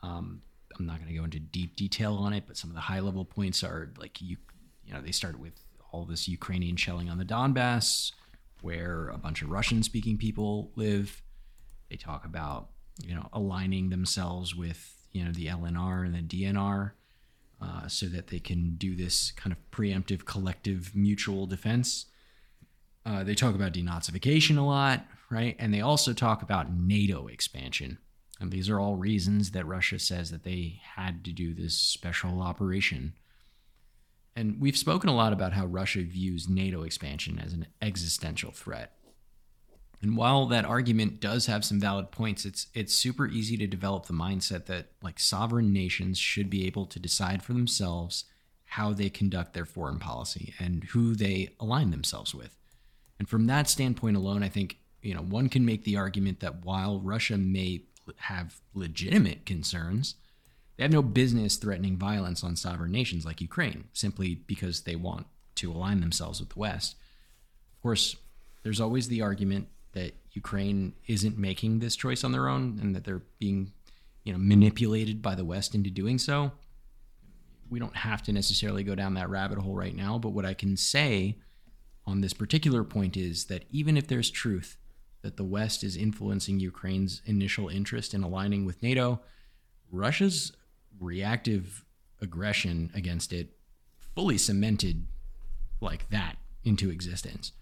Um, 0.03 0.41
I'm 0.79 0.87
not 0.87 0.97
going 0.97 1.09
to 1.09 1.15
go 1.15 1.25
into 1.25 1.39
deep 1.39 1.77
detail 1.77 2.15
on 2.15 2.33
it, 2.33 2.45
but 2.47 2.57
some 2.57 2.71
of 2.71 2.75
the 2.75 2.81
high 2.81 3.01
level 3.01 3.27
points 3.27 3.63
are 3.63 3.91
like 3.99 4.23
you, 4.23 4.39
you 4.83 4.95
know, 4.95 5.03
they 5.03 5.13
started 5.13 5.43
with 5.43 5.61
all 5.93 6.05
this 6.05 6.29
Ukrainian 6.29 6.77
shelling 6.77 7.09
on 7.09 7.19
the 7.19 7.25
Donbass, 7.25 8.13
where 8.61 9.09
a 9.09 9.19
bunch 9.19 9.43
of 9.43 9.51
Russian 9.51 9.83
speaking 9.83 10.19
people 10.19 10.71
live. 10.77 11.23
They 11.89 11.97
talk 11.97 12.25
about, 12.25 12.69
you 13.05 13.15
know, 13.15 13.29
aligning 13.33 13.91
themselves 13.91 14.55
with, 14.55 14.95
you 15.13 15.25
know, 15.25 15.33
the 15.33 15.47
LNR 15.47 16.05
and 16.05 16.15
the 16.15 16.23
DNR 16.23 16.93
uh, 17.61 17.89
so 17.89 18.07
that 18.07 18.29
they 18.29 18.39
can 18.39 18.77
do 18.77 18.95
this 18.95 19.33
kind 19.33 19.53
of 19.53 19.59
preemptive 19.71 20.25
collective 20.25 20.95
mutual 20.95 21.47
defense. 21.47 22.07
Uh, 23.05 23.25
they 23.25 23.35
talk 23.35 23.55
about 23.55 23.73
denazification 23.73 24.57
a 24.59 24.63
lot, 24.63 25.05
right? 25.31 25.57
And 25.59 25.73
they 25.73 25.81
also 25.81 26.13
talk 26.13 26.43
about 26.43 26.73
NATO 26.73 27.27
expansion. 27.27 27.99
And 28.41 28.51
these 28.51 28.71
are 28.71 28.81
all 28.81 28.97
reasons 28.97 29.51
that 29.51 29.67
Russia 29.67 29.99
says 29.99 30.31
that 30.31 30.45
they 30.45 30.81
had 30.97 31.25
to 31.25 31.33
do 31.33 31.53
this 31.53 31.75
special 31.75 32.41
operation. 32.41 33.15
And 34.41 34.59
we've 34.59 34.77
spoken 34.77 35.11
a 35.11 35.15
lot 35.15 35.35
about 35.35 35.53
how 35.53 35.67
Russia 35.67 36.03
views 36.03 36.49
NATO 36.49 36.83
expansion 36.83 37.39
as 37.39 37.53
an 37.53 37.67
existential 37.83 38.51
threat. 38.51 38.97
And 40.01 40.17
while 40.17 40.47
that 40.47 40.65
argument 40.65 41.21
does 41.21 41.45
have 41.45 41.63
some 41.63 41.79
valid 41.79 42.11
points, 42.11 42.47
it's 42.47 42.69
it's 42.73 42.95
super 42.95 43.29
easy 43.29 43.59
to 43.59 43.67
develop 43.67 44.07
the 44.07 44.15
mindset 44.15 44.65
that 44.65 44.93
like 45.03 45.21
sovereign 45.21 45.75
nations 45.75 46.19
should 46.19 46.49
be 46.49 46.67
able 46.67 46.87
to 46.87 46.99
decide 46.99 47.43
for 47.43 47.53
themselves 47.53 48.25
how 48.65 48.95
they 48.95 49.11
conduct 49.11 49.53
their 49.53 49.67
foreign 49.67 49.99
policy 49.99 50.55
and 50.59 50.85
who 50.85 51.15
they 51.15 51.51
align 51.61 51.91
themselves 51.91 52.35
with. 52.35 52.57
And 53.19 53.29
from 53.29 53.47
that 53.49 53.69
standpoint 53.69 54.17
alone, 54.17 54.43
I 54.43 54.49
think, 54.49 54.79
you 55.03 55.13
know, 55.13 55.21
one 55.21 55.51
can 55.51 55.67
make 55.67 55.85
the 55.85 55.99
argument 55.99 56.41
that 56.41 56.65
while 56.65 56.99
Russia 56.99 57.37
may 57.37 57.83
have 58.17 58.59
legitimate 58.73 59.45
concerns, 59.45 60.15
they 60.81 60.85
have 60.85 60.93
no 60.93 61.03
business 61.03 61.57
threatening 61.57 61.99
violence 61.99 62.43
on 62.43 62.57
sovereign 62.57 62.91
nations 62.91 63.27
like 63.27 63.43
Ukraine 63.43 63.89
simply 63.93 64.37
because 64.47 64.81
they 64.81 64.97
want 64.97 65.27
to 65.57 65.71
align 65.71 66.01
themselves 66.01 66.41
with 66.41 66.49
the 66.49 66.59
West. 66.59 66.97
Of 67.77 67.83
course, 67.83 68.17
there's 68.63 68.81
always 68.81 69.07
the 69.07 69.21
argument 69.21 69.69
that 69.93 70.15
Ukraine 70.33 70.95
isn't 71.07 71.37
making 71.37 71.81
this 71.81 71.97
choice 71.97 72.25
on 72.25 72.33
their 72.33 72.49
own 72.49 72.79
and 72.81 72.97
that 72.97 73.05
they're 73.05 73.21
being, 73.39 73.73
you 74.25 74.33
know, 74.33 74.39
manipulated 74.39 75.21
by 75.21 75.35
the 75.35 75.45
West 75.45 75.75
into 75.75 75.91
doing 75.91 76.17
so. 76.17 76.53
We 77.69 77.79
don't 77.79 77.97
have 77.97 78.23
to 78.23 78.33
necessarily 78.33 78.83
go 78.83 78.95
down 78.95 79.13
that 79.15 79.29
rabbit 79.29 79.59
hole 79.59 79.77
right 79.77 79.95
now, 79.95 80.19
but 80.19 80.31
what 80.31 80.47
I 80.47 80.55
can 80.55 80.79
say 80.79 81.37
on 82.07 82.23
this 82.23 82.33
particular 82.33 82.85
point 82.85 83.19
is 83.19 83.45
that 83.49 83.67
even 83.71 83.99
if 83.99 84.07
there's 84.07 84.31
truth 84.31 84.79
that 85.21 85.37
the 85.37 85.45
West 85.45 85.85
is 85.85 85.95
influencing 85.95 86.59
Ukraine's 86.59 87.21
initial 87.27 87.69
interest 87.69 88.15
in 88.15 88.23
aligning 88.23 88.65
with 88.65 88.83
NATO, 88.83 89.21
Russia's 89.93 90.53
reactive 91.01 91.85
aggression 92.21 92.91
against 92.95 93.33
it 93.33 93.57
fully 94.15 94.39
cemented 94.39 95.07
like 95.81 96.09
that 96.11 96.37
into 96.63 96.91
existence. 96.91 97.53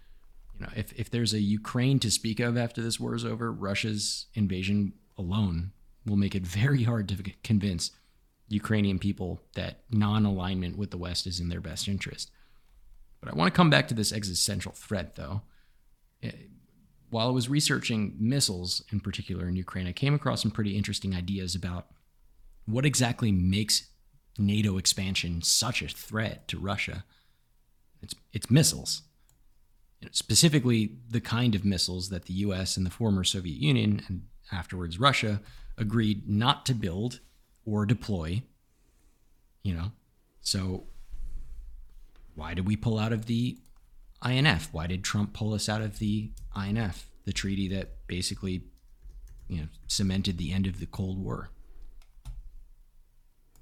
You 0.55 0.67
know, 0.67 0.73
if, 0.75 0.93
if 0.99 1.09
there's 1.09 1.33
a 1.33 1.41
Ukraine 1.41 2.01
to 2.01 2.11
speak 2.11 2.41
of 2.41 2.57
after 2.57 2.83
this 2.83 2.99
war 2.99 3.15
is 3.15 3.25
over, 3.25 3.53
Russia's 3.53 4.27
invasion 4.35 4.93
alone 5.17 5.73
will 6.05 6.17
make 6.17 6.35
it 6.35 6.47
very 6.47 6.83
hard 6.83 7.09
to 7.09 7.17
convince 7.45 7.93
Ukrainian 8.49 8.99
people 8.99 9.43
that 9.55 9.83
non 9.91 10.25
alignment 10.25 10.77
with 10.77 10.91
the 10.91 10.97
West 10.97 11.27
is 11.27 11.39
in 11.39 11.49
their 11.49 11.61
best 11.61 11.87
interest. 11.87 12.31
But 13.21 13.33
I 13.33 13.37
want 13.37 13.53
to 13.53 13.57
come 13.57 13.71
back 13.71 13.89
to 13.89 13.95
this 13.95 14.13
existential 14.13 14.73
threat, 14.73 15.17
though. 15.17 15.43
Eh, 16.23 16.33
while 17.11 17.29
I 17.29 17.33
was 17.33 17.49
researching 17.49 18.17
missiles 18.19 18.83
in 18.93 19.01
particular 19.01 19.49
in 19.49 19.57
Ukraine, 19.57 19.87
I 19.87 19.93
came 19.93 20.15
across 20.15 20.43
some 20.43 20.51
pretty 20.51 20.77
interesting 20.77 21.15
ideas 21.15 21.55
about 21.55 21.87
what 22.69 22.85
exactly 22.85 23.33
makes 23.33 23.89
NATO 24.39 24.77
expansion 24.77 25.43
such 25.43 25.83
a 25.83 25.89
threat 25.89 26.47
to 26.49 26.59
Russia. 26.59 27.05
It's, 28.03 28.15
it's 28.33 28.51
missiles. 28.51 29.03
Specifically, 30.13 30.93
the 31.11 31.21
kind 31.21 31.55
of 31.55 31.65
missiles 31.65 32.11
that 32.11 32.27
the 32.27 32.35
US 32.35 32.77
and 32.77 32.85
the 32.85 32.91
former 32.91 33.25
Soviet 33.25 33.57
Union 33.57 34.03
and 34.07 34.23
afterwards 34.53 35.01
Russia 35.01 35.41
agreed 35.77 36.29
not 36.29 36.67
to 36.67 36.75
build 36.75 37.21
or 37.65 37.87
deploy. 37.87 38.43
You 39.63 39.75
know, 39.75 39.93
so 40.41 40.85
why 42.35 42.55
did 42.55 42.67
we 42.67 42.77
pull 42.77 42.99
out 42.99 43.13
of 43.13 43.27
the 43.27 43.59
INF? 44.25 44.69
Why 44.73 44.87
did 44.87 45.03
Trump 45.03 45.33
pull 45.33 45.55
us 45.55 45.69
out 45.69 45.81
of 45.81 45.99
the 45.99 46.31
INF, 46.57 47.09
the 47.25 47.33
treaty 47.33 47.67
that 47.69 48.07
basically, 48.07 48.63
you 49.49 49.63
know, 49.63 49.69
cemented 49.87 50.39
the 50.39 50.53
end 50.53 50.67
of 50.67 50.81
the 50.81 50.87
Cold 50.87 51.19
War? 51.19 51.51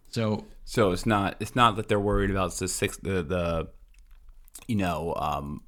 So, 0.08 0.46
so 0.64 0.92
it's 0.92 1.06
not 1.06 1.36
it's 1.40 1.54
not 1.54 1.76
that 1.76 1.88
they're 1.88 2.00
worried 2.00 2.30
about 2.30 2.52
the 2.54 2.68
six 2.68 2.96
the 2.96 3.22
the 3.22 3.68
you 4.66 4.76
know 4.76 5.14
um, 5.16 5.62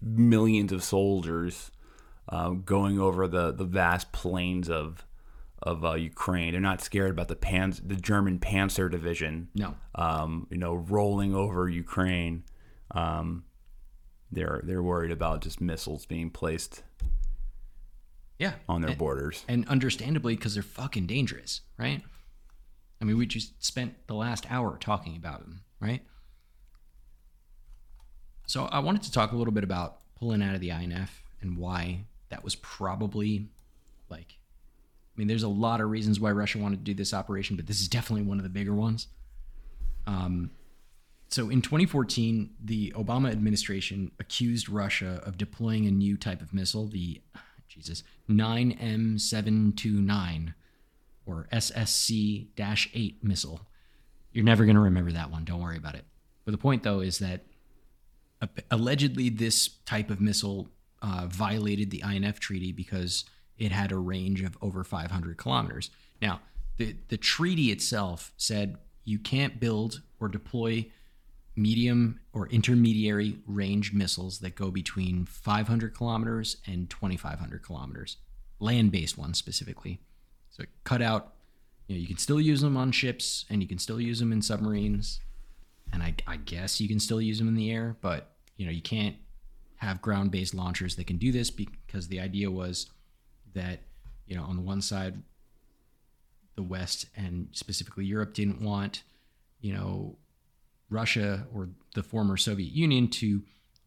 millions 0.00 0.72
of 0.72 0.82
soldiers 0.82 1.70
uh, 2.28 2.50
going 2.50 2.98
over 2.98 3.26
the 3.26 3.52
the 3.52 3.64
vast 3.64 4.12
plains 4.12 4.68
of 4.68 5.06
of 5.62 5.84
uh, 5.84 5.94
Ukraine. 5.94 6.52
They're 6.52 6.60
not 6.60 6.80
scared 6.80 7.10
about 7.10 7.28
the 7.28 7.36
Pans 7.36 7.80
the 7.84 7.96
German 7.96 8.38
Panzer 8.38 8.90
division. 8.90 9.48
No, 9.54 9.74
um, 9.94 10.46
you 10.50 10.58
know, 10.58 10.74
rolling 10.74 11.34
over 11.34 11.68
Ukraine. 11.68 12.44
Um, 12.90 13.44
they're 14.30 14.60
they're 14.64 14.82
worried 14.82 15.12
about 15.12 15.42
just 15.42 15.60
missiles 15.60 16.06
being 16.06 16.30
placed. 16.30 16.82
Yeah, 18.42 18.54
on 18.68 18.80
their 18.80 18.90
and, 18.90 18.98
borders, 18.98 19.44
and 19.46 19.68
understandably 19.68 20.34
because 20.34 20.54
they're 20.54 20.64
fucking 20.64 21.06
dangerous, 21.06 21.60
right? 21.78 22.02
I 23.00 23.04
mean, 23.04 23.16
we 23.16 23.24
just 23.24 23.64
spent 23.64 24.08
the 24.08 24.16
last 24.16 24.50
hour 24.50 24.76
talking 24.80 25.14
about 25.16 25.42
them, 25.42 25.60
right? 25.78 26.02
So 28.48 28.64
I 28.64 28.80
wanted 28.80 29.04
to 29.04 29.12
talk 29.12 29.30
a 29.30 29.36
little 29.36 29.52
bit 29.52 29.62
about 29.62 29.98
pulling 30.18 30.42
out 30.42 30.56
of 30.56 30.60
the 30.60 30.70
INF 30.70 31.22
and 31.40 31.56
why 31.56 32.00
that 32.30 32.42
was 32.42 32.56
probably 32.56 33.46
like 34.08 34.38
I 35.14 35.14
mean, 35.16 35.28
there's 35.28 35.44
a 35.44 35.48
lot 35.48 35.80
of 35.80 35.88
reasons 35.88 36.18
why 36.18 36.32
Russia 36.32 36.58
wanted 36.58 36.78
to 36.78 36.84
do 36.84 36.94
this 36.94 37.14
operation, 37.14 37.54
but 37.54 37.68
this 37.68 37.80
is 37.80 37.86
definitely 37.86 38.24
one 38.24 38.38
of 38.38 38.42
the 38.42 38.50
bigger 38.50 38.74
ones. 38.74 39.06
Um, 40.08 40.50
so 41.28 41.48
in 41.48 41.62
2014, 41.62 42.54
the 42.64 42.90
Obama 42.96 43.30
administration 43.30 44.10
accused 44.18 44.68
Russia 44.68 45.22
of 45.24 45.38
deploying 45.38 45.86
a 45.86 45.92
new 45.92 46.16
type 46.16 46.42
of 46.42 46.52
missile, 46.52 46.88
the 46.88 47.20
Jesus 47.72 48.02
9M729 48.28 50.54
or 51.24 51.46
SSC 51.52 52.48
8 52.58 53.24
missile. 53.24 53.60
You're 54.32 54.44
never 54.44 54.64
going 54.64 54.74
to 54.76 54.82
remember 54.82 55.12
that 55.12 55.30
one. 55.30 55.44
Don't 55.44 55.60
worry 55.60 55.78
about 55.78 55.94
it. 55.94 56.04
But 56.44 56.50
the 56.52 56.58
point, 56.58 56.82
though, 56.82 57.00
is 57.00 57.20
that 57.20 57.46
allegedly 58.70 59.30
this 59.30 59.68
type 59.86 60.10
of 60.10 60.20
missile 60.20 60.68
uh, 61.00 61.26
violated 61.28 61.90
the 61.90 62.02
INF 62.02 62.38
treaty 62.40 62.72
because 62.72 63.24
it 63.58 63.72
had 63.72 63.92
a 63.92 63.96
range 63.96 64.42
of 64.42 64.58
over 64.60 64.84
500 64.84 65.36
kilometers. 65.36 65.90
Now, 66.20 66.40
the, 66.76 66.96
the 67.08 67.16
treaty 67.16 67.70
itself 67.70 68.32
said 68.36 68.76
you 69.04 69.18
can't 69.18 69.58
build 69.60 70.02
or 70.20 70.28
deploy 70.28 70.90
medium 71.54 72.20
or 72.32 72.48
intermediary 72.48 73.38
range 73.46 73.92
missiles 73.92 74.38
that 74.38 74.54
go 74.54 74.70
between 74.70 75.26
500 75.26 75.94
kilometers 75.94 76.56
and 76.66 76.88
2,500 76.88 77.62
kilometers, 77.62 78.16
land 78.58 78.90
based 78.90 79.18
ones 79.18 79.38
specifically. 79.38 80.00
So 80.50 80.64
cut 80.84 81.02
out, 81.02 81.34
you 81.88 81.96
know, 81.96 82.00
you 82.00 82.06
can 82.06 82.18
still 82.18 82.40
use 82.40 82.60
them 82.60 82.76
on 82.76 82.92
ships 82.92 83.44
and 83.50 83.62
you 83.62 83.68
can 83.68 83.78
still 83.78 84.00
use 84.00 84.18
them 84.18 84.32
in 84.32 84.40
submarines. 84.40 85.20
And 85.92 86.02
I, 86.02 86.14
I 86.26 86.36
guess 86.36 86.80
you 86.80 86.88
can 86.88 87.00
still 87.00 87.20
use 87.20 87.38
them 87.38 87.48
in 87.48 87.54
the 87.54 87.70
air, 87.70 87.96
but 88.00 88.30
you 88.56 88.64
know, 88.64 88.72
you 88.72 88.82
can't 88.82 89.16
have 89.82 90.00
ground 90.00 90.30
based 90.30 90.54
launchers 90.54 90.94
that 90.94 91.08
can 91.08 91.18
do 91.18 91.32
this 91.32 91.50
because 91.50 92.06
the 92.06 92.20
idea 92.20 92.48
was 92.48 92.88
that 93.52 93.80
you 94.26 94.36
know 94.36 94.44
on 94.44 94.54
the 94.54 94.62
one 94.62 94.80
side 94.80 95.20
the 96.54 96.62
west 96.62 97.06
and 97.16 97.48
specifically 97.50 98.04
europe 98.04 98.32
didn't 98.32 98.62
want 98.62 99.02
you 99.60 99.72
know 99.72 100.16
russia 100.92 101.46
or 101.54 101.68
the 101.94 102.02
former 102.02 102.36
soviet 102.36 102.72
union 102.72 103.08
to 103.08 103.42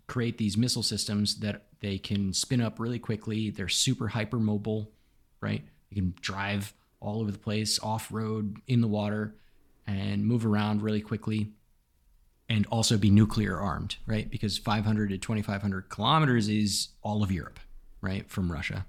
create 0.08 0.38
these 0.38 0.58
missile 0.58 0.84
systems 0.84 1.40
that 1.40 1.66
they 1.82 1.98
can 1.98 2.32
spin 2.34 2.62
up 2.62 2.80
really 2.80 3.00
quickly. 3.00 3.50
They're 3.50 3.70
super 3.70 4.08
hyper 4.08 4.40
mobile 4.40 4.92
right? 5.42 5.64
You 5.90 6.02
can 6.02 6.16
drive 6.22 6.74
all 7.00 7.22
over 7.22 7.32
the 7.32 7.38
place 7.38 7.80
off 7.80 8.12
road 8.12 8.58
in 8.68 8.82
the 8.82 8.88
water 8.88 9.36
and 9.86 10.26
move 10.26 10.46
around 10.46 10.82
really 10.82 11.02
quickly 11.02 11.52
and 12.50 12.66
also 12.68 12.98
be 12.98 13.10
nuclear 13.10 13.60
armed 13.60 13.98
right? 14.08 14.30
Because 14.30 14.58
500 14.58 15.10
to 15.10 15.18
2500 15.18 15.90
kilometers 15.90 16.50
is 16.50 16.90
all 17.02 17.24
of 17.24 17.32
europe 17.32 17.60
right 18.02 18.30
from 18.30 18.52
russia. 18.52 18.86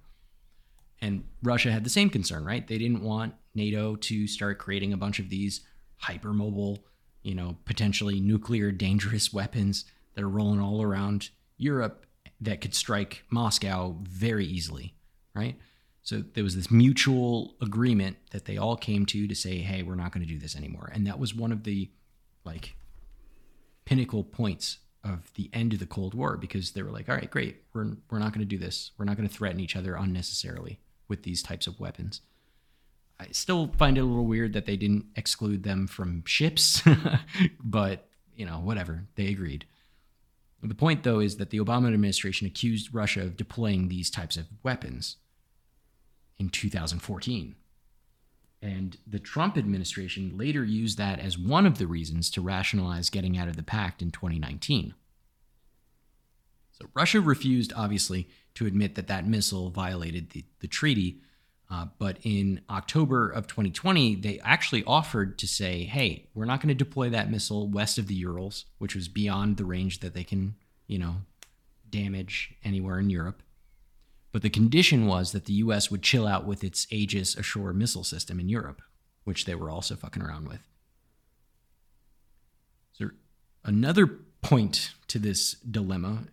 And 1.02 1.24
Russia 1.43 1.70
had 1.70 1.84
the 1.84 1.90
same 1.90 2.09
concern, 2.09 2.44
right? 2.44 2.66
They 2.66 2.78
didn't 2.78 3.02
want 3.02 3.34
NATO 3.55 3.97
to 3.97 4.26
start 4.26 4.59
creating 4.59 4.94
a 4.94 4.97
bunch 4.97 5.18
of 5.18 5.28
these 5.28 5.60
hypermobile, 6.02 6.78
you 7.27 7.35
know, 7.35 7.57
potentially 7.65 8.20
nuclear 8.20 8.70
dangerous 8.70 9.32
weapons 9.32 9.85
that 10.15 10.23
are 10.23 10.28
rolling 10.28 10.61
all 10.61 10.81
around 10.81 11.31
Europe 11.59 12.07
that 12.40 12.61
could 12.61 12.73
strike 12.73 13.24
Moscow 13.31 13.97
very 14.03 14.47
easily, 14.47 14.94
right? 15.35 15.57
So 16.03 16.23
there 16.35 16.44
was 16.44 16.55
this 16.55 16.70
mutual 16.70 17.57
agreement 17.61 18.16
that 18.31 18.44
they 18.44 18.57
all 18.57 18.77
came 18.77 19.05
to 19.07 19.27
to 19.27 19.35
say, 19.35 19.59
"Hey, 19.59 19.82
we're 19.82 19.97
not 19.97 20.12
going 20.12 20.24
to 20.24 20.32
do 20.32 20.39
this 20.39 20.55
anymore." 20.55 20.89
And 20.94 21.05
that 21.09 21.19
was 21.19 21.35
one 21.35 21.51
of 21.51 21.65
the 21.65 21.90
like 22.44 22.77
pinnacle 23.85 24.23
points 24.23 24.78
of 25.03 25.32
the 25.35 25.51
end 25.53 25.73
of 25.73 25.81
the 25.81 25.86
Cold 25.86 26.15
War 26.15 26.36
because 26.36 26.73
they 26.73 26.82
were 26.85 26.93
like, 26.93 27.09
"All 27.09 27.16
right, 27.16 27.31
great. 27.31 27.65
We're 27.73 27.97
we're 28.09 28.20
not 28.20 28.32
going 28.35 28.47
to 28.47 28.57
do 28.57 28.59
this. 28.59 28.93
We're 28.97 29.05
not 29.05 29.16
going 29.16 29.28
to 29.28 29.35
threaten 29.35 29.59
each 29.59 29.74
other 29.74 29.97
unnecessarily 29.97 30.78
with 31.09 31.24
these 31.24 31.43
types 31.43 31.66
of 31.66 31.81
weapons." 31.81 32.20
I 33.18 33.28
still 33.32 33.72
find 33.78 33.97
it 33.97 34.02
a 34.02 34.05
little 34.05 34.26
weird 34.26 34.52
that 34.52 34.66
they 34.66 34.76
didn't 34.76 35.06
exclude 35.16 35.62
them 35.62 35.86
from 35.86 36.22
ships, 36.26 36.82
but 37.62 38.09
you 38.34 38.44
know, 38.44 38.59
whatever. 38.59 39.05
They 39.14 39.28
agreed. 39.28 39.66
The 40.62 40.74
point, 40.74 41.02
though, 41.02 41.20
is 41.20 41.36
that 41.36 41.51
the 41.51 41.60
Obama 41.60 41.93
administration 41.93 42.47
accused 42.47 42.94
Russia 42.94 43.22
of 43.22 43.36
deploying 43.36 43.88
these 43.88 44.10
types 44.10 44.36
of 44.36 44.47
weapons 44.62 45.16
in 46.38 46.48
2014. 46.48 47.55
And 48.62 48.97
the 49.06 49.18
Trump 49.18 49.56
administration 49.56 50.36
later 50.36 50.64
used 50.64 50.98
that 50.98 51.20
as 51.20 51.38
one 51.38 51.66
of 51.66 51.78
the 51.78 51.86
reasons 51.86 52.30
to 52.30 52.40
rationalize 52.40 53.10
getting 53.10 53.38
out 53.38 53.48
of 53.48 53.56
the 53.56 53.62
pact 53.62 54.02
in 54.02 54.10
2019. 54.10 54.94
So 56.72 56.86
Russia 56.94 57.20
refused, 57.20 57.72
obviously, 57.76 58.28
to 58.55 58.66
admit 58.66 58.94
that 58.97 59.06
that 59.09 59.26
missile 59.26 59.70
violated 59.70 60.30
the, 60.30 60.44
the 60.60 60.68
treaty. 60.68 61.20
Uh, 61.68 61.86
but 61.98 62.18
in 62.22 62.60
October 62.70 63.28
of 63.28 63.47
2020, 63.48 64.16
they 64.16 64.38
actually 64.40 64.84
offered 64.84 65.38
to 65.38 65.48
say, 65.48 65.82
hey, 65.82 66.28
we're 66.32 66.44
not 66.44 66.60
going 66.60 66.68
to 66.68 66.74
deploy 66.74 67.10
that 67.10 67.30
missile 67.30 67.68
west 67.68 67.98
of 67.98 68.06
the 68.06 68.14
Urals, 68.14 68.66
which 68.78 68.94
was 68.94 69.09
beyond 69.09 69.56
the 69.56 69.64
range 69.64 70.01
that 70.01 70.14
they 70.14 70.22
can, 70.22 70.55
you 70.86 70.98
know, 70.98 71.16
damage 71.90 72.55
anywhere 72.64 73.01
in 73.01 73.10
Europe. 73.10 73.43
But 74.30 74.43
the 74.43 74.51
condition 74.51 75.06
was 75.06 75.32
that 75.32 75.47
the 75.47 75.55
US 75.55 75.90
would 75.90 76.02
chill 76.02 76.26
out 76.26 76.47
with 76.47 76.62
its 76.62 76.86
Aegis 76.90 77.36
Ashore 77.36 77.72
missile 77.72 78.05
system 78.05 78.38
in 78.38 78.48
Europe, 78.48 78.82
which 79.24 79.44
they 79.44 79.55
were 79.55 79.70
also 79.70 79.97
fucking 79.97 80.22
around 80.22 80.48
with. 80.48 80.60
So, 82.93 83.10
another 83.64 84.06
point 84.40 84.93
to 85.09 85.18
this 85.18 85.52
dilemma 85.55 86.24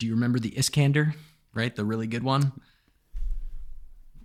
do 0.00 0.06
you 0.06 0.14
remember 0.14 0.38
the 0.38 0.56
Iskander, 0.56 1.14
right? 1.52 1.76
The 1.76 1.84
really 1.84 2.06
good 2.06 2.22
one? 2.22 2.52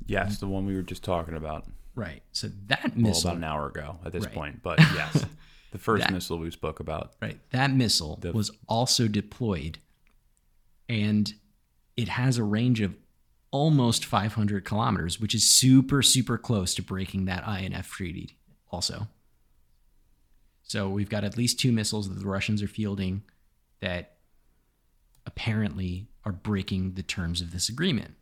Yes, 0.08 0.36
mm-hmm. 0.38 0.46
the 0.46 0.52
one 0.52 0.66
we 0.66 0.76
were 0.76 0.82
just 0.82 1.04
talking 1.04 1.36
about. 1.36 1.66
Right. 1.96 2.22
So 2.32 2.50
that 2.68 2.84
Well, 2.96 3.10
missile, 3.10 3.30
about 3.30 3.38
an 3.38 3.44
hour 3.46 3.68
ago 3.68 4.00
at 4.06 4.12
this 4.12 4.26
Right. 4.26 4.34
point. 4.34 4.64
But 4.64 4.80
yes, 4.94 5.26
the 5.72 5.78
first 5.78 6.04
That- 6.04 6.14
missile 6.14 6.38
we 6.40 6.52
spoke 6.52 6.80
about. 6.80 7.14
right? 7.22 7.40
That 7.52 7.72
missile 7.72 8.18
The- 8.18 8.34
was 8.34 8.52
also 8.68 9.08
deployed 9.08 9.80
and 10.88 11.34
it 11.98 12.10
has 12.10 12.38
a 12.38 12.44
range 12.44 12.82
of 12.82 12.96
almost 13.52 14.04
500 14.06 14.66
kilometers, 14.66 15.20
which 15.20 15.34
is 15.34 15.50
super, 15.50 16.02
super 16.04 16.38
close 16.38 16.76
to 16.76 16.84
breaking 16.84 17.26
that 17.26 17.48
INF 17.48 17.90
treaty 17.90 18.38
also. 18.70 19.08
So 20.64 20.90
we've 20.90 21.10
got 21.10 21.24
at 21.24 21.38
least 21.38 21.60
two 21.60 21.72
missiles 21.72 22.10
that 22.10 22.16
the 22.20 22.26
Russians 22.28 22.62
are 22.62 22.68
fielding 22.68 23.24
that 23.80 24.18
apparently 25.26 26.08
are 26.26 26.32
breaking 26.32 26.94
the 26.94 27.04
terms 27.04 27.40
of 27.42 27.52
this 27.52 27.70
agreement. 27.70 28.16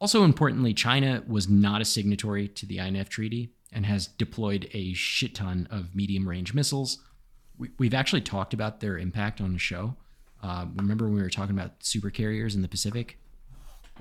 Also, 0.00 0.22
importantly, 0.24 0.72
China 0.72 1.22
was 1.26 1.48
not 1.48 1.80
a 1.80 1.84
signatory 1.84 2.48
to 2.48 2.66
the 2.66 2.78
INF 2.78 3.08
treaty 3.08 3.50
and 3.72 3.84
has 3.84 4.06
deployed 4.06 4.68
a 4.72 4.92
shit 4.94 5.34
ton 5.34 5.66
of 5.70 5.94
medium 5.94 6.28
range 6.28 6.54
missiles. 6.54 6.98
We, 7.58 7.70
we've 7.78 7.94
actually 7.94 8.20
talked 8.20 8.54
about 8.54 8.80
their 8.80 8.96
impact 8.96 9.40
on 9.40 9.52
the 9.52 9.58
show. 9.58 9.96
Uh, 10.42 10.66
remember 10.76 11.06
when 11.06 11.14
we 11.14 11.22
were 11.22 11.30
talking 11.30 11.58
about 11.58 11.72
super 11.80 12.10
carriers 12.10 12.54
in 12.54 12.62
the 12.62 12.68
Pacific? 12.68 13.18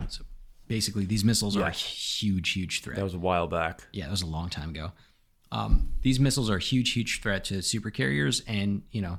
So 0.07 0.23
basically, 0.67 1.05
these 1.05 1.23
missiles 1.23 1.57
are 1.57 1.63
a 1.63 1.71
huge, 1.71 2.51
huge 2.51 2.81
threat. 2.81 2.97
That 2.97 3.03
was 3.03 3.15
a 3.15 3.19
while 3.19 3.47
back. 3.47 3.81
Yeah, 3.91 4.05
that 4.05 4.11
was 4.11 4.21
a 4.21 4.27
long 4.27 4.49
time 4.49 4.69
ago. 4.69 4.91
Um, 5.51 5.93
these 6.01 6.19
missiles 6.19 6.49
are 6.51 6.57
a 6.57 6.61
huge, 6.61 6.91
huge 6.93 7.21
threat 7.21 7.45
to 7.45 7.63
super 7.63 7.89
carriers, 7.89 8.43
and 8.47 8.83
you 8.91 9.01
know, 9.01 9.17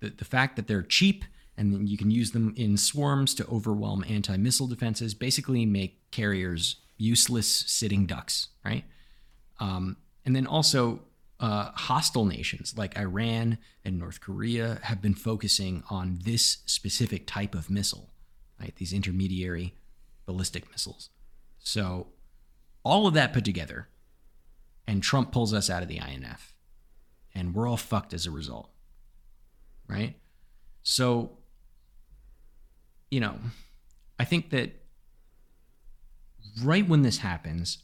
the 0.00 0.10
the 0.10 0.24
fact 0.26 0.56
that 0.56 0.66
they're 0.66 0.82
cheap 0.82 1.24
and 1.58 1.72
then 1.72 1.86
you 1.88 1.98
can 1.98 2.10
use 2.10 2.30
them 2.30 2.54
in 2.56 2.76
swarms 2.76 3.34
to 3.34 3.46
overwhelm 3.48 4.04
anti-missile 4.08 4.68
defenses, 4.68 5.12
basically 5.12 5.66
make 5.66 5.97
carriers 6.10 6.76
useless 6.96 7.46
sitting 7.48 8.06
ducks, 8.06 8.48
right? 8.64 8.84
Um, 9.60 9.96
and 10.24 10.34
then 10.34 10.46
also, 10.46 11.00
uh, 11.40 11.70
hostile 11.74 12.24
nations 12.24 12.76
like 12.76 12.98
Iran 12.98 13.58
and 13.84 13.98
North 13.98 14.20
Korea 14.20 14.80
have 14.82 15.00
been 15.00 15.14
focusing 15.14 15.84
on 15.88 16.18
this 16.24 16.58
specific 16.66 17.26
type 17.26 17.54
of 17.54 17.70
missile, 17.70 18.10
right? 18.60 18.74
These 18.76 18.92
intermediary 18.92 19.74
ballistic 20.26 20.68
missiles. 20.70 21.10
So, 21.60 22.08
all 22.84 23.06
of 23.06 23.14
that 23.14 23.32
put 23.32 23.44
together, 23.44 23.88
and 24.86 25.02
Trump 25.02 25.30
pulls 25.30 25.54
us 25.54 25.70
out 25.70 25.82
of 25.82 25.88
the 25.88 25.98
INF, 25.98 26.54
and 27.34 27.54
we're 27.54 27.68
all 27.68 27.76
fucked 27.76 28.12
as 28.14 28.26
a 28.26 28.30
result, 28.30 28.70
right? 29.86 30.16
So, 30.82 31.38
you 33.10 33.20
know, 33.20 33.36
I 34.18 34.24
think 34.24 34.50
that 34.50 34.77
right 36.62 36.88
when 36.88 37.02
this 37.02 37.18
happens, 37.18 37.78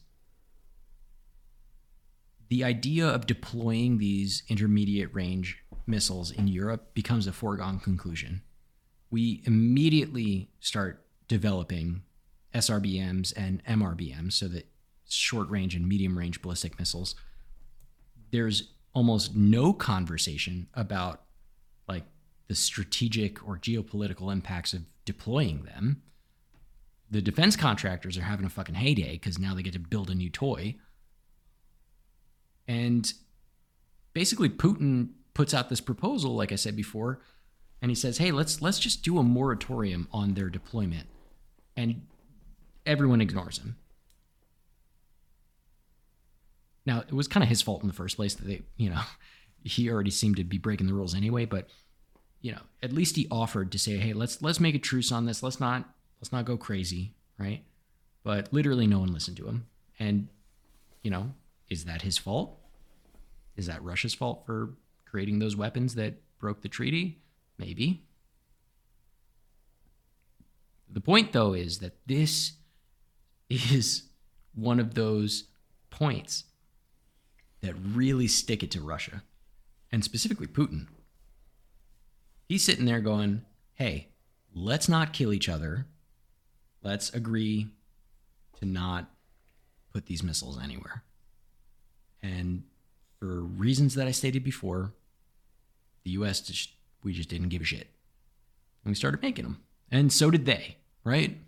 the 2.48 2.64
idea 2.64 3.06
of 3.06 3.26
deploying 3.26 3.98
these 3.98 4.42
intermediate 4.48 5.14
range 5.14 5.58
missiles 5.86 6.30
in 6.30 6.48
Europe 6.48 6.94
becomes 6.94 7.26
a 7.26 7.32
foregone 7.32 7.80
conclusion. 7.80 8.42
We 9.10 9.42
immediately 9.44 10.50
start 10.60 11.04
developing 11.28 12.02
SRBMs 12.54 13.32
and 13.36 13.64
MRBMs, 13.64 14.34
so 14.34 14.48
that 14.48 14.68
short 15.08 15.48
range 15.48 15.74
and 15.74 15.88
medium 15.88 16.16
range 16.16 16.42
ballistic 16.42 16.78
missiles. 16.78 17.14
There's 18.30 18.72
almost 18.94 19.34
no 19.34 19.72
conversation 19.72 20.68
about 20.74 21.22
like 21.88 22.04
the 22.48 22.54
strategic 22.54 23.46
or 23.46 23.58
geopolitical 23.58 24.32
impacts 24.32 24.72
of 24.72 24.82
deploying 25.04 25.64
them. 25.64 26.02
The 27.14 27.22
defense 27.22 27.54
contractors 27.54 28.18
are 28.18 28.22
having 28.22 28.44
a 28.44 28.50
fucking 28.50 28.74
heyday 28.74 29.12
because 29.12 29.38
now 29.38 29.54
they 29.54 29.62
get 29.62 29.74
to 29.74 29.78
build 29.78 30.10
a 30.10 30.16
new 30.16 30.28
toy. 30.28 30.74
And 32.66 33.12
basically 34.14 34.48
Putin 34.48 35.10
puts 35.32 35.54
out 35.54 35.68
this 35.68 35.80
proposal, 35.80 36.34
like 36.34 36.50
I 36.50 36.56
said 36.56 36.74
before, 36.74 37.20
and 37.80 37.88
he 37.88 37.94
says, 37.94 38.18
"Hey, 38.18 38.32
let's 38.32 38.60
let's 38.60 38.80
just 38.80 39.04
do 39.04 39.18
a 39.18 39.22
moratorium 39.22 40.08
on 40.10 40.34
their 40.34 40.50
deployment," 40.50 41.06
and 41.76 42.04
everyone 42.84 43.20
ignores 43.20 43.58
him. 43.58 43.76
Now 46.84 47.04
it 47.06 47.12
was 47.12 47.28
kind 47.28 47.44
of 47.44 47.48
his 47.48 47.62
fault 47.62 47.82
in 47.82 47.86
the 47.86 47.94
first 47.94 48.16
place 48.16 48.34
that 48.34 48.44
they, 48.44 48.62
you 48.76 48.90
know, 48.90 49.02
he 49.62 49.88
already 49.88 50.10
seemed 50.10 50.38
to 50.38 50.42
be 50.44 50.58
breaking 50.58 50.88
the 50.88 50.94
rules 50.94 51.14
anyway. 51.14 51.44
But 51.44 51.68
you 52.40 52.50
know, 52.50 52.62
at 52.82 52.92
least 52.92 53.14
he 53.14 53.28
offered 53.30 53.70
to 53.70 53.78
say, 53.78 53.98
"Hey, 53.98 54.14
let's 54.14 54.42
let's 54.42 54.58
make 54.58 54.74
a 54.74 54.80
truce 54.80 55.12
on 55.12 55.26
this. 55.26 55.44
Let's 55.44 55.60
not 55.60 55.94
let's 56.20 56.32
not 56.32 56.44
go 56.44 56.56
crazy, 56.56 57.14
right?" 57.38 57.64
But 58.22 58.52
literally, 58.52 58.86
no 58.86 59.00
one 59.00 59.12
listened 59.12 59.36
to 59.38 59.46
him, 59.46 59.66
and 59.98 60.28
you 61.02 61.10
know, 61.10 61.34
is 61.68 61.84
that 61.84 62.02
his 62.02 62.18
fault? 62.18 62.58
Is 63.56 63.66
that 63.66 63.82
Russia's 63.82 64.14
fault 64.14 64.44
for 64.46 64.74
creating 65.04 65.38
those 65.38 65.56
weapons 65.56 65.94
that 65.94 66.14
broke 66.38 66.62
the 66.62 66.68
treaty? 66.68 67.20
Maybe. 67.58 68.02
The 70.90 71.00
point, 71.00 71.32
though, 71.32 71.54
is 71.54 71.78
that 71.78 71.96
this 72.06 72.52
is 73.48 74.04
one 74.54 74.80
of 74.80 74.94
those 74.94 75.44
points 75.90 76.44
that 77.60 77.74
really 77.74 78.26
stick 78.28 78.62
it 78.62 78.70
to 78.72 78.80
Russia, 78.80 79.22
and 79.90 80.04
specifically 80.04 80.46
Putin. 80.46 80.86
He's 82.48 82.64
sitting 82.64 82.84
there 82.84 83.00
going, 83.00 83.42
hey, 83.74 84.08
let's 84.54 84.88
not 84.88 85.12
kill 85.12 85.32
each 85.32 85.48
other. 85.48 85.86
Let's 86.84 87.10
agree 87.10 87.68
to 88.60 88.66
not 88.66 89.10
put 89.92 90.06
these 90.06 90.22
missiles 90.22 90.60
anywhere. 90.62 91.02
And 92.22 92.64
for 93.18 93.40
reasons 93.40 93.94
that 93.94 94.06
I 94.06 94.10
stated 94.10 94.44
before, 94.44 94.92
the 96.04 96.10
US 96.12 96.40
just 96.40 96.70
we 97.02 97.12
just 97.12 97.28
didn't 97.28 97.48
give 97.48 97.62
a 97.62 97.64
shit. 97.64 97.88
And 98.84 98.90
we 98.90 98.94
started 98.94 99.22
making 99.22 99.44
them. 99.44 99.62
And 99.90 100.12
so 100.12 100.30
did 100.30 100.46
they, 100.46 100.76
right? 101.04 101.38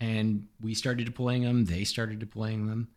And 0.00 0.48
we 0.60 0.74
started 0.74 1.04
deploying 1.04 1.42
them, 1.42 1.64
they 1.66 1.84
started 1.84 2.18
deploying 2.18 2.66
them. 2.66 2.88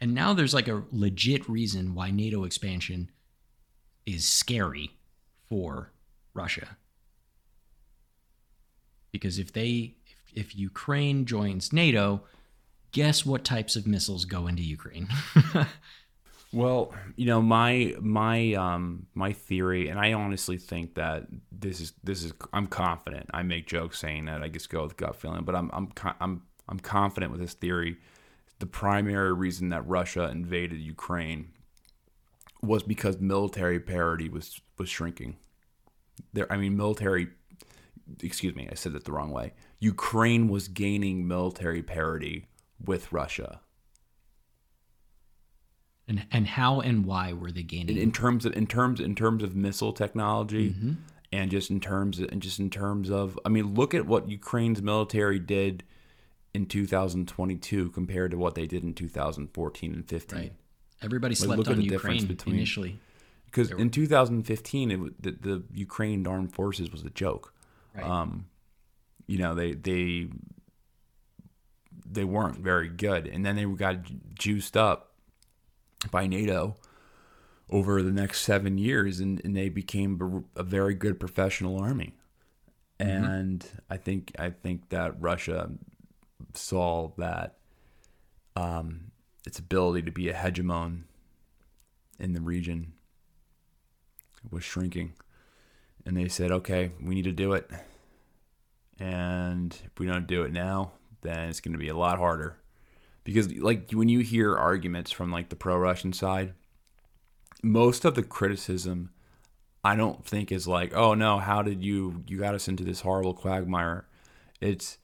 And 0.00 0.14
now 0.14 0.32
there's 0.32 0.54
like 0.54 0.68
a 0.68 0.82
legit 0.90 1.48
reason 1.48 1.94
why 1.94 2.10
NATO 2.10 2.44
expansion 2.44 3.10
is 4.06 4.24
scary 4.24 4.90
for 5.48 5.92
Russia. 6.34 6.76
Because 9.12 9.38
if 9.38 9.52
they 9.52 9.94
if, 10.34 10.56
Ukraine 10.56 11.24
joins 11.24 11.72
NATO, 11.72 12.22
guess 12.92 13.24
what 13.24 13.44
types 13.44 13.76
of 13.76 13.86
missiles 13.86 14.24
go 14.24 14.46
into 14.46 14.62
Ukraine? 14.62 15.08
Well, 16.52 16.92
you 17.16 17.24
know, 17.24 17.40
my 17.40 17.94
my 18.00 18.52
um 18.54 19.06
my 19.14 19.32
theory, 19.32 19.88
and 19.88 19.98
I 19.98 20.12
honestly 20.12 20.58
think 20.58 20.94
that 20.96 21.24
this 21.50 21.80
is 21.80 21.94
this 22.04 22.22
is 22.22 22.32
I'm 22.52 22.66
confident. 22.66 23.30
I 23.32 23.42
make 23.42 23.66
jokes 23.66 23.98
saying 23.98 24.26
that 24.26 24.42
I 24.42 24.48
just 24.48 24.68
go 24.68 24.82
with 24.82 24.98
gut 24.98 25.16
feeling, 25.16 25.44
but 25.44 25.54
I'm 25.54 25.70
I'm 25.72 25.92
I'm 26.20 26.42
I'm 26.68 26.78
confident 26.78 27.32
with 27.32 27.40
this 27.40 27.54
theory. 27.54 27.96
The 28.58 28.66
primary 28.66 29.32
reason 29.32 29.70
that 29.70 29.88
Russia 29.88 30.24
invaded 30.24 30.78
Ukraine 30.78 31.52
was 32.62 32.82
because 32.82 33.18
military 33.18 33.80
parity 33.80 34.28
was 34.28 34.60
was 34.76 34.90
shrinking. 34.90 35.36
There, 36.34 36.52
I 36.52 36.58
mean, 36.58 36.76
military. 36.76 37.28
Excuse 38.22 38.54
me, 38.54 38.68
I 38.70 38.74
said 38.74 38.94
it 38.94 39.04
the 39.04 39.12
wrong 39.12 39.30
way. 39.30 39.54
Ukraine 39.82 40.46
was 40.48 40.68
gaining 40.68 41.26
military 41.26 41.82
parity 41.82 42.46
with 42.84 43.12
Russia. 43.12 43.60
And 46.08 46.26
and 46.30 46.46
how 46.46 46.80
and 46.80 47.06
why 47.06 47.32
were 47.32 47.50
they 47.50 47.62
gaining? 47.62 47.96
in, 47.96 48.02
in 48.02 48.12
terms 48.12 48.44
of 48.44 48.54
in 48.56 48.66
terms 48.66 49.00
in 49.00 49.14
terms 49.14 49.42
of 49.42 49.54
missile 49.54 49.92
technology 49.92 50.74
and 51.32 51.50
just 51.50 51.70
in 51.70 51.80
terms 51.80 52.18
of, 52.20 52.28
and 52.30 52.42
just 52.42 52.58
in 52.58 52.70
terms 52.70 53.10
of 53.10 53.38
I 53.44 53.48
mean 53.48 53.74
look 53.74 53.94
at 53.94 54.06
what 54.06 54.28
Ukraine's 54.28 54.82
military 54.82 55.38
did 55.38 55.84
in 56.54 56.66
2022 56.66 57.90
compared 57.90 58.30
to 58.32 58.36
what 58.36 58.54
they 58.54 58.66
did 58.66 58.82
in 58.84 58.94
2014 58.94 59.94
and 59.94 60.08
15 60.08 60.38
right. 60.38 60.52
Everybody 61.00 61.32
Like, 61.34 61.38
slept 61.44 61.60
at 61.62 61.68
on 61.72 61.78
the 61.80 61.86
difference 61.88 62.22
Ukraine 62.22 62.26
between- 62.36 62.56
initially. 62.56 63.00
because 63.46 63.70
in 63.72 63.90
2015 63.90 64.90
it, 64.90 65.22
the, 65.22 65.30
the 65.32 65.62
Ukraine 65.72 66.26
armed 66.26 66.52
forces 66.54 66.90
was 66.92 67.02
a 67.04 67.10
joke 67.10 67.52
Right. 67.94 68.04
um, 68.04 68.46
you 69.26 69.38
know 69.38 69.54
they 69.54 69.72
they 69.72 70.28
they 72.12 72.24
weren't 72.24 72.58
very 72.58 72.88
good. 72.88 73.26
And 73.26 73.44
then 73.44 73.56
they 73.56 73.64
got 73.64 73.98
juiced 74.34 74.76
up 74.76 75.14
by 76.10 76.26
NATO 76.26 76.76
over 77.70 78.02
the 78.02 78.10
next 78.10 78.42
seven 78.42 78.76
years 78.76 79.20
and, 79.20 79.40
and 79.44 79.56
they 79.56 79.68
became 79.68 80.44
a, 80.56 80.60
a 80.60 80.62
very 80.62 80.94
good 80.94 81.18
professional 81.18 81.78
army. 81.78 82.14
And 82.98 83.66
I 83.90 83.96
think 83.96 84.32
I 84.38 84.50
think 84.50 84.90
that 84.90 85.20
Russia 85.20 85.70
saw 86.54 87.10
that 87.16 87.56
um, 88.54 89.12
its 89.46 89.58
ability 89.58 90.02
to 90.02 90.12
be 90.12 90.28
a 90.28 90.34
hegemon 90.34 91.04
in 92.18 92.32
the 92.32 92.40
region 92.40 92.92
was 94.50 94.62
shrinking. 94.62 95.14
And 96.04 96.16
they 96.16 96.28
said 96.28 96.52
okay 96.52 96.92
we 97.00 97.14
need 97.14 97.24
to 97.24 97.32
do 97.32 97.54
it 97.54 97.70
and 99.02 99.76
if 99.84 99.98
we 99.98 100.06
don't 100.06 100.28
do 100.28 100.44
it 100.44 100.52
now 100.52 100.92
then 101.22 101.48
it's 101.48 101.60
going 101.60 101.72
to 101.72 101.78
be 101.78 101.88
a 101.88 101.96
lot 101.96 102.18
harder. 102.18 102.56
Because 103.24 103.52
like 103.58 103.90
when 103.92 104.08
you 104.08 104.20
hear 104.20 104.56
arguments 104.56 105.12
from 105.12 105.30
like 105.30 105.48
the 105.48 105.56
pro-russian 105.56 106.12
side 106.12 106.54
most 107.62 108.04
of 108.04 108.16
the 108.16 108.24
criticism 108.24 109.10
i 109.84 109.94
don't 109.94 110.26
think 110.26 110.50
is 110.50 110.66
like 110.66 110.92
oh 110.96 111.14
no 111.14 111.38
how 111.38 111.62
did 111.62 111.80
you 111.80 112.24
you 112.26 112.36
got 112.36 112.56
us 112.56 112.66
into 112.68 112.84
this 112.84 113.00
horrible 113.00 113.34
quagmire. 113.34 114.06
It's 114.60 114.98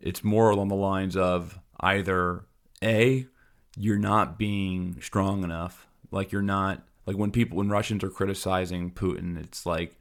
it's 0.00 0.24
more 0.24 0.50
along 0.50 0.68
the 0.68 0.74
lines 0.74 1.16
of 1.16 1.58
either 1.80 2.44
a 2.82 3.26
you're 3.78 3.98
not 3.98 4.38
being 4.38 4.98
strong 5.00 5.44
enough. 5.44 5.86
Like 6.10 6.32
you're 6.32 6.42
not 6.42 6.82
like 7.06 7.16
when 7.16 7.30
people 7.30 7.58
when 7.58 7.68
russians 7.68 8.02
are 8.02 8.10
criticizing 8.10 8.90
putin 8.90 9.38
it's 9.42 9.64
like 9.64 9.98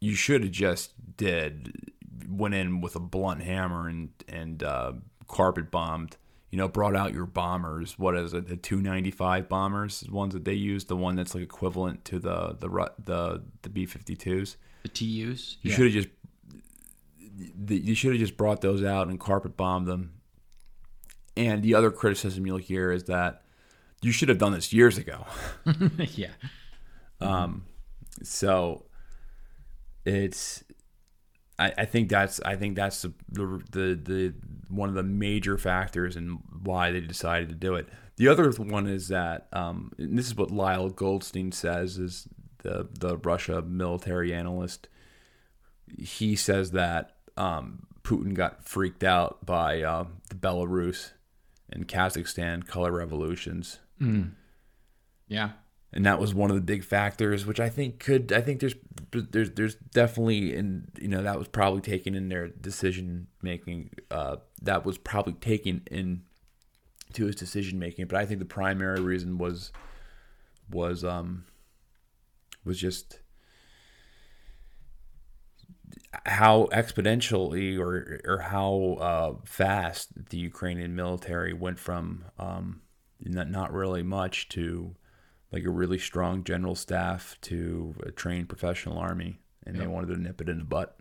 you 0.00 0.14
should 0.14 0.42
have 0.42 0.52
just 0.52 0.92
did 1.16 1.92
went 2.28 2.54
in 2.54 2.80
with 2.80 2.96
a 2.96 3.00
blunt 3.00 3.42
hammer 3.42 3.88
and 3.88 4.10
and 4.28 4.62
uh, 4.62 4.92
carpet 5.28 5.70
bombed. 5.70 6.16
You 6.50 6.58
know, 6.58 6.66
brought 6.66 6.96
out 6.96 7.14
your 7.14 7.26
bombers. 7.26 7.96
What 7.96 8.16
is 8.16 8.34
it? 8.34 8.48
The 8.48 8.56
295 8.56 9.48
bombers, 9.48 10.00
the 10.00 10.10
ones 10.12 10.34
that 10.34 10.44
they 10.44 10.54
use, 10.54 10.84
the 10.86 10.96
one 10.96 11.14
that's 11.14 11.32
like 11.32 11.44
equivalent 11.44 12.04
to 12.06 12.18
the 12.18 12.56
the 12.58 12.68
the 13.04 13.42
the 13.62 13.68
B52s. 13.68 14.56
The 14.82 14.88
TUs. 14.88 15.58
You 15.62 15.70
Yeah. 15.70 15.76
should 15.76 15.84
have 15.84 15.92
just 15.94 16.08
you 17.68 17.94
should 17.94 18.12
have 18.12 18.18
just 18.20 18.36
brought 18.36 18.60
those 18.62 18.82
out 18.82 19.06
and 19.08 19.18
carpet 19.20 19.56
bombed 19.56 19.86
them. 19.86 20.14
And 21.36 21.62
the 21.62 21.74
other 21.76 21.90
criticism 21.92 22.44
you'll 22.46 22.56
hear 22.58 22.90
is 22.90 23.04
that 23.04 23.42
you 24.02 24.10
should 24.10 24.28
have 24.28 24.38
done 24.38 24.52
this 24.52 24.72
years 24.72 24.98
ago. 24.98 25.24
yeah. 25.98 26.32
Um, 27.20 27.64
So 28.24 28.86
it's 30.04 30.64
I, 31.60 31.72
I 31.78 31.84
think 31.84 32.08
that's 32.08 32.40
I 32.40 32.56
think 32.56 32.74
that's 32.74 33.02
the, 33.02 33.12
the 33.30 34.00
the 34.02 34.34
one 34.68 34.88
of 34.88 34.94
the 34.94 35.02
major 35.02 35.58
factors 35.58 36.16
in 36.16 36.38
why 36.62 36.90
they 36.90 37.00
decided 37.00 37.48
to 37.50 37.54
do 37.54 37.74
it. 37.74 37.88
The 38.16 38.28
other 38.28 38.50
one 38.50 38.86
is 38.86 39.08
that 39.08 39.48
um, 39.52 39.92
this 39.98 40.26
is 40.26 40.34
what 40.34 40.50
Lyle 40.50 40.88
Goldstein 40.88 41.52
says 41.52 41.98
is 41.98 42.26
the 42.62 42.88
the 42.98 43.18
Russia 43.18 43.62
military 43.62 44.34
analyst. 44.34 44.88
He 45.98 46.34
says 46.36 46.70
that 46.70 47.16
um, 47.36 47.86
Putin 48.02 48.34
got 48.34 48.66
freaked 48.66 49.04
out 49.04 49.44
by 49.44 49.82
uh, 49.82 50.06
the 50.28 50.36
Belarus 50.36 51.10
and 51.68 51.86
Kazakhstan 51.86 52.66
color 52.66 52.92
revolutions 52.92 53.78
Yeah. 55.28 55.50
And 55.92 56.06
that 56.06 56.20
was 56.20 56.34
one 56.34 56.50
of 56.50 56.56
the 56.56 56.62
big 56.62 56.84
factors 56.84 57.44
which 57.46 57.60
i 57.60 57.68
think 57.68 57.98
could 57.98 58.32
i 58.32 58.40
think 58.40 58.60
there's 58.60 58.74
there's 59.12 59.50
there's 59.52 59.74
definitely 59.74 60.54
and 60.54 60.90
you 61.00 61.08
know 61.08 61.22
that 61.22 61.38
was 61.38 61.48
probably 61.48 61.80
taken 61.80 62.14
in 62.14 62.28
their 62.28 62.48
decision 62.48 63.26
making 63.42 63.90
uh 64.10 64.36
that 64.62 64.84
was 64.84 64.98
probably 64.98 65.32
taken 65.34 65.82
in 65.90 66.22
to 67.12 67.26
his 67.26 67.34
decision 67.34 67.78
making. 67.78 68.06
But 68.06 68.18
i 68.18 68.26
think 68.26 68.38
the 68.38 68.44
primary 68.44 69.00
reason 69.00 69.38
was 69.38 69.72
was 70.70 71.04
um 71.04 71.44
was 72.64 72.78
just 72.78 73.20
how 76.26 76.68
exponentially 76.72 77.78
or 77.78 78.20
or 78.24 78.38
how 78.38 78.96
uh, 79.00 79.34
fast 79.44 80.28
the 80.30 80.38
Ukrainian 80.38 80.94
military 80.94 81.52
went 81.52 81.78
from 81.78 82.24
um, 82.38 82.82
not, 83.20 83.48
not 83.48 83.72
really 83.72 84.02
much 84.02 84.48
to 84.50 84.94
like 85.52 85.64
a 85.64 85.70
really 85.70 85.98
strong 85.98 86.44
general 86.44 86.74
staff 86.74 87.36
to 87.42 87.94
a 88.04 88.10
trained 88.10 88.48
professional 88.48 88.98
army, 88.98 89.40
and 89.66 89.76
they 89.76 89.86
wanted 89.86 90.14
to 90.14 90.20
nip 90.20 90.40
it 90.40 90.48
in 90.48 90.58
the 90.58 90.64
butt. 90.64 90.96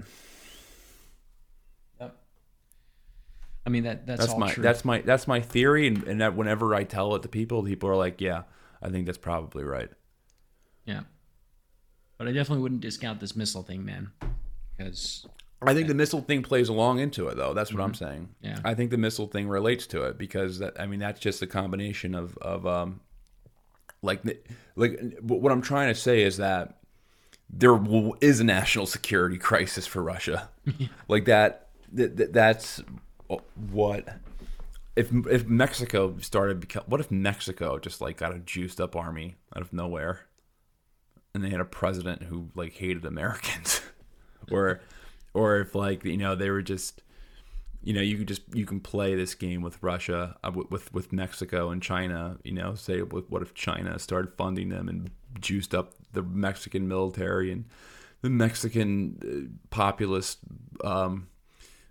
Yep. 2.00 2.16
I 3.66 3.70
mean 3.70 3.84
that 3.84 4.08
that's, 4.08 4.22
That's 4.22 4.34
all 4.34 4.40
my 4.40 4.52
true. 4.52 4.64
that's 4.64 4.84
my 4.84 5.02
that's 5.02 5.28
my 5.28 5.42
theory, 5.42 5.88
and, 5.88 6.04
and 6.04 6.22
that 6.22 6.36
whenever 6.36 6.74
I 6.74 6.84
tell 6.84 7.16
it 7.16 7.22
to 7.24 7.30
people, 7.30 7.64
people 7.64 7.90
are 7.90 7.96
like, 7.96 8.22
"Yeah, 8.22 8.44
I 8.82 8.90
think 8.90 9.06
that's 9.06 9.18
probably 9.18 9.64
right." 9.64 9.90
yeah. 10.86 11.02
But 12.18 12.28
I 12.28 12.32
definitely 12.34 12.64
wouldn't 12.64 12.82
discount 12.82 13.22
this 13.22 13.36
missile 13.36 13.64
thing, 13.64 13.86
man. 13.86 14.12
Because 14.76 15.26
I 15.62 15.74
think 15.74 15.88
the 15.88 15.94
missile 15.94 16.20
thing 16.22 16.44
plays 16.44 16.68
along 16.68 17.00
into 17.00 17.28
it, 17.30 17.38
though. 17.38 17.54
That's 17.54 17.74
what 17.74 17.82
I'm 17.82 17.94
saying. 17.94 18.30
Yeah. 18.42 18.60
I 18.66 18.74
think 18.74 18.92
the 18.92 18.98
missile 18.98 19.28
thing 19.28 19.48
relates 19.48 19.88
to 19.88 20.04
it 20.04 20.18
because 20.18 20.60
that, 20.60 20.80
I 20.80 20.86
mean 20.86 21.00
that's 21.00 21.20
just 21.20 21.42
a 21.42 21.48
combination 21.48 22.16
of 22.16 22.38
of 22.40 22.66
um, 22.68 23.02
like 24.02 24.22
like 24.76 25.00
what 25.22 25.52
I'm 25.52 25.62
trying 25.62 25.94
to 25.94 26.00
say 26.00 26.24
is 26.24 26.38
that 26.38 26.80
there 27.50 27.80
is 28.22 28.40
a 28.40 28.44
national 28.44 28.86
security 28.86 29.38
crisis 29.38 29.88
for 29.88 30.04
Russia, 30.04 30.50
like 31.08 31.26
that, 31.26 31.70
that, 31.92 32.18
that. 32.18 32.34
That's 32.34 32.82
what 33.72 34.08
if 34.96 35.12
if 35.28 35.48
Mexico 35.48 36.18
started 36.20 36.60
become. 36.60 36.84
What 36.86 37.00
if 37.00 37.10
Mexico 37.10 37.80
just 37.80 38.02
like 38.02 38.18
got 38.18 38.36
a 38.36 38.40
juiced 38.40 38.80
up 38.80 38.96
army 38.96 39.36
out 39.56 39.62
of 39.62 39.74
nowhere, 39.74 40.28
and 41.34 41.44
they 41.44 41.50
had 41.50 41.62
a 41.62 41.66
president 41.66 42.24
who 42.24 42.50
like 42.56 42.74
hated 42.74 43.06
Americans, 43.06 43.82
or 44.52 44.82
or 45.34 45.60
if 45.60 45.74
like 45.74 46.04
you 46.04 46.18
know 46.18 46.36
they 46.36 46.50
were 46.50 46.62
just 46.62 47.02
you 47.82 47.94
know 47.94 48.02
you 48.02 48.18
could 48.18 48.28
just 48.28 48.42
you 48.54 48.66
can 48.66 48.80
play 48.80 49.16
this 49.16 49.36
game 49.36 49.62
with 49.62 49.82
Russia 49.82 50.38
uh, 50.44 50.52
with, 50.52 50.94
with 50.94 51.14
Mexico 51.14 51.70
and 51.70 51.82
China 51.82 52.38
you 52.44 52.52
know 52.52 52.76
say 52.76 53.02
what 53.02 53.30
what 53.30 53.42
if 53.42 53.54
China 53.54 53.98
started 54.00 54.34
funding 54.38 54.70
them 54.70 54.90
and 54.90 55.12
juiced 55.40 55.74
up 55.74 55.94
the 56.14 56.24
Mexican 56.24 56.88
military 56.88 57.52
and 57.52 57.66
the 58.22 58.30
Mexican 58.30 59.18
uh, 59.24 59.68
populist 59.70 60.40
um, 60.84 61.28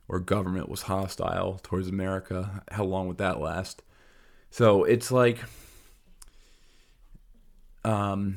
or 0.09 0.21
government 0.21 0.69
was 0.69 0.83
hostile 0.83 1.61
towards 1.63 1.89
America 1.89 2.63
how 2.71 2.85
long 2.85 3.09
would 3.09 3.19
that 3.19 3.41
last 3.41 3.83
so 4.51 4.85
it's 4.85 5.11
like 5.11 5.39
um 7.85 8.37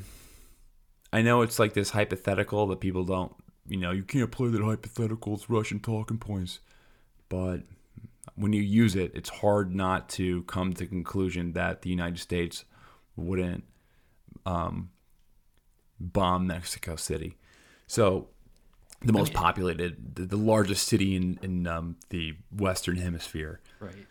I 1.14 1.22
know 1.22 1.42
it's 1.42 1.60
like 1.60 1.74
this 1.74 1.90
hypothetical 1.90 2.68
that 2.68 2.80
people 2.80 3.04
don't, 3.04 3.34
you 3.68 3.78
know, 3.78 3.92
you 3.92 4.04
can't 4.04 4.32
play 4.32 4.50
that 4.50 4.62
hypothetical. 4.64 5.34
It's 5.34 5.50
Russian 5.50 5.80
talking 5.80 6.18
points. 6.18 6.60
But 7.32 7.62
when 8.36 8.52
you 8.52 8.62
use 8.62 8.94
it, 8.94 9.14
it's 9.16 9.30
hard 9.30 9.74
not 9.74 10.10
to 10.10 10.44
come 10.44 10.74
to 10.74 10.80
the 10.84 10.86
conclusion 10.86 11.54
that 11.54 11.82
the 11.82 11.90
United 11.90 12.20
States 12.20 12.66
wouldn't 13.16 13.64
um, 14.46 14.90
bomb 15.98 16.48
Mexico 16.48 16.98
City. 16.98 17.38
So, 17.88 18.28
the 19.02 19.14
most 19.14 19.34
populated, 19.34 20.14
the, 20.18 20.26
the 20.26 20.36
largest 20.36 20.90
city 20.90 21.16
in, 21.16 21.40
in 21.42 21.68
um, 21.68 21.96
the 22.10 22.36
Western 22.52 22.98
Hemisphere. 22.98 23.62
Right. 23.80 24.06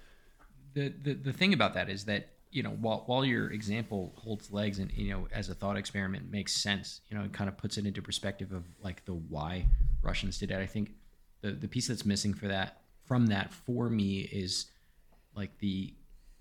The, 0.73 0.89
the 0.89 1.13
the 1.13 1.33
thing 1.33 1.53
about 1.53 1.75
that 1.75 1.91
is 1.91 2.07
that 2.07 2.31
you 2.51 2.63
know, 2.63 2.71
while 2.71 3.03
while 3.05 3.25
your 3.25 3.51
example 3.51 4.15
holds 4.17 4.51
legs 4.51 4.79
and 4.79 4.91
you 4.93 5.11
know, 5.11 5.29
as 5.31 5.51
a 5.51 5.55
thought 5.55 5.77
experiment 5.77 6.31
makes 6.31 6.55
sense, 6.55 7.03
you 7.11 7.19
know, 7.19 7.25
it 7.25 7.35
kind 7.35 7.49
of 7.49 7.59
puts 7.59 7.77
it 7.77 7.85
into 7.85 8.01
perspective 8.01 8.53
of 8.53 8.65
like 8.83 9.05
the 9.05 9.13
why 9.13 9.67
Russians 10.01 10.39
did 10.39 10.51
it. 10.51 10.57
I 10.57 10.67
think 10.67 10.93
the 11.43 11.53
the 11.53 11.69
piece 11.69 11.89
that's 11.89 12.07
missing 12.07 12.33
for 12.33 12.49
that 12.49 12.80
from 13.11 13.27
that 13.27 13.53
for 13.53 13.91
me 13.91 14.21
is 14.21 14.67
like 15.35 15.59
the 15.59 15.93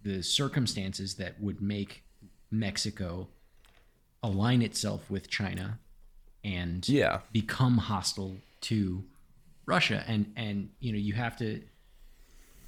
the 0.03 0.21
circumstances 0.21 1.15
that 1.15 1.41
would 1.41 1.59
make 1.59 2.03
Mexico 2.51 3.27
align 4.21 4.61
itself 4.61 5.09
with 5.09 5.27
China 5.31 5.79
and 6.43 6.87
Yeah. 6.87 7.21
become 7.31 7.79
hostile 7.79 8.35
to 8.61 9.03
Russia 9.65 10.03
and 10.07 10.31
and 10.35 10.69
you 10.79 10.91
know 10.91 10.99
you 10.99 11.13
have 11.13 11.35
to 11.37 11.59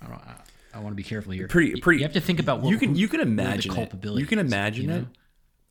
I 0.01 0.07
don't 0.07 0.15
I, 0.15 0.35
I 0.73 0.79
want 0.79 0.93
to 0.93 0.95
be 0.95 1.03
careful 1.03 1.33
here. 1.33 1.47
Pretty- 1.47 1.69
You- 1.75 1.81
pretty- 1.81 1.99
You 1.99 2.05
have 2.05 2.13
to 2.13 2.21
think 2.21 2.39
about 2.39 2.61
what 2.61 2.71
you 2.71 2.79
can 2.79 2.95
you 2.95 3.07
can 3.07 3.19
imagine 3.19 3.71
it. 3.71 3.75
culpability 3.75 4.21
You 4.21 4.27
can 4.27 4.39
imagine 4.39 4.81
you 4.85 4.89
know? 4.89 4.97
it. 4.97 5.07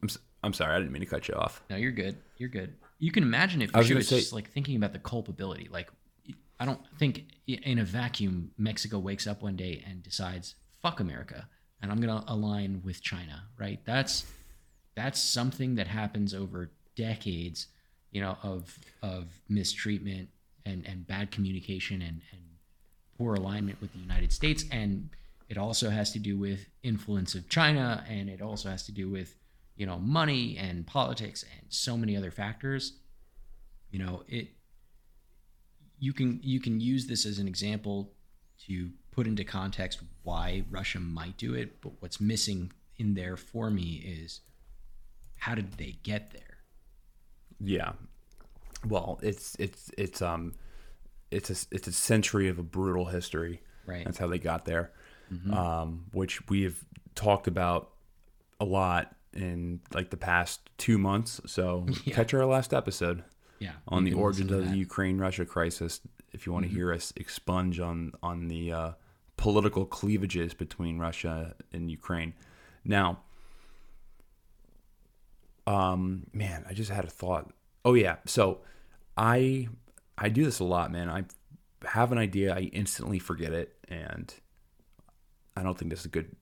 I'm 0.05 0.09
I'm 0.44 0.52
sorry, 0.52 0.77
I 0.77 0.78
didn't 0.78 0.93
mean 0.93 1.01
to 1.02 1.07
cut 1.07 1.27
you 1.27 1.35
off. 1.35 1.61
No, 1.69 1.74
you're 1.74 1.90
good. 1.90 2.16
You're 2.39 2.48
good. 2.48 2.74
You 3.01 3.11
can 3.11 3.24
imagine. 3.24 3.66
For 3.66 3.77
I 3.77 3.81
was 3.81 3.89
say- 4.09 4.20
just 4.20 4.32
like 4.32 4.51
thinking 4.52 4.77
about 4.77 4.93
the 4.93 4.98
culpability. 5.01 5.69
Like, 5.70 5.90
I 6.61 6.66
don't 6.66 6.81
think 6.99 7.24
in 7.49 7.78
a 7.78 7.85
vacuum 7.85 8.53
Mexico 8.59 8.99
wakes 8.99 9.27
up 9.27 9.43
one 9.43 9.57
day 9.57 9.82
and 9.89 10.03
decides 10.03 10.55
fuck 10.82 11.01
America 11.01 11.49
and 11.82 11.91
I'm 11.91 12.01
gonna 12.01 12.23
align 12.28 12.82
with 12.85 13.03
China. 13.03 13.45
Right? 13.59 13.81
That's 13.85 14.27
that's 14.95 15.20
something 15.20 15.77
that 15.77 15.87
happens 15.87 16.35
over 16.35 16.70
decades, 16.95 17.69
you 18.11 18.20
know, 18.20 18.37
of 18.43 18.78
of 19.03 19.28
mistreatment 19.49 20.28
and 20.66 20.87
and 20.87 21.07
bad 21.07 21.31
communication 21.31 22.03
and 22.03 22.20
and 22.32 22.43
poor 23.16 23.35
alignment 23.35 23.81
with 23.81 23.93
the 23.93 23.99
United 23.99 24.32
States 24.32 24.65
and 24.70 25.11
it 25.49 25.59
also 25.59 25.91
has 25.91 26.12
to 26.12 26.19
do 26.19 26.39
with 26.39 26.66
influence 26.82 27.35
of 27.35 27.49
China 27.49 28.05
and 28.09 28.28
it 28.28 28.41
also 28.41 28.69
has 28.70 28.85
to 28.85 28.93
do 28.93 29.09
with 29.11 29.37
you 29.77 29.87
know 29.87 29.99
money 29.99 30.57
and 30.59 30.87
politics 30.87 31.45
and 31.59 31.66
so 31.70 31.97
many 31.97 32.16
other 32.16 32.31
factors 32.31 32.95
you 33.91 33.99
know 33.99 34.23
it 34.28 34.49
you 36.01 36.12
can 36.12 36.40
you 36.43 36.59
can 36.60 36.81
use 36.81 37.06
this 37.06 37.24
as 37.24 37.39
an 37.39 37.47
example 37.47 38.10
to 38.66 38.90
put 39.12 39.27
into 39.27 39.44
context 39.44 40.01
why 40.24 40.64
Russia 40.70 40.98
might 40.98 41.36
do 41.36 41.55
it 41.55 41.81
but 41.81 41.93
what's 42.01 42.20
missing 42.20 42.72
in 42.97 43.14
there 43.14 43.36
for 43.36 43.70
me 43.70 44.02
is 44.05 44.40
how 45.39 45.55
did 45.55 45.72
they 45.74 45.97
get 46.02 46.32
there 46.32 46.59
Yeah. 47.60 47.93
Well, 48.86 49.18
it's 49.22 49.55
it's 49.59 49.90
it's 49.98 50.22
um 50.22 50.55
it's 51.31 51.51
a 51.51 51.66
it's 51.74 51.86
a 51.86 51.93
century 51.93 52.48
of 52.48 52.59
a 52.59 52.62
brutal 52.62 53.05
history. 53.06 53.60
Right. 53.86 54.05
That's 54.05 54.16
how 54.18 54.27
they 54.27 54.39
got 54.39 54.64
there. 54.64 54.93
Um, 55.52 56.06
which 56.12 56.48
we 56.48 56.62
have 56.62 56.77
talked 57.14 57.47
about 57.47 57.90
a 58.59 58.64
lot 58.64 59.14
in 59.32 59.81
like 59.94 60.10
the 60.10 60.16
past 60.16 60.68
two 60.77 60.98
months. 60.98 61.40
So 61.47 61.86
catch 62.06 62.35
our 62.35 62.44
last 62.47 62.72
episode 62.74 63.22
yeah 63.61 63.73
on 63.87 64.03
the 64.05 64.15
origins 64.15 64.51
of 64.51 64.70
the. 64.70 64.77
Ukraine 64.77 65.19
Russia 65.19 65.45
crisis. 65.45 66.01
If 66.32 66.47
you 66.47 66.53
want 66.53 66.65
to 66.65 66.70
hear 66.70 66.93
us 66.93 67.12
expunge 67.16 67.78
on 67.78 68.12
on 68.23 68.49
the 68.49 68.73
uh, 68.73 68.93
political 69.37 69.85
cleavages 69.85 70.55
between 70.55 70.99
Russia 70.99 71.55
and 71.73 71.91
Ukraine, 71.91 72.35
now, 72.85 73.20
um, 75.66 76.27
man, 76.32 76.65
I 76.69 76.73
just 76.73 76.91
had 76.91 77.05
a 77.05 77.11
thought. 77.11 77.53
Oh 77.85 77.95
yeah, 77.95 78.16
so 78.27 78.61
I 79.16 79.69
I 80.19 80.28
do 80.28 80.45
this 80.45 80.59
a 80.59 80.65
lot, 80.65 80.91
man. 80.91 81.09
I 81.09 81.24
have 81.87 82.12
an 82.12 82.19
idea, 82.19 82.55
I 82.55 82.70
instantly 82.73 83.19
forget 83.19 83.53
it, 83.53 83.77
and 83.89 84.32
I 85.57 85.62
don't 85.62 85.78
think 85.78 85.91
this 85.91 86.01
is 86.01 86.07
a 86.07 86.11
good 86.11 86.35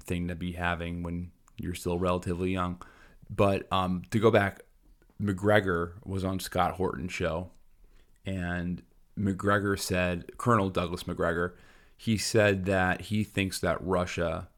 thing 0.00 0.28
to 0.28 0.34
be 0.34 0.52
having 0.52 1.02
when 1.02 1.30
you're 1.56 1.74
still 1.74 1.98
relatively 1.98 2.52
young. 2.52 2.82
But 3.30 3.66
um, 3.72 4.02
to 4.10 4.18
go 4.18 4.30
back, 4.30 4.63
Macgregor 5.18 5.94
was 6.04 6.24
on 6.24 6.40
Scott 6.40 6.74
Horton's 6.74 7.12
show, 7.12 7.50
and 8.26 8.82
Macgregor 9.16 9.76
said, 9.76 10.36
Colonel 10.38 10.70
Douglas 10.70 11.06
Macgregor, 11.06 11.56
he 11.96 12.18
said 12.18 12.64
that 12.66 13.02
he 13.02 13.24
thinks 13.24 13.58
that 13.60 13.84
Russia 13.84 14.48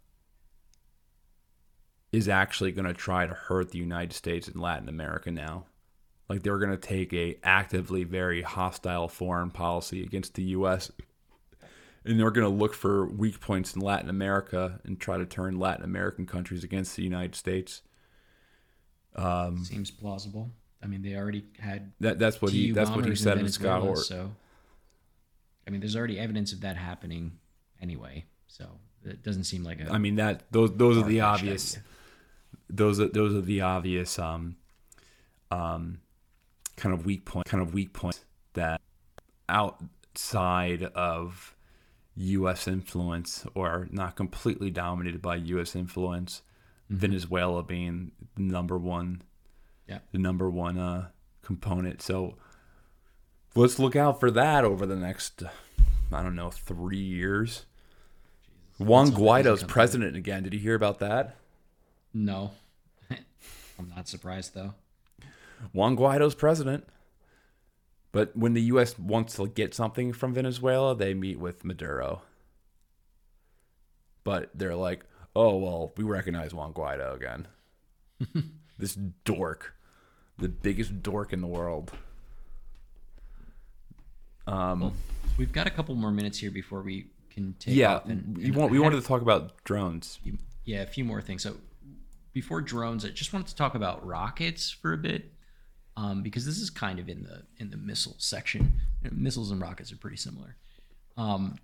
is 2.12 2.28
actually 2.28 2.73
going 2.73 2.87
to 2.87 2.95
try 2.95 3.27
to 3.27 3.35
hurt 3.35 3.70
the 3.70 3.78
United 3.78 4.12
States 4.12 4.49
and 4.49 4.61
Latin 4.61 4.89
America 4.89 5.31
now. 5.31 5.66
Like 6.28 6.43
they're 6.43 6.59
going 6.59 6.70
to 6.70 6.77
take 6.77 7.12
a 7.12 7.39
actively 7.43 8.05
very 8.05 8.43
hostile 8.43 9.07
foreign 9.09 9.51
policy 9.51 10.03
against 10.03 10.35
the 10.35 10.43
U.S. 10.45 10.91
and 12.05 12.19
they're 12.19 12.31
going 12.31 12.51
to 12.51 12.57
look 12.57 12.74
for 12.74 13.07
weak 13.07 13.41
points 13.41 13.77
in 13.77 13.83
Latin 13.83 14.09
America 14.09 14.81
and 14.85 14.99
try 14.99 15.19
to 15.19 15.27
turn 15.27 15.59
Latin 15.59 15.85
American 15.85 16.27
countries 16.27 16.65
against 16.65 16.97
the 16.97 17.03
United 17.03 17.35
States. 17.35 17.83
Seems 19.64 19.90
plausible 19.90 20.51
I 20.82 20.86
mean 20.86 21.02
they 21.02 21.16
already 21.16 21.44
had 21.59 21.93
That 22.01 22.18
that's 22.18 22.40
what 22.40 22.52
he 22.52 22.70
that's 22.70 22.90
what 22.90 23.05
he 23.05 23.14
said 23.16 23.38
in 23.38 23.48
Scott 23.48 23.82
Hort. 23.82 23.98
So, 23.98 24.30
I 25.66 25.70
mean, 25.70 25.80
there's 25.80 25.97
already 25.97 26.18
evidence 26.18 26.52
of 26.52 26.60
that 26.60 26.76
happening 26.76 27.38
anyway. 27.80 28.24
So 28.47 28.66
it 29.05 29.22
doesn't 29.22 29.44
seem 29.44 29.64
like 29.64 29.80
a. 29.80 29.90
I 29.90 29.98
mean 29.98 30.16
that 30.16 30.44
those 30.52 30.72
those 30.76 30.97
are 30.98 31.02
the 31.02 31.22
obvious 31.22 31.74
idea. 31.74 31.84
those 32.70 33.01
are 33.01 33.09
those 33.09 33.34
are 33.34 33.40
the 33.40 33.62
obvious 33.62 34.18
um 34.18 34.56
um 35.51 36.01
kind 36.76 36.94
of 36.94 37.06
weak 37.06 37.24
point 37.24 37.47
kind 37.47 37.62
of 37.62 37.72
weak 37.72 37.93
point 37.93 38.20
that 38.52 38.80
outside 39.48 40.82
of 40.82 41.56
US 42.16 42.68
influence 42.68 43.47
or 43.55 43.88
not 43.90 44.14
completely 44.14 44.70
dominated 44.70 45.22
by 45.22 45.36
US 45.36 45.74
influence 45.74 46.43
Venezuela 46.91 47.63
being 47.63 48.13
the 48.37 48.43
number 48.43 48.79
one 48.79 49.23
Yeah. 49.89 49.99
the 50.13 50.19
number 50.19 50.49
one 50.51 50.79
uh 50.79 51.09
component 51.43 52.01
so 52.03 52.37
let's 53.55 53.79
look 53.79 53.97
out 53.97 54.19
for 54.21 54.31
that 54.31 54.65
over 54.65 54.85
the 54.87 54.97
next 54.97 55.43
I 56.13 56.23
don't 56.23 56.37
know 56.37 56.51
3 56.51 56.97
years 56.97 57.67
Juan 58.79 59.07
That's 59.07 59.17
a- 59.17 59.21
Guaido's 59.21 59.63
president 59.65 60.17
again 60.17 60.43
did 60.43 60.53
you 60.55 60.61
hear 60.61 60.75
about 60.75 60.99
that 61.01 61.37
no, 62.15 62.53
I'm 63.11 63.93
not 63.95 64.09
surprised 64.09 64.55
though. 64.55 64.73
Juan 65.75 65.97
Guaido's 65.97 66.35
president. 66.35 66.87
But 68.11 68.35
when 68.35 68.55
the 68.55 68.63
U.S. 68.63 68.99
wants 68.99 69.37
to 69.37 69.47
get 69.49 69.75
something 69.75 70.15
from 70.15 70.33
Venezuela, 70.33 70.97
they 70.97 71.13
meet 71.13 71.39
with 71.39 71.63
Maduro. 71.63 72.23
But 74.25 74.49
they're 74.55 74.75
like, 74.75 75.05
oh, 75.37 75.57
well, 75.57 75.93
we 75.97 76.05
recognize 76.05 76.55
Juan 76.55 76.73
Guaido 76.73 77.15
again. 77.15 77.47
this 78.79 78.95
dork. 79.25 79.75
The 80.39 80.49
biggest 80.49 81.03
dork 81.03 81.33
in 81.33 81.41
the 81.41 81.47
world. 81.47 81.93
Um, 84.47 84.93
We've 85.39 85.53
got 85.53 85.67
a 85.67 85.71
couple 85.71 85.95
more 85.95 86.11
minutes 86.11 86.39
here 86.39 86.51
before 86.51 86.83
we 86.83 87.09
can 87.31 87.55
take 87.59 87.75
yeah, 87.75 87.97
off. 87.97 88.07
And, 88.07 88.37
we, 88.37 88.45
and 88.47 88.55
want, 88.55 88.73
we 88.73 88.79
wanted 88.79 89.01
to 89.01 89.07
talk 89.07 89.23
about 89.23 89.63
drones. 89.65 90.19
yeah, 90.65 90.83
a 90.83 90.87
few 90.87 91.05
more 91.05 91.21
things. 91.21 91.43
So 91.43 91.57
before 92.33 92.61
drones, 92.61 93.05
I 93.05 93.11
just 93.11 93.33
wanted 93.33 93.49
to 93.49 93.57
talk 93.57 93.75
about 93.75 94.07
rockets 94.07 94.71
for 94.71 94.93
a 94.93 94.99
bit, 94.99 95.33
um, 95.97 96.23
because 96.23 96.47
this 96.47 96.59
is 96.59 96.71
kind 96.71 96.99
of 96.99 97.09
in 97.09 97.23
the 97.23 97.43
in 97.59 97.71
the 97.71 97.77
missile 97.77 98.15
section. 98.19 98.81
Missiles 99.11 99.51
and 99.51 99.61
rockets 99.61 99.93
are 99.93 99.97
pretty 99.97 100.17
similar. 100.17 100.57
Um, 101.17 101.57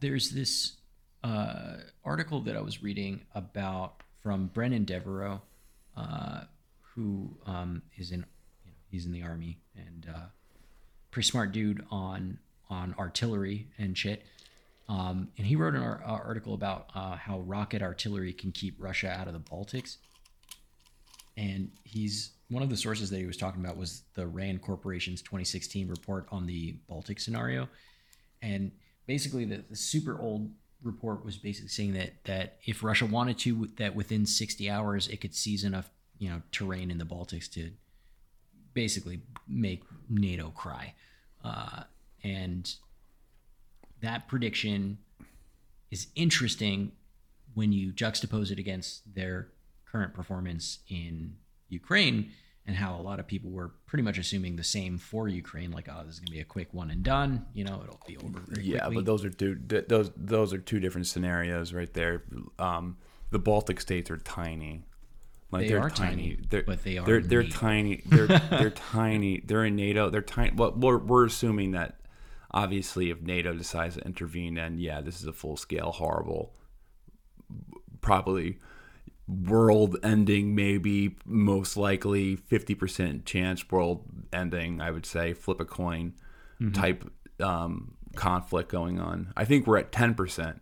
there's 0.00 0.30
this 0.30 0.76
uh, 1.22 1.76
article 2.04 2.40
that 2.42 2.56
I 2.56 2.60
was 2.60 2.82
reading 2.82 3.22
about 3.34 4.02
from 4.22 4.46
Brennan 4.48 4.84
Deveraux, 4.84 5.40
uh, 5.96 6.42
who 6.94 7.30
um, 7.46 7.82
is 7.96 8.10
in 8.10 8.20
you 8.64 8.70
know, 8.70 8.76
he's 8.90 9.06
in 9.06 9.12
the 9.12 9.22
army 9.22 9.58
and 9.76 10.06
uh, 10.14 10.26
pretty 11.10 11.28
smart 11.28 11.52
dude 11.52 11.84
on 11.90 12.38
on 12.68 12.94
artillery 12.98 13.66
and 13.78 13.96
shit. 13.96 14.24
Um, 14.88 15.28
and 15.38 15.46
he 15.46 15.56
wrote 15.56 15.74
an 15.74 15.82
ar- 15.82 16.02
uh, 16.04 16.10
article 16.10 16.54
about 16.54 16.90
uh, 16.94 17.16
how 17.16 17.40
rocket 17.40 17.82
artillery 17.82 18.32
can 18.32 18.50
keep 18.50 18.74
Russia 18.78 19.08
out 19.08 19.28
of 19.28 19.34
the 19.34 19.40
Baltics. 19.40 19.98
And 21.36 21.70
he's 21.84 22.32
one 22.48 22.62
of 22.62 22.70
the 22.70 22.76
sources 22.76 23.08
that 23.10 23.18
he 23.18 23.26
was 23.26 23.36
talking 23.36 23.64
about 23.64 23.76
was 23.76 24.02
the 24.14 24.26
Rand 24.26 24.62
Corporation's 24.62 25.22
2016 25.22 25.88
report 25.88 26.26
on 26.32 26.46
the 26.46 26.74
Baltic 26.88 27.20
scenario. 27.20 27.68
And 28.42 28.72
basically, 29.06 29.44
the, 29.44 29.64
the 29.70 29.76
super 29.76 30.20
old 30.20 30.50
report 30.82 31.24
was 31.24 31.36
basically 31.36 31.68
saying 31.68 31.92
that 31.94 32.12
that 32.24 32.58
if 32.64 32.82
Russia 32.82 33.06
wanted 33.06 33.38
to, 33.38 33.68
that 33.76 33.94
within 33.94 34.26
60 34.26 34.70
hours 34.70 35.08
it 35.08 35.20
could 35.20 35.34
seize 35.34 35.64
enough 35.64 35.90
you 36.18 36.28
know 36.28 36.42
terrain 36.52 36.90
in 36.90 36.98
the 36.98 37.04
Baltics 37.04 37.50
to 37.52 37.70
basically 38.74 39.20
make 39.48 39.82
NATO 40.08 40.50
cry. 40.50 40.94
Uh, 41.42 41.82
and 42.22 42.74
that 44.00 44.28
prediction 44.28 44.98
is 45.90 46.08
interesting 46.14 46.92
when 47.54 47.72
you 47.72 47.92
juxtapose 47.92 48.50
it 48.50 48.58
against 48.58 49.14
their 49.14 49.48
current 49.90 50.14
performance 50.14 50.78
in 50.88 51.34
Ukraine 51.68 52.30
and 52.66 52.76
how 52.76 52.94
a 52.94 53.02
lot 53.02 53.18
of 53.18 53.26
people 53.26 53.50
were 53.50 53.72
pretty 53.86 54.02
much 54.02 54.18
assuming 54.18 54.56
the 54.56 54.64
same 54.64 54.98
for 54.98 55.26
Ukraine, 55.28 55.70
like, 55.72 55.88
oh, 55.90 56.02
this 56.04 56.14
is 56.14 56.20
gonna 56.20 56.30
be 56.32 56.40
a 56.40 56.44
quick 56.44 56.72
one 56.72 56.90
and 56.90 57.02
done. 57.02 57.46
You 57.54 57.64
know, 57.64 57.80
it'll 57.82 58.00
be 58.06 58.16
over 58.18 58.40
very 58.40 58.64
Yeah, 58.64 58.80
quickly. 58.80 58.94
but 58.96 59.04
those 59.06 59.24
are 59.24 59.30
two 59.30 59.56
th- 59.68 59.86
those 59.88 60.10
those 60.16 60.52
are 60.52 60.58
two 60.58 60.78
different 60.80 61.06
scenarios 61.06 61.72
right 61.72 61.92
there. 61.94 62.22
Um, 62.58 62.96
the 63.30 63.38
Baltic 63.38 63.80
states 63.80 64.10
are 64.10 64.18
tiny. 64.18 64.84
Like 65.52 65.66
They 65.66 65.74
are 65.74 65.80
are 65.86 65.90
tiny, 65.90 66.38
They're, 66.48 66.62
but 66.62 66.84
they 66.84 66.98
are 66.98 67.04
They're 67.06 67.20
they're 67.20 67.42
tiny. 67.42 68.02
They're 68.06 68.26
they're 68.50 68.70
tiny. 68.70 69.40
They're 69.44 69.64
in 69.64 69.74
NATO. 69.74 70.08
They're 70.10 70.22
tiny. 70.22 70.52
Well, 70.54 70.72
we're 70.76 70.98
we're 70.98 71.26
assuming 71.26 71.72
that 71.72 71.96
obviously 72.52 73.10
if 73.10 73.20
NATO 73.20 73.52
decides 73.54 73.96
to 73.96 74.02
intervene, 74.04 74.54
then 74.54 74.78
yeah, 74.78 75.00
this 75.00 75.20
is 75.20 75.26
a 75.26 75.32
full 75.32 75.56
scale 75.56 75.90
horrible, 75.90 76.54
probably 78.00 78.58
world 79.30 79.96
ending. 80.02 80.54
Maybe 80.54 81.16
most 81.24 81.76
likely 81.76 82.36
fifty 82.36 82.74
percent 82.74 83.24
chance 83.24 83.68
world 83.70 84.04
ending. 84.32 84.80
I 84.80 84.90
would 84.90 85.06
say 85.06 85.32
flip 85.32 85.60
a 85.60 85.64
coin 85.64 86.14
type 86.72 87.10
um, 87.40 87.94
conflict 88.16 88.70
going 88.70 89.00
on. 89.00 89.32
I 89.36 89.44
think 89.44 89.66
we're 89.66 89.78
at 89.78 89.92
ten 89.92 90.14
percent. 90.14 90.60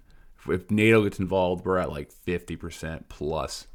If 0.49 0.71
NATO 0.71 1.03
gets 1.05 1.19
involved, 1.19 1.65
we're 1.67 1.79
at 1.79 1.91
like 1.91 2.11
fifty 2.13 2.57
percent 2.57 3.09
plus. 3.09 3.67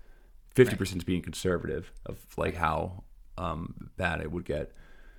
Fifty 0.56 0.76
percent 0.76 1.00
is 1.02 1.04
being 1.04 1.22
conservative 1.22 1.92
of 2.06 2.20
like 2.38 2.56
how 2.56 3.04
um, 3.38 3.90
bad 3.98 4.22
it 4.22 4.32
would 4.32 4.46
get. 4.46 4.72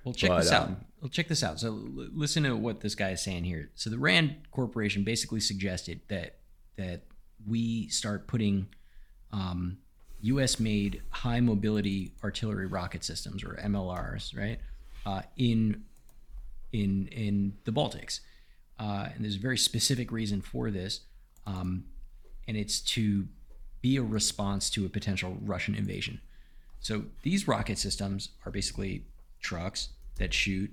Well, 0.03 0.13
check 0.13 0.29
But, 0.29 0.37
this 0.41 0.51
out. 0.51 0.67
um, 0.67 0.77
Well, 1.01 1.09
check 1.09 1.27
this 1.27 1.43
out. 1.43 1.59
So, 1.59 1.67
l- 1.69 2.07
listen 2.13 2.43
to 2.43 2.55
what 2.55 2.81
this 2.81 2.93
guy 2.93 3.09
is 3.09 3.21
saying 3.23 3.43
here. 3.43 3.71
So, 3.73 3.89
the 3.89 3.97
Rand 3.97 4.35
Corporation 4.51 5.03
basically 5.03 5.39
suggested 5.39 6.01
that 6.09 6.37
that 6.77 7.01
we 7.47 7.87
start 7.89 8.27
putting 8.27 8.67
um, 9.31 9.77
U.S.-made 10.21 11.01
high 11.09 11.39
mobility 11.39 12.11
artillery 12.23 12.65
rocket 12.65 13.03
systems, 13.03 13.43
or 13.43 13.59
MLRs, 13.63 14.35
right, 14.37 14.59
uh, 15.05 15.21
in 15.37 15.83
in 16.71 17.07
in 17.07 17.53
the 17.65 17.71
Baltics. 17.71 18.21
Uh, 18.79 19.09
and 19.13 19.23
there's 19.23 19.37
a 19.37 19.39
very 19.39 19.57
specific 19.57 20.11
reason 20.11 20.41
for 20.41 20.69
this, 20.69 21.01
um, 21.45 21.85
and 22.47 22.57
it's 22.57 22.81
to 22.81 23.27
be 23.81 23.97
a 23.97 24.01
response 24.01 24.69
to 24.71 24.85
a 24.85 24.89
potential 24.89 25.37
Russian 25.41 25.75
invasion. 25.75 26.19
So 26.79 27.05
these 27.21 27.47
rocket 27.47 27.77
systems 27.77 28.29
are 28.45 28.51
basically 28.51 29.05
trucks 29.39 29.89
that 30.17 30.33
shoot, 30.33 30.71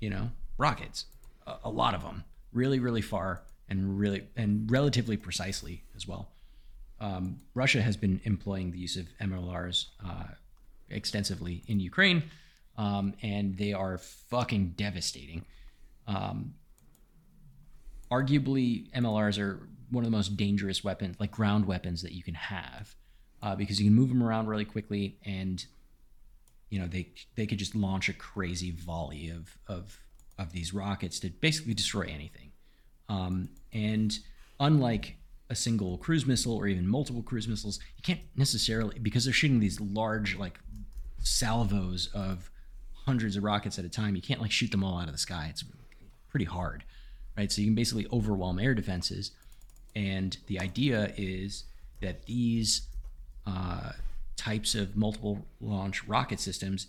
you 0.00 0.10
know, 0.10 0.30
rockets, 0.56 1.06
a, 1.46 1.54
a 1.64 1.70
lot 1.70 1.94
of 1.94 2.02
them, 2.02 2.24
really, 2.52 2.78
really 2.78 3.00
far 3.02 3.42
and 3.68 3.98
really 3.98 4.24
and 4.36 4.70
relatively 4.70 5.16
precisely 5.16 5.84
as 5.96 6.06
well. 6.06 6.28
Um, 7.00 7.40
Russia 7.54 7.80
has 7.80 7.96
been 7.96 8.20
employing 8.24 8.72
the 8.72 8.78
use 8.78 8.96
of 8.96 9.06
MLRs 9.20 9.86
uh, 10.04 10.24
extensively 10.90 11.62
in 11.66 11.80
Ukraine, 11.80 12.24
um, 12.76 13.14
and 13.22 13.56
they 13.56 13.72
are 13.72 13.98
fucking 13.98 14.74
devastating. 14.76 15.44
Um, 16.06 16.54
arguably, 18.10 18.90
MLRs 18.92 19.38
are 19.38 19.68
one 19.90 20.04
of 20.04 20.10
the 20.10 20.16
most 20.16 20.36
dangerous 20.36 20.82
weapons, 20.82 21.16
like 21.20 21.30
ground 21.30 21.66
weapons, 21.66 22.02
that 22.02 22.12
you 22.12 22.22
can 22.22 22.34
have, 22.34 22.94
uh, 23.42 23.54
because 23.54 23.80
you 23.80 23.86
can 23.86 23.94
move 23.94 24.08
them 24.08 24.22
around 24.22 24.48
really 24.48 24.64
quickly, 24.64 25.18
and 25.24 25.64
you 26.70 26.78
know 26.78 26.86
they 26.86 27.10
they 27.36 27.46
could 27.46 27.58
just 27.58 27.74
launch 27.74 28.08
a 28.08 28.12
crazy 28.12 28.70
volley 28.70 29.30
of 29.30 29.56
of 29.68 30.00
of 30.38 30.52
these 30.52 30.74
rockets 30.74 31.20
to 31.20 31.30
basically 31.30 31.74
destroy 31.74 32.02
anything. 32.02 32.52
Um, 33.08 33.48
and 33.72 34.16
unlike 34.60 35.16
a 35.50 35.54
single 35.54 35.98
cruise 35.98 36.26
missile 36.26 36.54
or 36.54 36.66
even 36.66 36.86
multiple 36.86 37.22
cruise 37.22 37.48
missiles, 37.48 37.78
you 37.96 38.02
can't 38.02 38.20
necessarily 38.36 38.98
because 38.98 39.24
they're 39.24 39.32
shooting 39.32 39.60
these 39.60 39.80
large 39.80 40.36
like 40.36 40.58
salvos 41.18 42.08
of 42.14 42.50
hundreds 42.92 43.36
of 43.36 43.44
rockets 43.44 43.78
at 43.78 43.84
a 43.84 43.88
time. 43.88 44.14
You 44.14 44.22
can't 44.22 44.40
like 44.40 44.50
shoot 44.50 44.70
them 44.70 44.84
all 44.84 44.98
out 44.98 45.06
of 45.06 45.12
the 45.12 45.18
sky. 45.18 45.48
It's 45.50 45.64
pretty 46.28 46.44
hard, 46.44 46.84
right? 47.36 47.50
So 47.50 47.60
you 47.60 47.68
can 47.68 47.74
basically 47.74 48.06
overwhelm 48.12 48.58
air 48.58 48.74
defenses. 48.74 49.32
And 49.96 50.36
the 50.46 50.60
idea 50.60 51.12
is 51.16 51.64
that 52.02 52.26
these 52.26 52.82
uh, 53.46 53.92
types 54.36 54.74
of 54.74 54.96
multiple 54.96 55.46
launch 55.60 56.06
rocket 56.06 56.40
systems 56.40 56.88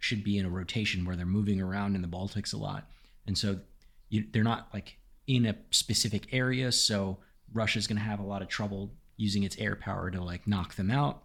should 0.00 0.22
be 0.22 0.36
in 0.36 0.44
a 0.44 0.50
rotation 0.50 1.04
where 1.04 1.16
they're 1.16 1.24
moving 1.24 1.60
around 1.60 1.94
in 1.94 2.02
the 2.02 2.08
Baltics 2.08 2.52
a 2.52 2.56
lot. 2.56 2.90
And 3.26 3.38
so 3.38 3.60
you, 4.10 4.24
they're 4.32 4.42
not 4.42 4.68
like 4.74 4.98
in 5.26 5.46
a 5.46 5.56
specific 5.70 6.26
area. 6.32 6.70
So 6.72 7.18
Russia's 7.54 7.86
going 7.86 7.96
to 7.96 8.02
have 8.02 8.20
a 8.20 8.24
lot 8.24 8.42
of 8.42 8.48
trouble 8.48 8.90
using 9.16 9.44
its 9.44 9.56
air 9.58 9.76
power 9.76 10.10
to 10.10 10.22
like 10.22 10.46
knock 10.46 10.74
them 10.74 10.90
out. 10.90 11.22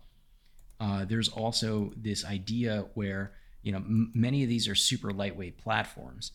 Uh, 0.79 1.03
there's 1.03 1.27
also 1.27 1.91
this 1.97 2.23
idea 2.23 2.85
where 2.93 3.33
you 3.63 3.71
know 3.71 3.79
m- 3.79 4.11
many 4.13 4.43
of 4.43 4.49
these 4.49 4.67
are 4.67 4.75
super 4.75 5.11
lightweight 5.11 5.57
platforms 5.57 6.31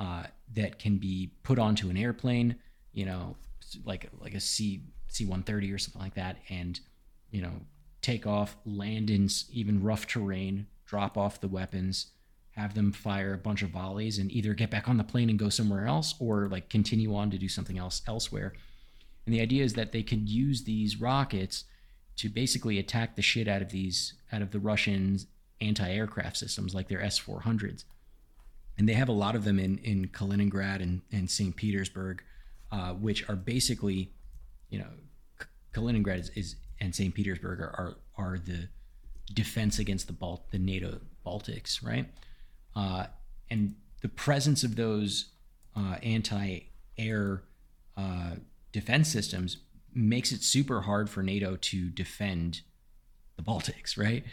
uh, 0.00 0.24
that 0.54 0.78
can 0.78 0.98
be 0.98 1.32
put 1.42 1.58
onto 1.58 1.88
an 1.88 1.96
airplane, 1.96 2.56
you 2.92 3.06
know, 3.06 3.36
like 3.84 4.10
like 4.20 4.34
a 4.34 4.40
C 4.40 4.82
C-130 5.08 5.74
or 5.74 5.78
something 5.78 6.02
like 6.02 6.14
that, 6.14 6.36
and 6.50 6.78
you 7.30 7.40
know 7.40 7.52
take 8.02 8.26
off, 8.26 8.56
land 8.64 9.10
in 9.10 9.28
even 9.50 9.82
rough 9.82 10.06
terrain, 10.06 10.66
drop 10.84 11.16
off 11.16 11.40
the 11.40 11.48
weapons, 11.48 12.12
have 12.50 12.74
them 12.74 12.92
fire 12.92 13.34
a 13.34 13.38
bunch 13.38 13.62
of 13.62 13.70
volleys, 13.70 14.18
and 14.18 14.30
either 14.30 14.54
get 14.54 14.70
back 14.70 14.88
on 14.88 14.96
the 14.96 15.04
plane 15.04 15.30
and 15.30 15.38
go 15.38 15.48
somewhere 15.48 15.86
else, 15.86 16.14
or 16.18 16.48
like 16.48 16.68
continue 16.68 17.14
on 17.14 17.30
to 17.30 17.38
do 17.38 17.48
something 17.48 17.78
else 17.78 18.02
elsewhere. 18.06 18.52
And 19.26 19.34
the 19.34 19.40
idea 19.40 19.64
is 19.64 19.74
that 19.74 19.92
they 19.92 20.02
could 20.02 20.28
use 20.28 20.62
these 20.62 21.00
rockets 21.00 21.64
to 22.16 22.28
basically 22.28 22.78
attack 22.78 23.16
the 23.16 23.22
shit 23.22 23.48
out 23.48 23.60
of 23.60 23.70
these 23.70 24.14
out 24.32 24.40
of 24.40 24.52
the 24.52 24.58
Russians 24.58 25.26
anti-aircraft 25.60 26.36
systems 26.36 26.74
like 26.74 26.88
their 26.88 27.02
S-400s. 27.02 27.84
And 28.78 28.88
they 28.88 28.92
have 28.92 29.08
a 29.08 29.12
lot 29.12 29.34
of 29.34 29.44
them 29.44 29.58
in 29.58 29.78
in 29.78 30.08
Kaliningrad 30.08 30.82
and, 30.82 31.02
and 31.12 31.30
St. 31.30 31.54
Petersburg, 31.56 32.22
uh, 32.70 32.92
which 32.92 33.28
are 33.28 33.36
basically, 33.36 34.12
you 34.70 34.78
know, 34.78 34.88
Kaliningrad 35.74 36.20
is, 36.20 36.30
is 36.30 36.56
and 36.80 36.94
St. 36.94 37.14
Petersburg 37.14 37.60
are, 37.60 37.74
are 37.78 37.96
are 38.16 38.38
the 38.38 38.68
defense 39.34 39.78
against 39.78 40.06
the 40.06 40.12
Balt 40.12 40.50
the 40.50 40.58
NATO 40.58 41.00
Baltics, 41.26 41.84
right? 41.84 42.06
Uh, 42.74 43.06
and 43.50 43.74
the 44.02 44.08
presence 44.08 44.62
of 44.62 44.76
those 44.76 45.26
uh, 45.74 45.96
anti-air 46.02 47.42
uh, 47.96 48.32
defense 48.72 49.08
systems 49.08 49.58
makes 49.94 50.32
it 50.32 50.42
super 50.42 50.82
hard 50.82 51.08
for 51.08 51.22
NATO 51.22 51.56
to 51.56 51.88
defend 51.88 52.60
the 53.36 53.42
Baltics, 53.42 53.96
right? 54.02 54.24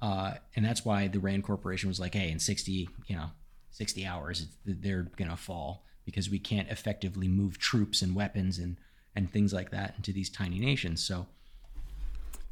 Uh, 0.00 0.34
and 0.56 0.64
that's 0.64 0.84
why 0.84 1.06
the 1.06 1.20
Rand 1.20 1.44
Corporation 1.44 1.88
was 1.88 2.00
like, 2.00 2.14
"Hey, 2.14 2.30
in 2.30 2.38
60, 2.40 2.88
you 3.06 3.16
know, 3.16 3.30
60 3.70 4.04
hours, 4.04 4.48
they're 4.64 5.04
gonna 5.16 5.36
fall 5.36 5.84
because 6.04 6.28
we 6.28 6.40
can't 6.40 6.68
effectively 6.68 7.28
move 7.28 7.58
troops 7.58 8.02
and 8.02 8.14
weapons 8.14 8.58
and 8.58 8.76
and 9.14 9.30
things 9.30 9.52
like 9.52 9.70
that 9.70 9.94
into 9.96 10.12
these 10.12 10.28
tiny 10.28 10.58
nations." 10.58 11.04
So, 11.04 11.26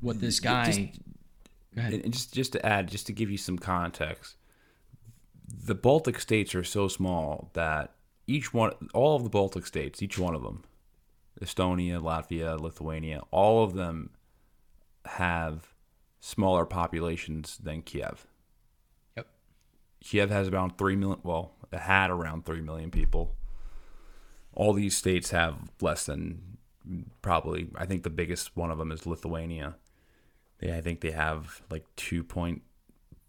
what 0.01 0.21
this 0.21 0.39
guy, 0.39 0.67
Just- 0.67 1.01
go 1.75 1.81
ahead. 1.81 1.95
And 1.95 2.05
and 2.05 2.13
just 2.13 2.33
just 2.33 2.53
to 2.53 2.65
add, 2.65 2.89
just 2.89 3.07
to 3.09 3.13
give 3.13 3.31
you 3.31 3.39
some 3.39 3.59
context, 3.59 4.37
the 5.65 5.75
Baltic 5.75 6.21
states 6.21 6.55
are 6.55 6.63
so 6.65 6.87
small 6.87 7.51
that 7.55 7.95
each 8.29 8.55
one, 8.55 8.73
all 8.95 9.17
of 9.17 9.25
the 9.25 9.29
Baltic 9.29 9.67
states, 9.67 10.01
each 10.03 10.19
one 10.19 10.37
of 10.37 10.43
them, 10.43 10.63
Estonia, 11.43 12.01
Latvia, 12.01 12.59
Lithuania, 12.61 13.23
all 13.31 13.65
of 13.65 13.75
them 13.75 14.11
have 15.07 15.75
smaller 16.21 16.67
populations 16.67 17.57
than 17.59 17.83
Kiev. 17.83 18.27
Yep. 19.17 19.27
Kiev 20.05 20.31
has 20.31 20.49
about 20.49 20.77
three 20.77 20.97
million. 20.97 21.21
Well, 21.23 21.53
it 21.73 21.81
had 21.81 22.11
around 22.11 22.45
three 22.45 22.61
million 22.61 22.91
people. 22.91 23.37
All 24.53 24.73
these 24.73 24.97
states 24.97 25.31
have 25.31 25.57
less 25.81 26.05
than 26.07 26.59
probably. 27.23 27.69
I 27.77 27.87
think 27.87 28.03
the 28.03 28.11
biggest 28.11 28.57
one 28.57 28.71
of 28.71 28.79
them 28.79 28.93
is 28.93 29.07
Lithuania. 29.07 29.77
They, 30.59 30.77
I 30.77 30.81
think 30.83 31.01
they 31.01 31.13
have 31.13 31.63
like 31.71 31.87
two 31.97 32.23
point 32.23 32.63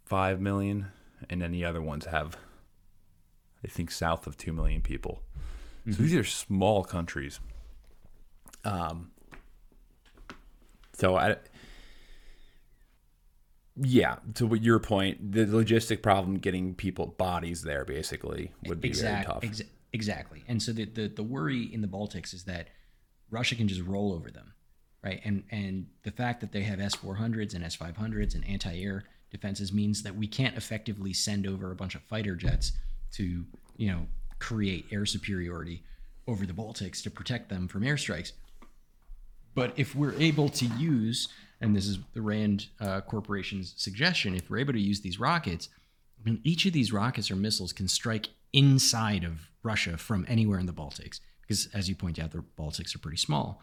five 0.03 0.41
million, 0.41 0.87
and 1.29 1.41
then 1.41 1.51
the 1.51 1.63
other 1.63 1.81
ones 1.81 2.05
have, 2.05 2.35
I 3.63 3.67
think, 3.69 3.91
south 3.91 4.27
of 4.27 4.35
two 4.35 4.51
million 4.51 4.81
people. 4.81 5.21
So 5.85 5.91
mm-hmm. 5.91 6.03
these 6.03 6.15
are 6.15 6.23
small 6.25 6.83
countries. 6.83 7.39
Um. 8.63 9.11
So 10.93 11.15
I. 11.15 11.37
Yeah, 13.77 14.17
to 14.35 14.53
your 14.55 14.79
point, 14.79 15.31
the 15.31 15.45
logistic 15.45 16.01
problem 16.01 16.37
getting 16.37 16.75
people 16.75 17.07
bodies 17.07 17.63
there 17.63 17.85
basically 17.85 18.51
would 18.67 18.81
be 18.81 18.89
exact, 18.89 19.27
very 19.27 19.33
tough. 19.33 19.43
ex- 19.43 19.69
exactly. 19.93 20.43
And 20.47 20.61
so 20.61 20.73
the, 20.73 20.85
the 20.85 21.07
the 21.07 21.23
worry 21.23 21.63
in 21.73 21.81
the 21.81 21.87
Baltics 21.87 22.33
is 22.33 22.43
that 22.43 22.67
Russia 23.31 23.55
can 23.55 23.67
just 23.67 23.81
roll 23.81 24.13
over 24.13 24.29
them, 24.29 24.53
right? 25.03 25.21
And 25.23 25.43
and 25.51 25.87
the 26.03 26.11
fact 26.11 26.41
that 26.41 26.51
they 26.51 26.61
have 26.63 26.79
S 26.79 26.95
four 26.95 27.15
hundreds 27.15 27.53
and 27.53 27.63
S 27.63 27.75
five 27.75 27.95
hundreds 27.95 28.35
and 28.35 28.45
anti 28.47 28.83
air 28.83 29.05
defenses 29.31 29.71
means 29.71 30.03
that 30.03 30.15
we 30.15 30.27
can't 30.27 30.57
effectively 30.57 31.13
send 31.13 31.47
over 31.47 31.71
a 31.71 31.75
bunch 31.75 31.95
of 31.95 32.01
fighter 32.03 32.35
jets 32.35 32.73
to 33.13 33.45
you 33.77 33.91
know 33.91 34.05
create 34.39 34.85
air 34.91 35.05
superiority 35.05 35.81
over 36.27 36.45
the 36.45 36.53
Baltics 36.53 37.01
to 37.03 37.09
protect 37.09 37.49
them 37.49 37.67
from 37.67 37.83
airstrikes. 37.83 38.33
But 39.53 39.73
if 39.75 39.95
we're 39.95 40.13
able 40.13 40.49
to 40.49 40.65
use, 40.65 41.27
and 41.59 41.75
this 41.75 41.87
is 41.87 41.99
the 42.13 42.21
Rand 42.21 42.67
uh, 42.79 43.01
Corporation's 43.01 43.73
suggestion, 43.77 44.35
if 44.35 44.49
we're 44.49 44.59
able 44.59 44.73
to 44.73 44.79
use 44.79 45.01
these 45.01 45.19
rockets, 45.19 45.69
I 46.19 46.29
mean, 46.29 46.39
each 46.43 46.65
of 46.65 46.73
these 46.73 46.93
rockets 46.93 47.31
or 47.31 47.35
missiles 47.35 47.73
can 47.73 47.87
strike 47.87 48.29
inside 48.53 49.23
of 49.23 49.49
Russia 49.63 49.97
from 49.97 50.25
anywhere 50.27 50.59
in 50.59 50.65
the 50.65 50.73
Baltics, 50.73 51.19
because 51.41 51.67
as 51.73 51.89
you 51.89 51.95
point 51.95 52.19
out, 52.19 52.31
the 52.31 52.43
Baltics 52.57 52.95
are 52.95 52.99
pretty 52.99 53.17
small, 53.17 53.61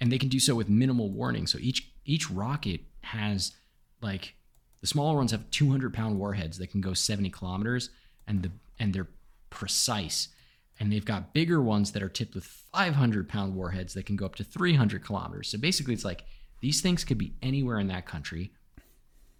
and 0.00 0.10
they 0.10 0.18
can 0.18 0.28
do 0.28 0.40
so 0.40 0.54
with 0.54 0.68
minimal 0.68 1.10
warning. 1.10 1.46
So 1.46 1.58
each 1.60 1.90
each 2.04 2.30
rocket 2.30 2.80
has 3.02 3.52
like 4.00 4.34
the 4.80 4.86
smaller 4.86 5.16
ones 5.16 5.30
have 5.30 5.50
200 5.50 5.92
pound 5.92 6.18
warheads 6.18 6.58
that 6.58 6.70
can 6.70 6.80
go 6.80 6.94
70 6.94 7.30
kilometers, 7.30 7.90
and 8.26 8.42
the 8.42 8.50
and 8.78 8.94
they're 8.94 9.08
precise. 9.50 10.28
And 10.80 10.90
they've 10.90 11.04
got 11.04 11.34
bigger 11.34 11.62
ones 11.62 11.92
that 11.92 12.02
are 12.02 12.08
tipped 12.08 12.34
with 12.34 12.44
500 12.44 13.28
pound 13.28 13.54
warheads 13.54 13.94
that 13.94 14.06
can 14.06 14.16
go 14.16 14.26
up 14.26 14.34
to 14.36 14.44
300 14.44 15.04
kilometers. 15.04 15.48
So 15.48 15.58
basically, 15.58 15.94
it's 15.94 16.04
like 16.04 16.24
these 16.60 16.80
things 16.80 17.04
could 17.04 17.18
be 17.18 17.34
anywhere 17.42 17.78
in 17.78 17.86
that 17.88 18.06
country, 18.06 18.50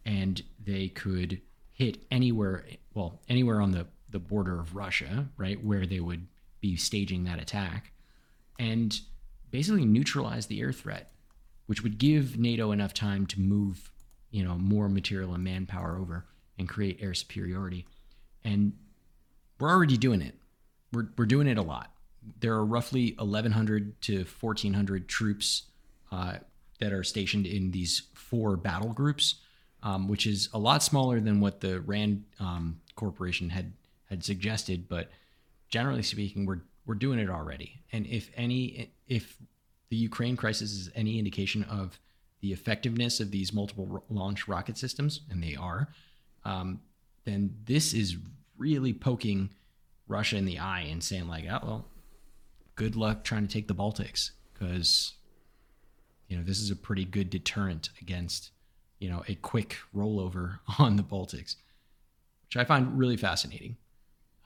and 0.04 0.42
they 0.62 0.88
could 0.88 1.40
hit 1.72 2.04
anywhere. 2.10 2.66
Well, 2.94 3.20
anywhere 3.28 3.60
on 3.60 3.72
the 3.72 3.86
the 4.10 4.18
border 4.18 4.58
of 4.58 4.74
Russia, 4.74 5.28
right, 5.36 5.62
where 5.64 5.86
they 5.86 6.00
would 6.00 6.26
be 6.60 6.76
staging 6.76 7.24
that 7.24 7.40
attack, 7.40 7.92
and 8.58 9.00
basically 9.50 9.84
neutralize 9.84 10.46
the 10.46 10.60
air 10.60 10.72
threat, 10.72 11.12
which 11.66 11.82
would 11.82 11.98
give 11.98 12.38
NATO 12.38 12.72
enough 12.72 12.92
time 12.92 13.26
to 13.26 13.40
move, 13.40 13.90
you 14.30 14.44
know, 14.44 14.56
more 14.56 14.88
material 14.88 15.34
and 15.34 15.44
manpower 15.44 15.96
over 15.96 16.26
and 16.58 16.68
create 16.68 16.98
air 17.00 17.14
superiority. 17.14 17.86
And 18.44 18.72
we're 19.58 19.70
already 19.70 19.96
doing 19.96 20.22
it. 20.22 20.34
We're, 20.92 21.08
we're 21.16 21.26
doing 21.26 21.46
it 21.46 21.58
a 21.58 21.62
lot. 21.62 21.92
There 22.40 22.54
are 22.54 22.64
roughly 22.64 23.14
1,100 23.18 24.00
to 24.02 24.24
1,400 24.24 25.08
troops 25.08 25.62
uh, 26.12 26.34
that 26.80 26.92
are 26.92 27.04
stationed 27.04 27.46
in 27.46 27.70
these 27.70 28.02
four 28.14 28.56
battle 28.56 28.92
groups, 28.92 29.36
um, 29.82 30.08
which 30.08 30.26
is 30.26 30.48
a 30.52 30.58
lot 30.58 30.82
smaller 30.82 31.20
than 31.20 31.40
what 31.40 31.60
the 31.60 31.80
RAND 31.80 32.24
um, 32.38 32.80
Corporation 32.96 33.50
had 33.50 33.72
had 34.10 34.24
suggested. 34.24 34.88
But 34.88 35.10
generally 35.68 36.02
speaking, 36.02 36.44
we're 36.44 36.60
we're 36.86 36.94
doing 36.94 37.18
it 37.18 37.30
already. 37.30 37.80
And 37.92 38.06
if 38.06 38.30
any, 38.34 38.92
if 39.06 39.36
the 39.90 39.96
Ukraine 39.96 40.36
crisis 40.36 40.72
is 40.72 40.90
any 40.94 41.18
indication 41.18 41.62
of 41.64 41.98
the 42.40 42.52
effectiveness 42.52 43.20
of 43.20 43.30
these 43.30 43.52
multiple 43.52 44.02
launch 44.08 44.48
rocket 44.48 44.76
systems, 44.76 45.20
and 45.30 45.42
they 45.42 45.54
are, 45.54 45.88
um, 46.44 46.80
then 47.24 47.54
this 47.64 47.92
is 47.92 48.16
really 48.56 48.92
poking 48.92 49.50
Russia 50.10 50.36
in 50.36 50.44
the 50.44 50.58
eye 50.58 50.86
and 50.90 51.02
saying 51.02 51.28
like, 51.28 51.44
oh 51.50 51.60
well, 51.62 51.88
good 52.74 52.96
luck 52.96 53.24
trying 53.24 53.46
to 53.46 53.52
take 53.52 53.68
the 53.68 53.74
Baltics 53.74 54.32
because 54.52 55.14
you 56.28 56.36
know 56.36 56.42
this 56.42 56.60
is 56.60 56.70
a 56.70 56.76
pretty 56.76 57.04
good 57.04 57.30
deterrent 57.30 57.90
against 58.02 58.50
you 58.98 59.08
know 59.08 59.22
a 59.28 59.34
quick 59.36 59.76
rollover 59.96 60.58
on 60.78 60.96
the 60.96 61.02
Baltics, 61.02 61.56
which 62.46 62.56
I 62.56 62.64
find 62.64 62.98
really 62.98 63.16
fascinating. 63.16 63.76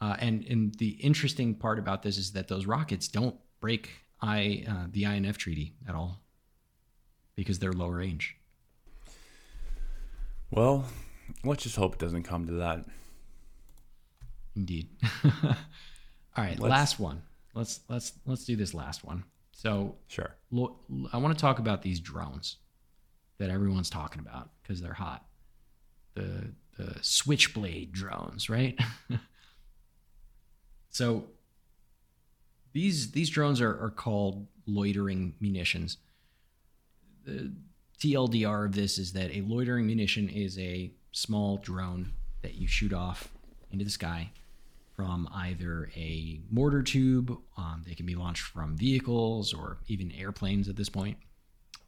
Uh, 0.01 0.17
and 0.19 0.45
and 0.45 0.75
the 0.77 0.91
interesting 1.01 1.55
part 1.55 1.79
about 1.79 2.03
this 2.03 2.19
is 2.19 2.33
that 2.33 2.49
those 2.49 2.67
rockets 2.67 3.09
don't 3.09 3.37
break 3.61 3.91
I 4.21 4.65
uh, 4.69 4.87
the 4.91 5.05
INF 5.05 5.39
treaty 5.39 5.75
at 5.89 5.95
all 5.95 6.21
because 7.37 7.59
they're 7.59 7.73
low 7.73 7.89
range. 7.89 8.37
Well, 10.51 10.85
let's 11.43 11.63
just 11.63 11.77
hope 11.77 11.95
it 11.95 11.99
doesn't 11.99 12.23
come 12.23 12.47
to 12.47 12.53
that. 12.53 12.85
Indeed. 14.57 14.89
All 15.25 15.33
right, 16.37 16.59
Let's- 16.59 16.71
last 16.71 17.01
one. 17.01 17.23
Let's 17.55 17.81
let's 17.89 18.13
let's 18.27 18.45
do 18.45 18.57
this 18.57 18.75
last 18.75 19.05
one. 19.05 19.23
So 19.53 19.95
Sure. 20.09 20.35
lo- 20.51 20.77
I 21.13 21.19
want 21.19 21.37
to 21.37 21.41
talk 21.41 21.61
about 21.61 21.83
these 21.83 22.01
drones 22.01 22.57
that 23.39 23.49
everyone's 23.51 23.91
talking 23.91 24.21
about 24.21 24.51
because 24.63 24.81
they're 24.81 24.93
hot. 24.93 25.25
The 26.15 26.51
the 26.77 26.97
switchblade 27.01 27.93
drones, 27.93 28.51
right? 28.51 28.77
so 30.91 31.25
these 32.73 33.13
these 33.13 33.31
drones 33.31 33.61
are, 33.61 33.81
are 33.85 33.91
called 33.91 34.47
loitering 34.67 35.35
munitions. 35.41 35.99
The 37.25 37.53
TLDR 38.01 38.67
of 38.67 38.73
this 38.75 38.99
is 38.99 39.13
that 39.13 39.31
a 39.35 39.43
loitering 39.43 39.87
munition 39.87 40.29
is 40.29 40.59
a 40.59 40.93
small 41.13 41.59
drone 41.59 42.13
that 42.43 42.55
you 42.55 42.67
shoot 42.67 42.93
off 42.93 43.29
into 43.71 43.85
the 43.85 43.91
sky 43.91 44.31
from 44.97 45.29
either 45.33 45.91
a 45.97 46.41
mortar 46.51 46.83
tube. 46.83 47.37
Um, 47.57 47.83
they 47.87 47.95
can 47.95 48.07
be 48.07 48.15
launched 48.15 48.43
from 48.43 48.77
vehicles 48.77 49.53
or 49.53 49.79
even 49.89 50.13
airplanes 50.13 50.69
at 50.69 50.77
this 50.77 50.89
point. 50.89 51.17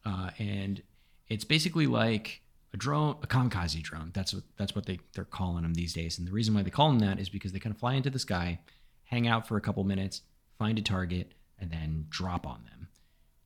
Uh, 0.04 0.30
and 0.38 0.82
it's 1.28 1.44
basically 1.44 1.86
like 1.86 2.42
a 2.72 2.76
drone, 2.76 3.16
a 3.22 3.26
kamikaze 3.26 3.82
drone. 3.82 4.10
That's 4.12 4.34
what 4.34 4.44
that's 4.56 4.74
what 4.74 4.86
they 4.86 4.98
they're 5.14 5.24
calling 5.24 5.62
them 5.62 5.74
these 5.74 5.92
days. 5.92 6.18
And 6.18 6.26
the 6.26 6.32
reason 6.32 6.54
why 6.54 6.62
they 6.62 6.70
call 6.70 6.88
them 6.88 7.00
that 7.00 7.18
is 7.18 7.28
because 7.28 7.52
they 7.52 7.58
kind 7.58 7.74
of 7.74 7.78
fly 7.80 7.94
into 7.94 8.10
the 8.10 8.18
sky, 8.18 8.60
hang 9.04 9.26
out 9.26 9.46
for 9.46 9.56
a 9.56 9.60
couple 9.60 9.82
minutes, 9.84 10.22
find 10.58 10.78
a 10.78 10.82
target, 10.82 11.32
and 11.58 11.70
then 11.70 12.06
drop 12.08 12.46
on 12.46 12.64
them. 12.64 12.88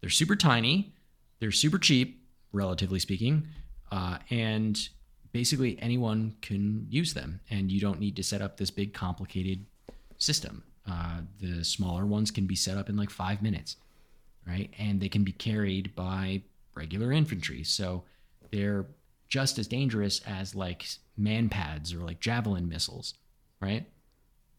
They're 0.00 0.10
super 0.10 0.36
tiny. 0.36 0.94
They're 1.38 1.52
super 1.52 1.78
cheap, 1.78 2.22
relatively 2.52 2.98
speaking, 2.98 3.48
uh, 3.90 4.18
and 4.28 4.78
basically 5.32 5.78
anyone 5.80 6.34
can 6.42 6.86
use 6.90 7.14
them, 7.14 7.40
and 7.50 7.70
you 7.70 7.80
don't 7.80 8.00
need 8.00 8.16
to 8.16 8.22
set 8.22 8.42
up 8.42 8.56
this 8.56 8.70
big 8.70 8.92
complicated 8.92 9.66
system. 10.18 10.62
Uh, 10.90 11.20
the 11.40 11.64
smaller 11.64 12.06
ones 12.06 12.30
can 12.30 12.46
be 12.46 12.56
set 12.56 12.76
up 12.76 12.88
in 12.88 12.96
like 12.96 13.10
five 13.10 13.42
minutes, 13.42 13.76
right? 14.46 14.70
And 14.78 15.00
they 15.00 15.08
can 15.08 15.24
be 15.24 15.32
carried 15.32 15.94
by 15.94 16.42
regular 16.74 17.12
infantry, 17.12 17.62
so 17.64 18.04
they're 18.50 18.86
just 19.28 19.58
as 19.58 19.68
dangerous 19.68 20.20
as 20.26 20.54
like 20.54 20.86
MANPADS 21.18 21.94
or 21.94 21.98
like 21.98 22.20
javelin 22.20 22.68
missiles, 22.68 23.14
right? 23.60 23.86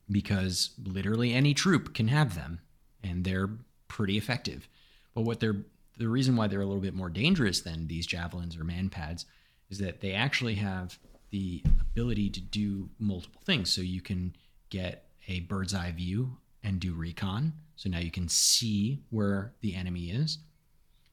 Because 0.09 0.71
literally 0.81 1.33
any 1.33 1.53
troop 1.53 1.93
can 1.93 2.07
have 2.07 2.35
them, 2.35 2.61
and 3.03 3.23
they're 3.23 3.49
pretty 3.87 4.17
effective. 4.17 4.67
But 5.13 5.21
what 5.21 5.39
they're 5.39 5.65
the 5.97 6.07
reason 6.07 6.35
why 6.35 6.47
they're 6.47 6.61
a 6.61 6.65
little 6.65 6.81
bit 6.81 6.95
more 6.95 7.09
dangerous 7.09 7.61
than 7.61 7.87
these 7.87 8.07
javelins 8.07 8.57
or 8.57 8.63
MANPADS 8.63 9.25
is 9.71 9.79
that 9.79 10.01
they 10.01 10.11
actually 10.11 10.55
have 10.55 10.99
the 11.31 11.63
ability 11.79 12.29
to 12.29 12.41
do 12.41 12.89
multiple 12.99 13.41
things. 13.45 13.71
So 13.71 13.81
you 13.81 14.01
can 14.01 14.35
get 14.69 15.05
a 15.27 15.39
bird's 15.41 15.73
eye 15.73 15.91
view 15.91 16.37
and 16.63 16.79
do 16.79 16.93
recon. 16.93 17.53
So 17.77 17.89
now 17.89 17.99
you 17.99 18.11
can 18.11 18.27
see 18.27 19.01
where 19.09 19.53
the 19.61 19.73
enemy 19.73 20.11
is. 20.11 20.39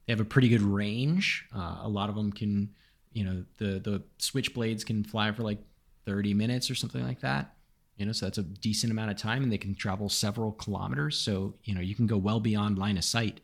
They 0.05 0.13
have 0.13 0.19
a 0.19 0.25
pretty 0.25 0.49
good 0.49 0.61
range. 0.61 1.47
Uh, 1.55 1.79
a 1.81 1.89
lot 1.89 2.09
of 2.09 2.15
them 2.15 2.31
can, 2.31 2.69
you 3.13 3.23
know, 3.23 3.45
the 3.57 3.79
the 3.79 4.03
switchblades 4.19 4.85
can 4.85 5.03
fly 5.03 5.31
for 5.31 5.43
like 5.43 5.59
30 6.05 6.33
minutes 6.33 6.69
or 6.69 6.75
something 6.75 7.03
like 7.03 7.21
that. 7.21 7.53
You 7.97 8.05
know, 8.05 8.11
so 8.11 8.25
that's 8.25 8.37
a 8.37 8.43
decent 8.43 8.91
amount 8.91 9.11
of 9.11 9.17
time, 9.17 9.43
and 9.43 9.51
they 9.51 9.57
can 9.57 9.75
travel 9.75 10.07
several 10.09 10.53
kilometers. 10.53 11.17
So 11.17 11.55
you 11.63 11.75
know, 11.75 11.81
you 11.81 11.95
can 11.95 12.07
go 12.07 12.17
well 12.17 12.39
beyond 12.39 12.77
line 12.77 12.97
of 12.97 13.03
sight 13.03 13.41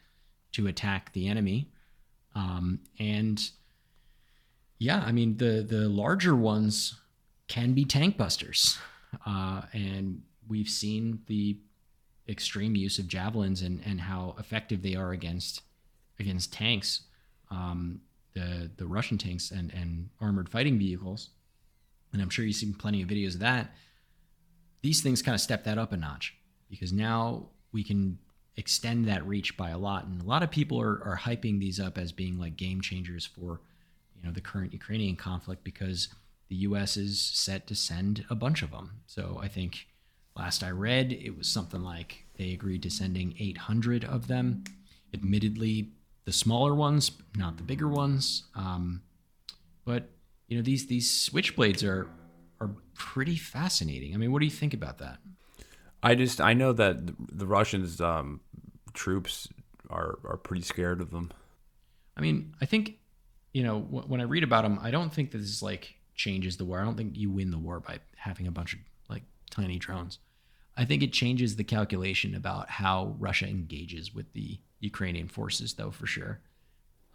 to 0.54 0.68
attack 0.68 1.12
the 1.14 1.28
enemy. 1.28 1.70
Um, 2.36 2.80
and 3.00 3.42
yeah, 4.78 5.04
I 5.06 5.12
mean 5.12 5.38
the 5.38 5.66
the 5.68 5.88
larger 5.90 6.36
ones 6.36 7.00
can 7.48 7.74
be 7.74 7.86
tank 7.86 8.18
busters, 8.18 8.78
uh, 9.26 9.64
and 9.74 10.22
we've 10.48 10.70
seen 10.70 11.20
the 11.28 11.58
extreme 12.28 12.76
use 12.76 12.98
of 13.00 13.08
javelins 13.08 13.62
and 13.62 13.82
and 13.86 14.02
how 14.02 14.36
effective 14.40 14.82
they 14.82 14.96
are 14.96 15.12
against 15.12 15.62
against 16.20 16.54
tanks, 16.54 17.04
um, 17.52 18.02
the 18.34 18.70
the 18.78 18.86
Russian 18.86 19.18
tanks 19.18 19.52
and 19.52 19.72
and 19.74 20.10
armored 20.20 20.50
fighting 20.50 20.78
vehicles. 20.78 21.30
And 22.14 22.22
I'm 22.22 22.30
sure 22.30 22.46
you've 22.46 22.56
seen 22.56 22.74
plenty 22.74 23.02
of 23.02 23.10
videos 23.10 23.34
of 23.34 23.42
that. 23.42 23.76
These 24.82 25.02
things 25.02 25.22
kind 25.22 25.36
of 25.36 25.42
step 25.42 25.66
that 25.66 25.78
up 25.78 25.92
a 25.92 25.98
notch 25.98 26.34
because 26.70 26.94
now 26.94 27.48
we 27.74 27.84
can 27.84 28.20
extend 28.58 29.06
that 29.08 29.26
reach 29.28 29.58
by 29.58 29.70
a 29.72 29.78
lot. 29.78 30.06
And 30.06 30.22
a 30.22 30.26
lot 30.26 30.44
of 30.44 30.50
people 30.50 30.80
are, 30.80 31.02
are 31.04 31.20
hyping 31.22 31.60
these 31.60 31.80
up 31.80 31.98
as 31.98 32.12
being 32.12 32.40
like 32.40 32.56
game 32.56 32.82
changers 32.82 33.26
for, 33.26 33.60
you 34.26 34.32
know, 34.32 34.34
the 34.34 34.42
current 34.42 34.74
Ukrainian 34.74 35.16
conflict 35.16 35.64
because 35.64 36.08
the 36.50 36.56
U.S. 36.68 36.98
is 36.98 37.22
set 37.22 37.68
to 37.68 37.76
send 37.76 38.26
a 38.28 38.34
bunch 38.34 38.64
of 38.64 38.72
them. 38.72 39.02
So 39.06 39.40
I 39.40 39.48
think 39.48 39.86
last 40.36 40.64
I 40.64 40.72
read, 40.72 41.14
it 41.14 41.38
was 41.38 41.48
something 41.48 41.82
like 41.82 42.26
they 42.36 42.52
agreed 42.52 42.82
to 42.84 42.90
sending 42.90 43.36
800 43.40 44.04
of 44.04 44.28
them. 44.28 44.64
Admittedly, 45.14 45.92
the 46.26 46.32
smaller 46.32 46.74
ones, 46.74 47.12
not 47.36 47.58
the 47.58 47.64
bigger 47.64 47.88
ones. 47.88 48.46
Um, 48.56 49.04
but 49.86 50.10
you 50.48 50.58
know, 50.58 50.64
these 50.64 50.88
these 50.88 51.08
switchblades 51.30 51.88
are 51.88 52.08
are 52.60 52.72
pretty 52.96 53.36
fascinating. 53.36 54.16
I 54.16 54.18
mean, 54.18 54.32
what 54.32 54.40
do 54.40 54.46
you 54.46 54.52
think 54.52 54.74
about 54.74 54.98
that? 54.98 55.20
I 56.02 56.16
just 56.16 56.42
I 56.42 56.54
know 56.54 56.74
that 56.74 57.06
the- 57.06 57.16
the 57.32 57.46
Russians 57.46 58.02
um, 58.02 58.42
troops 58.94 59.48
are 59.90 60.18
are 60.24 60.38
pretty 60.38 60.64
scared 60.64 61.00
of 61.00 61.12
them. 61.12 61.32
I 62.18 62.22
mean, 62.22 62.56
I 62.62 62.66
think, 62.66 62.98
you 63.56 63.64
know, 63.64 63.80
wh- 63.80 64.10
when 64.10 64.20
I 64.20 64.26
read 64.26 64.44
about 64.44 64.64
them, 64.64 64.78
I 64.82 64.92
don't 64.92 65.14
think 65.14 65.32
that 65.32 65.38
this 65.38 65.48
is 65.48 65.64
like 65.64 65.96
changes 66.14 66.58
the 66.58 66.66
war. 66.66 66.82
I 66.82 66.84
don't 66.84 66.98
think 66.98 67.16
you 67.16 67.30
win 67.30 67.52
the 67.52 67.58
war 67.58 67.80
by 67.80 68.00
having 68.18 68.48
a 68.48 68.52
bunch 68.52 68.74
of 68.74 68.80
like 69.10 69.24
tiny 69.50 69.80
drones. 69.80 70.20
I 70.76 70.84
think 70.84 71.02
it 71.02 71.14
changes 71.14 71.56
the 71.56 71.64
calculation 71.64 72.36
about 72.36 72.70
how 72.70 73.16
Russia 73.18 73.48
engages 73.48 74.14
with 74.14 74.34
the 74.34 74.60
Ukrainian 74.82 75.30
forces, 75.30 75.74
though, 75.76 75.90
for 75.90 76.06
sure. 76.06 76.42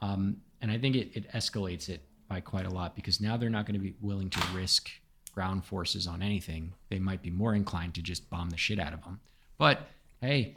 Um, 0.01 0.39
and 0.63 0.71
I 0.71 0.79
think 0.79 0.97
it, 0.97 1.11
it 1.13 1.31
escalates 1.33 1.91
it 1.91 2.01
by 2.27 2.41
quite 2.41 2.65
a 2.65 2.71
lot 2.71 2.97
because 2.97 3.21
now 3.21 3.37
they're 3.37 3.51
not 3.51 3.67
going 3.67 3.79
to 3.79 3.79
be 3.79 3.95
willing 4.01 4.31
to 4.31 4.41
risk 4.55 4.89
ground 5.35 5.67
forces 5.67 6.07
on 6.07 6.23
anything. 6.23 6.73
They 6.89 6.99
might 6.99 7.21
be 7.21 7.31
more 7.31 7.55
inclined 7.55 7.93
to 7.97 8.03
just 8.03 8.31
bomb 8.31 8.49
the 8.49 8.57
shit 8.57 8.81
out 8.81 8.95
of 8.95 9.05
them. 9.05 9.21
But 9.59 9.89
hey, 10.23 10.57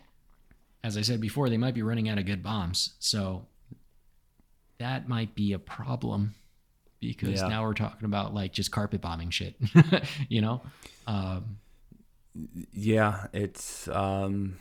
as 0.81 0.95
I 0.95 1.01
said 1.01 1.19
before, 1.19 1.49
they 1.49 1.57
might 1.57 1.73
be 1.73 1.83
running 1.83 2.07
out 2.07 2.19
of 2.19 2.25
good 2.25 2.41
bombs. 2.41 2.93
So 2.99 3.47
that 4.83 5.07
might 5.07 5.33
be 5.33 5.53
a 5.53 5.59
problem 5.59 6.35
because 6.99 7.41
Yeah. 7.41 7.47
now 7.47 7.63
we're 7.63 7.73
talking 7.73 8.05
about 8.05 8.33
like 8.33 8.53
just 8.53 8.71
carpet 8.71 9.01
bombing 9.01 9.29
shit, 9.29 9.55
you 10.29 10.41
know? 10.41 10.61
Um, 11.07 11.57
Yeah, 12.71 13.27
it's. 13.33 13.87
Um, 13.87 14.57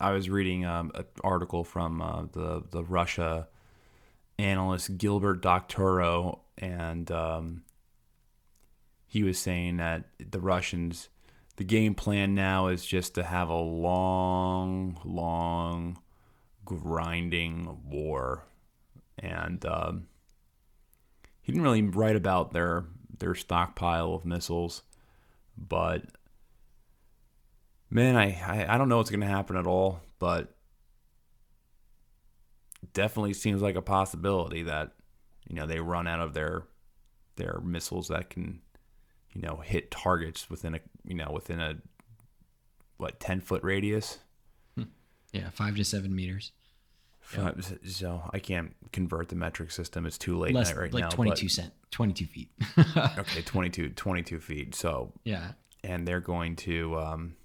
I 0.00 0.12
was 0.12 0.28
reading 0.28 0.64
um, 0.64 0.90
an 0.94 1.04
article 1.24 1.64
from 1.64 2.02
uh, 2.02 2.22
the 2.32 2.62
the 2.70 2.84
Russia 2.84 3.48
analyst 4.38 4.98
Gilbert 4.98 5.40
Doctorow, 5.40 6.40
and 6.58 7.10
um, 7.10 7.62
he 9.06 9.22
was 9.22 9.38
saying 9.38 9.78
that 9.78 10.04
the 10.18 10.40
Russians, 10.40 11.08
the 11.56 11.64
game 11.64 11.94
plan 11.94 12.34
now 12.34 12.66
is 12.66 12.84
just 12.84 13.14
to 13.14 13.22
have 13.24 13.48
a 13.48 13.54
long, 13.56 14.98
long, 15.04 15.98
grinding 16.66 17.78
war, 17.88 18.44
and 19.18 19.64
um, 19.64 20.08
he 21.40 21.52
didn't 21.52 21.64
really 21.64 21.82
write 21.82 22.16
about 22.16 22.52
their 22.52 22.84
their 23.18 23.34
stockpile 23.34 24.12
of 24.12 24.26
missiles 24.26 24.82
but 25.56 26.04
man, 27.90 28.16
I, 28.16 28.40
I, 28.46 28.74
I 28.74 28.78
don't 28.78 28.88
know 28.88 28.98
what's 28.98 29.10
to 29.10 29.26
happen 29.26 29.56
at 29.56 29.66
all, 29.66 30.00
but 30.18 30.54
definitely 32.92 33.32
seems 33.32 33.62
like 33.62 33.76
a 33.76 33.82
possibility 33.82 34.62
that 34.64 34.92
you 35.48 35.56
know 35.56 35.66
they 35.66 35.80
run 35.80 36.06
out 36.06 36.20
of 36.20 36.34
their 36.34 36.64
their 37.36 37.60
missiles 37.62 38.08
that 38.08 38.30
can 38.30 38.60
you 39.32 39.42
know 39.42 39.56
hit 39.56 39.90
targets 39.90 40.48
within 40.50 40.74
a 40.74 40.80
you 41.04 41.14
know 41.14 41.30
within 41.32 41.60
a 41.60 41.74
what 42.98 43.20
10 43.20 43.40
foot 43.40 43.62
radius? 43.62 44.18
Yeah, 45.32 45.50
five 45.50 45.76
to 45.76 45.84
seven 45.84 46.14
meters. 46.14 46.52
Uh, 47.36 47.52
so 47.84 48.22
i 48.32 48.38
can't 48.38 48.74
convert 48.92 49.28
the 49.28 49.34
metric 49.34 49.70
system. 49.70 50.06
It's 50.06 50.18
too 50.18 50.38
late 50.38 50.54
Less, 50.54 50.68
night 50.68 50.78
right 50.78 50.92
like 50.92 51.02
now 51.02 51.08
but- 51.08 51.16
22 51.16 51.48
cent, 51.48 51.72
22 51.90 52.26
feet. 52.26 52.50
okay 53.18 53.42
22 53.42 53.90
22 53.90 54.40
feet. 54.40 54.74
So 54.74 55.12
yeah. 55.24 55.52
and 55.82 56.06
they're 56.06 56.20
going 56.20 56.56
to 56.56 56.98
um 56.98 57.36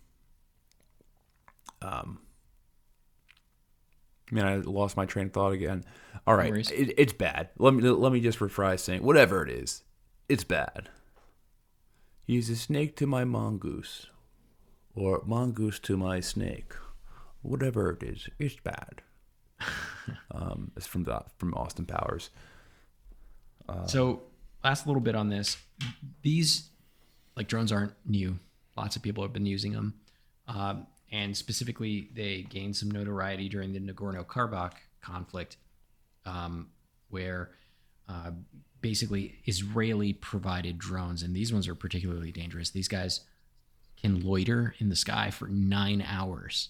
um 1.81 2.19
man 4.29 4.45
i 4.45 4.55
lost 4.57 4.95
my 4.95 5.05
train 5.05 5.27
of 5.27 5.33
thought 5.33 5.51
again. 5.53 5.83
All 6.27 6.35
right 6.35 6.51
worries. 6.51 6.69
it, 6.71 6.93
it's 6.97 7.13
bad. 7.13 7.49
Let 7.57 7.73
me 7.73 7.81
let 7.81 8.11
me 8.13 8.19
just 8.21 8.39
rephrase 8.39 8.81
saying 8.81 9.03
whatever 9.03 9.43
it 9.43 9.49
is 9.49 9.83
it's 10.29 10.43
bad. 10.43 10.89
He's 12.25 12.49
a 12.49 12.55
snake 12.55 12.95
to 12.97 13.07
my 13.07 13.25
mongoose 13.25 14.07
or 14.95 15.21
mongoose 15.25 15.79
to 15.79 15.97
my 15.97 16.19
snake. 16.19 16.73
Whatever 17.41 17.91
it 17.91 18.03
is 18.03 18.29
it's 18.37 18.57
bad 18.57 19.01
um 20.31 20.71
it's 20.75 20.87
from 20.87 21.03
the, 21.03 21.21
from 21.37 21.53
austin 21.53 21.85
powers 21.85 22.29
So, 23.87 24.23
last 24.63 24.87
little 24.87 25.01
bit 25.01 25.15
on 25.15 25.29
this. 25.29 25.57
These, 26.21 26.69
like 27.35 27.47
drones, 27.47 27.71
aren't 27.71 27.93
new. 28.05 28.39
Lots 28.77 28.95
of 28.95 29.01
people 29.01 29.23
have 29.23 29.33
been 29.33 29.45
using 29.45 29.71
them, 29.73 29.93
um, 30.47 30.87
and 31.11 31.35
specifically, 31.35 32.09
they 32.13 32.43
gained 32.43 32.75
some 32.75 32.89
notoriety 32.89 33.49
during 33.49 33.73
the 33.73 33.79
Nagorno-Karabakh 33.79 34.73
conflict, 35.01 35.57
um, 36.25 36.69
where 37.09 37.51
uh, 38.07 38.31
basically 38.81 39.39
Israeli 39.45 40.13
provided 40.13 40.77
drones, 40.77 41.21
and 41.23 41.35
these 41.35 41.51
ones 41.51 41.67
are 41.67 41.75
particularly 41.75 42.31
dangerous. 42.31 42.69
These 42.69 42.87
guys 42.87 43.21
can 44.01 44.21
loiter 44.25 44.73
in 44.79 44.89
the 44.89 44.95
sky 44.95 45.31
for 45.31 45.47
nine 45.47 46.03
hours. 46.07 46.69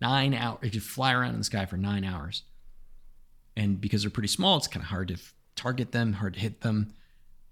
Nine 0.00 0.34
hours. 0.34 0.58
They 0.62 0.70
can 0.70 0.80
fly 0.80 1.12
around 1.12 1.32
in 1.34 1.38
the 1.38 1.44
sky 1.44 1.66
for 1.66 1.76
nine 1.76 2.04
hours 2.04 2.42
and 3.56 3.80
because 3.80 4.02
they're 4.02 4.10
pretty 4.10 4.28
small, 4.28 4.56
it's 4.56 4.66
kind 4.66 4.82
of 4.82 4.88
hard 4.88 5.08
to 5.08 5.14
f- 5.14 5.34
target 5.56 5.92
them, 5.92 6.14
hard 6.14 6.34
to 6.34 6.40
hit 6.40 6.60
them, 6.62 6.94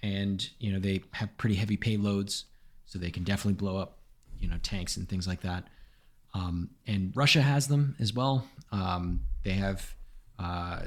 and 0.03 0.49
you 0.59 0.73
know 0.73 0.79
they 0.79 1.03
have 1.13 1.37
pretty 1.37 1.57
heavy 1.57 1.77
payloads, 1.77 2.45
so 2.87 2.99
they 2.99 3.11
can 3.11 3.25
definitely 3.25 3.55
blow 3.55 3.77
up, 3.77 3.99
you 4.39 4.49
know, 4.49 4.57
tanks 4.63 4.97
and 4.97 5.09
things 5.09 5.27
like 5.27 5.43
that. 5.43 5.65
Um, 6.35 6.71
and 6.87 7.15
Russia 7.15 7.43
has 7.43 7.69
them 7.69 7.97
as 7.99 8.13
well. 8.15 8.47
Um, 8.71 9.21
they 9.45 9.53
have 9.53 9.95
uh, 10.39 10.83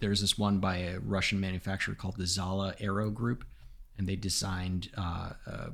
there's 0.00 0.20
this 0.20 0.36
one 0.36 0.58
by 0.58 0.78
a 0.78 0.98
Russian 0.98 1.40
manufacturer 1.40 1.94
called 1.94 2.16
the 2.16 2.26
Zala 2.26 2.74
Aero 2.80 3.10
Group, 3.10 3.44
and 3.96 4.08
they 4.08 4.16
designed 4.16 4.90
uh, 4.98 5.30
uh, 5.46 5.66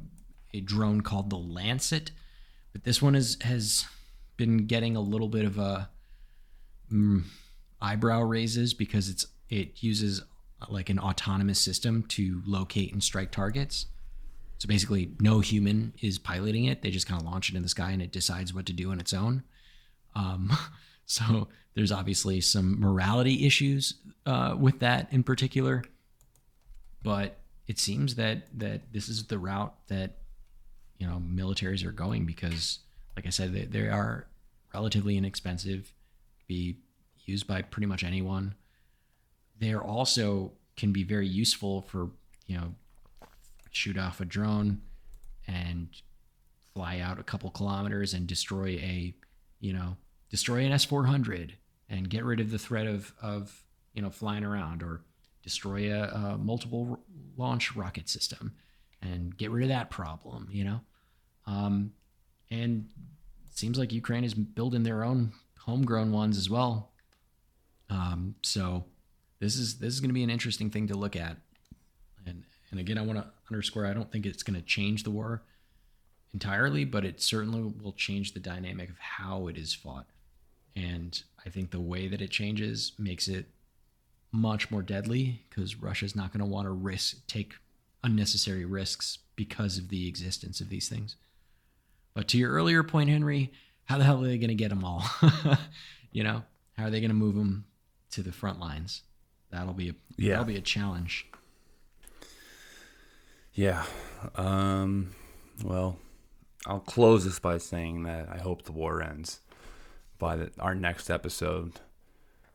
a 0.53 0.61
drone 0.61 1.01
called 1.01 1.31
the 1.31 1.37
Lancet. 1.37 2.11
But 2.73 2.85
this 2.85 3.01
one 3.01 3.15
is 3.15 3.39
has 3.43 3.87
been 4.39 4.67
getting 4.67 4.97
a 4.97 5.01
little 5.01 5.29
bit 5.29 5.45
of 5.45 5.59
a 5.59 5.91
eyebrow 7.83 8.23
raises 8.23 8.73
because 8.73 9.11
it's 9.11 9.27
it 9.51 9.83
uses 9.83 10.23
uh, 10.63 10.67
like 10.71 10.89
an 10.89 10.99
autonomous 10.99 11.61
system 11.61 12.05
to 12.09 12.43
locate 12.47 12.93
and 12.93 13.03
strike 13.03 13.31
targets. 13.31 13.87
So 14.59 14.67
basically, 14.67 15.13
no 15.21 15.41
human 15.41 15.93
is 16.01 16.19
piloting 16.19 16.65
it. 16.65 16.83
They 16.83 16.91
just 16.91 17.07
kind 17.07 17.21
of 17.21 17.27
launch 17.27 17.51
it 17.51 17.57
in 17.57 17.63
the 17.63 17.69
sky 17.69 17.93
and 17.93 18.03
it 18.03 18.11
decides 18.11 18.53
what 18.53 18.67
to 18.67 18.73
do 18.73 18.91
on 18.91 18.99
its 18.99 19.13
own. 19.13 19.45
Um, 20.17 20.51
so 21.07 21.49
there's 21.75 21.93
obviously 21.93 22.41
some 22.41 22.81
morality 22.81 23.47
issues 23.47 23.95
uh, 24.27 24.57
with 24.59 24.81
that 24.81 25.13
in 25.13 25.23
particular, 25.23 25.85
but 27.03 27.39
it 27.69 27.79
seems 27.79 28.17
that 28.17 28.49
that 28.59 28.93
this 28.93 29.09
is 29.09 29.27
the 29.27 29.39
route 29.39 29.75
that 29.89 30.17
you 30.99 31.07
know 31.07 31.23
militaries 31.25 31.85
are 31.85 31.93
going 31.93 32.27
because, 32.27 32.81
like 33.19 33.27
I 33.27 33.31
said, 33.31 33.53
they, 33.53 33.65
they 33.65 33.89
are 33.89 34.29
relatively 34.73 35.17
inexpensive, 35.17 35.93
be 36.47 36.77
used 37.25 37.49
by 37.49 37.63
pretty 37.63 37.87
much 37.87 38.05
anyone. 38.05 38.55
They're 39.59 39.83
also 39.83 40.53
can 40.77 40.93
be 40.93 41.03
very 41.03 41.27
useful 41.27 41.83
for 41.83 42.11
you 42.47 42.57
know 42.57 42.77
shoot 43.73 43.99
off 43.99 44.21
a 44.21 44.25
drone 44.25 44.83
and 45.49 45.89
fly 46.75 47.01
out 47.01 47.19
a 47.19 47.25
couple 47.25 47.51
kilometers 47.51 48.15
and 48.15 48.29
destroy 48.29 48.69
a 48.77 49.13
you 49.59 49.73
know 49.73 49.97
destroy 50.31 50.59
an 50.59 50.71
S400 50.71 51.55
and 51.91 52.09
get 52.09 52.23
rid 52.23 52.39
of 52.39 52.53
the 52.53 52.59
threat 52.59 52.87
of 52.87 53.13
of 53.21 53.65
you 53.95 54.01
know 54.01 54.11
flying 54.11 54.45
around 54.45 54.85
or 54.85 55.01
destroy 55.43 55.93
a, 55.93 56.05
a 56.05 56.39
multiple 56.39 57.01
launch 57.37 57.75
rocket 57.75 58.09
system 58.09 58.55
and 59.03 59.37
get 59.37 59.51
rid 59.51 59.65
of 59.65 59.71
that 59.71 59.91
problem 59.91 60.47
you 60.53 60.63
know 60.63 60.81
um, 61.49 61.91
and 62.51 62.89
seems 63.51 63.79
like 63.79 63.93
Ukraine 63.93 64.25
is 64.25 64.35
building 64.35 64.83
their 64.83 65.05
own 65.05 65.33
homegrown 65.61 66.13
ones 66.13 66.37
as 66.39 66.49
well 66.49 66.91
um, 67.91 68.35
so 68.43 68.85
this 69.41 69.57
is 69.57 69.79
this 69.79 69.95
is 69.95 70.01
going 70.01 70.11
to 70.11 70.15
be 70.15 70.23
an 70.23 70.31
interesting 70.31 70.71
thing 70.71 70.87
to 70.89 70.95
look 70.97 71.17
at 71.17 71.37
and 72.27 72.45
and 72.71 72.81
again 72.81 72.99
I 72.99 73.03
want 73.03 73.19
to 73.19 73.27
underscore 73.51 73.87
I 73.87 73.93
don't 73.93 74.11
think 74.11 74.27
it's 74.27 74.43
going 74.43 74.61
to 74.61 74.67
change 74.67 75.03
the 75.03 75.11
war 75.11 75.43
entirely, 76.33 76.85
but 76.85 77.05
it 77.05 77.21
certainly 77.21 77.73
will 77.83 77.93
change 77.93 78.33
the 78.33 78.41
dynamic 78.41 78.91
of 78.91 78.99
how 78.99 79.47
it 79.49 79.57
is 79.57 79.75
fought. 79.75 80.07
And 80.77 81.21
I 81.45 81.51
think 81.51 81.71
the 81.71 81.81
way 81.81 82.09
that 82.09 82.23
it 82.23 82.31
changes 82.31 82.93
makes 82.99 83.29
it 83.29 83.47
much 84.31 84.71
more 84.71 84.83
deadly 84.83 85.43
because 85.49 85.77
Russia's 85.77 86.15
not 86.15 86.33
going 86.33 86.41
to 86.41 86.47
want 86.47 86.67
to 86.67 86.71
risk 86.71 87.27
take 87.27 87.55
unnecessary 88.05 88.65
risks 88.65 89.19
because 89.35 89.79
of 89.79 89.89
the 89.89 90.07
existence 90.07 90.61
of 90.61 90.69
these 90.69 90.89
things. 90.89 91.17
But 92.19 92.27
to 92.31 92.37
your 92.37 92.51
earlier 92.51 92.83
point, 92.83 93.11
Henry, 93.11 93.53
how 93.85 93.97
the 93.97 94.03
hell 94.03 94.21
are 94.25 94.27
they 94.27 94.39
going 94.39 94.49
to 94.49 94.57
get 94.57 94.71
them 94.71 94.83
all? 94.85 95.05
you 96.11 96.25
know, 96.25 96.43
how 96.77 96.87
are 96.87 96.91
they 96.91 96.99
going 96.99 97.11
to 97.11 97.15
move 97.15 97.37
them 97.37 97.65
to 98.11 98.25
the 98.25 98.33
front 98.33 98.59
lines? 98.59 99.05
That'll 99.53 99.73
be 99.73 99.91
a 99.91 99.95
Yeah. 100.17 100.31
that'll 100.31 100.45
be 100.47 100.57
a 100.57 100.61
challenge. 100.61 101.29
Yeah. 103.55 103.85
Um, 104.35 105.13
well, 105.63 106.01
I'll 106.67 106.81
close 106.81 107.25
this 107.25 107.39
by 107.39 107.57
saying 107.59 108.03
that 108.03 108.29
I 108.29 108.39
hope 108.39 108.65
the 108.65 108.73
war 108.73 109.01
ends 109.01 109.39
by 110.19 110.35
the, 110.35 110.51
our 110.59 110.75
next 110.75 111.11
episode, 111.11 111.75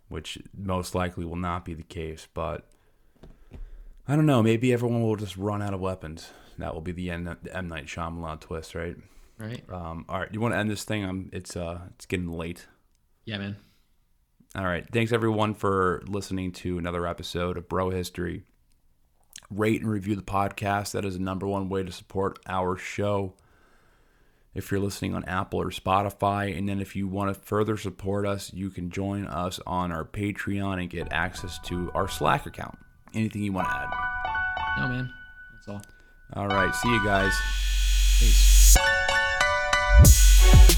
which 0.09 0.37
most 0.53 0.93
likely 0.93 1.23
will 1.23 1.37
not 1.37 1.63
be 1.63 1.73
the 1.73 1.83
case. 1.83 2.27
But 2.33 2.67
I 4.09 4.17
don't 4.17 4.25
know. 4.25 4.43
Maybe 4.43 4.73
everyone 4.73 5.03
will 5.03 5.15
just 5.15 5.37
run 5.37 5.61
out 5.61 5.73
of 5.73 5.79
weapons. 5.79 6.31
That 6.57 6.73
will 6.73 6.81
be 6.81 6.91
the 6.91 7.09
end. 7.09 7.29
Of 7.29 7.43
the 7.43 7.55
M 7.55 7.69
Night 7.69 7.85
Shyamalan 7.85 8.41
twist, 8.41 8.75
right? 8.75 8.97
Right? 9.37 9.63
Um, 9.69 10.05
all 10.07 10.19
right. 10.19 10.29
You 10.31 10.39
want 10.39 10.53
to 10.53 10.57
end 10.57 10.69
this 10.69 10.83
thing? 10.83 11.03
Um, 11.05 11.29
it's 11.33 11.55
uh, 11.55 11.79
it's 11.95 12.05
getting 12.05 12.29
late. 12.29 12.67
Yeah, 13.25 13.37
man. 13.37 13.57
All 14.55 14.65
right. 14.65 14.85
Thanks 14.91 15.11
everyone 15.11 15.55
for 15.55 16.03
listening 16.07 16.51
to 16.53 16.77
another 16.77 17.07
episode 17.07 17.57
of 17.57 17.67
Bro 17.67 17.89
History. 17.89 18.43
Rate 19.49 19.81
and 19.81 19.89
review 19.89 20.15
the 20.15 20.21
podcast. 20.21 20.91
That 20.91 21.05
is 21.05 21.15
the 21.15 21.23
number 21.23 21.47
one 21.47 21.69
way 21.69 21.83
to 21.83 21.91
support 21.91 22.39
our 22.47 22.77
show. 22.77 23.33
If 24.53 24.69
you're 24.69 24.79
listening 24.79 25.15
on 25.15 25.23
Apple 25.25 25.59
or 25.59 25.71
Spotify, 25.71 26.55
and 26.55 26.69
then 26.69 26.79
if 26.79 26.95
you 26.95 27.07
want 27.07 27.33
to 27.33 27.39
further 27.39 27.75
support 27.75 28.27
us, 28.27 28.53
you 28.53 28.69
can 28.69 28.91
join 28.91 29.25
us 29.25 29.59
on 29.65 29.91
our 29.91 30.05
Patreon 30.05 30.79
and 30.79 30.89
get 30.89 31.11
access 31.11 31.57
to 31.65 31.91
our 31.95 32.07
Slack 32.07 32.45
account. 32.45 32.77
Anything 33.15 33.41
you 33.41 33.51
want 33.51 33.67
to 33.67 33.75
add? 33.75 33.87
No, 34.77 34.87
man. 34.87 35.13
That's 35.53 35.67
all. 35.67 35.81
All 36.35 36.47
right. 36.47 36.73
See 36.75 36.89
you 36.89 37.03
guys. 37.03 37.33
Peace. 38.19 38.77
Yeah. 40.45 40.72